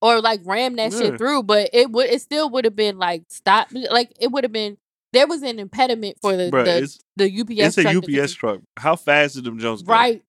Or 0.04 0.20
like 0.20 0.40
ram 0.44 0.76
that 0.76 0.92
Yeah. 0.92 0.98
shit 0.98 1.18
through. 1.18 1.44
But 1.44 1.70
it 1.72 1.90
would 1.90 2.10
it 2.10 2.20
still 2.20 2.50
would 2.50 2.66
have 2.66 2.76
been 2.76 2.98
like 2.98 3.22
stop. 3.28 3.68
Like 3.90 4.12
it 4.20 4.30
would 4.30 4.44
have 4.44 4.52
been 4.52 4.76
there 5.14 5.26
was 5.26 5.42
an 5.42 5.58
impediment 5.58 6.18
for 6.20 6.36
the 6.36 6.50
Bruh, 6.50 6.64
the, 6.64 6.76
it's, 6.82 6.98
the 7.16 7.40
UPS. 7.40 7.78
it's 7.78 7.78
a 7.78 8.20
UPS 8.22 8.34
truck. 8.34 8.60
How 8.76 8.96
fast 8.96 9.34
did 9.36 9.44
them 9.44 9.58
Jones 9.58 9.82
go? 9.82 9.92
Right. 9.92 10.22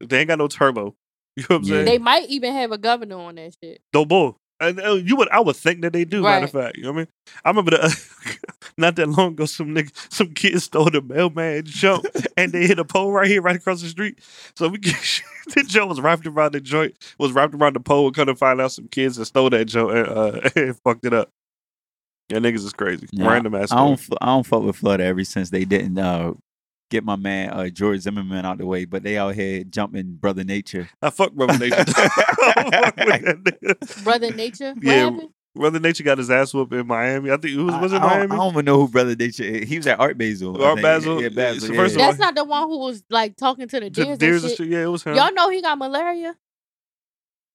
They 0.00 0.20
ain't 0.20 0.28
got 0.28 0.38
no 0.38 0.48
turbo. 0.48 0.96
You 1.36 1.44
know 1.44 1.46
what 1.48 1.56
I'm 1.58 1.62
Yeah. 1.64 1.70
saying? 1.74 1.84
They 1.84 1.98
might 1.98 2.28
even 2.28 2.52
have 2.54 2.72
a 2.72 2.78
governor 2.78 3.16
on 3.18 3.36
that 3.36 3.54
shit. 3.62 3.80
No 3.94 4.04
bull. 4.04 4.36
And 4.60 4.78
uh, 4.80 4.92
you 4.92 5.16
would, 5.16 5.28
I 5.30 5.40
would 5.40 5.56
think 5.56 5.80
that 5.80 5.94
they 5.94 6.04
do. 6.04 6.20
Matter 6.22 6.44
of 6.44 6.52
fact, 6.52 6.76
you 6.76 6.82
know 6.82 6.90
what 6.92 6.96
I 6.96 6.98
mean. 6.98 7.08
I 7.44 7.48
remember 7.48 7.70
the, 7.70 8.38
not 8.76 8.96
that 8.96 9.08
long 9.08 9.32
ago, 9.32 9.46
some 9.46 9.68
nigga, 9.74 9.90
some 10.12 10.34
kids 10.34 10.64
stole 10.64 10.90
the 10.90 11.00
mailman 11.00 11.64
jump, 11.64 12.04
and 12.36 12.52
they 12.52 12.66
hit 12.66 12.78
a 12.78 12.84
pole 12.84 13.10
right 13.10 13.26
here, 13.26 13.40
right 13.40 13.56
across 13.56 13.80
the 13.80 13.88
street. 13.88 14.18
So 14.56 14.68
we 14.68 14.76
get 14.78 14.94
the 15.54 15.62
joint 15.62 15.88
was 15.88 16.00
wrapped 16.00 16.26
around 16.26 16.52
the 16.52 16.60
joint, 16.60 16.94
was 17.18 17.32
wrapped 17.32 17.54
around 17.54 17.74
the 17.74 17.80
pole. 17.80 18.06
and 18.08 18.14
Come 18.14 18.26
to 18.26 18.34
find 18.36 18.60
out, 18.60 18.72
some 18.72 18.88
kids 18.88 19.16
that 19.16 19.24
stole 19.24 19.48
that 19.50 19.64
joint 19.64 19.96
and, 19.96 20.08
uh, 20.08 20.50
and 20.56 20.78
fucked 20.84 21.06
it 21.06 21.14
up. 21.14 21.30
Yeah, 22.28 22.38
niggas 22.38 22.56
is 22.64 22.72
crazy. 22.74 23.08
Yeah, 23.12 23.28
Random 23.28 23.54
ass. 23.54 23.72
I 23.72 23.76
don't 23.76 23.96
story. 23.98 24.16
f- 24.16 24.18
I 24.22 24.26
don't 24.26 24.46
fuck 24.46 24.62
with 24.62 24.76
Florida 24.76 25.04
ever 25.04 25.24
since 25.24 25.50
they 25.50 25.64
didn't 25.64 25.98
uh, 25.98 26.34
get 26.90 27.04
my 27.04 27.16
man 27.16 27.50
uh, 27.50 27.68
George 27.68 28.00
Zimmerman 28.00 28.44
out 28.44 28.58
the 28.58 28.66
way, 28.66 28.84
but 28.84 29.02
they 29.02 29.16
out 29.16 29.34
here 29.34 29.64
jumping 29.64 30.14
Brother 30.16 30.44
Nature. 30.44 30.88
I 31.00 31.10
fuck 31.10 31.32
Brother 31.32 31.56
Nature. 31.58 31.76
I 31.86 32.92
fuck 32.92 32.96
with 32.96 33.24
that 33.24 33.44
nigga. 33.44 34.04
Brother 34.04 34.30
Nature. 34.32 34.74
What 34.74 34.82
Yeah, 34.84 34.92
happened? 35.10 35.28
Brother 35.54 35.80
Nature 35.80 36.04
got 36.04 36.18
his 36.18 36.30
ass 36.30 36.54
whooped 36.54 36.72
in 36.72 36.86
Miami. 36.86 37.30
I 37.30 37.36
think 37.36 37.54
it 37.54 37.62
was 37.62 37.74
was 37.80 37.92
I, 37.92 37.96
it 37.96 37.98
I 38.02 38.02
don't- 38.02 38.10
Miami? 38.18 38.32
I 38.32 38.36
don't 38.36 38.52
even 38.52 38.64
know 38.66 38.76
who 38.80 38.88
Brother 38.88 39.16
Nature 39.16 39.42
is. 39.44 39.68
He 39.68 39.78
was 39.78 39.86
at 39.88 39.98
Art 39.98 40.16
Basel. 40.18 40.62
Art 40.62 40.74
think. 40.76 40.82
Basel? 40.84 41.20
Yeah, 41.20 41.26
It's 41.26 41.34
Basel. 41.36 41.70
yeah. 41.70 41.76
first 41.76 41.94
of 41.94 41.98
That's 41.98 42.18
not 42.18 42.34
the 42.34 42.44
one 42.44 42.62
who 42.68 42.78
was 42.78 43.02
like 43.10 43.36
talking 43.36 43.66
to 43.68 43.80
the 43.80 43.90
To 43.90 44.04
deers, 44.04 44.18
Deers 44.18 44.42
and 44.44 44.44
and 44.44 44.50
shit. 44.50 44.56
shit. 44.58 44.66
Yeah, 44.68 44.82
it 44.84 44.86
was 44.86 45.02
him. 45.02 45.14
Y'all 45.16 45.32
know 45.32 45.48
he 45.50 45.60
got 45.60 45.76
malaria. 45.78 46.36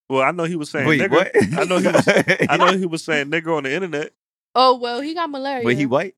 Well, 0.09 0.21
I 0.21 0.31
know 0.31 0.43
he 0.43 0.55
was 0.55 0.69
saying 0.69 0.87
Wait, 0.87 1.01
nigger. 1.01 1.11
what? 1.11 1.31
I 1.57 1.63
know 1.63 1.77
he 1.79 1.87
was. 1.87 2.07
I 2.49 2.57
know 2.57 2.77
he 2.77 2.85
was 2.85 3.03
saying 3.03 3.31
nigger 3.31 3.55
on 3.57 3.63
the 3.63 3.73
internet. 3.73 4.11
Oh 4.53 4.77
well, 4.77 5.01
he 5.01 5.13
got 5.13 5.29
malaria. 5.29 5.65
Wait, 5.65 5.77
he 5.77 5.85
white? 5.85 6.15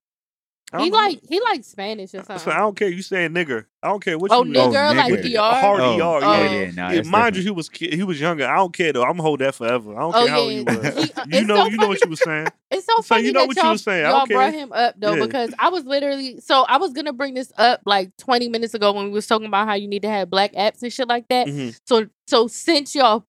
I 0.70 0.82
he 0.82 0.90
know. 0.90 0.96
like 0.98 1.20
he 1.26 1.40
like 1.40 1.64
Spanish 1.64 2.12
or 2.14 2.18
something. 2.22 2.38
So 2.38 2.50
I 2.50 2.58
don't 2.58 2.76
care. 2.76 2.88
You 2.88 3.00
saying 3.00 3.30
nigger? 3.32 3.64
I 3.82 3.88
don't 3.88 4.04
care 4.04 4.18
what 4.18 4.30
Oh, 4.30 4.44
you. 4.44 4.52
nigger, 4.52 4.94
like 4.94 5.12
nigger. 5.12 5.34
ER. 5.34 5.38
A 5.38 5.60
hard 5.60 5.80
Oh, 5.80 5.96
ER. 5.98 6.02
oh, 6.02 6.18
yeah. 6.20 6.42
yeah, 6.50 6.70
nah, 6.72 6.88
Yeah, 6.90 6.94
that's 6.96 7.08
mind 7.08 7.36
you, 7.36 7.42
he 7.42 7.50
was 7.50 7.68
ki- 7.70 7.96
he 7.96 8.02
was 8.02 8.20
younger. 8.20 8.46
I 8.46 8.56
don't 8.56 8.74
care 8.74 8.92
though. 8.92 9.02
I'm 9.02 9.12
gonna 9.12 9.22
hold 9.22 9.38
that 9.40 9.54
forever. 9.54 9.96
I 9.96 10.00
don't 10.00 10.14
Oh, 10.14 10.18
care 10.26 10.28
how 10.28 10.40
old 10.40 10.52
yeah. 10.52 10.58
you 10.58 10.64
was. 10.64 10.94
He- 11.30 11.38
you 11.38 11.44
know, 11.46 11.56
so 11.56 11.66
you 11.68 11.78
know 11.78 11.88
what 11.88 12.04
you 12.04 12.10
were 12.10 12.16
saying. 12.16 12.48
It's 12.70 12.84
so 12.84 12.96
So 12.96 13.02
funny 13.02 13.24
you 13.24 13.32
know 13.32 13.40
that 13.40 13.48
what 13.48 13.56
you 13.56 13.62
y'all, 13.62 13.78
saying. 13.78 14.04
Y'all 14.04 14.26
don't 14.26 14.28
brought 14.28 14.52
him 14.52 14.72
up 14.74 14.94
though 14.98 15.14
Yeah. 15.14 15.24
because 15.24 15.54
I 15.58 15.70
was 15.70 15.84
literally 15.84 16.38
so 16.40 16.64
I 16.68 16.76
was 16.76 16.92
gonna 16.92 17.14
bring 17.14 17.32
this 17.32 17.50
up 17.56 17.80
like 17.86 18.14
20 18.18 18.50
minutes 18.50 18.74
ago 18.74 18.92
when 18.92 19.06
we 19.06 19.10
was 19.10 19.26
talking 19.26 19.46
about 19.46 19.66
how 19.68 19.72
you 19.74 19.88
need 19.88 20.02
to 20.02 20.08
have 20.10 20.28
black 20.28 20.52
apps 20.52 20.82
and 20.82 20.92
shit 20.92 21.08
like 21.08 21.28
that. 21.28 21.46
Mhm. 21.46 21.78
So 21.86 22.08
so 22.26 22.46
since 22.46 22.94
y'all 22.94 23.24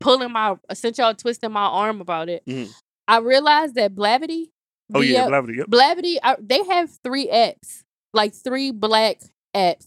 pulling 0.00 0.30
my 0.32 0.56
since 0.74 0.98
y'all 0.98 1.14
twisting 1.14 1.52
my 1.52 1.64
arm 1.66 2.02
about 2.02 2.28
it, 2.28 2.44
Mhm. 2.46 2.68
I 3.08 3.18
realized 3.18 3.76
that 3.76 3.94
Blavity, 3.94 4.50
Oh 4.94 5.00
yeah, 5.00 5.26
BL 5.26 5.32
Blavity. 5.32 5.56
Yep. 5.56 5.66
Blavity, 5.68 6.16
I, 6.22 6.36
they 6.40 6.64
have 6.64 6.90
three 7.02 7.28
apps, 7.28 7.82
like 8.12 8.34
three 8.34 8.70
black 8.70 9.20
apps. 9.54 9.86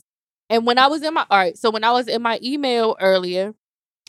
And 0.49 0.65
when 0.65 0.77
I 0.77 0.87
was 0.87 1.03
in 1.03 1.13
my 1.13 1.25
all 1.29 1.37
right, 1.37 1.57
so 1.57 1.69
when 1.69 1.83
I 1.83 1.91
was 1.91 2.07
in 2.07 2.21
my 2.21 2.39
email 2.43 2.97
earlier, 2.99 3.53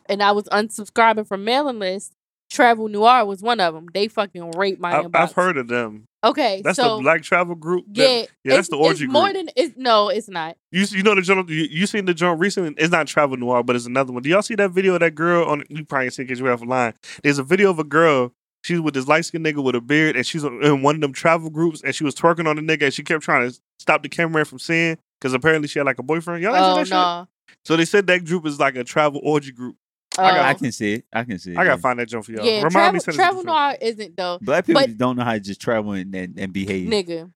and 0.07 0.23
I 0.23 0.33
was 0.33 0.45
unsubscribing 0.45 1.27
from 1.27 1.45
mailing 1.45 1.79
list, 1.79 2.15
Travel 2.51 2.89
Noir 2.89 3.25
was 3.25 3.43
one 3.43 3.61
of 3.61 3.75
them. 3.75 3.87
They 3.95 4.09
fucking 4.09 4.53
raped 4.53 4.81
my 4.81 4.99
I've, 4.99 5.05
inbox. 5.07 5.21
I've 5.21 5.33
heard 5.33 5.57
of 5.57 5.69
them. 5.69 6.07
Okay, 6.23 6.61
That's 6.63 6.77
so 6.77 6.97
the 6.97 7.03
black 7.03 7.23
travel 7.23 7.55
group. 7.55 7.87
that- 7.89 8.03
yeah, 8.03 8.27
yeah, 8.45 8.57
that's 8.57 8.69
the 8.69 8.77
orgy 8.77 9.05
it's 9.05 9.13
more 9.13 9.33
group. 9.33 9.37
than 9.37 9.49
it's 9.57 9.75
no, 9.79 10.09
it's 10.09 10.29
not. 10.29 10.57
You 10.71 10.85
you 10.91 11.03
know 11.03 11.15
the 11.15 11.23
joint 11.23 11.49
you, 11.49 11.67
you 11.71 11.87
seen 11.87 12.05
the 12.05 12.13
joint 12.13 12.39
recently? 12.41 12.75
It's 12.77 12.91
not 12.91 13.07
Travel 13.07 13.37
Noir, 13.39 13.63
but 13.63 13.77
it's 13.77 13.87
another 13.87 14.13
one. 14.13 14.23
Do 14.23 14.29
y'all 14.29 14.43
see 14.43 14.55
that 14.57 14.71
video 14.71 14.95
of 14.95 15.01
that 15.01 15.15
girl 15.15 15.47
on? 15.47 15.63
You 15.71 15.85
probably 15.85 16.11
seen 16.11 16.27
because 16.27 16.41
you 16.41 16.47
have 16.47 16.61
a 16.61 16.67
line. 16.67 16.95
There's 17.23 17.39
a 17.39 17.43
video 17.43 17.71
of 17.71 17.79
a 17.79 17.85
girl. 17.85 18.33
She's 18.63 18.81
with 18.81 18.95
this 18.95 19.07
light 19.09 19.25
skinned 19.25 19.45
nigga 19.47 19.63
with 19.63 19.75
a 19.75 19.81
beard, 19.81 20.17
and 20.17 20.27
she's 20.27 20.45
in 20.45 20.83
one 20.83 20.97
of 20.97 21.01
them 21.01 21.13
travel 21.13 21.49
groups, 21.51 21.83
and 21.83 21.95
she 21.95 22.05
was 22.05 22.15
twerking 22.15 22.47
on 22.47 22.57
the 22.57 22.63
nigga, 22.63 22.83
and 22.85 22.95
she 22.95 23.03
kept 23.03 23.23
trying 23.25 23.51
to 23.51 23.59
stop 23.79 24.03
the 24.03 24.09
cameraman 24.09 24.45
from 24.45 24.59
seeing 24.59 24.99
because 25.19 25.33
apparently 25.33 25.67
she 25.69 25.79
had 25.79 25.87
like 25.87 25.99
a 25.99 26.03
boyfriend. 26.03 26.43
Y'all 26.43 26.55
Oh 26.55 26.75
seen 26.75 26.77
that 26.77 26.87
shit? 26.87 26.93
no, 26.93 27.29
So 27.65 27.77
they 27.77 27.85
said 27.87 28.07
that 28.09 28.25
group 28.25 28.45
is 28.47 28.61
like 28.61 28.77
a 28.77 28.85
travel 28.85 29.21
orgy 29.25 29.53
group. 29.53 29.77
oh. 30.19 30.23
I 30.23 30.31
got- 30.35 30.45
I 30.45 30.55
can 30.55 30.73
see 30.73 30.93
it. 30.95 31.05
I 31.13 31.25
can 31.25 31.39
see 31.39 31.53
it. 31.53 31.57
I 31.59 31.65
gotta 31.65 31.77
yeah. 31.77 31.81
find 31.81 31.99
that 32.01 32.09
joint 32.09 32.25
for 32.27 32.33
y'all. 32.33 32.45
yeah. 32.45 32.57
Remind 32.57 32.73
Travel, 32.73 32.93
me. 32.93 32.99
send 33.01 33.09
it 33.09 33.17
to 33.17 33.23
Travel 33.23 33.43
the 33.43 33.47
Noir 33.47 33.77
isn't 33.81 34.17
though, 34.17 34.39
Black 34.43 34.67
people 34.67 34.83
but- 34.83 34.99
don't 34.99 35.17
know 35.17 35.25
how 35.25 35.33
to 35.33 35.41
just 35.41 35.61
travel 35.61 35.93
and, 35.93 36.15
and, 36.15 36.39
and 36.39 36.53
behave. 36.53 36.89
nigga. 36.89 37.31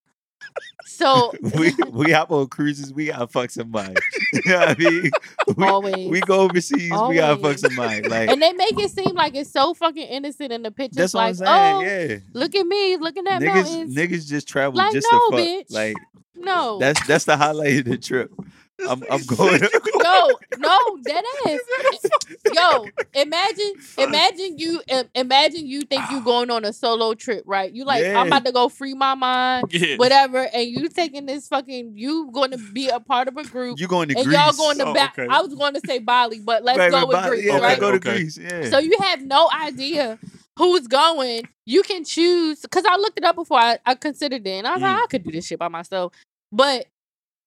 So 0.85 1.33
we 1.57 1.73
we 1.91 2.11
hop 2.11 2.31
on 2.31 2.47
cruises. 2.47 2.93
We 2.93 3.07
gotta 3.07 3.27
fuck 3.27 3.49
somebody. 3.49 3.95
you 4.33 4.41
know 4.45 4.59
what 4.59 4.69
I 4.69 4.75
mean? 4.77 5.11
We, 5.57 5.65
always, 5.67 6.09
we 6.09 6.21
go 6.21 6.41
overseas. 6.41 6.91
We 6.91 7.15
gotta 7.15 7.35
fuck 7.35 7.43
Always. 7.43 7.61
somebody. 7.61 8.01
Like 8.07 8.29
and 8.29 8.41
they 8.41 8.53
make 8.53 8.79
it 8.79 8.91
seem 8.91 9.13
like 9.15 9.35
it's 9.35 9.51
so 9.51 9.73
fucking 9.73 10.07
innocent 10.07 10.51
in 10.53 10.61
the 10.63 10.71
pictures. 10.71 10.97
that's 10.97 11.13
what 11.13 11.21
like, 11.21 11.29
I'm 11.29 11.35
saying. 11.35 11.75
oh, 11.75 11.81
yeah, 12.13 12.17
look 12.33 12.55
at 12.55 12.65
me, 12.65 12.97
looking 12.97 13.27
at 13.27 13.41
niggas 13.41 13.53
mountains. 13.55 13.95
niggas 13.95 14.27
just 14.27 14.47
travel 14.47 14.77
Like, 14.77 14.93
just 14.93 15.07
no, 15.11 15.19
to 15.19 15.25
fuck. 15.31 15.39
bitch. 15.45 15.71
Like 15.73 15.95
no, 16.35 16.79
that's 16.79 17.05
that's 17.07 17.25
the 17.25 17.35
highlight 17.35 17.79
of 17.79 17.85
the 17.85 17.97
trip. 17.97 18.31
I'm 18.87 19.03
I'm 19.09 19.23
going. 19.25 19.61
No, 20.05 20.39
no, 20.57 20.97
that 21.03 21.23
is. 21.47 22.11
Yo, 22.53 22.87
imagine, 23.13 23.73
imagine 23.97 24.57
you, 24.57 24.81
im- 24.87 25.09
imagine 25.15 25.65
you 25.67 25.81
think 25.81 26.09
you 26.11 26.21
going 26.21 26.49
on 26.51 26.63
a 26.65 26.71
solo 26.73 27.13
trip, 27.13 27.43
right? 27.45 27.71
You 27.73 27.85
like, 27.85 28.03
Yeah. 28.03 28.19
I'm 28.21 28.27
about 28.27 28.45
to 28.45 28.51
go 28.51 28.69
free 28.69 28.93
my 28.93 29.15
mind, 29.15 29.67
Yeah. 29.71 29.97
whatever, 29.97 30.47
and 30.53 30.67
you 30.67 30.89
taking 30.89 31.25
this 31.25 31.47
fucking, 31.47 31.93
you 31.95 32.29
going 32.31 32.51
to 32.51 32.57
be 32.57 32.89
a 32.89 32.99
part 32.99 33.27
of 33.27 33.37
a 33.37 33.43
group, 33.43 33.79
you 33.79 33.87
going 33.87 34.09
to 34.09 34.15
and 34.17 34.25
Greece? 34.25 34.37
y'all 34.37 34.53
going 34.53 34.77
to 34.79 34.85
Oh, 34.87 34.93
ba- 34.93 35.11
okay. 35.17 35.27
I 35.29 35.41
was 35.41 35.53
going 35.55 35.73
to 35.73 35.81
say 35.81 35.99
Bali, 35.99 36.39
but 36.39 36.63
let's 36.63 36.77
Right, 36.77 36.91
go 36.91 37.05
with 37.07 37.13
Bali- 37.15 37.29
Greece, 37.37 37.45
Yeah, 37.45 37.57
right? 37.59 37.79
go 37.79 37.91
to 37.91 37.97
Okay. 37.97 38.11
Greece. 38.17 38.37
Yeah. 38.37 38.69
So 38.69 38.79
you 38.79 38.97
have 39.01 39.21
no 39.21 39.49
idea 39.53 40.19
who's 40.57 40.87
going. 40.87 41.47
You 41.65 41.81
can 41.83 42.03
choose 42.05 42.61
because 42.61 42.83
I 42.87 42.95
looked 42.97 43.17
it 43.17 43.23
up 43.25 43.35
before 43.35 43.59
I, 43.59 43.77
I 43.85 43.95
considered 43.95 44.45
it, 44.45 44.49
and 44.51 44.67
I 44.67 44.73
was 44.73 44.81
Mm. 44.81 44.85
like, 44.85 44.97
I 45.03 45.05
could 45.09 45.23
do 45.23 45.31
this 45.31 45.47
shit 45.47 45.59
by 45.59 45.67
myself. 45.67 46.13
But 46.51 46.85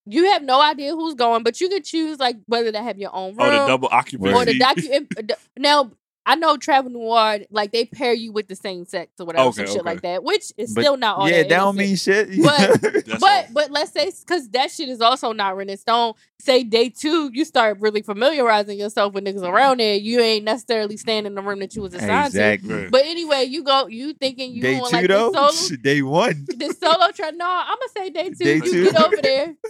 you 0.08 0.32
have 0.32 0.42
no 0.42 0.60
idea 0.60 0.92
who's 0.92 1.14
going. 1.14 1.42
But 1.42 1.60
you 1.60 1.68
could 1.68 1.84
choose 1.84 2.18
like 2.18 2.36
whether 2.46 2.72
to 2.72 2.82
have 2.82 2.98
your 2.98 3.14
own 3.14 3.30
room 3.36 3.40
Oh, 3.40 3.50
the 3.50 3.66
double 3.66 3.88
occupancy. 3.90 4.34
or 4.34 4.44
the 4.44 4.58
docu. 4.58 5.06
Uh, 5.32 5.34
now 5.56 5.90
I 6.26 6.34
know 6.34 6.58
Travel 6.58 6.90
Noir 6.90 7.38
like 7.50 7.72
they 7.72 7.86
pair 7.86 8.12
you 8.12 8.32
with 8.32 8.48
the 8.48 8.54
same 8.56 8.84
sex 8.84 9.12
or 9.18 9.24
whatever, 9.24 9.50
some 9.50 9.62
Okay, 9.64 9.72
shit 9.72 9.80
okay. 9.80 9.90
like 9.90 10.02
that, 10.02 10.22
which 10.22 10.52
is 10.58 10.74
But 10.74 10.82
still 10.82 10.98
not 10.98 11.16
all 11.16 11.26
yeah, 11.30 11.38
that. 11.38 11.48
that 11.48 11.56
don't 11.56 11.74
mean 11.76 11.96
shit. 11.96 12.28
But- 12.42 12.82
But 13.18 13.22
all. 13.22 13.44
but 13.54 13.70
let's 13.70 13.92
say 13.92 14.10
because 14.20 14.46
that 14.50 14.70
shit 14.70 14.90
is 14.90 15.00
also 15.00 15.32
not 15.32 15.56
written 15.56 15.70
in 15.72 15.78
stone. 15.78 16.12
Say 16.38 16.64
day 16.64 16.90
two, 16.90 17.30
you 17.32 17.46
start 17.46 17.78
really 17.80 18.02
familiarizing 18.02 18.78
yourself 18.78 19.14
with 19.14 19.24
niggas 19.24 19.42
around 19.42 19.80
there. 19.80 19.94
You 19.96 20.20
ain't 20.20 20.44
necessarily 20.44 20.98
staying 20.98 21.24
in 21.24 21.34
the 21.34 21.40
room 21.40 21.60
that 21.60 21.74
you 21.74 21.80
was 21.80 21.94
assigned 21.94 22.32
to. 22.32 22.38
exactly. 22.38 22.74
Right. 22.74 22.90
But 22.90 23.06
anyway, 23.06 23.44
you 23.44 23.64
go, 23.64 23.86
you 23.86 24.12
thinking 24.12 24.52
you 24.52 24.60
Day 24.60 24.78
on 24.80 24.90
two 24.90 24.96
like 24.96 25.08
though. 25.08 25.32
solo, 25.32 25.76
Day 25.82 26.02
one. 26.02 26.44
the 26.46 26.76
solo 26.78 27.10
trip. 27.10 27.34
No, 27.36 27.46
I'm 27.48 27.76
gonna 27.78 27.88
say 27.96 28.10
day 28.10 28.28
two. 28.28 28.44
Day 28.44 28.54
you 28.56 28.60
two. 28.70 28.84
get 28.92 29.02
over 29.02 29.16
there. 29.22 29.54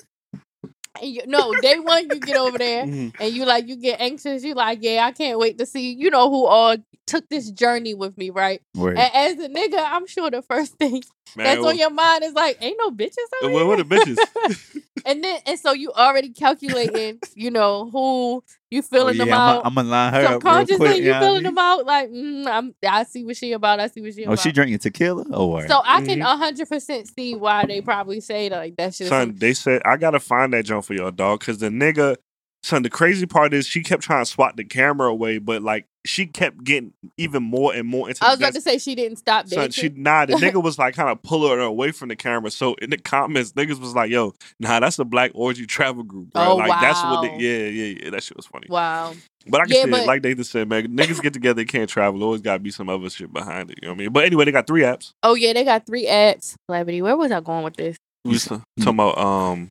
And 1.01 1.11
you, 1.13 1.23
no, 1.27 1.55
day 1.55 1.79
one 1.79 2.11
you 2.11 2.21
get 2.21 2.37
over 2.37 2.59
there 2.59 2.85
Mhm. 2.87 3.15
and 3.19 3.33
you 3.35 3.45
like 3.45 3.69
you 3.69 3.77
get 3.77 4.01
anxious. 4.01 4.45
You 4.45 4.55
like, 4.55 4.79
yeah, 4.83 5.05
I 5.07 5.13
can't 5.13 5.39
wait 5.39 5.59
to 5.59 5.67
see 5.67 5.93
you 5.93 6.11
know 6.11 6.31
who 6.31 6.45
all 6.47 6.77
took 7.07 7.29
this 7.29 7.51
journey 7.51 7.95
with 7.95 8.17
me, 8.19 8.31
right? 8.31 8.61
Word. 8.75 8.99
And 8.99 9.11
as 9.15 9.45
a 9.45 9.49
nigga, 9.49 9.79
I'm 9.79 10.07
sure 10.07 10.31
the 10.31 10.43
first 10.43 10.75
thing 10.79 11.03
Man, 11.37 11.45
that's 11.45 11.61
well, 11.61 11.69
on 11.71 11.79
your 11.79 11.91
mind 11.91 12.25
is 12.25 12.33
like, 12.33 12.59
ain't 12.61 12.77
no 12.79 12.91
bitches 12.91 13.15
well, 13.43 13.51
here. 13.51 13.67
what 13.67 13.77
the 13.79 13.85
bitches? 13.85 14.19
and 15.05 15.23
then 15.23 15.41
and 15.47 15.59
so 15.59 15.73
you 15.73 15.93
already 15.93 16.31
calculating, 16.31 17.21
you 17.35 17.51
know, 17.51 17.89
who 17.91 18.43
you 18.71 18.81
Oh, 18.81 18.83
feeling 18.83 19.17
yeah, 19.17 19.25
them 19.25 19.35
I'm 19.35 19.49
out. 19.49 19.67
I'm 19.67 19.75
gonna 19.75 19.89
line 19.89 20.13
her 20.13 20.33
Subconsciously, 20.33 20.77
quick. 20.77 21.03
you 21.03 21.13
I 21.13 21.21
feeling 21.21 21.43
them 21.45 21.59
out 21.59 21.87
like, 21.87 22.11
mm, 22.11 22.75
I 22.87 23.05
see 23.05 23.25
what 23.25 23.37
she 23.37 23.53
about. 23.53 23.81
I 23.81 23.87
see 23.87 24.01
what 24.01 24.15
she 24.15 24.25
Oh, 24.25 24.33
about. 24.33 24.41
she 24.41 24.53
drinking 24.53 24.79
tequila? 24.79 25.25
Oh, 25.31 25.47
word. 25.49 25.69
So 25.69 25.81
I 25.85 26.01
can 26.03 26.19
Mhm. 26.21 26.39
hundred 26.39 26.69
percent 26.69 27.09
see 27.09 27.35
why 27.35 27.67
they 27.67 27.81
probably 27.81 28.21
say 28.21 28.49
that 28.49 28.57
like 28.59 28.77
that 28.77 28.95
shit. 28.95 29.07
is 29.07 29.09
Son, 29.09 29.35
they 29.39 29.55
said 29.55 29.83
I 29.85 29.97
gotta 29.97 30.21
find 30.21 30.53
that 30.53 30.65
jump 30.65 30.85
for 30.85 30.95
y'all, 30.95 31.11
dog. 31.11 31.41
Cause 31.41 31.59
the 31.59 31.69
nigga, 31.69 32.17
son, 32.63 32.83
the 32.83 32.91
crazy 32.91 33.27
part 33.27 33.55
is 33.55 33.67
she 33.67 33.83
kept 33.83 34.03
trying 34.03 34.25
to 34.25 34.31
swat 34.31 34.57
the 34.57 34.65
camera 34.65 35.09
away, 35.09 35.39
but 35.39 35.63
like 35.63 35.87
she 36.09 36.27
kept 36.27 36.65
getting 36.65 36.93
even 37.19 37.43
more 37.43 37.75
and 37.75 37.87
more 37.87 38.09
into 38.09 38.25
I 38.25 38.29
the 38.29 38.31
was 38.33 38.39
about 38.41 38.53
dance. 38.55 38.65
to 38.65 38.71
say 38.71 38.79
she 38.79 38.95
didn't 38.95 39.19
stop 39.19 39.47
Son, 39.47 39.71
she 39.71 39.91
nah, 39.91 40.25
the 40.25 40.35
nigga 40.35 40.63
was 40.63 40.79
like 40.79 40.95
kind 40.95 41.11
of 41.11 41.23
pulling 41.23 41.59
her 41.59 41.61
away 41.65 41.93
from 41.93 42.09
the 42.09 42.17
camera. 42.17 42.51
So 42.51 42.75
in 42.75 42.91
the 42.91 42.97
comments, 42.97 43.53
niggas 43.53 43.79
was 43.79 43.95
like, 43.95 44.11
"Yo, 44.11 44.33
nah, 44.59 44.81
that's 44.81 44.99
a 44.99 45.05
black 45.05 45.33
orgy 45.35 45.67
travel 45.67 46.03
group, 46.03 46.33
bro. 46.33 46.43
Oh, 46.53 46.57
like 46.57 46.81
that's 46.81 47.03
what 47.03 47.11
wow. 47.13 47.21
they, 47.23 47.37
yeah, 47.39 47.69
yeah, 47.69 47.99
yeah. 48.05 48.11
That 48.11 48.23
shit 48.23 48.37
was 48.37 48.47
funny. 48.47 48.67
wow. 48.71 49.13
But 49.47 49.61
I 49.61 49.65
can 49.65 49.75
Yeah, 49.77 49.85
see 49.85 49.91
but- 49.91 50.01
it, 50.03 50.07
like 50.07 50.23
Nathan 50.25 50.45
said, 50.45 50.69
man, 50.69 50.89
niggas 50.89 51.23
get 51.23 51.33
together, 51.33 51.55
they 51.55 51.65
can't 51.65 51.89
travel. 51.89 52.23
Always 52.23 52.41
got 52.41 52.55
to 52.55 52.59
be 52.61 52.71
some 52.71 52.89
other 52.89 53.09
shit 53.11 53.33
behind 53.33 53.71
it. 53.71 53.79
You 53.83 53.89
know 53.89 53.93
what 53.93 53.97
I 53.97 53.99
mean? 53.99 54.13
But 54.13 54.25
anyway, 54.25 54.45
they 54.47 54.53
got 54.53 54.67
three 54.67 54.83
apps. 54.83 55.13
Oh 55.23 55.35
yeah, 55.35 55.53
they 55.53 55.65
got 55.65 55.87
three 55.87 56.07
apps. 56.07 56.55
Celebrity. 56.71 57.03
Where 57.03 57.17
was 57.17 57.31
I 57.33 57.41
going 57.41 57.65
with 57.65 57.77
this? 57.77 57.97
We 58.25 58.33
was 58.33 58.45
talking 58.45 58.65
about 58.79 59.17
um, 59.19 59.69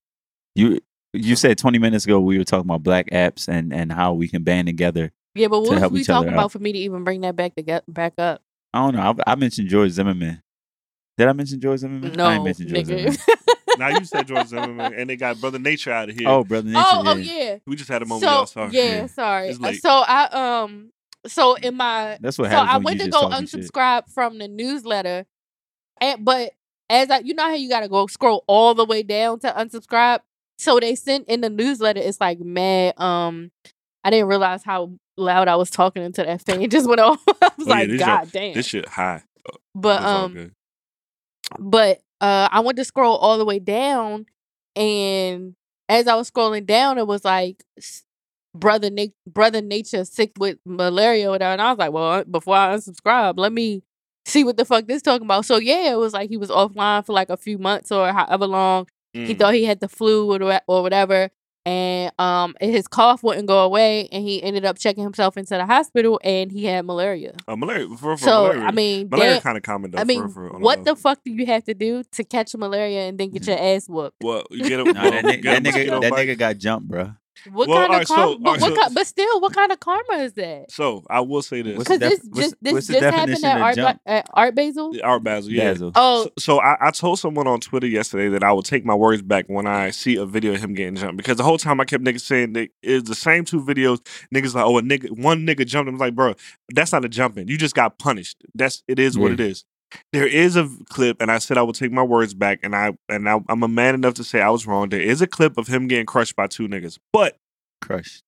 You 0.56 0.80
you 1.14 1.36
said 1.36 1.58
20 1.58 1.80
minutes 1.80 2.06
ago 2.06 2.20
we 2.20 2.38
were 2.38 2.44
talking 2.44 2.68
about 2.68 2.84
black 2.84 3.10
apps 3.12 3.48
and 3.48 3.74
and 3.74 3.92
how 3.92 4.14
we 4.14 4.28
can 4.28 4.44
band 4.44 4.68
together. 4.68 5.12
Yeah, 5.38 5.48
but 5.48 5.62
what 5.62 5.72
was 5.72 5.80
help 5.80 5.94
we 5.94 6.02
each 6.02 6.10
other 6.10 6.20
talking 6.26 6.34
out. 6.34 6.40
about 6.40 6.52
for 6.52 6.60
me 6.60 6.72
to 6.74 6.80
even 6.80 7.04
bring 7.04 7.22
that 7.22 7.36
back 7.36 7.56
to 7.56 7.62
get 7.62 7.84
back 7.92 8.14
up? 8.18 8.42
I 8.74 8.80
don't 8.80 8.96
know. 8.96 9.16
I, 9.26 9.32
I 9.32 9.36
mentioned 9.36 9.70
George 9.70 9.92
Zimmerman. 9.92 10.42
Did 11.18 11.28
I 11.28 11.34
mention 11.34 11.60
George 11.60 11.80
Zimmerman? 11.80 12.14
No, 12.14 12.26
I 12.26 12.36
ain't 12.36 12.44
mentioned 12.44 12.70
George 12.70 12.86
nigga. 12.86 13.12
Zimmerman. 13.12 13.18
now 13.80 13.88
you 13.90 14.06
said 14.06 14.28
George 14.28 14.48
Zimmerman, 14.48 14.94
and 14.94 15.10
they 15.10 15.16
got 15.16 15.40
Brother 15.40 15.58
Nature 15.60 15.92
out 15.92 16.10
of 16.10 16.16
here. 16.16 16.28
Oh, 16.30 16.44
brother 16.44 16.68
Nature. 16.68 16.84
oh, 16.86 17.04
oh 17.06 17.16
yeah. 17.16 17.34
yeah. 17.34 17.58
we 17.66 17.76
just 17.76 17.90
had 17.90 18.02
a 18.02 18.06
moment. 18.06 18.24
So 18.24 18.30
y'all. 18.30 18.46
Sorry. 18.46 18.70
yeah, 18.72 18.84
Yeah. 18.84 19.08
sorry. 19.08 19.48
It's 19.50 19.60
late. 19.60 19.82
So 19.82 19.90
I 19.90 20.26
um, 20.64 20.92
so 21.26 21.56
in 21.56 21.76
my 21.76 22.18
That's 22.22 22.38
what 22.38 22.52
so 22.52 22.58
I 22.58 22.78
went 22.78 23.00
to 23.02 23.10
go 23.10 23.30
talking 23.30 23.48
shit. 23.48 23.62
unsubscribe 23.62 24.12
from 24.14 24.38
the 24.38 24.48
newsletter, 24.48 25.26
and 26.00 26.24
but 26.24 26.52
as 26.90 27.10
I, 27.10 27.20
you 27.20 27.34
know 27.34 27.44
how 27.44 27.56
you 27.56 27.70
gotta 27.70 27.90
go 27.90 28.08
scroll 28.08 28.44
all 28.48 28.74
the 28.76 28.86
way 28.86 29.04
down 29.04 29.40
to 29.40 29.52
unsubscribe. 29.52 30.20
So 30.60 30.80
they 30.80 30.96
sent 30.96 31.28
in 31.28 31.42
the 31.42 31.50
newsletter. 31.50 32.00
It's 32.00 32.20
like 32.20 32.40
mad. 32.40 33.00
Um, 33.00 33.52
I 34.08 34.10
didn't 34.10 34.28
realize 34.30 34.64
how 34.64 34.92
loud 35.18 35.48
I 35.50 35.56
was 35.58 35.70
talking 35.70 36.02
into 36.04 36.24
that 36.24 36.42
thing. 36.42 36.62
It 36.62 36.72
just 36.72 36.88
went 36.88 37.02
off. 37.08 37.22
I 37.28 37.50
was 37.58 37.68
Oh, 37.68 37.70
like, 37.70 37.90
this 37.90 38.00
God 38.00 38.32
damn. 38.32 38.54
This 38.54 38.68
shit 38.68 38.88
high. 38.88 39.24
but 39.76 40.02
It's 40.02 40.12
um, 40.12 40.52
but 41.60 42.00
uh 42.22 42.50
I 42.52 42.60
went 42.62 42.78
to 42.78 42.86
scroll 42.86 43.16
all 43.18 43.38
the 43.38 43.46
way 43.46 43.60
down 43.60 44.26
and 44.76 45.56
as 45.90 46.08
I 46.08 46.16
was 46.16 46.30
scrolling 46.32 46.66
down 46.66 46.98
it 46.98 47.08
was 47.08 47.24
like 47.24 47.64
brother 48.56 48.90
Nick 48.90 49.12
brother 49.28 49.62
nature 49.62 50.04
sick 50.06 50.32
with 50.38 50.58
malaria 50.66 51.28
or 51.28 51.32
whatever 51.32 51.54
and 51.54 51.62
I 51.62 51.70
was 51.72 51.78
like 51.80 51.92
well 51.92 52.12
uh, 52.12 52.24
before 52.24 52.56
I 52.56 52.76
unsubscribe 52.76 53.36
let 53.38 53.54
me 53.54 53.84
see 54.26 54.44
what 54.44 54.58
the 54.58 54.66
fuck 54.66 54.88
this 54.88 55.02
talking 55.02 55.26
about 55.26 55.46
so 55.46 55.58
yeah 55.58 55.92
it 55.94 55.98
was 55.98 56.14
like 56.14 56.30
he 56.30 56.38
was 56.38 56.50
offline 56.50 57.06
for 57.06 57.14
like 57.14 57.30
a 57.30 57.38
few 57.38 57.58
months 57.58 57.92
or 57.92 58.12
however 58.12 58.48
long 58.48 58.88
he 59.14 59.34
Mm. 59.34 59.40
thought 59.40 59.54
he 59.56 59.64
had 59.64 59.80
the 59.80 59.88
flu 59.88 60.32
or, 60.32 60.62
or 60.68 60.82
whatever 60.84 61.30
and 61.68 62.12
um 62.18 62.56
his 62.62 62.88
cough 62.88 63.22
wouldn't 63.24 63.48
go 63.48 63.60
away 63.60 64.08
and 64.12 64.24
he 64.24 64.42
ended 64.42 64.64
up 64.64 64.78
checking 64.80 65.04
himself 65.04 65.36
into 65.38 65.54
the 65.56 65.66
hospital 65.66 66.20
and 66.24 66.52
he 66.52 66.64
had 66.66 66.86
malaria 66.86 67.34
Uh, 67.48 67.56
malaria. 67.56 67.88
For, 67.90 68.16
for 68.16 68.18
so 68.18 68.44
malaria. 68.44 68.64
I 68.64 68.72
mean 68.72 69.10
malaria 69.12 69.42
kind 69.42 69.58
of 69.58 69.64
common 69.64 69.92
though. 69.92 70.00
I 70.00 70.06
mean, 70.06 70.30
for, 70.30 70.50
for, 70.52 70.60
what 70.60 70.84
the 70.86 70.96
fuck 70.96 71.20
do 71.26 71.32
you 71.32 71.46
have 71.48 71.64
to 71.66 71.74
do 71.74 72.04
to 72.14 72.24
catch 72.24 72.56
malaria 72.56 73.08
and 73.10 73.18
then 73.18 73.30
get 73.32 73.46
your 73.48 73.60
ass 73.60 73.88
whooped? 73.90 74.24
Well, 74.24 74.44
you 74.50 74.64
get 74.70 74.80
a, 74.80 74.84
Nah, 74.86 75.02
well, 75.04 75.12
that, 75.12 75.26
ni- 75.26 75.38
get 75.38 75.60
a 75.60 75.62
that 75.62 75.74
nigga, 75.74 76.02
that 76.02 76.14
nigga 76.14 76.38
got 76.38 76.58
jumped, 76.58 76.88
bro. 76.88 77.12
What 77.52 77.70
Well, 77.70 77.78
kind 77.78 77.86
of 77.86 77.92
alright, 77.92 78.08
so- 78.08 78.16
karma? 78.16 78.38
but, 78.40 78.48
alright, 78.50 78.62
what 78.62 78.76
so- 78.76 78.88
ki- 78.90 78.94
but 78.96 79.08
still, 79.08 79.42
what 79.42 79.54
kind 79.54 79.72
of 79.72 79.80
karma 79.80 80.14
is 80.24 80.34
that? 80.34 80.72
So 80.72 81.06
I 81.10 81.22
will 81.22 81.42
say 81.42 81.62
this. 81.62 81.78
Because 81.78 82.00
this 82.00 82.20
what's- 82.24 82.38
just 82.52 82.56
this 82.62 82.74
what's 82.74 82.88
the 82.88 82.94
just 82.94 83.04
happened 83.16 83.44
at 83.46 83.62
Art, 83.62 83.76
jump? 83.76 84.00
Ba- 84.06 84.12
at 84.12 84.28
Art 84.34 84.56
Basel. 84.56 84.94
Art 85.04 85.24
Basel, 85.24 85.52
yeah. 85.52 85.72
Basil. 85.72 85.92
Oh, 85.96 86.24
So, 86.24 86.32
so 86.40 86.60
I, 86.62 86.88
I 86.88 86.92
told 86.92 87.20
someone 87.20 87.48
on 87.48 87.60
Twitter 87.60 87.88
yesterday 87.88 88.30
that 88.30 88.44
I 88.44 88.52
would 88.52 88.66
take 88.66 88.86
my 88.86 88.96
words 88.96 89.22
back 89.22 89.46
when 89.48 89.68
I 89.68 89.92
see 89.92 90.16
a 90.16 90.26
video 90.26 90.54
of 90.54 90.62
him 90.62 90.74
getting 90.74 90.96
jumped 90.96 91.18
because 91.18 91.38
the 91.38 91.44
whole 91.44 91.58
time 91.58 91.80
I 91.80 91.86
kept 91.86 92.04
niggas 92.04 92.22
saying 92.22 92.54
that 92.54 92.70
it's 92.82 93.08
the 93.08 93.16
same 93.16 93.46
two 93.46 93.62
videos. 93.62 94.00
Niggas 94.34 94.54
like, 94.56 94.66
oh, 94.66 94.78
a 94.78 94.82
nigga, 94.82 95.12
one 95.18 95.46
nigga 95.46 95.66
jumped. 95.66 95.90
I'm 95.90 95.98
like, 95.98 96.16
bro, 96.16 96.34
that's 96.74 96.92
not 96.92 97.06
a 97.06 97.10
jumping. 97.10 97.48
You 97.48 97.58
just 97.58 97.76
got 97.76 97.98
punished. 98.00 98.38
That's 98.56 98.84
it 98.88 99.00
is 99.00 99.18
what 99.18 99.32
it 99.32 99.40
is. 99.40 99.64
There 100.12 100.28
is 100.28 100.56
a 100.56 100.70
clip, 100.90 101.22
and 101.22 101.32
I 101.32 101.38
said 101.40 101.58
I 101.58 101.62
would 101.64 101.76
take 101.76 101.92
my 101.92 102.04
words 102.04 102.34
back, 102.34 102.60
and 102.64 102.76
I 102.76 102.98
and 103.10 103.28
I, 103.30 103.40
I'm 103.50 103.64
a 103.64 103.68
man 103.68 103.96
enough 103.96 104.16
to 104.16 104.24
say 104.24 104.42
I 104.42 104.50
was 104.50 104.68
wrong. 104.68 104.90
There 104.90 105.02
is 105.02 105.22
a 105.22 105.28
clip 105.28 105.58
of 105.58 105.68
him 105.68 105.88
getting 105.88 106.06
crushed 106.06 106.36
by 106.36 106.48
two 106.48 106.68
niggas, 106.68 106.98
but 107.14 107.38
Crushed. 107.82 108.24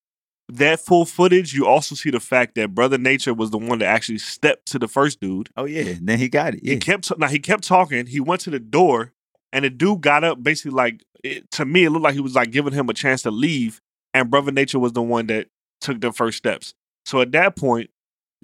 that 0.50 0.80
full 0.80 1.06
footage, 1.06 1.54
you 1.54 1.66
also 1.68 1.96
see 1.96 2.12
the 2.12 2.20
fact 2.20 2.56
that 2.56 2.74
Brother 2.74 2.98
Nature 2.98 3.34
was 3.34 3.50
the 3.52 3.58
one 3.58 3.80
that 3.80 3.88
actually 3.88 4.20
stepped 4.20 4.68
to 4.68 4.80
the 4.80 4.88
first 4.88 5.20
dude. 5.20 5.50
Oh 5.58 5.66
yeah. 5.66 5.96
Then 6.02 6.18
he 6.18 6.30
got 6.30 6.54
it. 6.56 6.62
He 6.64 6.78
kept 6.78 7.12
now 7.18 7.28
he 7.28 7.40
kept 7.40 7.64
talking. 7.64 8.06
He 8.06 8.20
went 8.20 8.42
to 8.42 8.50
the 8.50 8.60
door, 8.60 9.12
and 9.52 9.66
the 9.66 9.70
dude 9.70 10.02
got 10.02 10.24
up, 10.24 10.42
basically 10.42 10.72
like 10.72 11.04
it, 11.24 11.52
to 11.52 11.66
me, 11.66 11.84
it 11.84 11.90
looked 11.90 12.04
like 12.04 12.14
he 12.14 12.22
was 12.22 12.36
like 12.36 12.52
giving 12.52 12.74
him 12.74 12.88
a 12.90 12.94
chance 12.94 13.24
to 13.24 13.32
leave. 13.32 13.82
And 14.14 14.32
Brother 14.32 14.52
Nature 14.52 14.80
was 14.80 14.94
the 14.94 15.02
one 15.02 15.28
that 15.28 15.48
took 15.82 16.00
the 16.00 16.14
first 16.14 16.38
steps. 16.38 16.74
So 17.06 17.22
at 17.22 17.32
that 17.34 17.56
point, 17.56 17.90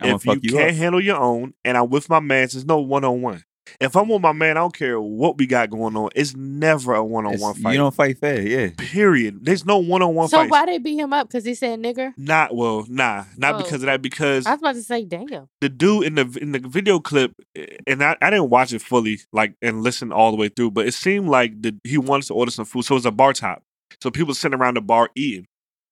I'ma 0.02 0.16
if 0.16 0.26
you, 0.26 0.40
you 0.42 0.52
can't 0.52 0.72
up. 0.72 0.76
handle 0.76 1.02
your 1.02 1.18
own, 1.18 1.54
and 1.64 1.78
I'm 1.78 1.90
with 1.90 2.10
my 2.10 2.20
man, 2.20 2.48
there's 2.52 2.66
no 2.66 2.80
one 2.80 3.04
on 3.04 3.22
one. 3.22 3.44
If 3.82 3.96
I'm 3.96 4.08
with 4.08 4.22
my 4.22 4.32
man, 4.32 4.58
I 4.58 4.60
don't 4.60 4.76
care 4.78 5.02
what 5.02 5.40
we 5.40 5.48
got 5.48 5.72
going 5.72 5.98
on. 5.98 6.10
It's 6.16 6.36
never 6.36 6.94
a 6.94 7.04
one 7.04 7.26
on 7.26 7.40
one 7.40 7.56
fight. 7.56 7.72
You 7.72 7.80
don't 7.80 7.96
fight 7.96 8.20
fair. 8.20 8.40
Yeah. 8.40 8.70
Period. 8.78 9.40
There's 9.44 9.66
no 9.66 9.80
one 9.80 10.04
on 10.04 10.14
one 10.14 10.28
so 10.28 10.38
fight. 10.38 10.52
why 10.52 10.66
they 10.68 10.78
beat 10.78 11.00
him 11.00 11.12
up? 11.12 11.28
Because 11.28 11.46
he 11.46 11.56
said 11.56 11.80
nigger. 11.80 12.14
Not 12.16 12.56
well, 12.56 12.86
nah, 12.88 13.26
not 13.38 13.56
Oh. 13.56 13.58
because 13.58 13.82
of 13.82 13.88
that. 13.88 14.04
Because 14.04 14.46
I 14.46 14.52
was 14.52 14.60
about 14.62 14.76
to 14.76 14.84
say, 14.84 15.04
damn. 15.04 15.50
the 15.62 15.70
dude 15.70 16.04
in 16.06 16.14
the 16.14 16.38
in 16.40 16.52
the 16.52 16.60
video 16.60 17.00
clip, 17.00 17.34
eh, 17.56 17.66
and 17.88 18.04
I, 18.04 18.16
I 18.22 18.30
didn't 18.30 18.52
watch 18.52 18.72
it 18.72 18.84
fully, 18.84 19.20
like 19.34 19.56
and 19.64 19.82
listen 19.82 20.12
all 20.12 20.30
the 20.30 20.38
way 20.38 20.50
through, 20.50 20.70
but 20.72 20.86
it 20.86 20.94
seemed 20.94 21.28
like 21.30 21.60
the, 21.60 21.76
he 21.84 21.98
wanted 21.98 22.28
to 22.28 22.36
order 22.36 22.52
some 22.52 22.66
food. 22.66 22.86
So 22.86 22.96
it's 22.96 23.06
a 23.06 23.12
bar 23.12 23.34
top. 23.34 23.64
So 24.00 24.12
people 24.12 24.36
sitting 24.36 24.60
around 24.60 24.76
the 24.78 24.82
bar 24.82 25.10
eating. 25.16 25.48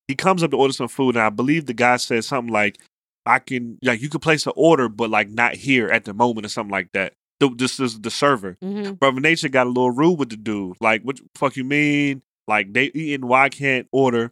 He 0.08 0.14
comes 0.16 0.43
up 0.43 0.51
to 0.51 0.58
order 0.58 0.74
some 0.74 0.89
food, 0.89 1.16
and 1.16 1.24
I 1.24 1.30
believe 1.32 1.66
the 1.66 1.74
guy 1.74 1.95
said 1.97 2.24
something 2.24 2.54
like, 2.54 2.78
"I 3.26 3.39
can 3.39 3.78
like 3.82 4.01
you 4.01 4.09
could 4.09 4.21
place 4.21 4.45
an 4.45 4.53
order, 4.55 4.89
but 4.89 5.09
like 5.09 5.30
not 5.30 5.55
here 5.55 5.88
at 5.89 6.05
the 6.05 6.13
moment 6.13 6.45
or 6.45 6.49
something 6.49 6.71
like 6.71 6.91
that." 6.93 7.13
The, 7.39 7.49
this 7.49 7.80
is 7.80 7.99
the 7.99 8.11
server. 8.11 8.57
hmm 8.61 8.91
Brother 8.91 9.19
Nature 9.19 9.49
got 9.49 9.67
a 9.67 9.69
little 9.69 9.91
rude 9.91 10.19
with 10.19 10.30
the 10.30 10.38
dude. 10.38 10.78
Like, 10.80 11.01
what 11.03 11.17
the 11.17 11.24
fuck 11.36 11.57
you 11.57 11.63
mean? 11.63 12.21
Like 12.47 12.74
they 12.74 12.86
eating, 12.93 13.28
why 13.28 13.45
I 13.45 13.49
can't 13.49 13.88
order? 13.91 14.32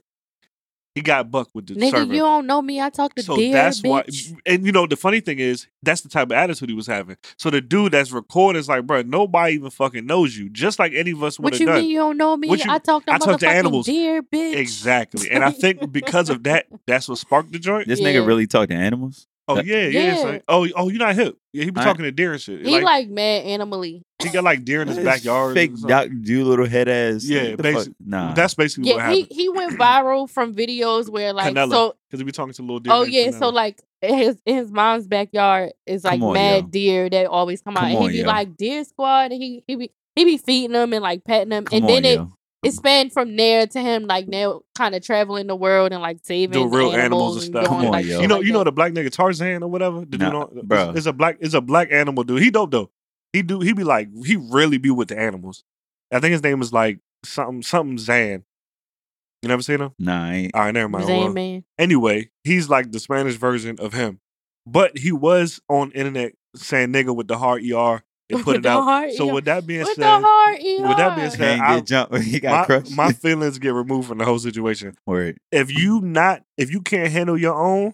He 0.94 1.02
got 1.02 1.32
bucked 1.32 1.56
with 1.56 1.68
the 1.68 1.76
Nigga, 1.76 1.92
server. 1.92 2.14
you 2.14 2.20
don't 2.20 2.46
know 2.46 2.62
me. 2.62 2.82
I 2.82 2.90
talk 2.90 3.16
to 3.16 3.22
deer. 3.22 3.26
So 3.26 3.36
deer, 3.38 3.54
that's 3.54 3.80
bitch. 3.82 3.90
why, 3.90 4.04
and 4.46 4.66
you 4.66 4.74
know, 4.74 4.86
the 4.88 4.98
funny 4.98 5.22
thing 5.22 5.40
is, 5.40 5.68
that's 5.82 6.02
the 6.02 6.10
type 6.10 6.28
of 6.28 6.34
attitude 6.34 6.68
he 6.68 6.76
was 6.76 6.86
having. 6.88 7.16
So 7.38 7.50
the 7.50 7.62
dude 7.62 7.94
that's 7.94 8.12
recording 8.12 8.60
is 8.60 8.68
like, 8.68 8.86
bro, 8.86 9.02
nobody 9.04 9.54
even 9.54 9.70
fucking 9.70 10.06
knows 10.06 10.36
you. 10.38 10.50
Just 10.50 10.80
like 10.80 10.92
any 10.94 11.12
of 11.12 11.24
us 11.24 11.40
would 11.40 11.54
have 11.54 11.60
done. 11.60 11.68
What 11.70 11.76
you 11.78 11.82
mean 11.84 11.92
you 11.92 11.98
don't 12.00 12.18
know 12.18 12.36
me? 12.36 12.50
What 12.50 12.66
you- 12.66 12.70
I 12.72 12.78
talk 12.80 13.06
to 13.06 13.14
I 13.14 13.20
talk 13.20 13.40
to 13.40 13.48
animals. 13.48 13.86
deer, 13.86 14.22
bitch. 14.22 14.56
Exactly. 14.58 15.32
And 15.32 15.46
I 15.46 15.52
think 15.52 15.92
because 15.94 16.30
of 16.30 16.44
that, 16.44 16.66
that's 16.86 17.08
what 17.08 17.18
sparked 17.20 17.54
the 17.54 17.60
joint. 17.60 17.88
This 17.88 18.02
Yeah. 18.02 18.10
nigga 18.10 18.28
really 18.28 18.46
talk 18.48 18.68
to 18.68 18.76
animals. 18.76 19.28
Oh 19.60 19.62
yeah, 19.62 19.88
yeah. 19.88 20.16
Yeah. 20.16 20.24
like, 20.24 20.44
oh, 20.48 20.68
oh, 20.76 20.90
you're 20.90 21.00
not 21.00 21.16
hip. 21.16 21.38
Yeah, 21.54 21.64
he 21.66 21.70
be 21.72 21.80
I- 21.82 21.84
talking 21.84 22.04
to 22.04 22.12
deer 22.12 22.34
and 22.34 22.42
shit. 22.42 22.66
He 22.66 22.72
like, 22.72 22.84
like, 22.84 23.10
mad 23.10 23.46
animally. 23.46 24.04
he 24.22 24.30
got 24.30 24.44
like 24.44 24.64
deer 24.66 24.82
in 24.82 24.88
his 24.88 25.00
backyard. 25.00 25.54
Fake 25.54 25.72
or 25.74 25.78
something. 25.78 25.90
Doctor 25.90 26.10
Dolittle 26.14 26.66
head 26.68 26.88
ass. 26.88 27.24
Yeah, 27.26 27.52
What 27.52 27.58
the 27.64 27.96
Nah. 28.06 28.34
That's 28.34 28.54
basically 28.54 28.94
what 28.94 28.98
Yeah, 29.00 29.12
he, 29.12 29.20
happened. 29.22 29.38
he 29.38 29.50
went 29.50 29.80
viral 29.80 30.30
from 30.30 30.54
videos 30.56 31.10
where 31.10 31.34
like 31.34 31.54
Canelo. 31.54 31.72
so 31.72 31.96
Because 32.10 32.20
he 32.20 32.24
be 32.26 32.32
talking 32.32 32.54
to 32.54 32.62
little 32.62 32.80
deer. 32.80 32.94
Oh 32.94 33.02
named 33.04 33.14
yeah, 33.14 33.32
so 33.32 33.50
like 33.50 33.82
his 34.02 34.38
his 34.46 34.72
mom's 34.72 35.08
backyard 35.08 35.72
is 35.86 36.04
like 36.04 36.22
on, 36.22 36.34
mad 36.34 36.64
yo. 36.64 36.70
deer 36.70 37.10
that 37.10 37.28
always 37.28 37.62
come 37.62 37.78
out, 37.78 37.82
Come 37.82 37.90
and 37.92 37.98
he 38.00 38.06
on, 38.06 38.12
be 38.12 38.18
yo. 38.20 38.28
like 38.28 38.56
deer 38.58 38.84
squad, 38.84 39.32
and 39.32 39.42
he 39.42 39.64
he 39.68 39.76
be 39.76 39.92
he 40.16 40.26
be 40.26 40.38
feeding 40.38 40.72
them 40.74 40.94
and 40.94 41.02
like 41.04 41.24
petting 41.24 41.50
them, 41.50 41.66
Come 41.66 41.78
and 41.78 41.86
on, 41.86 41.88
then 41.92 42.06
it 42.06 42.16
yo. 42.16 42.32
It 42.64 42.74
spanned 42.74 43.12
from 43.12 43.36
there 43.36 43.66
to 43.66 43.82
him 43.82 44.06
like 44.06 44.28
now 44.28 44.62
kind 44.76 44.94
of 44.94 45.02
traveling 45.02 45.48
the 45.48 45.56
world 45.56 45.92
and 45.92 46.02
like 46.02 46.20
saving 46.24 46.54
Doing 46.54 46.70
real 46.70 46.92
animals, 46.92 47.02
animals 47.02 47.36
and 47.36 47.46
stuff. 47.54 47.66
Come 47.66 47.86
on, 47.86 47.92
like, 47.92 48.06
yo. 48.06 48.22
you 48.22 48.28
know, 48.28 48.38
like 48.38 48.46
you 48.46 48.54
know 48.54 48.60
that. 48.60 48.66
the 48.66 48.72
black 48.72 48.94
nigga 48.94 49.12
Tarzan 49.12 49.64
or 49.64 49.70
whatever. 49.70 50.06
The 50.06 50.18
Nah, 50.18 50.26
dude 50.26 50.36
on, 50.36 50.68
bro. 50.68 50.90
It's, 50.90 51.00
it's 51.00 51.06
a 51.08 51.14
black, 51.14 51.38
it's 51.40 51.54
a 51.54 51.62
black 51.62 51.92
animal 51.92 52.24
dude. 52.24 52.42
He 52.42 52.52
dope 52.52 52.72
though. 52.72 52.92
He 53.34 53.42
do, 53.42 53.62
he 53.62 53.74
be 53.74 53.84
like, 53.84 54.10
he 54.26 54.36
really 54.36 54.78
be 54.78 54.92
with 54.92 55.08
the 55.08 55.20
animals. 55.20 55.64
I 56.12 56.20
think 56.20 56.34
his 56.34 56.44
name 56.44 56.62
is 56.62 56.72
like 56.72 57.00
something, 57.24 57.64
something 57.64 57.98
Zan. 57.98 58.44
You 59.42 59.48
never 59.50 59.64
seen 59.64 59.82
him? 59.82 59.94
Nah, 59.98 60.26
I 60.26 60.34
ain't. 60.34 60.56
All 60.56 60.62
right, 60.62 60.74
never 60.74 60.90
mind. 60.90 61.06
Zane 61.06 61.24
Well, 61.24 61.34
man. 61.34 61.64
anyway, 61.80 62.30
he's 62.44 62.70
like 62.70 62.92
the 62.92 63.00
Spanish 63.00 63.36
version 63.36 63.78
of 63.80 63.94
him, 63.94 64.20
but 64.68 64.98
he 65.00 65.12
was 65.12 65.60
on 65.68 65.92
internet 65.94 66.34
saying 66.56 66.90
nigga 66.94 67.16
with 67.16 67.28
the 67.28 67.40
hard 67.40 67.64
er. 67.64 68.04
They 68.32 68.38
put 68.44 68.46
With 68.48 68.56
it 68.58 68.66
out. 68.66 68.84
hard 68.84 69.14
So 69.14 69.34
with 69.34 69.46
that 69.46 69.66
being 69.68 69.82
With 69.82 69.90
said, 69.96 70.04
the 70.04 70.20
hard 70.28 70.56
ER. 70.60 70.88
with 70.88 70.98
that 70.98 71.16
being 71.16 71.30
said, 71.30 71.38
Can't 71.58 71.62
I- 71.62 71.76
get 71.76 71.86
jumped. 71.86 72.18
He 72.24 72.40
got 72.40 72.52
my, 72.62 72.66
crushed. 72.66 72.96
my 72.96 73.12
feelings 73.14 73.60
get 73.60 73.74
removed 73.74 74.08
from 74.08 74.18
the 74.18 74.26
whole 74.26 74.40
situation. 74.40 74.96
Word. 75.06 75.38
if 75.52 75.72
you 75.72 76.02
not 76.02 76.44
if 76.58 76.72
you 76.72 76.82
can't 76.82 77.12
handle 77.12 77.38
your 77.38 77.54
own, 77.56 77.94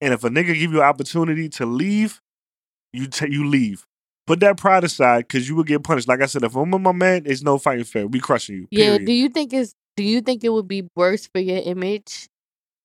and 0.00 0.14
if 0.14 0.22
a 0.24 0.28
nigga 0.30 0.54
give 0.54 0.72
you 0.72 0.78
an 0.80 0.86
opportunity 0.86 1.48
to 1.50 1.66
leave, 1.66 2.20
you 2.92 3.06
ta 3.08 3.26
you 3.26 3.46
leave. 3.48 3.84
Put 4.26 4.40
that 4.40 4.58
pride 4.58 4.84
aside 4.84 5.20
because 5.26 5.48
you 5.48 5.56
will 5.56 5.64
get 5.64 5.82
punished. 5.82 6.06
Like 6.06 6.20
I 6.20 6.26
said, 6.26 6.42
if 6.44 6.54
I'm 6.54 6.70
with 6.70 6.82
my 6.82 6.92
man, 6.92 7.22
it's 7.24 7.42
no 7.42 7.56
fighting 7.58 7.84
fair. 7.84 8.06
We 8.06 8.20
crushing 8.20 8.56
you. 8.56 8.68
yeah. 8.70 8.84
Period. 8.90 9.06
Do 9.06 9.12
you 9.12 9.28
think 9.30 9.52
it's 9.54 9.72
do 9.96 10.02
you 10.04 10.20
think 10.20 10.44
it 10.44 10.50
would 10.50 10.68
be 10.68 10.86
worse 10.94 11.26
for 11.26 11.40
your 11.40 11.58
image 11.58 12.28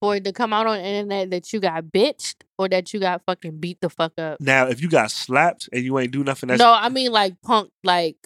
for 0.01 0.15
it 0.15 0.23
to 0.23 0.31
come 0.31 0.51
out 0.53 0.67
on 0.67 0.77
the 0.77 0.83
internet 0.85 1.29
that 1.31 1.51
you 1.53 1.59
got 1.59 1.83
bitched 1.85 2.35
or 2.63 2.69
that 2.69 2.93
you 2.93 2.99
got 2.99 3.21
fucking 3.25 3.59
beat 3.59 3.79
the 3.81 3.89
fuck 3.89 4.13
up? 4.17 4.39
now, 4.41 4.67
if 4.67 4.81
you 4.81 4.89
got 4.89 5.11
slapped 5.11 5.69
and 5.73 5.83
you 5.83 5.97
ain't 5.99 6.11
do 6.11 6.23
nothing, 6.23 6.47
that's 6.47 6.59
no, 6.59 6.71
I 6.71 6.89
mean 6.89 7.11
like 7.11 7.41
punk, 7.41 7.71
like 7.83 8.17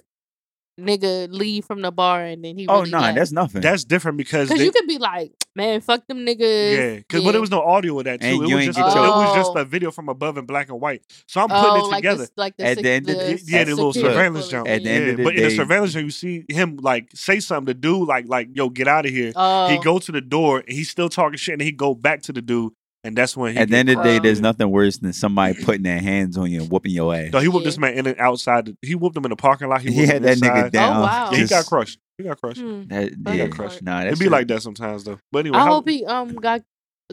nigga 0.79 1.27
leave 1.31 1.65
from 1.65 1.81
the 1.81 1.91
bar 1.91 2.23
and 2.23 2.45
then 2.45 2.55
he. 2.57 2.67
Oh 2.67 2.79
really 2.81 2.91
no, 2.91 2.99
left. 2.99 3.15
that's 3.15 3.31
nothing. 3.31 3.61
that's 3.61 3.83
different 3.83 4.17
because 4.17 4.47
Because 4.49 4.63
you 4.63 4.71
could 4.71 4.87
be 4.87 4.99
like, 4.99 5.31
Man, 5.55 5.81
fuck 5.81 6.05
them 6.05 6.19
niggas. 6.19 6.77
Yeah, 6.77 6.95
because 6.97 7.23
but 7.23 7.31
there 7.31 7.41
was 7.41 7.49
no 7.49 7.63
audio 7.63 7.97
of 7.97 8.05
that 8.05 8.21
too. 8.21 8.27
And 8.27 8.43
It 8.43 8.49
you 8.49 8.55
was 8.57 8.65
ain't 8.67 8.75
just 8.75 8.93
get 8.95 9.03
it 9.03 9.09
was 9.09 9.35
just 9.35 9.51
Oh. 9.55 9.59
a 9.59 9.65
video 9.65 9.89
from 9.89 10.07
above 10.07 10.37
in 10.37 10.45
black 10.45 10.69
and 10.69 10.79
white. 10.79 11.01
So 11.27 11.41
I'm 11.41 11.49
putting 11.49 11.63
oh, 11.65 11.75
it 11.87 11.89
like 11.89 11.95
together. 12.03 12.27
like 12.37 12.57
the 12.57 12.63
At 12.65 12.75
sec- 12.75 12.83
the 12.83 12.89
end 12.91 13.09
of 13.09 13.17
the, 13.17 13.23
the- 13.23 13.41
yeah, 13.47 13.63
the 13.63 13.73
little 13.73 13.91
surveillance 13.93 14.49
jump. 14.49 14.67
At 14.67 14.83
the 14.83 14.89
end 14.91 15.05
yeah, 15.05 15.11
of 15.13 15.17
the 15.17 15.23
but 15.23 15.35
in 15.35 15.43
the 15.45 15.49
surveillance 15.49 15.93
jump, 15.93 16.03
you 16.05 16.11
see 16.11 16.45
him 16.47 16.77
like 16.77 17.09
say 17.15 17.39
something 17.39 17.65
to 17.65 17.73
dude, 17.73 18.07
like 18.07 18.27
like 18.27 18.49
yo, 18.53 18.69
get 18.69 18.87
out 18.87 19.07
of 19.07 19.11
here. 19.11 19.33
Oh, 19.35 19.67
He 19.69 19.79
go 19.79 19.97
to 19.97 20.11
the 20.11 20.21
door 20.21 20.59
and 20.59 20.69
he's 20.71 20.91
still 20.91 21.09
talking 21.09 21.37
shit, 21.37 21.53
and 21.53 21.61
he 21.63 21.71
go 21.71 21.95
back 21.95 22.21
to 22.23 22.33
the 22.33 22.41
dude, 22.43 22.73
and 23.07 23.15
that's 23.17 23.35
when 23.35 23.53
he 23.53 23.59
At 23.59 23.69
the 23.69 23.77
end 23.77 23.89
of 23.89 23.97
the 23.97 24.03
day, 24.03 24.19
there's 24.19 24.41
nothing 24.41 24.69
worse 24.69 24.97
than 24.97 25.13
somebody 25.13 25.63
putting 25.63 25.83
their 25.83 25.99
hands 25.99 26.37
on 26.37 26.51
you 26.51 26.61
and 26.61 26.69
whooping 26.71 26.91
your 26.91 27.15
ass. 27.15 27.31
No, 27.33 27.39
he 27.39 27.47
whooped 27.47 27.63
Yeah. 27.63 27.67
this 27.69 27.77
man 27.79 27.93
in 27.93 28.05
and 28.07 28.19
outside. 28.19 28.75
He 28.81 28.93
whooped 28.95 29.17
him 29.17 29.25
in 29.25 29.29
the 29.29 29.35
parking 29.35 29.69
lot. 29.69 29.81
He, 29.81 29.91
He 29.91 30.01
whooped 30.01 30.11
had 30.13 30.25
him 30.25 30.39
that 30.39 30.47
nigga 30.67 30.71
down. 30.71 30.97
Oh, 30.97 31.01
wow. 31.01 31.29
Yeah, 31.31 31.37
he 31.39 31.45
got 31.47 31.65
crushed. 31.65 31.99
He 32.17 32.23
got 32.25 32.39
crushed. 32.41 32.61
hmm. 32.61 32.83
That, 32.87 33.13
Fuck 33.23 33.35
yeah, 33.35 33.43
that 33.45 33.51
crushed. 33.51 33.81
nah, 33.81 33.99
that 33.99 34.07
It'd 34.07 34.19
be 34.19 34.25
shit- 34.25 34.31
like 34.31 34.47
that 34.49 34.61
sometimes 34.61 35.03
though. 35.05 35.19
But 35.31 35.39
anyway, 35.39 35.57
I 35.57 35.65
how- 35.65 35.73
hope 35.73 35.87
he 35.89 36.05
um 36.05 36.35
got 36.35 36.61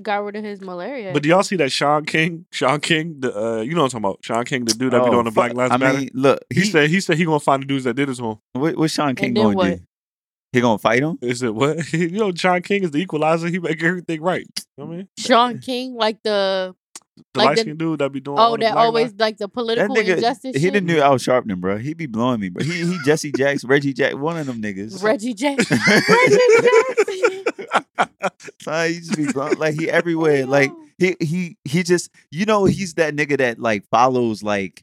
got 0.02 0.24
rid 0.24 0.34
of 0.34 0.42
his 0.42 0.60
malaria. 0.60 1.12
but 1.12 1.22
do 1.22 1.28
y'all 1.28 1.44
see 1.44 1.54
that 1.56 1.70
Shaun 1.70 2.04
King? 2.04 2.46
Shaun 2.50 2.80
King, 2.80 3.16
the 3.20 3.30
uh, 3.32 3.60
you 3.60 3.74
know 3.74 3.82
what 3.82 3.94
I'm 3.94 4.02
talking 4.02 4.04
about? 4.04 4.18
Shaun 4.24 4.44
King, 4.44 4.64
the 4.64 4.74
dude 4.74 4.92
that 4.92 5.02
be 5.04 5.08
Oh, 5.08 5.12
doing 5.12 5.24
the 5.26 5.30
Black. 5.30 5.54
Lives 5.54 5.72
I 5.72 5.76
Matter. 5.76 5.98
mean, 5.98 6.10
look, 6.14 6.40
he, 6.52 6.60
he, 6.62 6.66
said 6.66 6.90
he 6.90 7.00
said 7.00 7.16
he 7.16 7.24
gonna 7.24 7.38
find 7.38 7.62
the 7.62 7.66
dudes 7.66 7.84
that 7.84 7.94
did 7.94 8.08
it 8.08 8.16
to 8.16 8.24
him. 8.30 8.36
what, 8.54 8.76
what 8.76 8.90
Shaun 8.90 9.14
King 9.14 9.34
then 9.34 9.44
gonna 9.44 9.56
what? 9.56 9.70
do? 9.78 9.80
He 10.54 10.60
gonna 10.60 10.78
fight 10.78 11.02
him? 11.02 11.18
Is 11.20 11.42
it 11.42 11.54
what? 11.54 11.92
you 11.92 12.10
know, 12.12 12.32
Shaun 12.34 12.62
King 12.62 12.84
is 12.84 12.92
the 12.92 12.98
equalizer. 12.98 13.48
He 13.48 13.58
make 13.58 13.82
everything 13.82 14.22
right. 14.22 14.46
You 14.56 14.64
know 14.78 14.84
what 14.86 14.94
I 14.94 14.96
mean, 14.98 15.08
Shaun 15.18 15.58
King, 15.58 15.94
like 15.94 16.22
the 16.22 16.74
the 17.16 17.22
Like 17.38 17.46
light 17.46 17.54
the- 17.56 17.60
skinned 17.62 17.78
dude 17.78 17.98
that 18.00 18.10
be 18.12 18.20
doing. 18.20 18.38
oh, 18.40 18.52
the 18.56 18.62
that 18.64 18.72
Black 18.72 18.84
always 18.86 19.04
Lives- 19.08 19.20
like 19.20 19.36
the 19.38 19.46
That 19.46 19.52
political 19.52 19.94
nigga, 19.96 20.14
injustice. 20.16 20.56
he 20.56 20.62
shit? 20.62 20.72
the 20.72 20.80
new 20.80 21.00
Al 21.00 21.16
Sharpton, 21.16 21.60
bro. 21.60 21.76
He 21.78 21.94
be 21.94 22.06
blowing 22.06 22.40
me, 22.40 22.48
bro. 22.48 22.64
He 22.64 22.84
he 22.86 22.98
Jesse 23.04 23.30
Jacks, 23.32 23.64
Reggie 23.64 23.92
Jack, 23.92 24.16
one 24.16 24.36
of 24.36 24.46
them 24.46 24.62
niggas. 24.62 25.02
Reggie 25.02 25.34
Jackson. 25.34 25.78
Reggie 26.08 26.38
Jackson. 26.62 27.44
Son, 28.60 28.88
he 28.88 28.94
just 29.00 29.16
be 29.16 29.32
blowing, 29.32 29.58
like 29.58 29.74
he 29.78 29.90
everywhere. 29.90 30.44
Oh, 30.46 30.50
like 30.50 30.72
he 30.98 31.16
he 31.20 31.56
he 31.64 31.82
just 31.82 32.10
you 32.30 32.46
know 32.46 32.64
he's 32.64 32.94
that 32.94 33.14
nigga 33.14 33.38
that 33.38 33.58
like 33.58 33.84
follows 33.90 34.42
like 34.42 34.82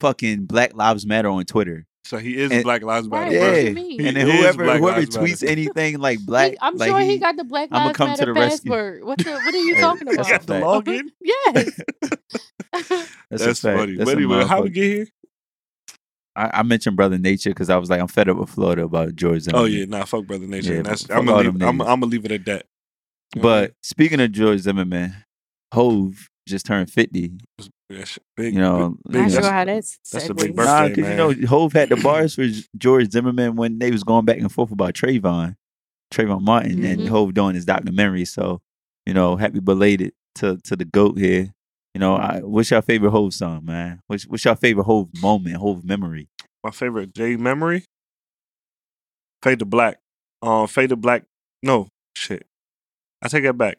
fucking 0.00 0.46
Black 0.46 0.74
Lives 0.74 1.06
Matter 1.06 1.28
on 1.28 1.44
Twitter. 1.44 1.86
So 2.04 2.18
he 2.18 2.36
is 2.36 2.50
And- 2.50 2.64
Black 2.64 2.82
Lives 2.82 3.08
Matter. 3.08 3.24
Right, 3.26 3.32
Yeah. 3.32 3.62
bro. 3.72 3.72
mean? 3.82 4.06
And 4.06 4.16
then 4.16 4.28
whoever 4.28 4.64
Black 4.64 4.80
whoever 4.80 5.00
Lives 5.00 5.16
Matter. 5.16 5.26
tweets 5.32 5.48
anything 5.48 5.98
like 6.00 6.18
black, 6.26 6.52
He- 6.52 6.58
I'm 6.60 6.76
like 6.76 6.90
sure 6.90 7.00
he, 7.00 7.18
got 7.18 7.36
the 7.36 7.44
Black 7.44 7.68
I'ma 7.70 7.86
Lives 7.86 7.96
come 7.96 8.06
to 8.06 8.10
Matter 8.12 8.24
the 8.26 8.32
rescue. 8.40 8.70
password. 8.70 9.04
What 9.04 9.18
the, 9.18 9.30
what 9.30 9.54
are 9.54 9.58
you 9.58 9.76
talking 9.80 10.06
that's 10.08 10.16
about? 10.28 10.28
got 10.28 10.46
the 10.46 10.52
fact. 10.60 10.64
login. 10.64 11.10
yes. 11.22 11.80
That's, 13.30 13.44
That's, 13.44 13.60
funny. 13.60 13.94
That's 13.96 14.10
but 14.10 14.16
anyway, 14.18 14.44
how 14.44 14.62
we 14.62 14.70
get 14.70 14.84
here? 14.84 15.06
I, 16.34 16.50
I 16.54 16.62
mentioned 16.62 16.96
Brother 16.96 17.18
Nature 17.18 17.50
because 17.50 17.68
I 17.70 17.76
was 17.76 17.90
like, 17.90 18.00
I'm 18.00 18.08
fed 18.08 18.28
up 18.28 18.38
with 18.38 18.48
Florida 18.50 18.84
about 18.84 19.14
George 19.14 19.42
Zimmerman. 19.42 19.62
Oh 19.62 19.66
yeah, 19.66 19.84
nah, 19.84 20.04
fuck 20.04 20.26
brother 20.26 20.46
Nature. 20.46 20.76
Yeah, 20.76 20.82
That's 20.82 21.04
fuck 21.06 21.18
I'm 21.18 21.26
gonna 21.26 21.50
leave. 21.50 21.62
I'm. 21.62 21.80
I'm 21.82 22.00
gonna 22.00 22.06
leave 22.06 22.24
it 22.24 22.32
at 22.32 22.44
that. 22.46 22.66
You 23.34 23.42
But 23.42 23.74
speaking 23.82 24.18
of 24.20 24.32
George 24.32 24.60
Zimmerman, 24.60 25.14
Hove 25.74 26.28
just 26.48 26.64
turned 26.66 26.90
50. 26.90 27.32
What 27.92 27.98
I 27.98 27.98
mean? 27.98 27.98
Yeah, 27.98 28.04
shit, 28.04 28.22
big, 28.36 28.54
You 28.54 28.60
know, 28.60 28.96
big, 29.08 29.14
Not 29.20 29.24
big, 29.24 29.32
sure 29.32 29.40
that's- 29.42 29.52
how 29.52 29.64
that's 29.64 29.98
that's 30.12 30.24
a 30.28 30.28
segues. 30.34 30.36
big 30.38 30.56
Nah, 30.56 30.64
birthday, 30.64 30.94
because 30.94 31.10
you 31.10 31.16
know 31.42 31.46
Hove 31.48 31.72
had 31.72 31.88
the 31.88 31.96
bars 32.02 32.34
for 32.34 32.46
George 32.76 33.10
Zimmerman 33.10 33.56
when 33.56 33.78
they 33.78 33.90
was 33.90 34.04
going 34.04 34.24
back 34.24 34.38
and 34.38 34.50
forth 34.50 34.70
about 34.72 34.94
Trayvon, 34.94 35.56
Trayvon 36.12 36.42
Martin, 36.42 36.84
and 36.84 37.00
Mhm. 37.02 37.08
Hove 37.08 37.34
doing 37.34 37.54
his 37.54 37.64
documentary. 37.64 38.24
So, 38.24 38.60
you 39.06 39.14
know, 39.14 39.36
happy 39.36 39.60
belated 39.60 40.12
to 40.36 40.56
to 40.64 40.76
the 40.76 40.84
goat 40.84 41.18
here. 41.18 41.52
You 41.94 41.98
know, 42.00 42.16
I, 42.16 42.40
what's 42.40 42.70
your 42.70 42.80
favorite 42.82 43.10
Hove 43.10 43.34
song, 43.34 43.64
man? 43.66 44.00
What's 44.06 44.26
what's 44.26 44.44
your 44.44 44.56
favorite 44.56 44.84
Hove 44.84 45.08
moment, 45.20 45.56
Hove 45.56 45.84
memory? 45.84 46.28
my 46.64 46.70
favorite 46.70 47.12
J 47.14 47.36
memory. 47.36 47.84
Fade 49.42 49.58
to 49.58 49.64
Black. 49.64 49.98
Um, 50.40 50.66
Fade 50.68 50.90
to 50.90 50.96
Black. 50.96 51.24
No 51.62 51.88
shit. 52.16 52.46
I 53.20 53.28
take 53.28 53.42
that 53.44 53.58
back. 53.58 53.78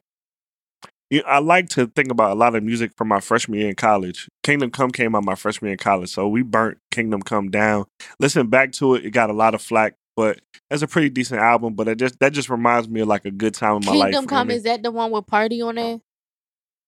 You 1.13 1.21
I 1.27 1.37
like 1.37 1.69
to 1.69 1.85
think 1.85 2.09
about 2.09 2.31
a 2.31 2.33
lot 2.33 2.55
of 2.55 2.63
music 2.63 2.91
from 2.97 3.07
my 3.07 3.19
freshman 3.19 3.59
year 3.59 3.69
in 3.69 3.75
college. 3.75 4.27
Kingdom 4.41 4.71
Come 4.71 4.89
came 4.89 5.13
out 5.13 5.23
my 5.23 5.35
freshman 5.35 5.67
year 5.67 5.73
in 5.73 5.77
college, 5.77 6.09
so 6.09 6.27
we 6.27 6.41
burnt 6.41 6.79
Kingdom 6.89 7.21
Come 7.21 7.51
down. 7.51 7.85
Listen 8.19 8.47
back 8.47 8.71
to 8.73 8.95
it; 8.95 9.05
it 9.05 9.11
got 9.11 9.29
a 9.29 9.33
lot 9.33 9.53
of 9.53 9.61
flack, 9.61 9.93
but 10.15 10.41
it's 10.71 10.81
a 10.81 10.87
pretty 10.87 11.11
decent 11.11 11.39
album. 11.39 11.75
But 11.75 11.87
it 11.87 11.99
just 11.99 12.19
that 12.19 12.33
just 12.33 12.49
reminds 12.49 12.89
me 12.89 13.01
of 13.01 13.07
like 13.07 13.25
a 13.25 13.31
good 13.31 13.53
time 13.53 13.75
in 13.75 13.85
my 13.85 13.91
life. 13.91 14.05
Kingdom 14.05 14.07
you 14.07 14.11
know 14.11 14.21
what 14.21 14.33
I 14.33 14.39
Come 14.39 14.49
is 14.49 14.63
that 14.63 14.81
the 14.81 14.89
one 14.89 15.11
with 15.11 15.27
Party 15.27 15.61
on 15.61 15.75
there? 15.75 15.99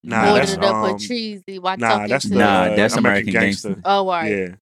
Nah, 0.01 0.23
Loaded 0.23 0.41
that's 0.41 0.53
it 0.53 0.63
up 0.63 0.75
um, 0.75 0.81
with 0.81 1.79
nah, 1.79 2.07
that's 2.07 2.23
the, 2.23 2.29
them. 2.29 2.39
Nah, 2.39 2.61
uh, 2.61 2.75
that's 2.75 2.95
American 2.95 3.29
American 3.29 3.33
Gangster. 3.33 3.69
Gangster. 3.69 3.81
Oh, 3.85 3.91
all 3.91 4.07
right. 4.07 4.31
Yeah, 4.31 4.55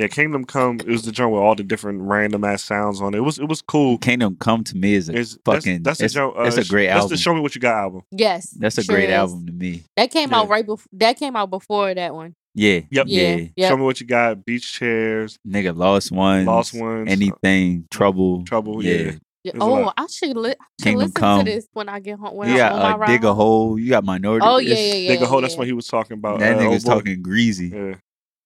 yeah. 0.00 0.08
Kingdom 0.08 0.44
Come. 0.44 0.80
It 0.80 0.86
was 0.86 1.02
the 1.02 1.12
joint 1.12 1.32
with 1.32 1.40
all 1.42 1.54
the 1.54 1.62
different 1.62 2.02
random 2.02 2.44
ass 2.44 2.62
sounds 2.64 3.00
on 3.00 3.14
it. 3.14 3.18
It 3.18 3.20
was 3.20 3.38
it 3.38 3.48
was 3.48 3.62
cool. 3.62 3.98
Kingdom 3.98 4.36
Come 4.40 4.64
to 4.64 4.76
me 4.76 4.94
is 4.94 5.08
a 5.08 5.16
It's 5.16 5.38
fucking 5.44 5.82
That's, 5.82 6.00
it's, 6.00 6.14
the 6.14 6.20
joint. 6.20 6.36
Uh, 6.36 6.42
it's 6.42 6.56
a 6.56 6.64
great 6.64 6.86
That's 6.86 6.96
album. 6.96 7.08
That's 7.10 7.20
the 7.20 7.22
Show 7.22 7.34
Me 7.34 7.40
What 7.40 7.54
You 7.54 7.60
Got 7.60 7.74
album. 7.76 8.02
Yes. 8.10 8.50
That's 8.50 8.78
a 8.78 8.82
sure 8.82 8.94
great 8.96 9.10
is. 9.10 9.14
album 9.14 9.46
to 9.46 9.52
me. 9.52 9.82
That 9.96 10.10
came 10.10 10.32
out 10.34 10.48
right 10.48 10.64
before. 10.66 10.86
That 10.92 11.16
came 11.18 11.36
out 11.36 11.50
before 11.50 11.94
that 11.94 12.14
one. 12.14 12.34
Yeah, 12.54 12.80
Yep. 12.90 13.06
Yeah. 13.08 13.36
yeah. 13.36 13.46
Yep. 13.56 13.68
Show 13.70 13.76
Me 13.76 13.84
What 13.84 14.00
You 14.00 14.06
Got. 14.06 14.44
Beach 14.44 14.72
Chairs. 14.72 15.38
Nigga, 15.46 15.76
Lost 15.76 16.10
Ones, 16.10 16.46
Lost 16.46 16.74
Ones. 16.74 17.08
uh, 17.08 17.12
anything, 17.12 17.86
Trouble, 17.90 18.42
Trouble, 18.44 18.84
yeah. 18.84 18.94
yeah. 18.94 19.12
Yeah. 19.42 19.52
Oh. 19.58 19.90
I 19.96 20.06
should, 20.08 20.36
li- 20.36 20.50
I 20.60 20.82
should 20.84 20.96
listen 20.98 21.12
Come. 21.14 21.44
to 21.46 21.50
this 21.50 21.66
when 21.72 21.88
I 21.88 21.98
get 22.00 22.18
home. 22.18 22.34
When 22.34 22.48
You 22.48 22.54
I'm 22.54 22.58
got 22.58 22.72
on 22.72 22.78
my 22.82 22.92
uh, 22.92 22.96
ride 22.98 23.06
dig 23.06 23.24
a 23.24 23.32
hole. 23.32 23.78
You 23.78 23.88
got 23.88 24.04
minority. 24.04 24.44
Oh 24.46 24.58
yeah, 24.58 24.72
It's- 24.72 24.86
yeah, 24.86 24.94
yeah. 24.94 25.16
Nigga, 25.16 25.26
hold. 25.26 25.42
yeah. 25.42 25.48
That's 25.48 25.56
what 25.56 25.66
he 25.66 25.72
was 25.72 25.86
talking 25.86 26.14
about. 26.18 26.40
That 26.40 26.56
uh, 26.58 26.60
nigga's 26.60 26.84
talking 26.84 27.22
greasy. 27.22 27.70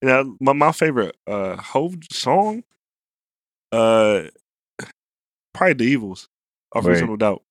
Yeah. 0.04 0.22
Yeah. 0.22 0.24
My 0.40 0.52
my 0.52 0.72
favorite 0.72 1.16
uh 1.26 1.56
Hove 1.56 1.96
song. 2.10 2.64
Uh, 3.72 4.24
probably 5.52 5.74
the 5.74 5.84
Evils. 5.84 6.28
Of 6.72 6.84
Right. 6.84 6.92
Reasonable 6.92 7.16
Doubt. 7.16 7.42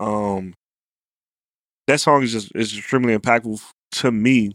Um, 0.00 0.54
that 1.86 2.00
song 2.00 2.22
is 2.22 2.32
just 2.32 2.52
is 2.54 2.76
extremely 2.76 3.16
impactful 3.16 3.60
to 3.92 4.10
me. 4.12 4.52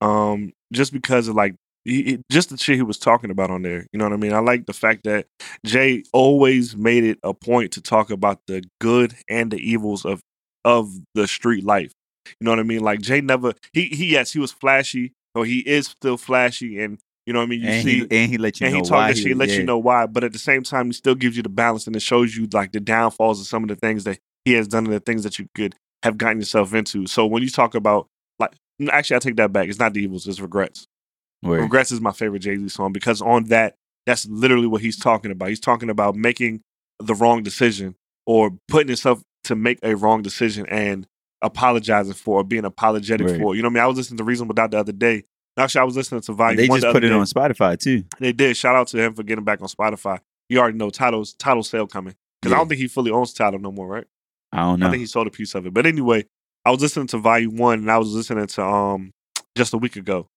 Um, 0.00 0.52
just 0.72 0.92
because 0.92 1.28
of 1.28 1.36
like 1.36 1.54
he- 1.84 2.20
just 2.30 2.50
the 2.50 2.56
shit 2.58 2.76
he 2.76 2.82
was 2.82 2.98
talking 2.98 3.30
about 3.30 3.50
on 3.50 3.62
there. 3.62 3.86
You 3.92 3.98
know 3.98 4.04
what 4.04 4.12
I 4.14 4.16
mean? 4.18 4.32
I 4.32 4.38
like 4.40 4.66
the 4.66 4.72
fact 4.72 5.04
that 5.04 5.26
Jay 5.64 6.04
always 6.12 6.76
made 6.76 7.04
it 7.04 7.18
a 7.22 7.34
point 7.34 7.72
to 7.72 7.80
talk 7.82 8.10
about 8.10 8.40
the 8.46 8.64
good 8.80 9.14
and 9.28 9.50
the 9.50 9.58
evils 9.58 10.04
of 10.04 10.20
of 10.64 10.92
the 11.14 11.26
street 11.26 11.64
life. 11.64 11.92
You 12.40 12.44
know 12.44 12.50
what 12.52 12.60
I 12.60 12.64
mean? 12.64 12.80
Like 12.80 13.00
Jay 13.00 13.20
never 13.20 13.54
he 13.72 13.86
he 13.86 14.12
yes 14.12 14.32
he 14.32 14.38
was 14.38 14.52
flashy, 14.52 15.12
he 15.42 15.60
is 15.60 15.86
still 15.86 16.16
flashy, 16.16 16.80
and 16.80 16.98
you 17.26 17.32
know 17.32 17.40
what 17.40 17.46
I 17.46 17.48
mean. 17.48 17.60
You 17.60 17.68
and 17.68 17.84
see, 17.84 17.98
he 17.98 18.06
and 18.10 18.30
he 18.30 18.38
let 18.38 18.60
you 18.60 18.66
and 18.66 18.74
know 18.74 18.82
he 18.82 18.88
talk 18.88 18.96
why 18.96 19.08
that 19.08 19.16
he 19.16 19.22
shit, 19.24 19.36
let 19.36 19.50
yeah. 19.50 19.56
you 19.56 19.64
know 19.64 19.78
why. 19.78 20.06
But 20.06 20.24
at 20.24 20.32
the 20.32 20.38
same 20.38 20.62
time, 20.62 20.86
he 20.86 20.92
still 20.92 21.14
gives 21.14 21.36
you 21.36 21.42
the 21.42 21.48
balance 21.48 21.86
and 21.86 21.94
it 21.94 22.02
shows 22.02 22.36
you 22.36 22.48
like 22.52 22.72
the 22.72 22.80
downfalls 22.80 23.40
of 23.40 23.46
some 23.46 23.62
of 23.62 23.68
the 23.68 23.76
things 23.76 24.04
that 24.04 24.18
he 24.44 24.52
has 24.54 24.66
done 24.66 24.86
and 24.86 24.94
the 24.94 25.00
things 25.00 25.24
that 25.24 25.38
you 25.38 25.46
could 25.54 25.74
have 26.02 26.16
gotten 26.16 26.38
yourself 26.38 26.72
into. 26.74 27.06
So 27.06 27.26
when 27.26 27.42
you 27.42 27.50
talk 27.50 27.74
about 27.74 28.08
like, 28.38 28.52
actually, 28.90 29.16
I 29.16 29.20
take 29.20 29.36
that 29.36 29.52
back. 29.52 29.68
It's 29.68 29.78
not 29.78 29.92
the 29.92 30.02
evils, 30.02 30.26
it's 30.26 30.40
regrets. 30.40 30.86
Word. 31.42 31.60
Regrets 31.60 31.92
is 31.92 32.00
my 32.00 32.12
favorite 32.12 32.40
Jay 32.40 32.56
Z 32.56 32.68
song 32.70 32.92
because 32.92 33.20
on 33.22 33.44
that, 33.44 33.74
that's 34.06 34.26
literally 34.26 34.66
what 34.66 34.80
he's 34.80 34.98
talking 34.98 35.30
about. 35.30 35.50
He's 35.50 35.60
talking 35.60 35.90
about 35.90 36.16
making 36.16 36.62
the 36.98 37.14
wrong 37.14 37.42
decision 37.42 37.94
or 38.26 38.52
putting 38.68 38.88
himself 38.88 39.22
to 39.44 39.54
make 39.54 39.78
a 39.82 39.94
wrong 39.94 40.22
decision 40.22 40.66
and 40.66 41.06
apologizing 41.42 42.14
for 42.14 42.40
or 42.40 42.44
being 42.44 42.64
apologetic 42.64 43.26
Right. 43.26 43.40
for. 43.40 43.54
You 43.54 43.62
know 43.62 43.68
what 43.68 43.72
I 43.72 43.74
mean? 43.74 43.82
I 43.84 43.86
was 43.86 43.96
listening 43.96 44.18
to 44.18 44.24
Reasonable 44.24 44.54
Doubt 44.54 44.70
the 44.72 44.78
other 44.78 44.92
day. 44.92 45.24
Actually, 45.56 45.80
I 45.80 45.84
was 45.84 45.96
listening 45.96 46.20
to 46.22 46.32
Volume 46.32 46.56
They 46.56 46.66
just 46.68 46.80
the 46.82 46.92
put 46.92 47.02
it 47.04 47.08
day. 47.08 47.14
on 47.14 47.26
Spotify 47.26 47.78
too. 47.78 48.04
They 48.20 48.32
did. 48.32 48.56
Shout 48.56 48.76
out 48.76 48.86
to 48.88 48.98
him 49.02 49.14
for 49.14 49.22
getting 49.22 49.44
back 49.44 49.60
on 49.60 49.68
Spotify. 49.68 50.18
You 50.48 50.58
already 50.60 50.78
know 50.78 50.90
Tidal's 50.90 51.34
Tidal 51.34 51.62
sale 51.62 51.86
coming 51.86 52.14
because 52.40 52.52
I 52.54 52.58
don't 52.58 52.68
think 52.68 52.80
he 52.80 52.86
fully 52.88 53.10
owns 53.10 53.32
Tidal 53.32 53.58
no 53.60 53.72
more, 53.72 53.86
right? 53.88 54.04
I 54.52 54.58
don't 54.60 54.80
know. 54.80 54.86
I 54.86 54.90
think 54.90 55.00
he 55.00 55.06
sold 55.06 55.26
a 55.26 55.30
piece 55.30 55.54
of 55.54 55.66
it. 55.66 55.74
But 55.74 55.84
anyway, 55.86 56.24
I 56.64 56.70
was 56.70 56.80
listening 56.80 57.08
to 57.08 57.18
Volume 57.18 57.56
One 57.56 57.80
and 57.80 57.90
I 57.90 57.98
was 57.98 58.12
listening 58.14 58.46
to 58.46 58.62
um 58.64 59.12
just 59.56 59.74
a 59.74 59.78
week 59.78 59.96
ago, 59.96 60.28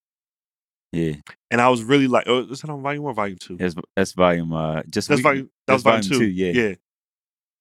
Yeah, 0.91 1.13
and 1.51 1.61
I 1.61 1.69
was 1.69 1.83
really 1.83 2.07
like, 2.07 2.25
oh, 2.27 2.39
is 2.49 2.61
that 2.61 2.69
on 2.69 2.81
Volume 2.81 3.03
One, 3.03 3.11
or 3.11 3.15
Volume 3.15 3.37
Two? 3.39 3.57
that's 3.57 3.75
that's 3.95 4.11
volume. 4.13 4.51
Uh, 4.51 4.81
just 4.89 5.07
That's 5.07 5.19
we- 5.19 5.23
volume. 5.23 5.49
That 5.67 5.73
was 5.73 5.83
that's 5.83 6.07
volume, 6.07 6.19
two. 6.21 6.29
Yeah, 6.31 6.51
yeah. 6.51 6.75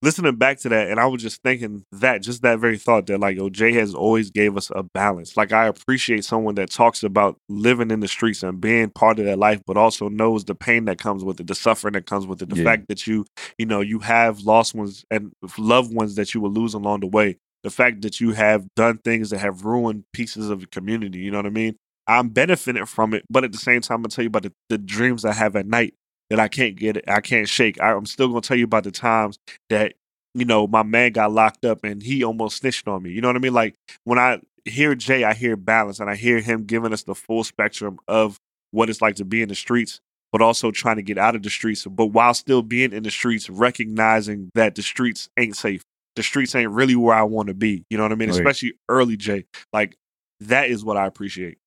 Listening 0.02 0.36
back 0.36 0.58
to 0.60 0.70
that, 0.70 0.88
and 0.88 0.98
I 0.98 1.04
was 1.04 1.20
just 1.20 1.42
thinking 1.42 1.84
that, 1.92 2.22
just 2.22 2.40
that 2.40 2.58
very 2.58 2.78
thought 2.78 3.06
that, 3.08 3.20
like, 3.20 3.36
yo, 3.36 3.50
Jay 3.50 3.74
has 3.74 3.94
always 3.94 4.30
gave 4.30 4.56
us 4.56 4.70
a 4.74 4.82
balance. 4.82 5.36
Like, 5.36 5.52
I 5.52 5.66
appreciate 5.66 6.24
someone 6.24 6.54
that 6.54 6.70
talks 6.70 7.02
about 7.02 7.36
living 7.50 7.90
in 7.90 8.00
the 8.00 8.08
streets 8.08 8.42
and 8.42 8.58
being 8.58 8.88
part 8.88 9.18
of 9.18 9.26
that 9.26 9.38
life, 9.38 9.60
but 9.66 9.76
also 9.76 10.08
knows 10.08 10.46
the 10.46 10.54
pain 10.54 10.86
that 10.86 10.96
comes 10.96 11.22
with 11.22 11.38
it, 11.40 11.48
the 11.48 11.54
suffering 11.54 11.92
that 11.92 12.06
comes 12.06 12.26
with 12.26 12.40
it, 12.40 12.48
the 12.48 12.56
Yeah. 12.56 12.64
fact 12.64 12.88
that 12.88 13.06
you, 13.06 13.26
you 13.58 13.66
know, 13.66 13.82
you 13.82 13.98
have 13.98 14.40
lost 14.40 14.74
ones 14.74 15.04
and 15.10 15.32
loved 15.58 15.92
ones 15.92 16.14
that 16.14 16.32
you 16.32 16.40
will 16.40 16.50
lose 16.50 16.72
along 16.72 17.00
the 17.00 17.06
way. 17.06 17.36
The 17.62 17.70
fact 17.70 18.00
that 18.00 18.20
you 18.20 18.32
have 18.32 18.64
done 18.74 19.00
things 19.04 19.28
that 19.30 19.40
have 19.40 19.66
ruined 19.66 20.04
pieces 20.14 20.48
of 20.48 20.60
the 20.62 20.66
community. 20.66 21.18
You 21.18 21.30
know 21.30 21.38
what 21.38 21.46
I 21.46 21.50
mean? 21.50 21.76
I'm 22.06 22.30
benefiting 22.30 22.86
from 22.86 23.12
it, 23.12 23.24
but 23.28 23.44
at 23.44 23.52
the 23.52 23.58
same 23.58 23.82
time, 23.82 23.96
I'm 23.96 24.02
gonna 24.04 24.08
tell 24.12 24.24
you 24.24 24.28
about 24.28 24.44
the, 24.44 24.52
the 24.70 24.78
dreams 24.78 25.26
I 25.26 25.32
have 25.34 25.56
at 25.56 25.66
night 25.66 25.92
that 26.30 26.40
I 26.40 26.48
can't 26.48 26.76
get, 26.76 26.96
it. 26.96 27.04
I 27.08 27.20
can't 27.20 27.48
shake. 27.48 27.80
I, 27.80 27.92
I'm 27.92 28.06
still 28.06 28.28
gonna 28.28 28.40
tell 28.40 28.56
you 28.56 28.64
about 28.64 28.84
the 28.84 28.90
times 28.90 29.38
that 29.68 29.94
you 30.34 30.44
know 30.44 30.66
my 30.66 30.84
man 30.84 31.12
got 31.12 31.32
locked 31.32 31.64
up 31.64 31.84
and 31.84 32.02
he 32.02 32.24
almost 32.24 32.58
snitched 32.58 32.88
on 32.88 33.02
me. 33.02 33.10
You 33.10 33.20
know 33.20 33.28
what 33.28 33.36
I 33.36 33.40
mean? 33.40 33.54
Like 33.54 33.74
when 34.04 34.18
I 34.18 34.40
hear 34.64 34.94
Jay, 34.94 35.24
I 35.24 35.34
hear 35.34 35.56
balance, 35.56 36.00
and 36.00 36.08
I 36.08 36.14
hear 36.16 36.40
him 36.40 36.64
giving 36.64 36.92
us 36.92 37.02
the 37.02 37.14
full 37.14 37.44
spectrum 37.44 37.98
of 38.08 38.38
what 38.70 38.88
it's 38.88 39.02
like 39.02 39.16
to 39.16 39.24
be 39.24 39.42
in 39.42 39.48
the 39.48 39.54
streets, 39.54 40.00
but 40.30 40.40
also 40.40 40.70
trying 40.70 40.96
to 40.96 41.02
get 41.02 41.18
out 41.18 41.34
of 41.34 41.42
the 41.42 41.50
streets, 41.50 41.84
but 41.86 42.06
while 42.06 42.34
still 42.34 42.62
being 42.62 42.92
in 42.92 43.02
the 43.02 43.10
streets, 43.10 43.50
recognizing 43.50 44.50
that 44.54 44.76
the 44.76 44.82
streets 44.82 45.28
ain't 45.36 45.56
safe. 45.56 45.82
the 46.16 46.22
streets 46.22 46.54
ain't 46.54 46.70
really 46.70 46.96
where 46.96 47.14
I 47.14 47.22
want 47.22 47.48
to 47.48 47.54
be. 47.54 47.84
You 47.90 47.96
know 47.96 48.04
what 48.04 48.12
I 48.12 48.16
mean? 48.16 48.28
Right. 48.28 48.38
Especially 48.38 48.74
early 48.88 49.16
Jay. 49.16 49.46
Like 49.72 49.96
that 50.40 50.68
is 50.68 50.84
what 50.84 50.96
I 50.96 51.06
appreciate. 51.06 51.58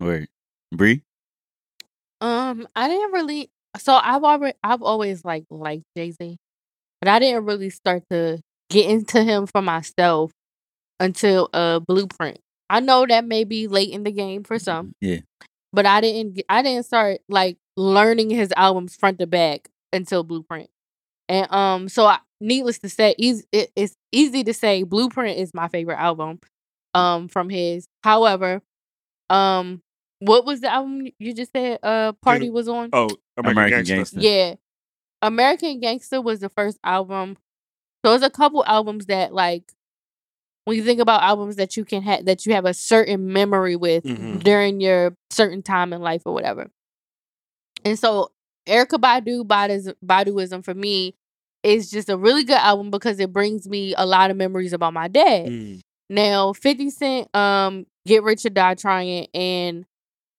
Word. 0.00 0.28
Bree? 0.72 1.02
Um, 2.20 2.66
I 2.74 2.88
didn't 2.88 3.12
really. 3.12 3.50
So 3.78 3.94
I've 3.94 4.22
already, 4.24 4.56
I've 4.62 4.82
always 4.82 5.24
like 5.24 5.44
liked 5.50 5.84
Jay 5.96 6.10
Z, 6.10 6.36
but 7.00 7.08
I 7.08 7.18
didn't 7.18 7.44
really 7.46 7.70
start 7.70 8.02
to 8.10 8.40
get 8.70 8.88
into 8.90 9.22
him 9.22 9.46
for 9.46 9.62
myself 9.62 10.32
until 11.00 11.48
uh 11.52 11.80
Blueprint. 11.80 12.38
I 12.70 12.80
know 12.80 13.06
that 13.06 13.24
may 13.24 13.44
be 13.44 13.66
late 13.68 13.90
in 13.90 14.04
the 14.04 14.12
game 14.12 14.44
for 14.44 14.58
some, 14.58 14.92
Yeah. 15.00 15.20
but 15.72 15.86
I 15.86 16.00
didn't. 16.00 16.42
I 16.48 16.62
didn't 16.62 16.86
start 16.86 17.20
like 17.28 17.58
learning 17.76 18.30
his 18.30 18.52
albums 18.56 18.96
front 18.96 19.18
to 19.18 19.26
back 19.26 19.68
until 19.92 20.24
Blueprint. 20.24 20.70
And 21.28 21.50
um, 21.52 21.88
so 21.88 22.06
I, 22.06 22.18
needless 22.40 22.78
to 22.80 22.88
say, 22.88 23.14
easy, 23.18 23.44
it, 23.52 23.70
it's 23.76 23.94
easy 24.10 24.44
to 24.44 24.54
say 24.54 24.82
Blueprint 24.82 25.38
is 25.38 25.52
my 25.54 25.68
favorite 25.68 25.98
album, 25.98 26.40
um, 26.94 27.28
from 27.28 27.48
his. 27.48 27.86
However, 28.04 28.60
um, 29.30 29.80
what 30.24 30.44
was 30.44 30.60
the 30.60 30.72
album 30.72 31.08
you 31.18 31.34
just 31.34 31.52
said? 31.52 31.78
Uh, 31.82 32.12
Party 32.12 32.50
was 32.50 32.68
on. 32.68 32.90
Oh, 32.92 33.08
American, 33.36 33.50
American 33.52 33.84
Gangster. 33.84 33.94
Gangster. 33.94 34.20
Yeah. 34.20 34.54
American 35.20 35.80
Gangster 35.80 36.20
was 36.20 36.40
the 36.40 36.48
first 36.48 36.78
album. 36.84 37.36
So 38.04 38.10
there's 38.10 38.22
a 38.22 38.30
couple 38.30 38.64
albums 38.66 39.06
that 39.06 39.32
like 39.32 39.72
when 40.64 40.76
you 40.76 40.84
think 40.84 41.00
about 41.00 41.22
albums 41.22 41.56
that 41.56 41.76
you 41.76 41.84
can 41.84 42.02
have 42.02 42.24
that 42.26 42.46
you 42.46 42.54
have 42.54 42.64
a 42.64 42.74
certain 42.74 43.32
memory 43.32 43.76
with 43.76 44.04
Mhm. 44.04 44.42
during 44.42 44.80
your 44.80 45.16
certain 45.30 45.62
time 45.62 45.92
in 45.92 46.00
life 46.00 46.22
or 46.24 46.32
whatever. 46.34 46.70
And 47.84 47.98
so 47.98 48.30
Erykah 48.66 49.00
Badu 49.00 49.44
Badu 49.44 49.94
Baduizm 50.04 50.64
for 50.64 50.74
me 50.74 51.14
is 51.62 51.90
just 51.90 52.08
a 52.08 52.16
really 52.16 52.44
good 52.44 52.56
album 52.56 52.90
because 52.90 53.20
it 53.20 53.32
brings 53.32 53.68
me 53.68 53.94
a 53.96 54.04
lot 54.06 54.30
of 54.30 54.36
memories 54.36 54.72
about 54.72 54.92
my 54.92 55.08
dad. 55.08 55.46
Mm. 55.46 55.80
Now, 56.10 56.52
50 56.52 56.90
Cent, 56.90 57.34
um, 57.34 57.86
Get 58.06 58.22
Rich 58.24 58.44
or 58.44 58.50
Die 58.50 58.74
Trying, 58.74 59.26
and 59.32 59.86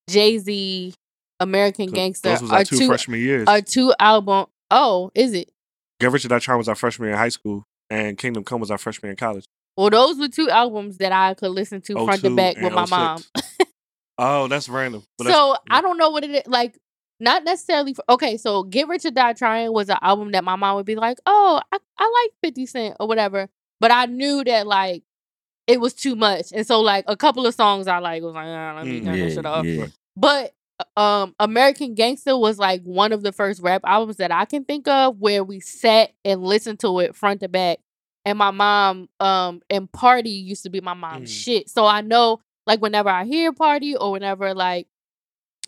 Jay 0.09 0.37
Z, 0.37 0.93
American 1.39 1.89
So 1.89 1.95
Gangster 1.95 2.29
Those 2.29 2.41
was 2.41 2.51
are 2.51 2.57
our 2.57 2.63
two, 2.63 2.77
two 2.79 2.87
freshman 2.87 3.19
years. 3.19 3.47
are 3.47 3.61
two 3.61 3.93
album. 3.99 4.45
Oh, 4.71 5.11
is 5.15 5.33
it? 5.33 5.49
Get 5.99 6.11
Rich 6.11 6.25
or 6.25 6.29
Die 6.29 6.39
Trying 6.39 6.57
was 6.57 6.67
our 6.67 6.75
freshman 6.75 7.07
year 7.07 7.13
in 7.13 7.19
high 7.19 7.29
school, 7.29 7.63
and 7.89 8.17
Kingdom 8.17 8.43
Come 8.43 8.59
was 8.59 8.71
our 8.71 8.77
freshman 8.77 9.07
year 9.07 9.11
in 9.11 9.17
college. 9.17 9.45
Well, 9.77 9.89
those 9.89 10.17
were 10.19 10.27
two 10.27 10.49
albums 10.49 10.97
that 10.97 11.11
I 11.11 11.33
could 11.33 11.51
listen 11.51 11.81
to 11.81 11.93
front 11.93 12.21
to 12.21 12.27
oh 12.29 12.35
back 12.35 12.57
with 12.57 12.73
my 12.73 12.85
06. 12.85 12.91
mom. 12.91 13.23
Oh, 14.17 14.47
that's 14.47 14.69
random. 14.69 15.03
But 15.17 15.25
that's- 15.25 15.35
so 15.35 15.55
I 15.69 15.81
don't 15.81 15.97
know 15.97 16.09
what 16.11 16.23
it 16.23 16.29
is. 16.31 16.43
Like, 16.45 16.77
not 17.19 17.43
necessarily. 17.43 17.93
For, 17.93 18.03
okay, 18.09 18.37
so 18.37 18.63
Get 18.63 18.87
Rich 18.87 19.05
or 19.05 19.11
Die 19.11 19.33
Trying 19.33 19.71
was 19.73 19.89
an 19.89 19.97
album 20.01 20.31
that 20.33 20.43
my 20.43 20.55
mom 20.55 20.75
would 20.75 20.85
be 20.85 20.95
like, 20.95 21.17
"Oh, 21.25 21.61
I, 21.71 21.77
I 21.97 22.23
like 22.23 22.33
Fifty 22.43 22.65
Cent 22.65 22.97
or 22.99 23.07
whatever," 23.07 23.49
but 23.79 23.91
I 23.91 24.05
knew 24.05 24.43
that 24.43 24.67
like 24.67 25.03
it 25.67 25.79
was 25.79 25.93
too 25.93 26.15
much, 26.15 26.51
and 26.53 26.65
so 26.67 26.81
like 26.81 27.05
a 27.07 27.15
couple 27.17 27.45
of 27.45 27.53
songs 27.55 27.87
I 27.87 27.99
like 27.99 28.21
was 28.23 28.33
like, 28.33 28.47
ah, 28.47 28.73
"Let 28.77 28.85
me 28.87 28.99
Mm. 29.01 29.05
turn 29.05 29.19
that 29.19 29.31
shit 29.31 29.45
off." 29.45 29.65
yeah. 29.65 29.85
But 30.15 30.53
um 30.97 31.33
American 31.39 31.93
Gangster 31.93 32.35
was 32.37 32.57
like 32.57 32.81
one 32.83 33.13
of 33.13 33.21
the 33.23 33.31
first 33.31 33.61
rap 33.61 33.81
albums 33.85 34.17
that 34.17 34.31
I 34.31 34.45
can 34.45 34.65
think 34.65 34.87
of 34.87 35.19
where 35.19 35.43
we 35.43 35.59
sat 35.59 36.11
and 36.25 36.43
listened 36.43 36.79
to 36.81 36.99
it 36.99 37.15
front 37.15 37.39
to 37.41 37.47
back. 37.47 37.79
And 38.25 38.37
my 38.37 38.51
mom 38.51 39.07
um 39.19 39.61
and 39.69 39.91
Party 39.91 40.31
used 40.31 40.63
to 40.63 40.69
be 40.69 40.81
my 40.81 40.93
mom's 40.93 41.29
Mm. 41.31 41.43
shit. 41.43 41.69
So 41.69 41.85
I 41.85 42.01
know 42.01 42.41
like 42.65 42.81
whenever 42.81 43.09
I 43.09 43.23
hear 43.25 43.53
Party 43.53 43.95
or 43.95 44.11
whenever 44.11 44.53
like 44.53 44.87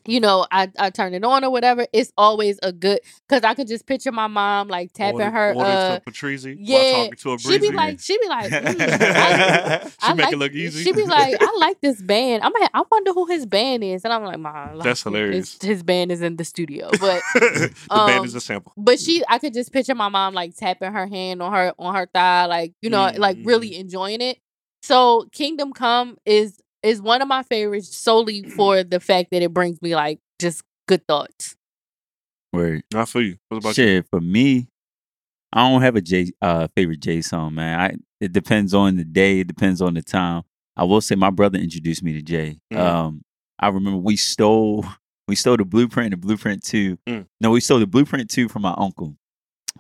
you 0.07 0.19
know, 0.19 0.45
I, 0.52 0.72
I 0.77 0.90
turn 0.90 1.14
it 1.14 1.23
on 1.23 1.44
or 1.44 1.49
whatever, 1.49 1.88
it's 1.94 2.11
always 2.18 2.60
a 2.64 2.72
good 2.72 2.99
cause 3.30 3.41
I 3.44 3.53
could 3.53 3.68
just 3.68 3.86
picture 3.86 4.11
my 4.11 4.27
mom 4.27 4.68
like 4.68 4.94
tapping 4.94 5.14
order- 5.22 5.32
her 5.32 5.53
order 5.53 5.69
uh 5.72 5.88
some 5.88 5.99
Patrizzi 6.14 6.57
yeah, 6.60 7.10
to 7.18 7.34
a 7.34 7.40
she 7.40 7.60
be 7.60 7.72
like 7.72 7.99
she 7.99 8.18
be 8.18 8.27
like 8.27 8.52
mm, 8.52 9.15
I- 9.15 9.80
she 9.99 10.07
I 10.07 10.14
make 10.14 10.23
like, 10.26 10.34
it 10.34 10.38
look 10.38 10.52
easy. 10.53 10.84
She 10.84 10.91
be 10.91 11.06
like, 11.06 11.38
I 11.41 11.56
like 11.60 11.82
this 11.82 12.02
band. 12.02 12.44
I'm 12.44 12.53
like, 12.60 12.69
I 12.73 12.84
wonder 12.91 13.14
who 13.14 13.26
his 13.27 13.45
band 13.45 13.84
is, 13.84 14.03
and 14.03 14.14
I'm 14.14 14.23
like, 14.23 14.40
Mom, 14.40 14.76
like, 14.76 14.84
That's 14.84 15.03
hilarious. 15.03 15.57
His, 15.61 15.84
band 15.84 16.11
is 16.11 16.22
in 16.22 16.36
the 16.38 16.44
studio, 16.45 16.91
but 16.99 17.23
the 17.34 17.72
band 17.90 18.19
um, 18.19 18.26
is 18.26 18.36
a 18.36 18.41
sample. 18.41 18.73
but 18.77 18.99
she, 18.99 19.23
I 19.27 19.40
could 19.40 19.53
just 19.53 19.72
picture 19.72 19.95
my 19.95 20.10
mom 20.10 20.34
like 20.34 20.56
tapping 20.56 20.91
her 20.91 21.07
hand 21.07 21.41
on 21.41 21.52
her 21.53 21.73
on 21.77 21.95
her 21.95 22.07
thigh, 22.14 22.45
like 22.45 22.73
you 22.82 22.90
know, 22.90 23.11
like 23.18 23.38
Mm-hmm. 23.38 23.48
really 23.48 23.76
enjoying 23.76 24.22
it. 24.22 24.38
So 24.82 25.27
Kingdom 25.32 25.73
Come 25.73 26.18
is 26.26 26.60
is 26.86 27.02
one 27.02 27.22
of 27.22 27.28
my 27.28 27.44
favorites 27.44 27.95
solely 27.95 28.44
for 28.44 28.84
the 28.84 28.99
fact 28.99 29.32
that 29.32 29.41
it 29.41 29.53
brings 29.53 29.82
me 29.82 29.95
like 29.95 30.20
just 30.40 30.64
good 30.88 31.06
thoughts. 31.07 31.56
Word. 32.53 32.84
Not 32.94 33.10
for 33.10 33.22
you. 33.22 33.38
What 33.49 33.57
about 33.57 33.78
you? 33.78 34.03
For 34.10 34.22
me, 34.22 34.68
I 35.52 35.70
don't 35.70 35.82
have 35.82 35.95
a 35.95 36.02
J 36.02 36.32
uh 36.41 36.68
favorite 36.76 36.99
J 37.02 37.22
song, 37.22 37.56
man. 37.56 37.80
I 37.80 37.95
it 38.22 38.32
depends 38.32 38.74
on 38.74 38.95
the 38.95 39.03
day, 39.03 39.41
it 39.41 39.48
depends 39.48 39.82
on 39.82 39.94
the 39.94 40.02
time. 40.02 40.44
I 40.78 40.84
will 40.84 41.02
say 41.02 41.16
my 41.16 41.30
brother 41.30 41.57
introduced 41.57 42.03
me 42.03 42.14
to 42.14 42.22
Jay. 42.22 42.60
Mm. 42.72 42.80
Um 42.80 43.22
I 43.60 43.70
remember 43.70 43.98
we 43.98 44.18
stole 44.18 44.86
we 45.28 45.36
stole 45.36 45.57
the 45.57 45.66
blueprint 45.66 46.12
the 46.12 46.18
blueprint 46.18 46.64
two. 46.64 46.98
Mm. 47.07 47.26
No, 47.41 47.52
we 47.52 47.62
stole 47.62 47.80
the 47.80 47.88
blueprint 47.88 48.30
two 48.30 48.48
from 48.48 48.62
my 48.62 48.76
uncle. 48.78 49.16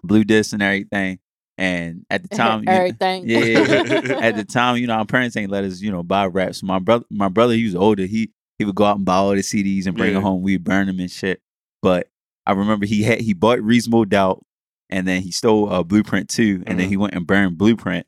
Blue 0.03 0.23
disc 0.23 0.53
and 0.53 0.61
everything. 0.61 1.19
And 1.57 2.05
at 2.09 2.21
the 2.23 2.29
time, 2.35 2.59
you 2.61 2.65
know- 2.65 2.71
everything. 2.73 3.23
yeah, 3.29 4.17
at 4.21 4.35
the 4.35 4.43
time, 4.43 4.77
you 4.77 4.87
know, 4.87 4.95
our 4.95 5.05
parents 5.05 5.37
ain't 5.37 5.51
let 5.51 5.63
us, 5.63 5.81
you 5.81 5.91
know, 5.91 6.03
buy 6.03 6.25
raps. 6.25 6.61
My 6.63 6.79
brother, 6.79 7.05
my 7.09 7.29
brother, 7.29 7.53
he 7.53 7.63
was 7.65 7.75
older. 7.75 8.05
He 8.05 8.31
he 8.59 8.65
would 8.65 8.75
go 8.75 8.85
out 8.85 8.97
and 8.97 9.05
buy 9.05 9.15
all 9.15 9.31
the 9.31 9.41
CDs 9.41 9.85
and 9.85 9.95
bring 9.97 10.09
Yeah. 10.09 10.15
them 10.15 10.23
home. 10.23 10.41
We'd 10.41 10.63
burn 10.63 10.87
them 10.87 10.99
and 10.99 11.11
shit. 11.11 11.41
But 11.81 12.07
I 12.45 12.53
remember 12.53 12.85
he 12.85 13.03
had 13.03 13.21
he 13.21 13.33
bought 13.33 13.61
Reasonable 13.61 14.05
Doubt, 14.05 14.43
and 14.89 15.07
then 15.07 15.21
he 15.21 15.31
stole 15.31 15.71
uh, 15.71 15.83
Blueprint 15.83 16.29
too, 16.29 16.63
and 16.67 16.79
then 16.79 16.87
Mhm. 16.87 16.89
he 16.89 16.97
went 16.97 17.15
and 17.15 17.25
burned 17.27 17.57
Blueprint, 17.57 18.05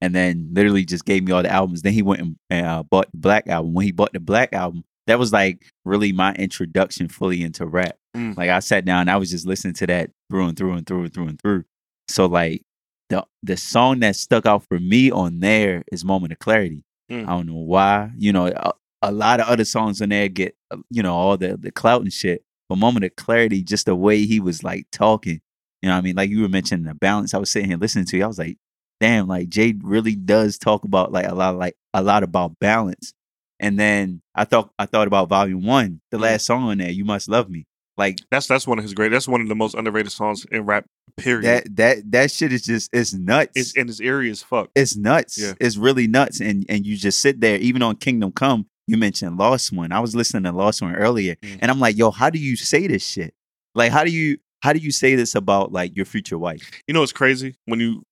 and 0.00 0.14
then 0.14 0.48
literally 0.52 0.84
just 0.84 1.04
gave 1.04 1.24
me 1.24 1.32
all 1.32 1.42
the 1.42 1.50
albums. 1.50 1.82
Then 1.82 1.92
he 1.92 2.02
went 2.02 2.20
and, 2.20 2.36
and 2.50 2.66
uh, 2.66 2.82
bought 2.82 3.10
the 3.12 3.18
Black 3.18 3.46
album. 3.46 3.74
When 3.74 3.84
he 3.86 3.92
bought 3.92 4.12
the 4.12 4.20
Black 4.20 4.52
album, 4.52 4.84
that 5.06 5.18
was 5.18 5.32
like 5.32 5.64
really 5.84 6.12
my 6.12 6.32
introduction 6.34 7.08
fully 7.08 7.42
into 7.42 7.66
rap. 7.66 7.96
Mm. 8.16 8.36
Like 8.36 8.50
I 8.50 8.58
sat 8.60 8.84
down, 8.84 9.08
I 9.08 9.16
was 9.16 9.30
just 9.30 9.46
listening 9.46 9.74
to 9.74 9.86
that 9.88 10.10
through 10.30 10.46
and 10.46 10.56
through 10.58 10.72
and 10.74 10.86
through 10.86 11.04
and 11.04 11.12
through 11.14 11.28
and 11.28 11.40
through. 11.40 11.64
So 12.08 12.26
like 12.26 12.62
the 13.10 13.24
the 13.42 13.56
song 13.56 14.00
that 14.00 14.16
stuck 14.16 14.46
out 14.46 14.64
for 14.66 14.78
me 14.78 15.10
on 15.10 15.40
there 15.40 15.84
is 15.92 16.04
Moment 16.04 16.32
of 16.32 16.38
Clarity. 16.38 16.82
Mm. 17.10 17.24
I 17.24 17.30
don't 17.30 17.46
know 17.46 17.54
why. 17.56 18.10
You 18.16 18.32
know, 18.32 18.46
a, 18.46 18.72
a 19.02 19.12
lot 19.12 19.40
of 19.40 19.48
other 19.48 19.64
songs 19.64 20.00
on 20.00 20.08
there 20.10 20.28
get 20.28 20.56
uh, 20.70 20.78
you 20.90 21.02
know 21.02 21.14
all 21.14 21.36
the 21.36 21.56
the 21.56 21.70
clout 21.72 22.02
and 22.02 22.12
shit. 22.12 22.42
But 22.68 22.78
Moment 22.78 23.04
of 23.04 23.16
Clarity, 23.16 23.62
just 23.62 23.86
the 23.86 23.96
way 23.96 24.24
he 24.24 24.40
was 24.40 24.62
like 24.64 24.86
talking. 24.92 25.40
You 25.82 25.88
know, 25.88 25.94
what 25.94 25.98
I 25.98 26.02
mean, 26.02 26.16
like 26.16 26.30
you 26.30 26.42
were 26.42 26.48
mentioning 26.48 26.84
the 26.86 26.94
balance. 26.94 27.34
I 27.34 27.38
was 27.38 27.50
sitting 27.50 27.68
here 27.68 27.78
listening 27.78 28.04
to 28.06 28.16
you. 28.16 28.24
I 28.24 28.28
was 28.28 28.38
like, 28.38 28.58
damn, 29.00 29.26
like 29.26 29.48
Jay 29.48 29.74
really 29.82 30.14
does 30.14 30.56
talk 30.58 30.84
about 30.84 31.10
like 31.10 31.26
a 31.26 31.34
lot, 31.34 31.56
like 31.56 31.74
a 31.94 32.02
lot 32.02 32.22
about 32.22 32.58
balance. 32.60 33.12
And 33.58 33.78
then 33.78 34.22
I 34.34 34.44
thought 34.44 34.70
I 34.78 34.86
thought 34.86 35.06
about 35.08 35.28
Volume 35.28 35.64
One, 35.66 36.00
the 36.10 36.18
Mm. 36.18 36.22
last 36.22 36.46
song 36.46 36.62
on 36.64 36.78
there, 36.78 36.90
"You 36.90 37.04
Must 37.04 37.28
Love 37.28 37.50
Me." 37.50 37.66
Like 38.00 38.18
That's 38.30 38.46
that's 38.46 38.66
one 38.66 38.78
of 38.78 38.82
his 38.84 38.94
great. 38.94 39.10
That's 39.10 39.28
one 39.28 39.40
of 39.42 39.48
the 39.48 39.54
most 39.54 39.74
underrated 39.74 40.10
songs 40.12 40.44
in 40.50 40.64
rap. 40.64 40.86
Period. 41.16 41.44
that 41.44 41.76
that 41.76 42.12
that 42.12 42.30
shit 42.30 42.52
is 42.52 42.62
just 42.62 42.88
it's 42.92 43.12
nuts. 43.12 43.52
it's 43.54 43.76
and 43.76 43.90
it's 43.90 44.00
eerie 44.00 44.30
as 44.30 44.42
fuck. 44.42 44.70
it's 44.74 44.96
nuts. 44.96 45.36
Yeah. 45.38 45.52
It's 45.60 45.76
really 45.76 46.06
nuts. 46.06 46.40
And 46.40 46.64
and 46.68 46.86
you 46.86 46.96
just 46.96 47.20
sit 47.20 47.40
there, 47.40 47.58
even 47.58 47.82
on 47.82 47.96
Kingdom 47.96 48.32
Come, 48.32 48.66
you 48.86 48.96
mentioned 48.96 49.36
Lost 49.36 49.72
One. 49.72 49.92
I 49.92 50.00
was 50.00 50.14
listening 50.16 50.44
to 50.44 50.52
Lost 50.52 50.80
One 50.82 50.94
earlier, 50.96 51.34
Mm. 51.42 51.58
and 51.62 51.70
I'm 51.70 51.78
like, 51.80 51.98
yo, 51.98 52.10
how 52.10 52.30
do 52.30 52.38
you 52.38 52.56
say 52.56 52.86
this 52.86 53.04
shit? 53.06 53.34
Like, 53.74 53.92
how 53.92 54.02
do 54.04 54.10
you 54.10 54.38
how 54.62 54.72
do 54.72 54.78
you 54.78 54.90
say 54.92 55.14
this 55.14 55.34
about 55.34 55.72
like 55.72 55.94
your 55.96 56.06
future 56.06 56.38
wife? 56.38 56.62
You 56.88 56.94
know, 56.94 57.02
it's 57.02 57.12
crazy 57.12 57.54
when 57.66 57.80
you. 57.80 58.02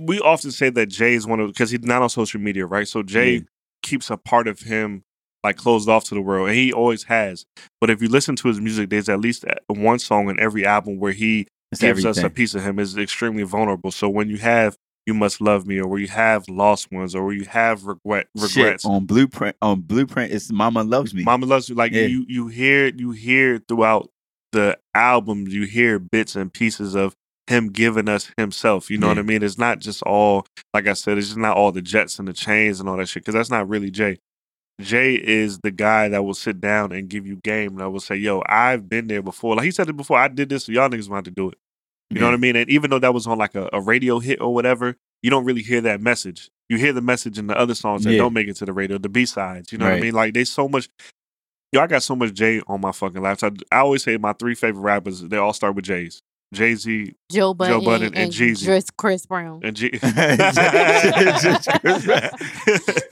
We 0.00 0.20
often 0.20 0.50
say 0.52 0.70
that 0.70 0.86
Jay 0.86 1.14
is 1.14 1.26
one 1.26 1.40
of 1.40 1.48
because 1.48 1.70
he's 1.70 1.82
not 1.82 2.02
on 2.02 2.08
social 2.10 2.40
media, 2.40 2.66
right? 2.66 2.86
So 2.86 3.02
Jay 3.02 3.34
Yeah. 3.34 3.40
keeps 3.82 4.10
a 4.10 4.16
part 4.16 4.46
of 4.46 4.60
him 4.60 5.02
like 5.44 5.56
closed 5.56 5.88
off 5.88 6.04
to 6.04 6.14
the 6.14 6.20
world, 6.20 6.48
and 6.48 6.56
he 6.56 6.72
always 6.72 7.04
has. 7.04 7.44
But 7.80 7.90
if 7.90 8.02
you 8.02 8.08
listen 8.08 8.36
to 8.36 8.48
his 8.48 8.60
music, 8.60 8.90
there's 8.90 9.08
at 9.08 9.20
least 9.20 9.44
uh, 9.44 9.54
one 9.68 9.98
song 9.98 10.28
in 10.28 10.40
every 10.40 10.66
album 10.66 10.98
where 10.98 11.12
he 11.12 11.46
It's 11.72 11.80
gives 11.80 12.04
us 12.04 12.18
a 12.18 12.30
piece 12.30 12.54
of 12.54 12.62
him 12.62 12.78
is 12.78 12.96
extremely 12.96 13.44
vulnerable. 13.44 13.90
So 13.90 14.08
when 14.08 14.28
you 14.28 14.38
have 14.38 14.76
"You 15.06 15.14
Must 15.14 15.40
Love 15.40 15.66
Me" 15.66 15.78
or 15.78 15.86
where 15.86 16.00
you 16.00 16.08
have 16.08 16.48
"Lost 16.48 16.90
Ones" 16.90 17.14
or 17.14 17.24
where 17.24 17.34
you 17.34 17.44
have 17.44 17.84
regret 17.84 18.26
Shit, 18.36 18.56
regrets, 18.56 18.84
on 18.84 19.06
Blueprint. 19.06 19.56
On 19.62 19.80
Blueprint, 19.80 20.32
it's 20.32 20.50
Mama 20.50 20.82
Loves 20.82 21.14
Me. 21.14 21.22
Mama 21.22 21.46
loves 21.46 21.68
you. 21.68 21.74
Like 21.74 21.92
Yeah. 21.92 22.02
you, 22.06 22.24
you 22.28 22.48
hear, 22.48 22.86
you 22.88 23.12
hear 23.12 23.58
throughout 23.68 24.10
the 24.52 24.78
albums, 24.94 25.54
you 25.54 25.64
hear 25.64 25.98
bits 25.98 26.34
and 26.34 26.52
pieces 26.52 26.94
of 26.94 27.14
him 27.46 27.68
giving 27.68 28.08
us 28.08 28.30
himself. 28.36 28.90
You 28.90 28.98
know 28.98 29.08
what 29.08 29.18
I 29.18 29.22
mean? 29.22 29.42
It's 29.42 29.58
not 29.58 29.78
just 29.78 30.02
all, 30.02 30.46
like 30.74 30.86
I 30.86 30.92
said, 30.92 31.16
it's 31.16 31.28
just 31.28 31.38
not 31.38 31.56
all 31.56 31.72
the 31.72 31.80
jets 31.82 32.18
and 32.18 32.28
the 32.28 32.32
chains 32.32 32.78
and 32.80 32.88
all 32.88 32.96
that 32.98 33.08
shit. 33.08 33.22
Because 33.22 33.34
that's 33.34 33.50
not 33.50 33.68
really 33.68 33.90
Jay. 33.90 34.18
Jay 34.80 35.14
is 35.14 35.58
the 35.60 35.70
guy 35.70 36.08
that 36.08 36.24
will 36.24 36.34
sit 36.34 36.60
down 36.60 36.92
and 36.92 37.08
give 37.08 37.26
you 37.26 37.36
game. 37.36 37.76
That 37.76 37.90
will 37.90 38.00
say, 38.00 38.14
"Yo, 38.16 38.42
I've 38.46 38.88
been 38.88 39.08
there 39.08 39.22
before." 39.22 39.56
Like 39.56 39.64
he 39.64 39.70
said 39.70 39.88
it 39.88 39.96
before. 39.96 40.18
I 40.18 40.28
did 40.28 40.48
this, 40.48 40.64
so 40.64 40.72
y'all 40.72 40.88
niggas 40.88 41.08
want 41.08 41.24
to 41.24 41.30
do 41.30 41.48
it. 41.48 41.58
You 42.10 42.20
know 42.20 42.26
what 42.26 42.34
I 42.34 42.38
mean? 42.38 42.56
And 42.56 42.70
even 42.70 42.88
though 42.90 42.98
that 43.00 43.12
was 43.12 43.26
on 43.26 43.36
like 43.38 43.54
a, 43.54 43.68
a 43.72 43.80
radio 43.80 44.18
hit 44.18 44.40
or 44.40 44.54
whatever, 44.54 44.96
you 45.22 45.30
don't 45.30 45.44
really 45.44 45.62
hear 45.62 45.80
that 45.82 46.00
message. 46.00 46.48
You 46.68 46.78
hear 46.78 46.92
the 46.92 47.02
message 47.02 47.38
in 47.38 47.48
the 47.48 47.58
other 47.58 47.74
songs 47.74 48.04
that 48.04 48.12
Yeah. 48.12 48.18
don't 48.18 48.32
make 48.32 48.48
it 48.48 48.56
to 48.56 48.64
the 48.64 48.72
radio, 48.72 48.98
the 48.98 49.08
B 49.10 49.26
sides. 49.26 49.72
You 49.72 49.78
know 49.78 49.86
what 49.86 49.94
I 49.94 50.00
mean? 50.00 50.14
Like 50.14 50.32
there's 50.34 50.50
so 50.50 50.68
much. 50.68 50.88
Yo, 51.72 51.80
I 51.82 51.86
got 51.86 52.02
so 52.02 52.16
much 52.16 52.32
Jay 52.32 52.62
on 52.66 52.80
my 52.80 52.92
fucking 52.92 53.20
laptop. 53.20 53.54
I 53.70 53.78
always 53.80 54.02
say 54.04 54.16
my 54.16 54.32
three 54.32 54.54
favorite 54.54 54.80
rappers, 54.80 55.20
they 55.20 55.36
all 55.36 55.52
start 55.52 55.74
with 55.74 55.84
J's. 55.84 56.22
Jay 56.54 56.74
Z, 56.74 57.14
Joe 57.30 57.52
Budden, 57.54 57.84
Budden 57.84 58.06
and 58.08 58.16
and, 58.16 58.32
Jeezy. 58.32 58.64
just 58.64 58.96
Chris 58.96 59.26
Brown. 59.26 59.60
and 59.62 59.76
G- 59.76 59.90
Just 59.90 61.68
Chris 61.80 62.06
Brown. 62.06 62.30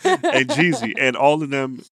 and 0.05 0.49
Jeezy, 0.49 0.95
and 0.99 1.17
all 1.17 1.43
of 1.43 1.51
them, 1.51 1.83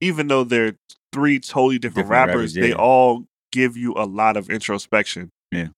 even 0.00 0.28
though 0.28 0.44
they're 0.44 0.76
three 1.12 1.40
totally 1.40 1.78
different, 1.78 2.06
Different 2.06 2.10
rappers, 2.28 2.54
rappers, 2.56 2.68
they 2.68 2.72
all 2.72 3.24
give 3.52 3.76
you 3.76 3.94
a 3.96 4.04
lot 4.04 4.36
of 4.36 4.50
introspection. 4.50 5.30
Yeah. 5.52 5.68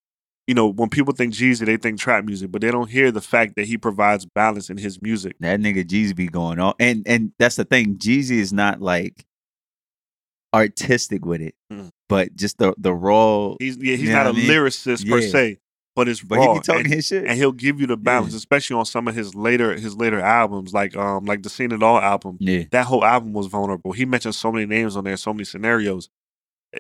You 0.47 0.55
know, 0.55 0.69
when 0.69 0.89
people 0.91 1.13
think 1.13 1.35
Jeezy, 1.35 1.67
they 1.67 1.77
think 1.77 1.99
trap 1.99 2.25
music, 2.25 2.53
but 2.53 2.61
they 2.61 2.71
don't 2.71 2.89
hear 2.89 3.11
the 3.11 3.21
fact 3.21 3.57
that 3.57 3.67
he 3.67 3.77
provides 3.77 4.25
balance 4.27 4.71
in 4.71 4.77
his 4.77 5.03
music. 5.03 5.35
That 5.41 5.61
nigga 5.61 5.85
Jeezy 5.85 6.15
be 6.15 6.29
going 6.29 6.61
on, 6.61 6.75
and 6.79 7.03
and 7.07 7.33
that's 7.39 7.57
the 7.57 7.65
thing. 7.65 7.97
Jeezy 7.97 8.39
is 8.39 8.53
not 8.53 8.81
like 8.81 9.25
artistic 10.55 11.25
with 11.25 11.41
it, 11.41 11.55
Mm. 11.73 11.91
but 12.09 12.35
just 12.37 12.59
the 12.59 12.75
the 12.79 12.95
raw. 12.95 13.55
He's 13.59 13.77
yeah, 13.79 13.97
he's 13.97 14.11
not 14.11 14.27
a 14.27 14.33
mean? 14.33 14.47
lyricist 14.49 15.09
per 15.09 15.21
se, 15.21 15.59
but 15.95 16.09
it's 16.09 16.23
But 16.23 16.39
raw. 16.39 16.53
he 16.55 16.59
be 16.61 16.63
talking 16.65 16.85
and, 16.87 16.95
his 16.95 17.07
shit. 17.07 17.25
and 17.27 17.37
he'll 17.37 17.53
give 17.53 17.81
you 17.81 17.87
the 17.87 17.97
balance, 17.97 18.35
especially 18.35 18.77
on 18.77 18.85
some 18.87 19.09
of 19.09 19.15
his 19.15 19.35
later 19.35 19.75
his 19.75 19.97
later 19.97 20.21
albums, 20.21 20.73
like 20.73 20.97
um 20.97 21.25
like 21.25 21.43
the 21.43 21.51
Seen 21.51 21.73
It 21.73 21.83
All 21.83 21.99
album. 21.99 22.37
yeah, 22.41 22.65
That 22.71 22.87
whole 22.87 23.05
album 23.05 23.33
was 23.33 23.47
vulnerable. 23.47 23.93
He 23.93 24.05
mentioned 24.05 24.35
so 24.35 24.51
many 24.53 24.67
names 24.67 24.97
on 24.97 25.05
there, 25.05 25.17
so 25.17 25.33
many 25.33 25.45
scenarios. 25.45 26.09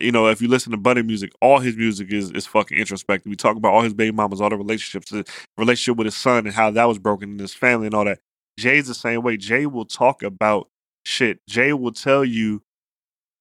You 0.01 0.13
know, 0.13 0.27
if 0.27 0.43
you 0.43 0.49
listen 0.49 0.73
to 0.73 0.77
Buddy 0.77 1.03
music, 1.03 1.33
all 1.41 1.59
his 1.61 1.77
music 1.77 2.13
is 2.13 2.31
is 2.33 2.47
fucking 2.47 2.77
introspective. 2.77 3.31
We 3.31 3.37
talk 3.37 3.57
about 3.57 3.73
all 3.73 3.83
his 3.83 3.95
baby 3.95 4.13
mamas, 4.13 4.41
all 4.41 4.51
the 4.51 4.57
relationships, 4.57 5.11
the 5.11 5.25
relationship 5.57 5.97
with 5.97 6.07
his 6.07 6.17
son, 6.17 6.47
and 6.47 6.55
how 6.55 6.71
that 6.71 6.85
was 6.85 6.99
broken 6.99 7.31
in 7.33 7.39
his 7.39 7.55
family 7.55 7.87
and 7.87 7.95
all 7.95 8.05
that. 8.05 8.19
Jay's 8.59 8.87
the 8.89 8.95
same 8.95 9.23
way. 9.23 9.37
Jay 9.37 9.65
will 9.67 9.85
talk 9.85 10.23
about 10.23 10.69
shit. 11.05 11.41
Jay 11.49 11.73
will 11.73 11.93
tell 11.93 12.25
you, 12.25 12.63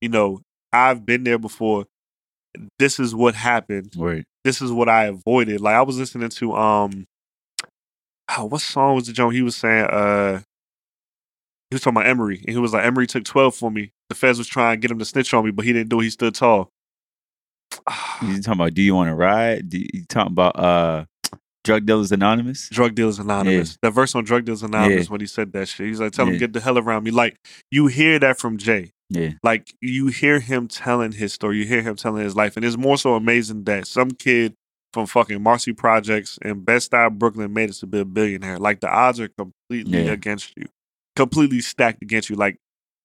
you 0.02 0.10
know, 0.10 0.42
I've 0.74 1.06
been 1.06 1.24
there 1.24 1.38
before. 1.40 1.86
This 2.80 3.00
is 3.00 3.14
what 3.14 3.36
happened 3.36 3.94
word. 3.98 4.24
this 4.46 4.62
is 4.62 4.72
what 4.72 4.88
I 4.88 5.06
avoided. 5.06 5.60
Like 5.62 5.76
I 5.76 5.82
was 5.82 5.98
listening 6.00 6.30
to 6.30 6.54
um 6.56 7.06
oh, 8.38 8.46
what 8.46 8.62
song 8.62 8.96
was 8.96 9.08
the 9.08 9.14
joint 9.14 9.36
he 9.36 9.42
was 9.42 9.56
saying? 9.58 9.86
Uh 9.86 10.42
he 11.72 11.76
was 11.76 11.82
talking 11.82 11.98
about 11.98 12.08
Emory. 12.08 12.38
And 12.38 12.50
he 12.50 12.58
was 12.58 12.74
like, 12.74 12.86
Emory 12.86 13.08
took 13.08 13.26
12 13.26 13.56
for 13.56 13.72
me. 13.72 13.92
The 14.10 14.16
feds 14.16 14.38
was 14.38 14.48
trying 14.48 14.78
to 14.78 14.80
get 14.82 14.92
him 14.92 15.00
to 15.00 15.06
snitch 15.06 15.34
on 15.34 15.44
me, 15.44 15.52
but 15.52 15.66
he 15.66 15.74
didn't 15.74 15.90
do 15.90 16.00
it. 16.00 16.04
He 16.04 16.10
stood 16.12 16.36
tall. 16.36 16.70
You 18.22 18.38
talking 18.42 18.54
about? 18.54 18.74
Do 18.76 18.82
you 18.84 18.94
want 18.96 19.10
to 19.10 19.16
ride? 19.16 19.70
Do 19.70 19.80
you 19.80 20.06
talking 20.08 20.32
about 20.32 20.58
uh, 20.60 21.06
drug 21.64 21.86
dealers 21.88 22.12
anonymous? 22.12 22.70
Drug 22.70 22.94
Dealers 22.96 23.18
Anonymous. 23.20 23.78
That 23.82 23.92
verse 23.92 24.14
on 24.16 24.24
Drug 24.24 24.46
Dealers 24.46 24.62
Anonymous 24.64 25.08
Yeah. 25.08 25.12
when 25.12 25.22
he 25.22 25.28
said 25.28 25.52
that 25.54 25.68
shit. 25.68 25.88
He's 25.88 26.00
like, 26.00 26.12
tell 26.14 26.28
him, 26.28 26.38
get 26.38 26.54
the 26.54 26.62
hell 26.62 26.78
around 26.78 27.04
me. 27.04 27.12
Like, 27.12 27.36
you 27.72 27.88
hear 27.88 28.20
that 28.20 28.38
from 28.38 28.58
Jay. 28.58 28.92
Yeah, 29.10 29.32
Like, 29.44 29.74
you 29.82 30.08
hear 30.08 30.40
him 30.40 30.68
telling 30.68 31.12
his 31.12 31.32
story. 31.34 31.58
You 31.58 31.66
hear 31.66 31.82
him 31.84 31.96
telling 31.96 32.24
his 32.24 32.36
life. 32.36 32.56
And 32.56 32.66
it's 32.66 32.78
more 32.78 32.98
so 32.98 33.14
amazing 33.16 33.64
that 33.66 33.86
some 33.86 34.10
kid 34.12 34.56
from 34.94 35.06
fucking 35.06 35.44
Marcy 35.44 35.74
Projects 35.74 36.40
in 36.42 36.62
Bed-Stuy, 36.62 37.12
Brooklyn 37.18 37.54
made 37.54 37.70
it 37.70 37.74
to 37.74 37.86
be 37.88 38.00
a 38.00 38.06
billionaire. 38.06 38.58
Like, 38.58 38.80
the 38.80 38.90
odds 38.90 39.20
are 39.20 39.28
completely 39.28 40.06
Yeah. 40.06 40.12
against 40.12 40.54
you. 40.58 40.66
Completely 41.16 41.62
stacked 41.62 42.02
against 42.02 42.30
you. 42.30 42.36
Like, 42.36 42.58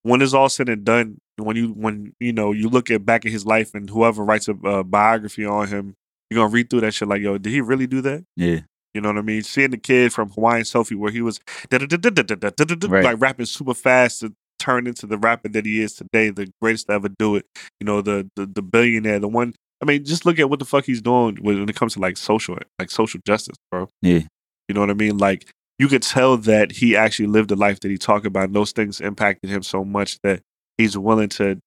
when 0.03 0.21
it's 0.23 0.33
all 0.33 0.49
said 0.49 0.69
and 0.69 0.83
done, 0.83 1.19
when 1.37 1.55
you 1.55 1.69
when 1.69 2.13
you 2.19 2.33
know 2.33 2.51
you 2.51 2.67
look 2.69 2.89
at 2.91 3.05
back 3.05 3.25
at 3.25 3.31
his 3.31 3.45
life 3.45 3.73
and 3.75 3.89
whoever 3.89 4.23
writes 4.23 4.47
a 4.47 4.53
uh, 4.65 4.83
biography 4.83 5.45
on 5.45 5.67
him, 5.67 5.93
you're 6.29 6.39
gonna 6.43 6.51
read 6.53 6.69
through 6.69 6.81
that 6.81 6.93
shit 6.93 7.07
like, 7.07 7.21
yo, 7.21 7.37
did 7.37 7.51
he 7.51 7.61
really 7.61 7.87
do 7.87 8.01
that? 8.01 8.25
yeah, 8.35 8.59
You 8.93 9.01
know 9.01 9.09
what 9.09 9.17
I 9.19 9.21
mean? 9.21 9.43
Seeing 9.43 9.69
the 9.71 9.77
kid 9.77 10.11
from 10.13 10.29
Hawaiian 10.31 10.65
Sophie 10.65 10.95
where 10.95 11.11
he 11.11 11.21
was 11.21 11.39
Right. 11.71 13.03
like 13.03 13.21
rapping 13.21 13.45
super 13.45 13.73
fast 13.73 14.21
to 14.21 14.33
turn 14.61 14.87
into 14.87 15.05
the 15.07 15.17
rapper 15.17 15.49
that 15.49 15.65
he 15.65 15.81
is 15.81 15.93
today, 15.93 16.29
the 16.29 16.49
greatest 16.61 16.87
to 16.87 16.93
ever 16.93 17.09
do 17.09 17.35
it. 17.35 17.45
You 17.79 17.85
know, 17.85 18.01
the 18.01 18.29
the, 18.35 18.45
the 18.45 18.61
billionaire, 18.61 19.19
the 19.19 19.27
one. 19.27 19.53
I 19.81 19.85
mean, 19.85 20.05
just 20.05 20.25
look 20.27 20.37
at 20.37 20.47
what 20.49 20.59
the 20.59 20.65
fuck 20.65 20.85
he's 20.85 21.01
doing 21.01 21.37
when 21.41 21.67
it 21.67 21.75
comes 21.75 21.93
to 21.93 21.99
like 21.99 22.15
social, 22.15 22.55
like 22.77 22.91
social 22.91 23.19
justice, 23.25 23.57
bro. 23.71 23.87
Yeah. 24.03 24.19
You 24.67 24.75
know 24.75 24.81
what 24.81 24.91
I 24.91 24.93
mean? 24.93 25.17
Like 25.17 25.49
you 25.79 25.87
could 25.87 26.03
tell 26.03 26.37
that 26.37 26.71
he 26.73 26.95
actually 26.95 27.25
lived 27.27 27.49
the 27.49 27.55
life 27.55 27.79
that 27.79 27.89
he 27.89 27.97
talked 27.97 28.27
about. 28.27 28.45
And 28.45 28.55
those 28.55 28.71
things 28.73 29.01
impacted 29.01 29.49
him 29.49 29.63
so 29.63 29.83
much 29.83 30.19
that 30.23 30.41
he's 30.77 30.95
willing 30.97 31.29
to 31.29 31.57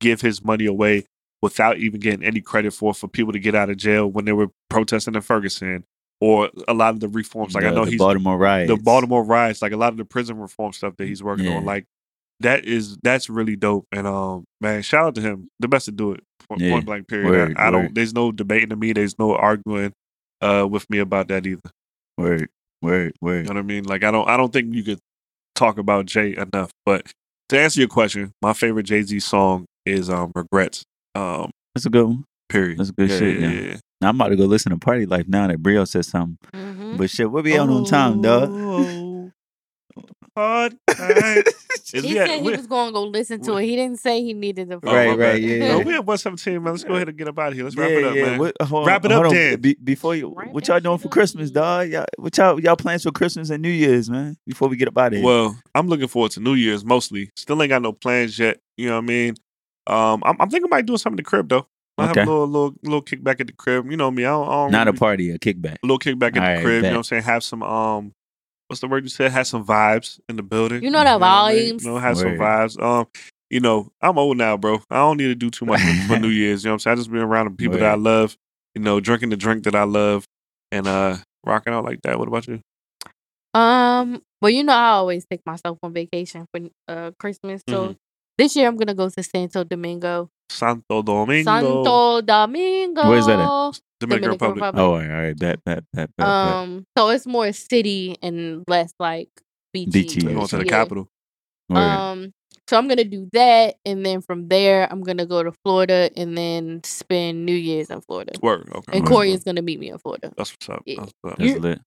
give 0.00 0.20
his 0.20 0.44
money 0.44 0.66
away 0.66 1.04
without 1.42 1.78
even 1.78 2.00
getting 2.00 2.24
any 2.24 2.40
credit 2.40 2.72
for 2.72 2.92
for 2.92 3.06
people 3.08 3.32
to 3.32 3.38
get 3.38 3.54
out 3.54 3.70
of 3.70 3.76
jail 3.76 4.08
when 4.08 4.24
they 4.24 4.32
were 4.32 4.48
protesting 4.68 5.14
in 5.14 5.20
Ferguson 5.20 5.84
or 6.20 6.50
a 6.66 6.74
lot 6.74 6.94
of 6.94 7.00
the 7.00 7.08
reforms. 7.08 7.54
Like 7.54 7.64
I 7.64 7.70
know 7.70 7.84
the 7.84 7.92
he's 7.92 7.98
Baltimore 8.00 8.36
riots. 8.38 8.70
the 8.70 8.76
Baltimore 8.76 9.22
riots, 9.22 9.62
like 9.62 9.72
a 9.72 9.76
lot 9.76 9.92
of 9.92 9.98
the 9.98 10.04
prison 10.04 10.38
reform 10.38 10.72
stuff 10.72 10.94
that 10.96 11.06
he's 11.06 11.22
working 11.22 11.44
Yeah. 11.44 11.58
on. 11.58 11.64
Like 11.64 11.84
that 12.40 12.64
is 12.64 12.96
that's 13.02 13.28
really 13.30 13.56
dope. 13.56 13.86
And 13.92 14.06
um, 14.06 14.44
man, 14.60 14.82
shout 14.82 15.06
out 15.06 15.14
to 15.16 15.20
him. 15.20 15.48
The 15.60 15.68
best 15.68 15.86
to 15.86 15.92
do 15.92 16.12
it. 16.12 16.20
Point, 16.48 16.60
Yeah. 16.60 16.70
point 16.72 16.86
blank. 16.86 17.08
Period. 17.08 17.30
Word, 17.30 17.56
I, 17.56 17.68
I 17.68 17.70
don't. 17.70 17.94
There's 17.94 18.14
no 18.14 18.32
debating 18.32 18.68
to 18.70 18.76
me. 18.76 18.92
There's 18.92 19.18
no 19.18 19.34
arguing 19.34 19.92
uh 20.42 20.66
with 20.70 20.88
me 20.90 20.98
about 20.98 21.28
that 21.28 21.46
either. 21.46 21.60
Word, 22.18 22.48
word, 22.82 23.12
word. 23.20 23.36
You 23.38 23.42
know 23.44 23.54
what 23.54 23.58
I 23.60 23.62
mean? 23.62 23.84
Like 23.84 24.04
I 24.04 24.10
don't. 24.10 24.28
I 24.28 24.36
don't 24.36 24.52
think 24.52 24.74
you 24.74 24.82
could 24.84 24.98
talk 25.54 25.78
about 25.78 26.06
Jay 26.06 26.36
enough. 26.36 26.70
But 26.84 27.10
to 27.48 27.58
answer 27.58 27.80
your 27.80 27.88
question, 27.88 28.32
my 28.42 28.52
favorite 28.52 28.84
Jay 28.84 29.02
Z 29.02 29.18
song 29.20 29.64
is 29.84 30.10
um 30.10 30.32
Regrets. 30.34 30.84
Um. 31.14 31.50
That's 31.74 31.86
a 31.86 31.90
good 31.90 32.06
one. 32.06 32.24
Period. 32.48 32.78
That's 32.78 32.90
good 32.90 33.10
shit, 33.10 33.40
yeah. 33.40 33.76
Now, 34.00 34.10
I'm 34.10 34.16
about 34.16 34.28
to 34.28 34.36
go 34.36 34.44
listen 34.44 34.70
to 34.72 34.78
Party 34.78 35.04
Life 35.04 35.26
now 35.26 35.46
that 35.46 35.62
Brio 35.62 35.84
said 35.84 36.04
something. 36.04 36.38
Mhm. 36.54 36.96
But 36.96 37.10
shit, 37.10 37.30
we'll 37.30 37.42
be 37.42 37.58
out 37.58 37.68
on 37.68 37.84
time, 37.84 38.22
dog. 38.22 38.50
Oh, 40.36 40.40
hard 40.40 40.76
night. 40.98 41.44
Is 41.94 42.02
He 42.04 42.12
we 42.12 42.18
at- 42.18 42.28
said 42.28 42.42
he 42.42 42.50
was 42.50 42.66
going 42.66 42.88
to 42.88 42.92
go 42.92 43.04
listen 43.04 43.40
to 43.42 43.56
it. 43.56 43.64
He 43.64 43.74
didn't 43.76 43.98
say 43.98 44.22
he 44.22 44.34
needed 44.34 44.68
to. 44.70 44.76
Oh, 44.76 44.80
Right, 44.82 45.06
my 45.06 45.10
right, 45.10 45.18
bad. 45.18 45.42
yeah, 45.42 45.58
No, 45.58 45.78
yeah. 45.78 45.84
we 45.84 45.92
have 45.94 46.06
117, 46.06 46.62
man. 46.62 46.72
Let's 46.72 46.84
go 46.84 46.94
ahead 46.94 47.08
and 47.08 47.16
get 47.16 47.28
up 47.28 47.38
out 47.38 47.48
of 47.48 47.54
here. 47.54 47.64
Let's 47.64 47.76
wrap 47.76 47.90
yeah, 47.90 47.96
it 47.98 48.04
up, 48.04 48.14
yeah. 48.14 48.24
man. 48.26 48.38
What, 48.38 48.56
hold 48.62 48.86
Wrap 48.86 49.04
on, 49.04 49.10
it 49.10 49.14
up 49.14 49.22
hold 49.22 49.26
on. 49.26 49.34
then. 49.34 49.60
Be, 49.60 49.74
before 49.82 50.14
you, 50.14 50.34
Wrap 50.36 50.52
what 50.52 50.68
y'all 50.68 50.80
doing 50.80 50.98
for 50.98 51.08
Christmas, 51.08 51.50
then. 51.50 51.62
dog? 51.62 51.88
Y'all, 51.90 52.06
what 52.18 52.36
y'all 52.36 52.60
y'all 52.60 52.76
plans 52.76 53.04
for 53.04 53.12
Christmas 53.12 53.50
and 53.50 53.62
New 53.62 53.70
Year's, 53.70 54.10
man? 54.10 54.36
Before 54.46 54.68
we 54.68 54.76
get 54.76 54.88
up 54.88 54.98
out 54.98 55.08
of 55.12 55.18
here. 55.18 55.24
Well, 55.24 55.58
I'm 55.74 55.86
looking 55.88 56.08
forward 56.08 56.32
to 56.32 56.40
New 56.40 56.54
Year's 56.54 56.84
mostly. 56.84 57.30
Still 57.36 57.62
ain't 57.62 57.70
got 57.70 57.82
no 57.82 57.92
plans 57.92 58.38
yet. 58.38 58.58
You 58.76 58.88
know 58.88 58.96
what 58.96 59.04
I 59.04 59.06
mean? 59.06 59.34
Um, 59.86 60.22
I'm, 60.26 60.36
I'm 60.40 60.50
thinking 60.50 60.66
about 60.68 60.84
doing 60.84 60.98
something 60.98 61.14
in 61.18 61.24
the 61.24 61.28
crib 61.28 61.48
though. 61.48 61.66
I 61.98 62.10
Okay. 62.10 62.20
have 62.20 62.28
a 62.28 62.30
little, 62.32 62.46
little, 62.46 62.74
little 62.82 63.02
kickback 63.02 63.40
at 63.40 63.46
the 63.46 63.54
crib. 63.54 63.90
You 63.90 63.96
know 63.96 64.10
me. 64.10 64.24
I 64.24 64.28
don't, 64.30 64.46
I 64.48 64.52
don't 64.52 64.70
Not 64.72 64.88
a 64.88 64.92
party, 64.92 65.30
a 65.30 65.38
kickback. 65.38 65.76
A 65.82 65.86
little 65.86 65.98
kickback 65.98 66.36
at 66.36 66.38
Alright, 66.38 66.56
the 66.58 66.62
crib. 66.62 66.76
You 66.76 66.82
know 66.82 66.88
what 66.90 66.96
I'm 66.98 67.02
saying? 67.04 67.22
Have 67.22 67.42
some 67.42 67.62
um, 67.62 68.12
what's 68.68 68.80
the 68.80 68.88
word 68.88 69.04
you 69.04 69.08
said? 69.10 69.32
Have 69.32 69.46
some 69.46 69.64
vibes 69.64 70.18
in 70.28 70.36
the 70.36 70.42
building. 70.42 70.82
You 70.82 70.90
know 70.90 71.02
that 71.04 71.18
what 71.20 71.26
I 71.26 71.52
mean? 71.52 71.78
You 71.80 71.90
know, 71.90 71.98
have 71.98 72.16
some 72.18 72.36
vibes. 72.36 72.80
Um, 72.82 73.06
you 73.50 73.60
know, 73.60 73.90
I'm 74.00 74.18
old 74.18 74.36
now, 74.36 74.56
bro. 74.56 74.80
I 74.90 74.96
don't 74.96 75.16
need 75.18 75.28
to 75.28 75.34
do 75.34 75.50
too 75.50 75.66
much 75.66 75.80
for, 75.80 75.94
for 76.08 76.16
New 76.16 76.28
Year's. 76.40 76.64
You 76.64 76.68
know 76.68 76.72
what 76.72 76.74
I'm 76.74 76.78
saying? 76.80 76.92
I 76.92 76.96
just 76.96 77.10
been 77.10 77.20
around 77.22 77.46
the 77.46 77.56
people 77.56 77.78
that 77.78 77.90
I 77.90 77.94
love. 77.94 78.36
You 78.74 78.82
know, 78.82 79.00
drinking 79.00 79.30
the 79.30 79.36
drink 79.36 79.64
that 79.64 79.74
I 79.74 79.84
love, 79.84 80.24
and 80.70 80.86
uh, 80.86 81.16
rocking 81.44 81.72
out 81.72 81.84
like 81.84 82.02
that. 82.02 82.18
What 82.18 82.28
about 82.28 82.46
you? 82.46 82.60
Um, 83.54 84.22
well, 84.42 84.50
you 84.50 84.62
know, 84.64 84.74
I 84.74 84.88
always 84.90 85.24
take 85.30 85.40
myself 85.46 85.78
on 85.82 85.92
vacation 85.94 86.46
for 86.52 86.60
uh 86.88 87.10
Christmas. 87.18 87.62
So 87.68 87.88
Mhm. 87.88 87.96
this 88.36 88.54
year 88.56 88.68
I'm 88.68 88.76
gonna 88.76 88.94
go 88.94 89.08
to 89.08 89.22
Santo 89.22 89.64
Domingo. 89.64 90.28
Santo 90.50 91.02
Domingo, 91.02 91.42
Santo 91.44 92.20
Domingo. 92.20 93.08
Where's 93.08 93.26
that 93.26 93.40
at? 93.40 93.80
Dominican, 94.00 94.30
Dominican 94.30 94.30
Republic. 94.30 94.64
Republic. 94.64 94.82
Oh, 94.82 94.92
all 94.94 95.22
right, 95.22 95.38
that 95.38 95.60
that 95.64 95.84
bet, 95.84 95.84
bet, 95.92 96.10
bet, 96.16 96.16
bet. 96.18 96.26
Um, 96.26 96.84
so 96.96 97.08
it's 97.08 97.26
more 97.26 97.52
city 97.52 98.16
and 98.22 98.64
less 98.68 98.92
like 98.98 99.30
beachy. 99.72 99.90
Beachy, 99.90 100.20
We're 100.22 100.30
yeah. 100.30 100.36
going 100.36 100.48
to 100.48 100.56
the 100.58 100.64
capital. 100.64 101.08
Word. 101.68 101.78
Um, 101.78 102.32
so 102.68 102.76
I'm 102.76 102.88
gonna 102.88 103.04
do 103.04 103.28
that, 103.32 103.76
and 103.84 104.04
then 104.04 104.20
from 104.20 104.48
there 104.48 104.86
I'm 104.90 105.02
gonna 105.02 105.26
go 105.26 105.42
to 105.42 105.52
Florida, 105.64 106.10
and 106.16 106.36
then 106.36 106.82
spend 106.84 107.46
New 107.46 107.54
Year's 107.54 107.90
in 107.90 108.00
Florida. 108.02 108.32
Word. 108.42 108.68
Okay. 108.74 108.98
And 108.98 109.06
Corey 109.06 109.32
is 109.32 109.44
gonna 109.44 109.62
meet 109.62 109.80
me 109.80 109.90
in 109.90 109.98
Florida. 109.98 110.32
That's 110.36 110.52
what's 110.52 110.68
up. 110.68 110.82
Yeah. 110.84 110.96
That's 110.98 111.12
what's 111.22 111.32
up. 111.32 111.38
That's 111.38 111.50
you- 111.50 111.60
lit. 111.60 111.80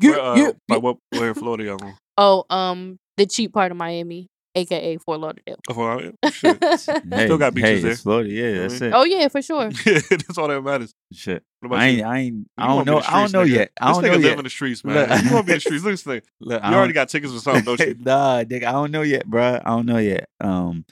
Where, 0.00 0.20
uh, 0.20 0.52
like 0.68 0.82
what? 0.82 0.96
Where 1.10 1.28
in 1.28 1.34
Florida 1.34 1.64
y'all 1.64 1.76
going? 1.76 1.94
Oh, 2.16 2.44
um, 2.48 2.98
the 3.18 3.26
cheap 3.26 3.52
part 3.52 3.70
of 3.70 3.76
Miami, 3.76 4.28
aka 4.54 4.96
Fort 4.98 5.20
Lauderdale. 5.20 5.56
Oh, 5.68 5.74
well, 5.74 6.00
yeah, 6.02 6.30
shit. 6.30 6.62
Hey, 6.62 7.24
Still 7.26 7.38
got 7.38 7.54
beaches 7.54 7.70
hey, 7.70 7.80
there. 7.80 7.90
It's 7.92 8.02
Florida, 8.02 8.30
yeah, 8.30 8.36
You 8.36 8.42
know 8.42 8.50
what 8.52 8.58
I 8.58 8.68
that's 8.68 8.80
mean? 8.80 8.90
it. 8.90 8.94
oh 8.94 9.04
yeah, 9.04 9.28
for 9.28 9.42
sure. 9.42 9.62
yeah, 9.86 10.00
That's 10.10 10.38
all 10.38 10.48
that 10.48 10.62
matters. 10.62 10.94
Shit. 11.12 11.42
What 11.60 11.66
about 11.66 11.78
I 11.80 11.86
you? 11.88 11.98
ain't, 11.98 12.06
I 12.06 12.18
ain't, 12.18 12.46
I 12.56 12.62
You 12.62 12.68
don't 12.68 12.76
wanna 12.76 12.84
be 12.84 12.90
know, 12.90 12.96
in 12.98 13.02
the 13.02 13.08
I 13.10 13.18
don't 13.20 13.28
streets, 13.28 13.32
know 13.32 13.44
nigga. 13.44 13.58
yet. 13.58 13.70
I 13.80 13.88
This 13.88 13.96
don't 13.96 14.04
nigga 14.04 14.06
know 14.08 14.12
live 14.16 14.24
yet. 14.24 14.38
in 14.38 14.44
the 14.44 14.50
streets, 14.50 14.84
man. 14.84 14.94
Look, 14.96 15.08
man. 15.08 15.24
You 15.24 15.32
want 15.32 15.46
to 15.46 15.46
be 15.46 15.52
in 15.52 15.56
the 15.56 15.60
streets? 15.68 15.84
Look 15.84 15.88
at 15.88 15.92
this 15.92 16.02
thing. 16.02 16.22
Look, 16.40 16.62
I 16.62 16.66
You 16.66 16.70
don't- 16.70 16.78
already 16.78 16.92
got 16.94 17.08
tickets 17.08 17.32
for 17.32 17.40
something, 17.40 17.64
don't 17.64 17.80
you? 17.80 17.96
nah, 18.00 18.42
nigga, 18.44 18.64
I 18.64 18.72
don't 18.72 18.90
know 18.90 19.02
yet, 19.02 19.26
bro. 19.26 19.60
I 19.64 19.68
don't 19.70 19.86
know 19.86 19.98
yet. 19.98 20.28
Um, 20.40 20.84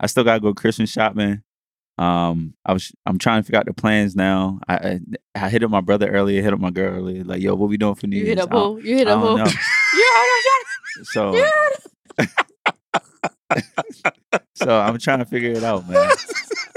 I 0.00 0.06
still 0.06 0.24
gotta 0.24 0.40
go 0.40 0.54
Christmas 0.54 0.90
shopping. 0.90 1.42
Um, 1.98 2.54
I 2.64 2.72
was, 2.72 2.90
I'm 3.06 3.18
trying 3.18 3.42
to 3.42 3.46
figure 3.46 3.58
out 3.60 3.66
the 3.66 3.74
plans 3.74 4.16
now. 4.16 4.58
I, 4.66 4.74
I, 4.74 5.00
I 5.36 5.48
hit 5.50 5.62
up 5.62 5.70
my 5.70 5.80
brother 5.82 6.08
earlier, 6.10 6.42
hit 6.42 6.52
up 6.52 6.58
my 6.58 6.70
girl 6.70 6.94
earlier. 6.96 7.22
Like, 7.22 7.42
yo, 7.42 7.54
what 7.54 7.68
we 7.68 7.76
doing 7.76 7.94
for 7.94 8.06
New 8.06 8.16
You 8.16 8.24
Year's? 8.24 8.38
hit 8.38 8.42
up 8.44 8.50
I 8.50 8.54
don't- 8.54 8.80
who? 8.82 8.88
You 8.88 8.96
hit 8.96 9.08
I 9.08 9.12
up 9.12 9.20
don't 9.22 9.38
who? 9.38 9.44
know. 9.44 9.50
You 9.94 10.12
heard 10.14 11.06
So, 11.06 11.32
him, 11.34 11.44
Johnny? 12.18 12.28
So 14.54 14.78
I'm 14.80 14.98
trying 14.98 15.18
to 15.20 15.24
figure 15.24 15.50
it 15.52 15.62
out, 15.64 15.88
man. 15.88 16.10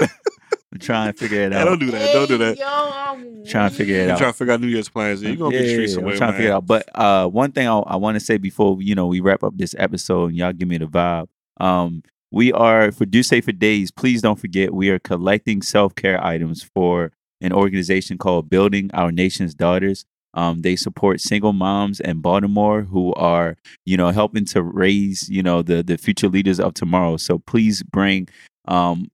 I'm 0.72 0.78
trying 0.80 1.12
to 1.12 1.18
figure 1.18 1.42
it 1.42 1.52
Yeah, 1.52 1.62
out. 1.62 1.64
don't 1.66 1.78
do 1.78 1.90
that. 1.90 2.12
Don't 2.12 2.28
do 2.28 2.38
that. 2.38 2.58
Yo, 2.58 2.66
I'm 2.66 3.44
Trying 3.46 3.70
to 3.70 3.76
figure 3.76 3.96
it 3.96 4.06
You 4.06 4.12
out. 4.12 4.18
trying 4.18 4.32
to 4.32 4.36
figure 4.36 4.52
out 4.54 4.60
New 4.60 4.66
Year's 4.66 4.88
plans? 4.88 5.22
Yeah, 5.22 5.30
you 5.30 5.36
gonna 5.36 5.50
be 5.50 5.56
in 5.58 5.62
the 5.62 5.68
streets 5.72 5.92
Yeah, 5.92 5.94
somewhere, 5.96 6.12
I'm 6.14 6.18
trying 6.18 6.28
man. 6.28 6.34
to 6.34 6.38
figure 6.38 6.50
it 6.52 6.54
out. 6.56 6.66
But 6.66 6.88
uh, 6.94 7.28
one 7.28 7.52
thing 7.52 7.66
I, 7.68 7.78
I 7.78 7.96
want 7.96 8.16
to 8.16 8.20
say 8.20 8.36
before 8.36 8.76
you 8.82 8.94
know 8.94 9.06
we 9.06 9.20
wrap 9.20 9.42
up 9.42 9.56
this 9.56 9.74
episode 9.78 10.28
and 10.30 10.36
y'all 10.36 10.52
give 10.52 10.68
me 10.68 10.78
the 10.78 10.86
vibe. 10.86 11.28
Um, 11.58 12.02
we 12.30 12.52
are 12.52 12.92
for 12.92 13.06
Do 13.06 13.22
Say 13.22 13.40
for 13.40 13.52
Days. 13.52 13.90
Please 13.90 14.20
don't 14.20 14.38
forget 14.38 14.74
we 14.74 14.90
are 14.90 14.98
collecting 14.98 15.62
self 15.62 15.94
care 15.94 16.22
items 16.22 16.62
for 16.74 17.12
an 17.40 17.52
organization 17.52 18.18
called 18.18 18.50
Building 18.50 18.90
Our 18.92 19.12
Nation's 19.12 19.54
Daughters. 19.54 20.04
Um, 20.36 20.60
they 20.60 20.76
support 20.76 21.20
single 21.20 21.52
moms 21.54 21.98
in 21.98 22.20
Baltimore 22.20 22.82
who 22.82 23.12
are, 23.14 23.56
you 23.84 23.96
know, 23.96 24.10
helping 24.10 24.44
to 24.46 24.62
raise, 24.62 25.28
you 25.28 25.42
know, 25.42 25.62
the 25.62 25.82
the 25.82 25.96
future 25.98 26.28
leaders 26.28 26.60
of 26.60 26.74
tomorrow. 26.74 27.16
So 27.16 27.38
please 27.38 27.82
bring 27.82 28.28
um, 28.68 29.08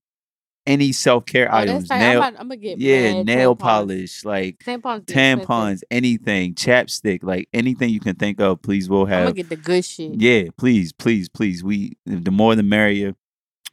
any 0.67 0.91
self 0.91 1.25
care 1.25 1.47
Oh, 1.51 1.57
items, 1.57 1.89
right. 1.89 1.99
nail, 1.99 2.21
I'm, 2.21 2.29
about, 2.33 2.41
I'm 2.41 2.47
gonna 2.49 2.57
get 2.57 2.77
yeah, 2.77 3.13
mad 3.13 3.25
nail 3.25 3.55
tampons. 3.55 3.59
polish, 3.59 4.25
like 4.25 4.59
Tampons. 4.59 5.05
tampons, 5.05 5.81
anything, 5.89 6.55
chapstick, 6.55 7.19
like 7.23 7.47
anything 7.53 7.89
you 7.89 7.99
can 7.99 8.15
think 8.15 8.39
of. 8.41 8.61
Please, 8.61 8.89
we'll 8.89 9.05
have. 9.05 9.19
I'm 9.19 9.25
gonna 9.27 9.33
get 9.35 9.49
the 9.49 9.55
good 9.55 9.85
shit. 9.85 10.13
Yeah, 10.21 10.43
please, 10.57 10.91
please, 10.93 11.29
please. 11.29 11.63
We 11.63 11.97
the 12.05 12.31
more 12.31 12.55
the 12.55 12.63
merrier. 12.63 13.15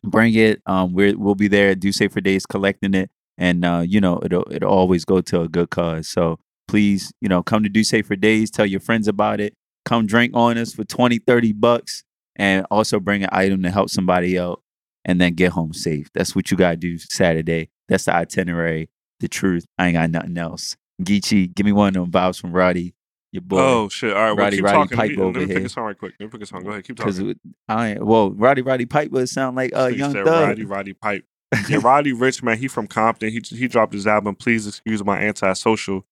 Bring 0.05 0.35
it. 0.35 0.63
Um, 0.67 0.93
we're 0.95 1.17
we'll 1.19 1.35
be 1.35 1.49
there 1.49 1.75
Do 1.75 1.93
Say 1.93 2.09
for 2.09 2.21
Days 2.21 2.47
collecting 2.47 2.95
it, 2.95 3.11
and 3.37 3.65
uh, 3.65 3.83
you 3.87 4.01
know 4.01 4.21
it'll 4.25 4.47
it'll 4.51 4.73
always 4.73 5.05
go 5.05 5.21
to 5.21 5.43
a 5.43 5.49
good 5.49 5.71
cause. 5.71 6.09
So 6.09 6.39
please, 6.71 7.13
you 7.21 7.29
know, 7.29 7.43
come 7.43 7.63
to 7.65 7.69
Do 7.69 7.83
Say 7.85 8.03
for 8.03 8.17
Days. 8.17 8.51
Tell 8.51 8.65
your 8.67 8.81
friends 8.81 9.09
about 9.09 9.41
it. 9.41 9.55
Come 9.85 10.07
drink 10.07 10.33
on 10.35 10.57
us 10.57 10.73
for 10.73 10.85
20, 10.85 11.19
30 11.19 11.53
bucks, 11.53 12.05
and 12.37 12.65
also 12.71 13.01
bring 13.01 13.23
an 13.25 13.29
item 13.33 13.63
to 13.65 13.71
help 13.71 13.91
somebody 13.91 14.39
out, 14.39 14.63
and 15.05 15.21
then 15.21 15.35
get 15.35 15.53
home 15.53 15.73
safe. 15.73 16.09
That's 16.15 16.37
what 16.37 16.51
you 16.51 16.57
gotta 16.57 16.77
do 16.77 16.97
Saturday. 16.99 17.71
That's 17.89 18.05
the 18.05 18.15
itinerary. 18.15 18.89
The 19.19 19.29
truth. 19.29 19.67
I 19.79 19.87
ain't 19.89 19.95
got 19.95 20.11
nothing 20.11 20.39
else. 20.39 20.77
Geechee, 21.03 21.53
give 21.55 21.67
me 21.67 21.73
one 21.73 21.89
of 21.89 21.95
them 21.95 22.11
vibes 22.11 22.41
from 22.41 22.53
Roddy, 22.53 22.95
your 23.33 23.43
boy. 23.43 23.59
Oh 23.59 23.89
shit! 23.89 24.13
All 24.15 24.23
right, 24.23 24.27
well, 24.33 24.37
Roddy- 24.45 24.57
keep 24.59 24.65
Roddy 24.65 24.77
talking. 24.77 24.97
Pipe 24.97 25.09
Let 25.11 25.17
me- 25.17 25.23
over 25.25 25.39
Let 25.41 25.49
me 25.49 25.55
pick 25.55 25.57
here. 25.59 25.67
a 25.67 25.71
song 25.71 25.85
right 25.85 25.99
quick. 25.99 26.15
Let 26.21 26.27
me 26.27 26.31
pick 26.31 26.43
a 26.43 26.47
song. 26.47 26.63
Go 26.63 26.71
ahead, 26.71 26.85
keep 26.85 26.97
talking. 26.97 27.35
I 27.69 27.97
well, 28.01 28.31
Roddy 28.33 28.63
Roddy 28.63 28.87
Pipe 28.87 29.11
Piper 29.11 29.27
sound 29.27 29.57
like 29.57 29.73
uh 29.75 29.87
nigga 29.89 29.97
young 29.97 30.13
said 30.13 30.25
thug. 30.25 30.49
Roddy 30.49 30.65
Roddy 30.65 30.93
Pipe. 30.93 31.25
Yeah, 31.69 31.81
Roddy 31.83 32.13
Ricch 32.13 32.43
man, 32.45 32.59
he 32.59 32.69
from 32.69 32.87
Compton. 32.87 33.31
He 33.31 33.41
he 33.45 33.67
dropped 33.67 33.93
his 33.93 34.07
album. 34.07 34.37
Please 34.37 34.67
excuse 34.69 35.03
my 35.03 35.19
antisocial. 35.21 36.07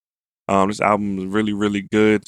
Um, 0.49 0.69
this 0.69 0.81
album 0.81 1.19
is 1.19 1.25
really 1.27 1.53
really 1.53 1.83
good. 1.93 2.25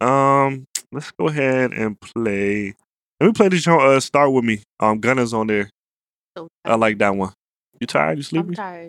Um, 0.00 0.66
let's 0.92 1.10
go 1.12 1.28
ahead 1.28 1.72
and 1.72 1.98
play. 2.00 2.74
Let 3.20 3.26
me 3.26 3.32
play 3.32 3.48
this 3.48 3.64
song. 3.64 3.80
Uh, 3.80 4.00
start 4.00 4.32
with 4.32 4.44
me. 4.44 4.60
Um, 4.80 5.00
Gunna's 5.00 5.32
on 5.32 5.46
there. 5.46 5.70
So 6.36 6.48
I 6.64 6.74
like 6.76 6.98
that 6.98 7.14
one. 7.14 7.32
You 7.80 7.86
tired? 7.86 8.18
You 8.18 8.22
sleepy? 8.22 8.48
I'm 8.48 8.54
tired. 8.54 8.88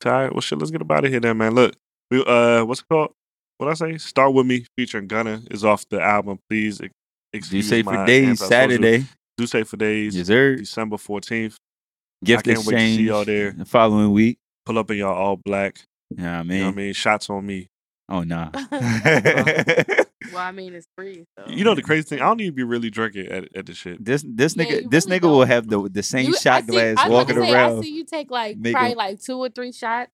Tired? 0.00 0.32
Well, 0.32 0.40
shit. 0.40 0.58
Let's 0.58 0.70
get 0.70 0.80
about 0.80 1.04
it 1.04 1.10
here, 1.10 1.20
then, 1.20 1.36
man. 1.38 1.54
Look, 1.54 1.74
we 2.10 2.24
uh, 2.24 2.64
what's 2.64 2.80
it 2.80 2.86
called? 2.90 3.12
What 3.58 3.68
I 3.68 3.74
say? 3.74 3.98
Start 3.98 4.32
with 4.32 4.46
me 4.46 4.64
featuring 4.76 5.08
Gunna 5.08 5.42
is 5.50 5.64
off 5.64 5.84
the 5.90 6.00
album. 6.00 6.38
Please 6.48 6.80
ex- 6.80 6.92
Do 7.32 7.38
excuse 7.38 7.68
say 7.68 7.82
my 7.82 7.96
for 7.96 8.06
days, 8.06 8.24
antisocial. 8.28 8.48
Saturday. 8.48 9.04
Do 9.36 9.46
say 9.46 9.64
for 9.64 9.76
days. 9.76 10.16
Yes, 10.16 10.28
sir. 10.28 10.56
December 10.56 10.96
fourteenth. 10.98 11.56
Gift 12.24 12.44
can't 12.44 12.58
wait 12.58 12.64
to 12.64 12.70
see 12.70 12.74
exchange. 12.74 13.00
y'all 13.00 13.24
there. 13.24 13.52
The 13.52 13.64
following 13.64 14.12
week. 14.12 14.38
Pull 14.64 14.78
up 14.78 14.90
in 14.90 14.98
y'all 14.98 15.14
all 15.14 15.36
black. 15.36 15.80
Yeah, 16.16 16.38
I 16.38 16.42
You 16.42 16.48
mean, 16.48 16.58
know 16.60 16.66
what 16.66 16.72
I 16.72 16.76
mean? 16.76 16.92
Shots 16.92 17.28
on 17.30 17.44
me. 17.44 17.66
Oh 18.08 18.22
nah. 18.24 18.50
Well, 20.32 20.42
I 20.42 20.50
mean, 20.52 20.74
it's 20.74 20.86
free. 20.96 21.24
So. 21.38 21.46
You 21.48 21.64
know 21.64 21.74
the 21.74 21.80
crazy 21.82 22.02
thing? 22.02 22.20
I 22.20 22.24
don't 22.26 22.40
even 22.40 22.54
be 22.54 22.62
really 22.62 22.90
drinking 22.90 23.28
at, 23.28 23.48
at 23.56 23.64
the 23.66 23.72
shit. 23.72 24.04
this 24.04 24.22
this 24.28 24.54
Yeah, 24.56 24.64
nigga 24.64 24.82
you 24.82 24.88
this 24.90 25.06
really 25.06 25.20
nigga 25.20 25.22
will 25.22 25.38
don't. 25.38 25.46
have 25.48 25.68
the 25.68 25.88
the 25.90 26.02
same 26.02 26.26
You- 26.26 26.36
shot 26.36 26.64
see- 26.64 26.72
glass 26.72 26.96
I 26.98 27.08
was 27.08 27.12
walking 27.28 27.42
say, 27.42 27.52
around. 27.52 27.78
I 27.78 27.82
see 27.82 27.92
you 27.94 28.04
take 28.04 28.30
like 28.30 28.58
Make 28.58 28.74
probably 28.74 28.90
'em- 28.92 28.98
like 28.98 29.22
two 29.22 29.38
or 29.38 29.48
three 29.48 29.72
shots, 29.72 30.10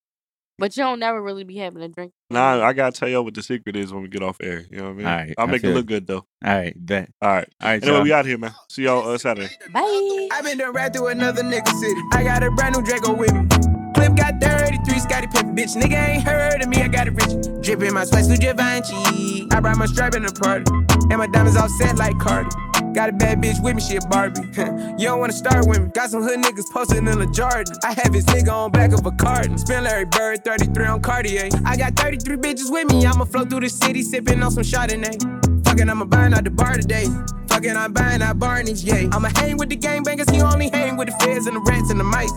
but 0.59 0.77
you 0.77 0.85
don't 0.85 1.01
never 1.01 1.21
really 1.21 1.43
be 1.43 1.57
having 1.57 1.83
a 1.83 1.89
drink. 1.89 2.13
Nah, 2.31 2.65
I 2.65 2.73
gotta 2.75 2.93
tell 2.97 3.09
y'all 3.09 3.25
what 3.25 3.35
the 3.35 3.43
secret 3.43 3.75
is 3.77 3.93
when 3.93 4.03
we 4.03 4.09
get 4.09 4.23
off 4.23 4.37
air. 4.41 4.65
You 4.71 4.77
know 4.77 4.85
what 4.85 4.91
I 4.91 4.95
mean? 4.95 5.07
All 5.07 5.17
right, 5.17 5.35
I'll 5.39 5.49
I 5.49 5.51
make 5.51 5.65
it 5.65 5.75
look 5.75 5.87
good 5.87 6.07
though. 6.07 6.25
All 6.45 6.55
right, 6.55 6.75
bet. 6.77 7.11
All 7.21 7.31
right. 7.31 7.49
All 7.61 7.69
right, 7.71 7.83
Anyway, 7.83 7.97
y'all. 7.97 8.05
we 8.05 8.13
out 8.13 8.27
here, 8.27 8.39
man. 8.39 8.55
See 8.71 8.83
y'all 8.85 9.09
uh, 9.09 9.19
Saturday. 9.19 9.51
Bye. 9.73 10.29
I 10.33 10.41
been 10.45 10.59
done 10.59 10.73
right 10.75 10.93
through 10.93 11.09
another 11.09 11.43
nigga 11.43 11.69
city. 11.69 12.01
I 12.13 12.23
got 12.23 12.43
a 12.45 12.51
brand 12.53 12.77
new 12.77 12.83
Draco 12.85 13.15
with 13.15 13.33
me. 13.33 13.49
Clip 13.95 14.15
got 14.17 14.41
33, 14.41 14.99
Scottie 14.99 15.27
Pippen, 15.29 15.57
bitch. 15.57 15.77
Nigga 15.77 16.09
ain't 16.09 16.23
heard 16.25 16.63
of 16.63 16.69
me, 16.69 16.83
I 16.83 16.89
got 16.89 17.07
it 17.07 17.15
rich. 17.15 17.47
Drippin' 17.63 17.95
my 17.95 18.05
sweat, 18.05 18.27
Givenchy. 18.41 19.49
I 19.51 19.61
brought 19.61 19.77
my 19.77 19.87
strap 19.87 20.15
in 20.15 20.23
the 20.25 20.33
party. 20.33 20.71
And 21.11 21.19
my 21.19 21.27
diamonds 21.27 21.57
all 21.57 21.69
set 21.69 21.97
like 21.97 22.19
Cardi. 22.19 22.51
Got 22.95 23.09
a 23.09 23.13
bad 23.13 23.43
bitch 23.43 23.63
with 23.63 23.75
me, 23.75 23.83
she 23.83 23.97
a 23.97 24.01
Barbie. 24.03 24.41
you 24.99 25.09
don't 25.09 25.19
wanna 25.19 25.33
start 25.33 25.67
with 25.67 25.83
me. 25.83 25.91
Got 25.95 26.11
some 26.11 26.23
hood 26.23 26.41
niggas 26.41 26.71
posted 26.73 26.99
in 26.99 27.09
a 27.09 27.27
Jordan. 27.33 27.75
I 27.83 27.93
have 27.93 28.15
his 28.15 28.25
nigga 28.27 28.53
on 28.53 28.71
back 28.71 28.93
of 28.93 29.05
a 29.05 29.11
carton. 29.13 29.59
Spin 29.59 29.85
Larry 29.85 30.05
Bird, 30.05 30.45
33 30.45 30.87
on 30.87 31.03
Cartier. 31.03 31.49
I 31.65 31.77
got 31.77 31.97
33 31.97 32.37
bitches 32.37 32.71
with 32.71 32.89
me. 32.91 33.05
I'ma 33.05 33.25
flow 33.25 33.45
through 33.45 33.61
the 33.61 33.69
city, 33.69 34.03
sippin' 34.03 34.45
on 34.45 34.51
some 34.51 34.63
Chardonnay. 34.63 35.65
Fucking, 35.65 35.89
I'ma 35.89 36.05
buying 36.05 36.35
out 36.35 36.45
the 36.45 36.51
bar 36.51 36.75
today. 36.75 37.07
Fucking, 37.49 37.77
I'm 37.77 37.93
buying 37.93 38.23
out 38.23 38.39
Barney's, 38.39 38.85
yeah. 38.85 39.09
I'ma 39.13 39.29
hang 39.35 39.57
with 39.57 39.71
the 39.71 39.77
gangbangers, 39.77 40.31
he 40.33 40.41
only 40.41 40.69
hang 40.69 40.97
with 40.97 41.09
the 41.09 41.15
feds 41.25 41.47
and 41.47 41.57
the 41.57 41.61
rats 41.61 41.91
and 41.91 41.99
the 41.99 42.05
mice. 42.05 42.33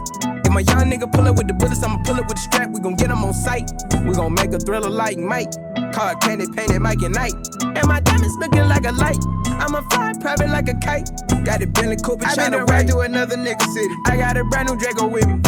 If 0.58 0.66
my 0.66 0.74
young 0.74 0.90
nigga 0.90 1.12
pull 1.12 1.28
up 1.28 1.36
with 1.36 1.48
the 1.48 1.54
bullets, 1.54 1.84
I'ma 1.84 2.02
pull 2.04 2.16
up 2.16 2.28
with 2.28 2.38
the 2.38 2.42
strap. 2.42 2.72
We 2.72 2.80
gon' 2.80 2.96
get 2.96 3.12
him 3.12 3.24
on 3.24 3.34
sight. 3.34 3.70
We 4.04 4.16
gon' 4.16 4.34
make 4.34 4.52
a 4.54 4.58
thriller 4.58 4.90
like 4.90 5.18
Mike. 5.20 5.52
Car 5.94 6.16
candy 6.16 6.48
painted 6.50 6.80
Mike 6.80 7.02
and 7.04 7.14
Night. 7.14 7.34
And 7.62 7.86
my 7.86 8.00
diamonds 8.00 8.36
looking 8.38 8.66
like 8.68 8.86
a 8.88 8.92
light. 8.92 9.22
I'ma 9.62 9.82
fly 9.90 10.14
private 10.20 10.50
like 10.50 10.68
a 10.68 10.74
kite. 10.74 11.12
Got 11.46 11.62
a 11.62 11.68
Bentley 11.68 11.98
Cooper, 11.98 12.26
I 12.26 12.50
been 12.50 12.66
ride 12.66 12.88
to 12.88 13.00
another 13.00 13.38
nigga 13.38 13.62
city. 13.70 13.94
I 14.08 14.18
got 14.18 14.36
a 14.36 14.44
brand 14.46 14.70
new 14.70 14.78
Draco 14.78 15.06
with 15.06 15.28
me. 15.28 15.40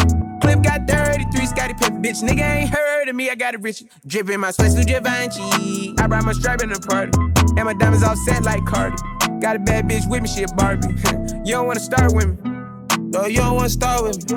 Clip 0.42 0.62
got 0.62 0.86
33, 0.86 1.46
Scottie 1.46 1.74
Pippen, 1.74 2.02
bitch. 2.02 2.22
Nigga 2.22 2.42
ain't 2.42 2.70
heard 2.70 3.08
of 3.08 3.16
me, 3.16 3.30
I 3.30 3.34
got 3.34 3.54
it 3.54 3.62
rich. 3.62 3.82
Drippin' 4.06 4.38
my 4.38 4.52
sweat, 4.52 4.70
Givenchy. 4.86 5.94
I 5.98 6.06
brought 6.06 6.24
my 6.24 6.32
strap 6.32 6.62
in 6.62 6.70
the 6.70 6.78
party. 6.78 7.18
And 7.58 7.64
my 7.64 7.74
diamonds 7.74 8.04
all 8.04 8.14
set 8.14 8.44
like 8.44 8.64
Cardi. 8.64 8.96
Got 9.40 9.56
a 9.56 9.58
bad 9.58 9.88
bitch 9.88 10.08
with 10.08 10.22
me, 10.22 10.28
she 10.28 10.44
a 10.44 10.48
Barbie. 10.54 10.86
you 11.44 11.54
don't 11.54 11.66
wanna 11.66 11.80
start 11.80 12.14
with 12.14 12.28
me. 12.28 12.49
No, 13.10 13.26
you 13.26 13.38
don't 13.38 13.56
wanna 13.56 13.68
start 13.68 14.04
with 14.04 14.30
me. 14.30 14.36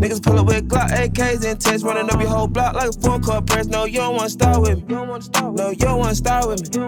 Niggas 0.00 0.22
pull 0.22 0.38
up 0.38 0.46
with 0.46 0.66
Glock 0.70 0.88
AKs 0.88 1.44
and 1.44 1.60
tests, 1.60 1.82
running 1.82 2.10
up 2.10 2.18
your 2.18 2.30
whole 2.30 2.46
block 2.46 2.74
like 2.74 2.88
a 2.88 2.92
phone 2.94 3.22
call 3.22 3.42
press. 3.42 3.66
No, 3.66 3.84
you 3.84 3.98
don't 3.98 4.16
wanna 4.16 4.30
start 4.30 4.62
with 4.62 4.88
me. 4.88 4.94
No, 4.94 5.68
you 5.68 5.76
don't 5.76 5.98
wanna 5.98 6.14
start 6.14 6.48
with 6.48 6.74
me. 6.74 6.82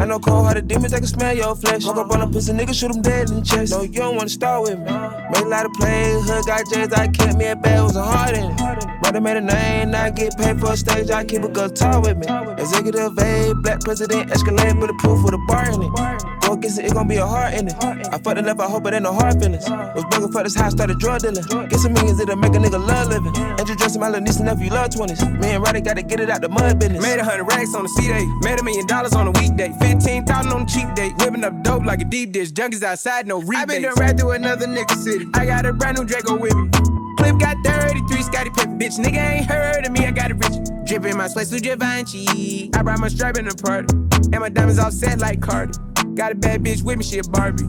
I 0.00 0.06
know 0.06 0.20
cold 0.20 0.44
hearted 0.44 0.68
demons 0.68 0.92
that 0.92 0.98
can 0.98 1.08
smell 1.08 1.34
your 1.36 1.56
flesh. 1.56 1.84
Walk 1.84 1.96
up 1.96 2.12
on 2.12 2.20
a 2.20 2.28
pussy 2.28 2.52
nigga, 2.52 2.72
shoot 2.72 2.94
him 2.94 3.02
dead 3.02 3.28
in 3.28 3.40
the 3.40 3.42
chest. 3.42 3.72
No, 3.72 3.82
you 3.82 3.88
don't 3.88 4.14
wanna 4.14 4.28
start 4.28 4.62
with 4.62 4.78
me. 4.78 4.84
Made 4.84 5.42
a 5.42 5.48
lot 5.48 5.66
of 5.66 5.72
plays, 5.72 6.28
hood 6.28 6.46
got 6.46 6.62
J's, 6.72 6.92
I 6.92 7.08
kept 7.08 7.36
me 7.36 7.48
a 7.48 7.56
bad, 7.56 7.82
was 7.82 7.96
a 7.96 8.02
heart 8.02 8.36
in 8.36 8.44
it. 8.44 9.20
Made 9.20 9.36
a 9.36 9.40
name, 9.40 9.96
I 9.96 10.10
get 10.10 10.38
paid 10.38 10.60
for 10.60 10.74
a 10.74 10.76
stage, 10.76 11.10
I 11.10 11.24
keep 11.24 11.42
a 11.42 11.48
guitar 11.48 12.00
with 12.00 12.18
me. 12.18 12.26
Executive 12.56 13.18
A, 13.18 13.52
black 13.62 13.80
president, 13.80 14.30
bulletproof 14.30 15.24
with 15.24 15.34
a 15.34 15.38
bar 15.48 15.70
in 15.72 15.82
it. 15.82 16.37
Go 16.48 16.54
against 16.54 16.78
it, 16.78 16.86
it 16.86 16.94
gon' 16.94 17.06
be 17.06 17.16
a 17.16 17.26
heart 17.26 17.52
in 17.52 17.68
it. 17.68 17.74
I 17.78 18.16
fucked 18.16 18.38
it 18.38 18.48
up, 18.48 18.58
I 18.58 18.64
hope 18.64 18.86
it 18.86 18.94
ain't 18.94 19.02
no 19.02 19.12
hard 19.12 19.38
feelings. 19.38 19.68
Was 19.68 20.04
broken 20.08 20.32
for 20.32 20.42
this 20.42 20.54
high, 20.54 20.70
started 20.70 20.98
drug 20.98 21.20
dealing. 21.20 21.44
Get 21.68 21.78
some 21.78 21.92
millions, 21.92 22.18
it'll 22.20 22.36
make 22.36 22.54
a 22.54 22.56
nigga 22.56 22.80
love 22.80 23.08
living. 23.08 23.36
Introducing 23.58 24.00
my 24.00 24.08
little 24.08 24.22
niece 24.22 24.36
and 24.36 24.46
nephew, 24.46 24.70
love 24.70 24.88
20s. 24.88 25.42
Me 25.42 25.50
and 25.50 25.62
Roddy 25.62 25.82
gotta 25.82 26.00
get 26.00 26.20
it 26.20 26.30
out 26.30 26.40
the 26.40 26.48
mud 26.48 26.78
business. 26.78 27.02
Made 27.02 27.18
a 27.18 27.24
hundred 27.24 27.44
racks 27.44 27.74
on 27.74 27.82
the 27.82 27.88
C-Day. 27.90 28.24
Made 28.40 28.58
a 28.58 28.62
million 28.62 28.86
dollars 28.86 29.12
on 29.12 29.26
a 29.26 29.30
weekday. 29.32 29.76
15,000 29.78 30.50
on 30.50 30.62
a 30.62 30.66
cheap 30.66 30.94
day. 30.94 31.10
Whipping 31.18 31.44
up 31.44 31.62
dope 31.62 31.84
like 31.84 32.00
a 32.00 32.06
deep 32.06 32.32
dish. 32.32 32.50
Junkies 32.52 32.82
outside, 32.82 33.26
no 33.26 33.42
rebates. 33.42 33.60
I 33.60 33.64
been 33.66 33.82
done 33.82 33.94
right 33.96 34.18
through 34.18 34.30
another 34.30 34.66
nigga 34.66 34.96
city. 34.96 35.28
I 35.34 35.44
got 35.44 35.66
a 35.66 35.74
brand 35.74 35.98
new 35.98 36.06
Draco 36.06 36.34
with 36.34 36.54
me. 36.54 36.70
Clip 37.18 37.38
got 37.38 37.58
33, 37.62 38.22
Scottie 38.22 38.50
Pippen, 38.56 38.78
bitch. 38.78 38.98
Nigga 38.98 39.18
ain't 39.18 39.44
heard 39.44 39.84
of 39.84 39.92
me, 39.92 40.06
I 40.06 40.12
got 40.12 40.30
it 40.30 40.38
rich. 40.42 40.66
Drippin' 40.86 41.14
my 41.14 41.28
sweat, 41.28 41.50
Givenchy. 41.62 42.70
I 42.72 42.82
brought 42.82 43.00
my 43.00 43.08
strap 43.08 43.36
in 43.36 43.44
the 43.44 43.54
party. 43.54 43.94
And 44.32 44.40
my 44.40 44.48
diamonds 44.48 44.78
all 44.78 44.90
set 44.90 45.18
like 45.18 45.42
Cardi. 45.42 45.74
Got 46.18 46.32
a 46.32 46.34
bad 46.34 46.64
bitch 46.64 46.82
with 46.82 46.98
me, 46.98 47.04
she 47.04 47.20
a 47.20 47.22
Barbie. 47.22 47.62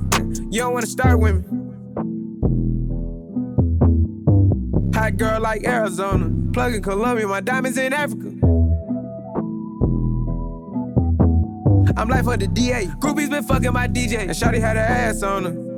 You 0.49 0.61
don't 0.61 0.73
wanna 0.73 0.87
start 0.87 1.19
with 1.19 1.35
me. 1.35 1.43
Hot 4.95 5.17
girl 5.17 5.39
like 5.39 5.63
Arizona. 5.67 6.31
Plug 6.51 6.73
in 6.73 6.81
Colombia, 6.81 7.27
my 7.27 7.41
diamonds 7.41 7.77
in 7.77 7.93
Africa. 7.93 8.25
I'm 11.95 12.07
life 12.07 12.25
for 12.25 12.37
the 12.37 12.49
DA. 12.51 12.87
Groupies 12.97 13.29
been 13.29 13.43
fucking 13.43 13.71
my 13.71 13.87
DJ. 13.87 14.21
And 14.21 14.31
Shawty 14.31 14.59
had 14.59 14.77
her 14.77 14.81
ass 14.81 15.21
on 15.21 15.43
her. 15.43 15.68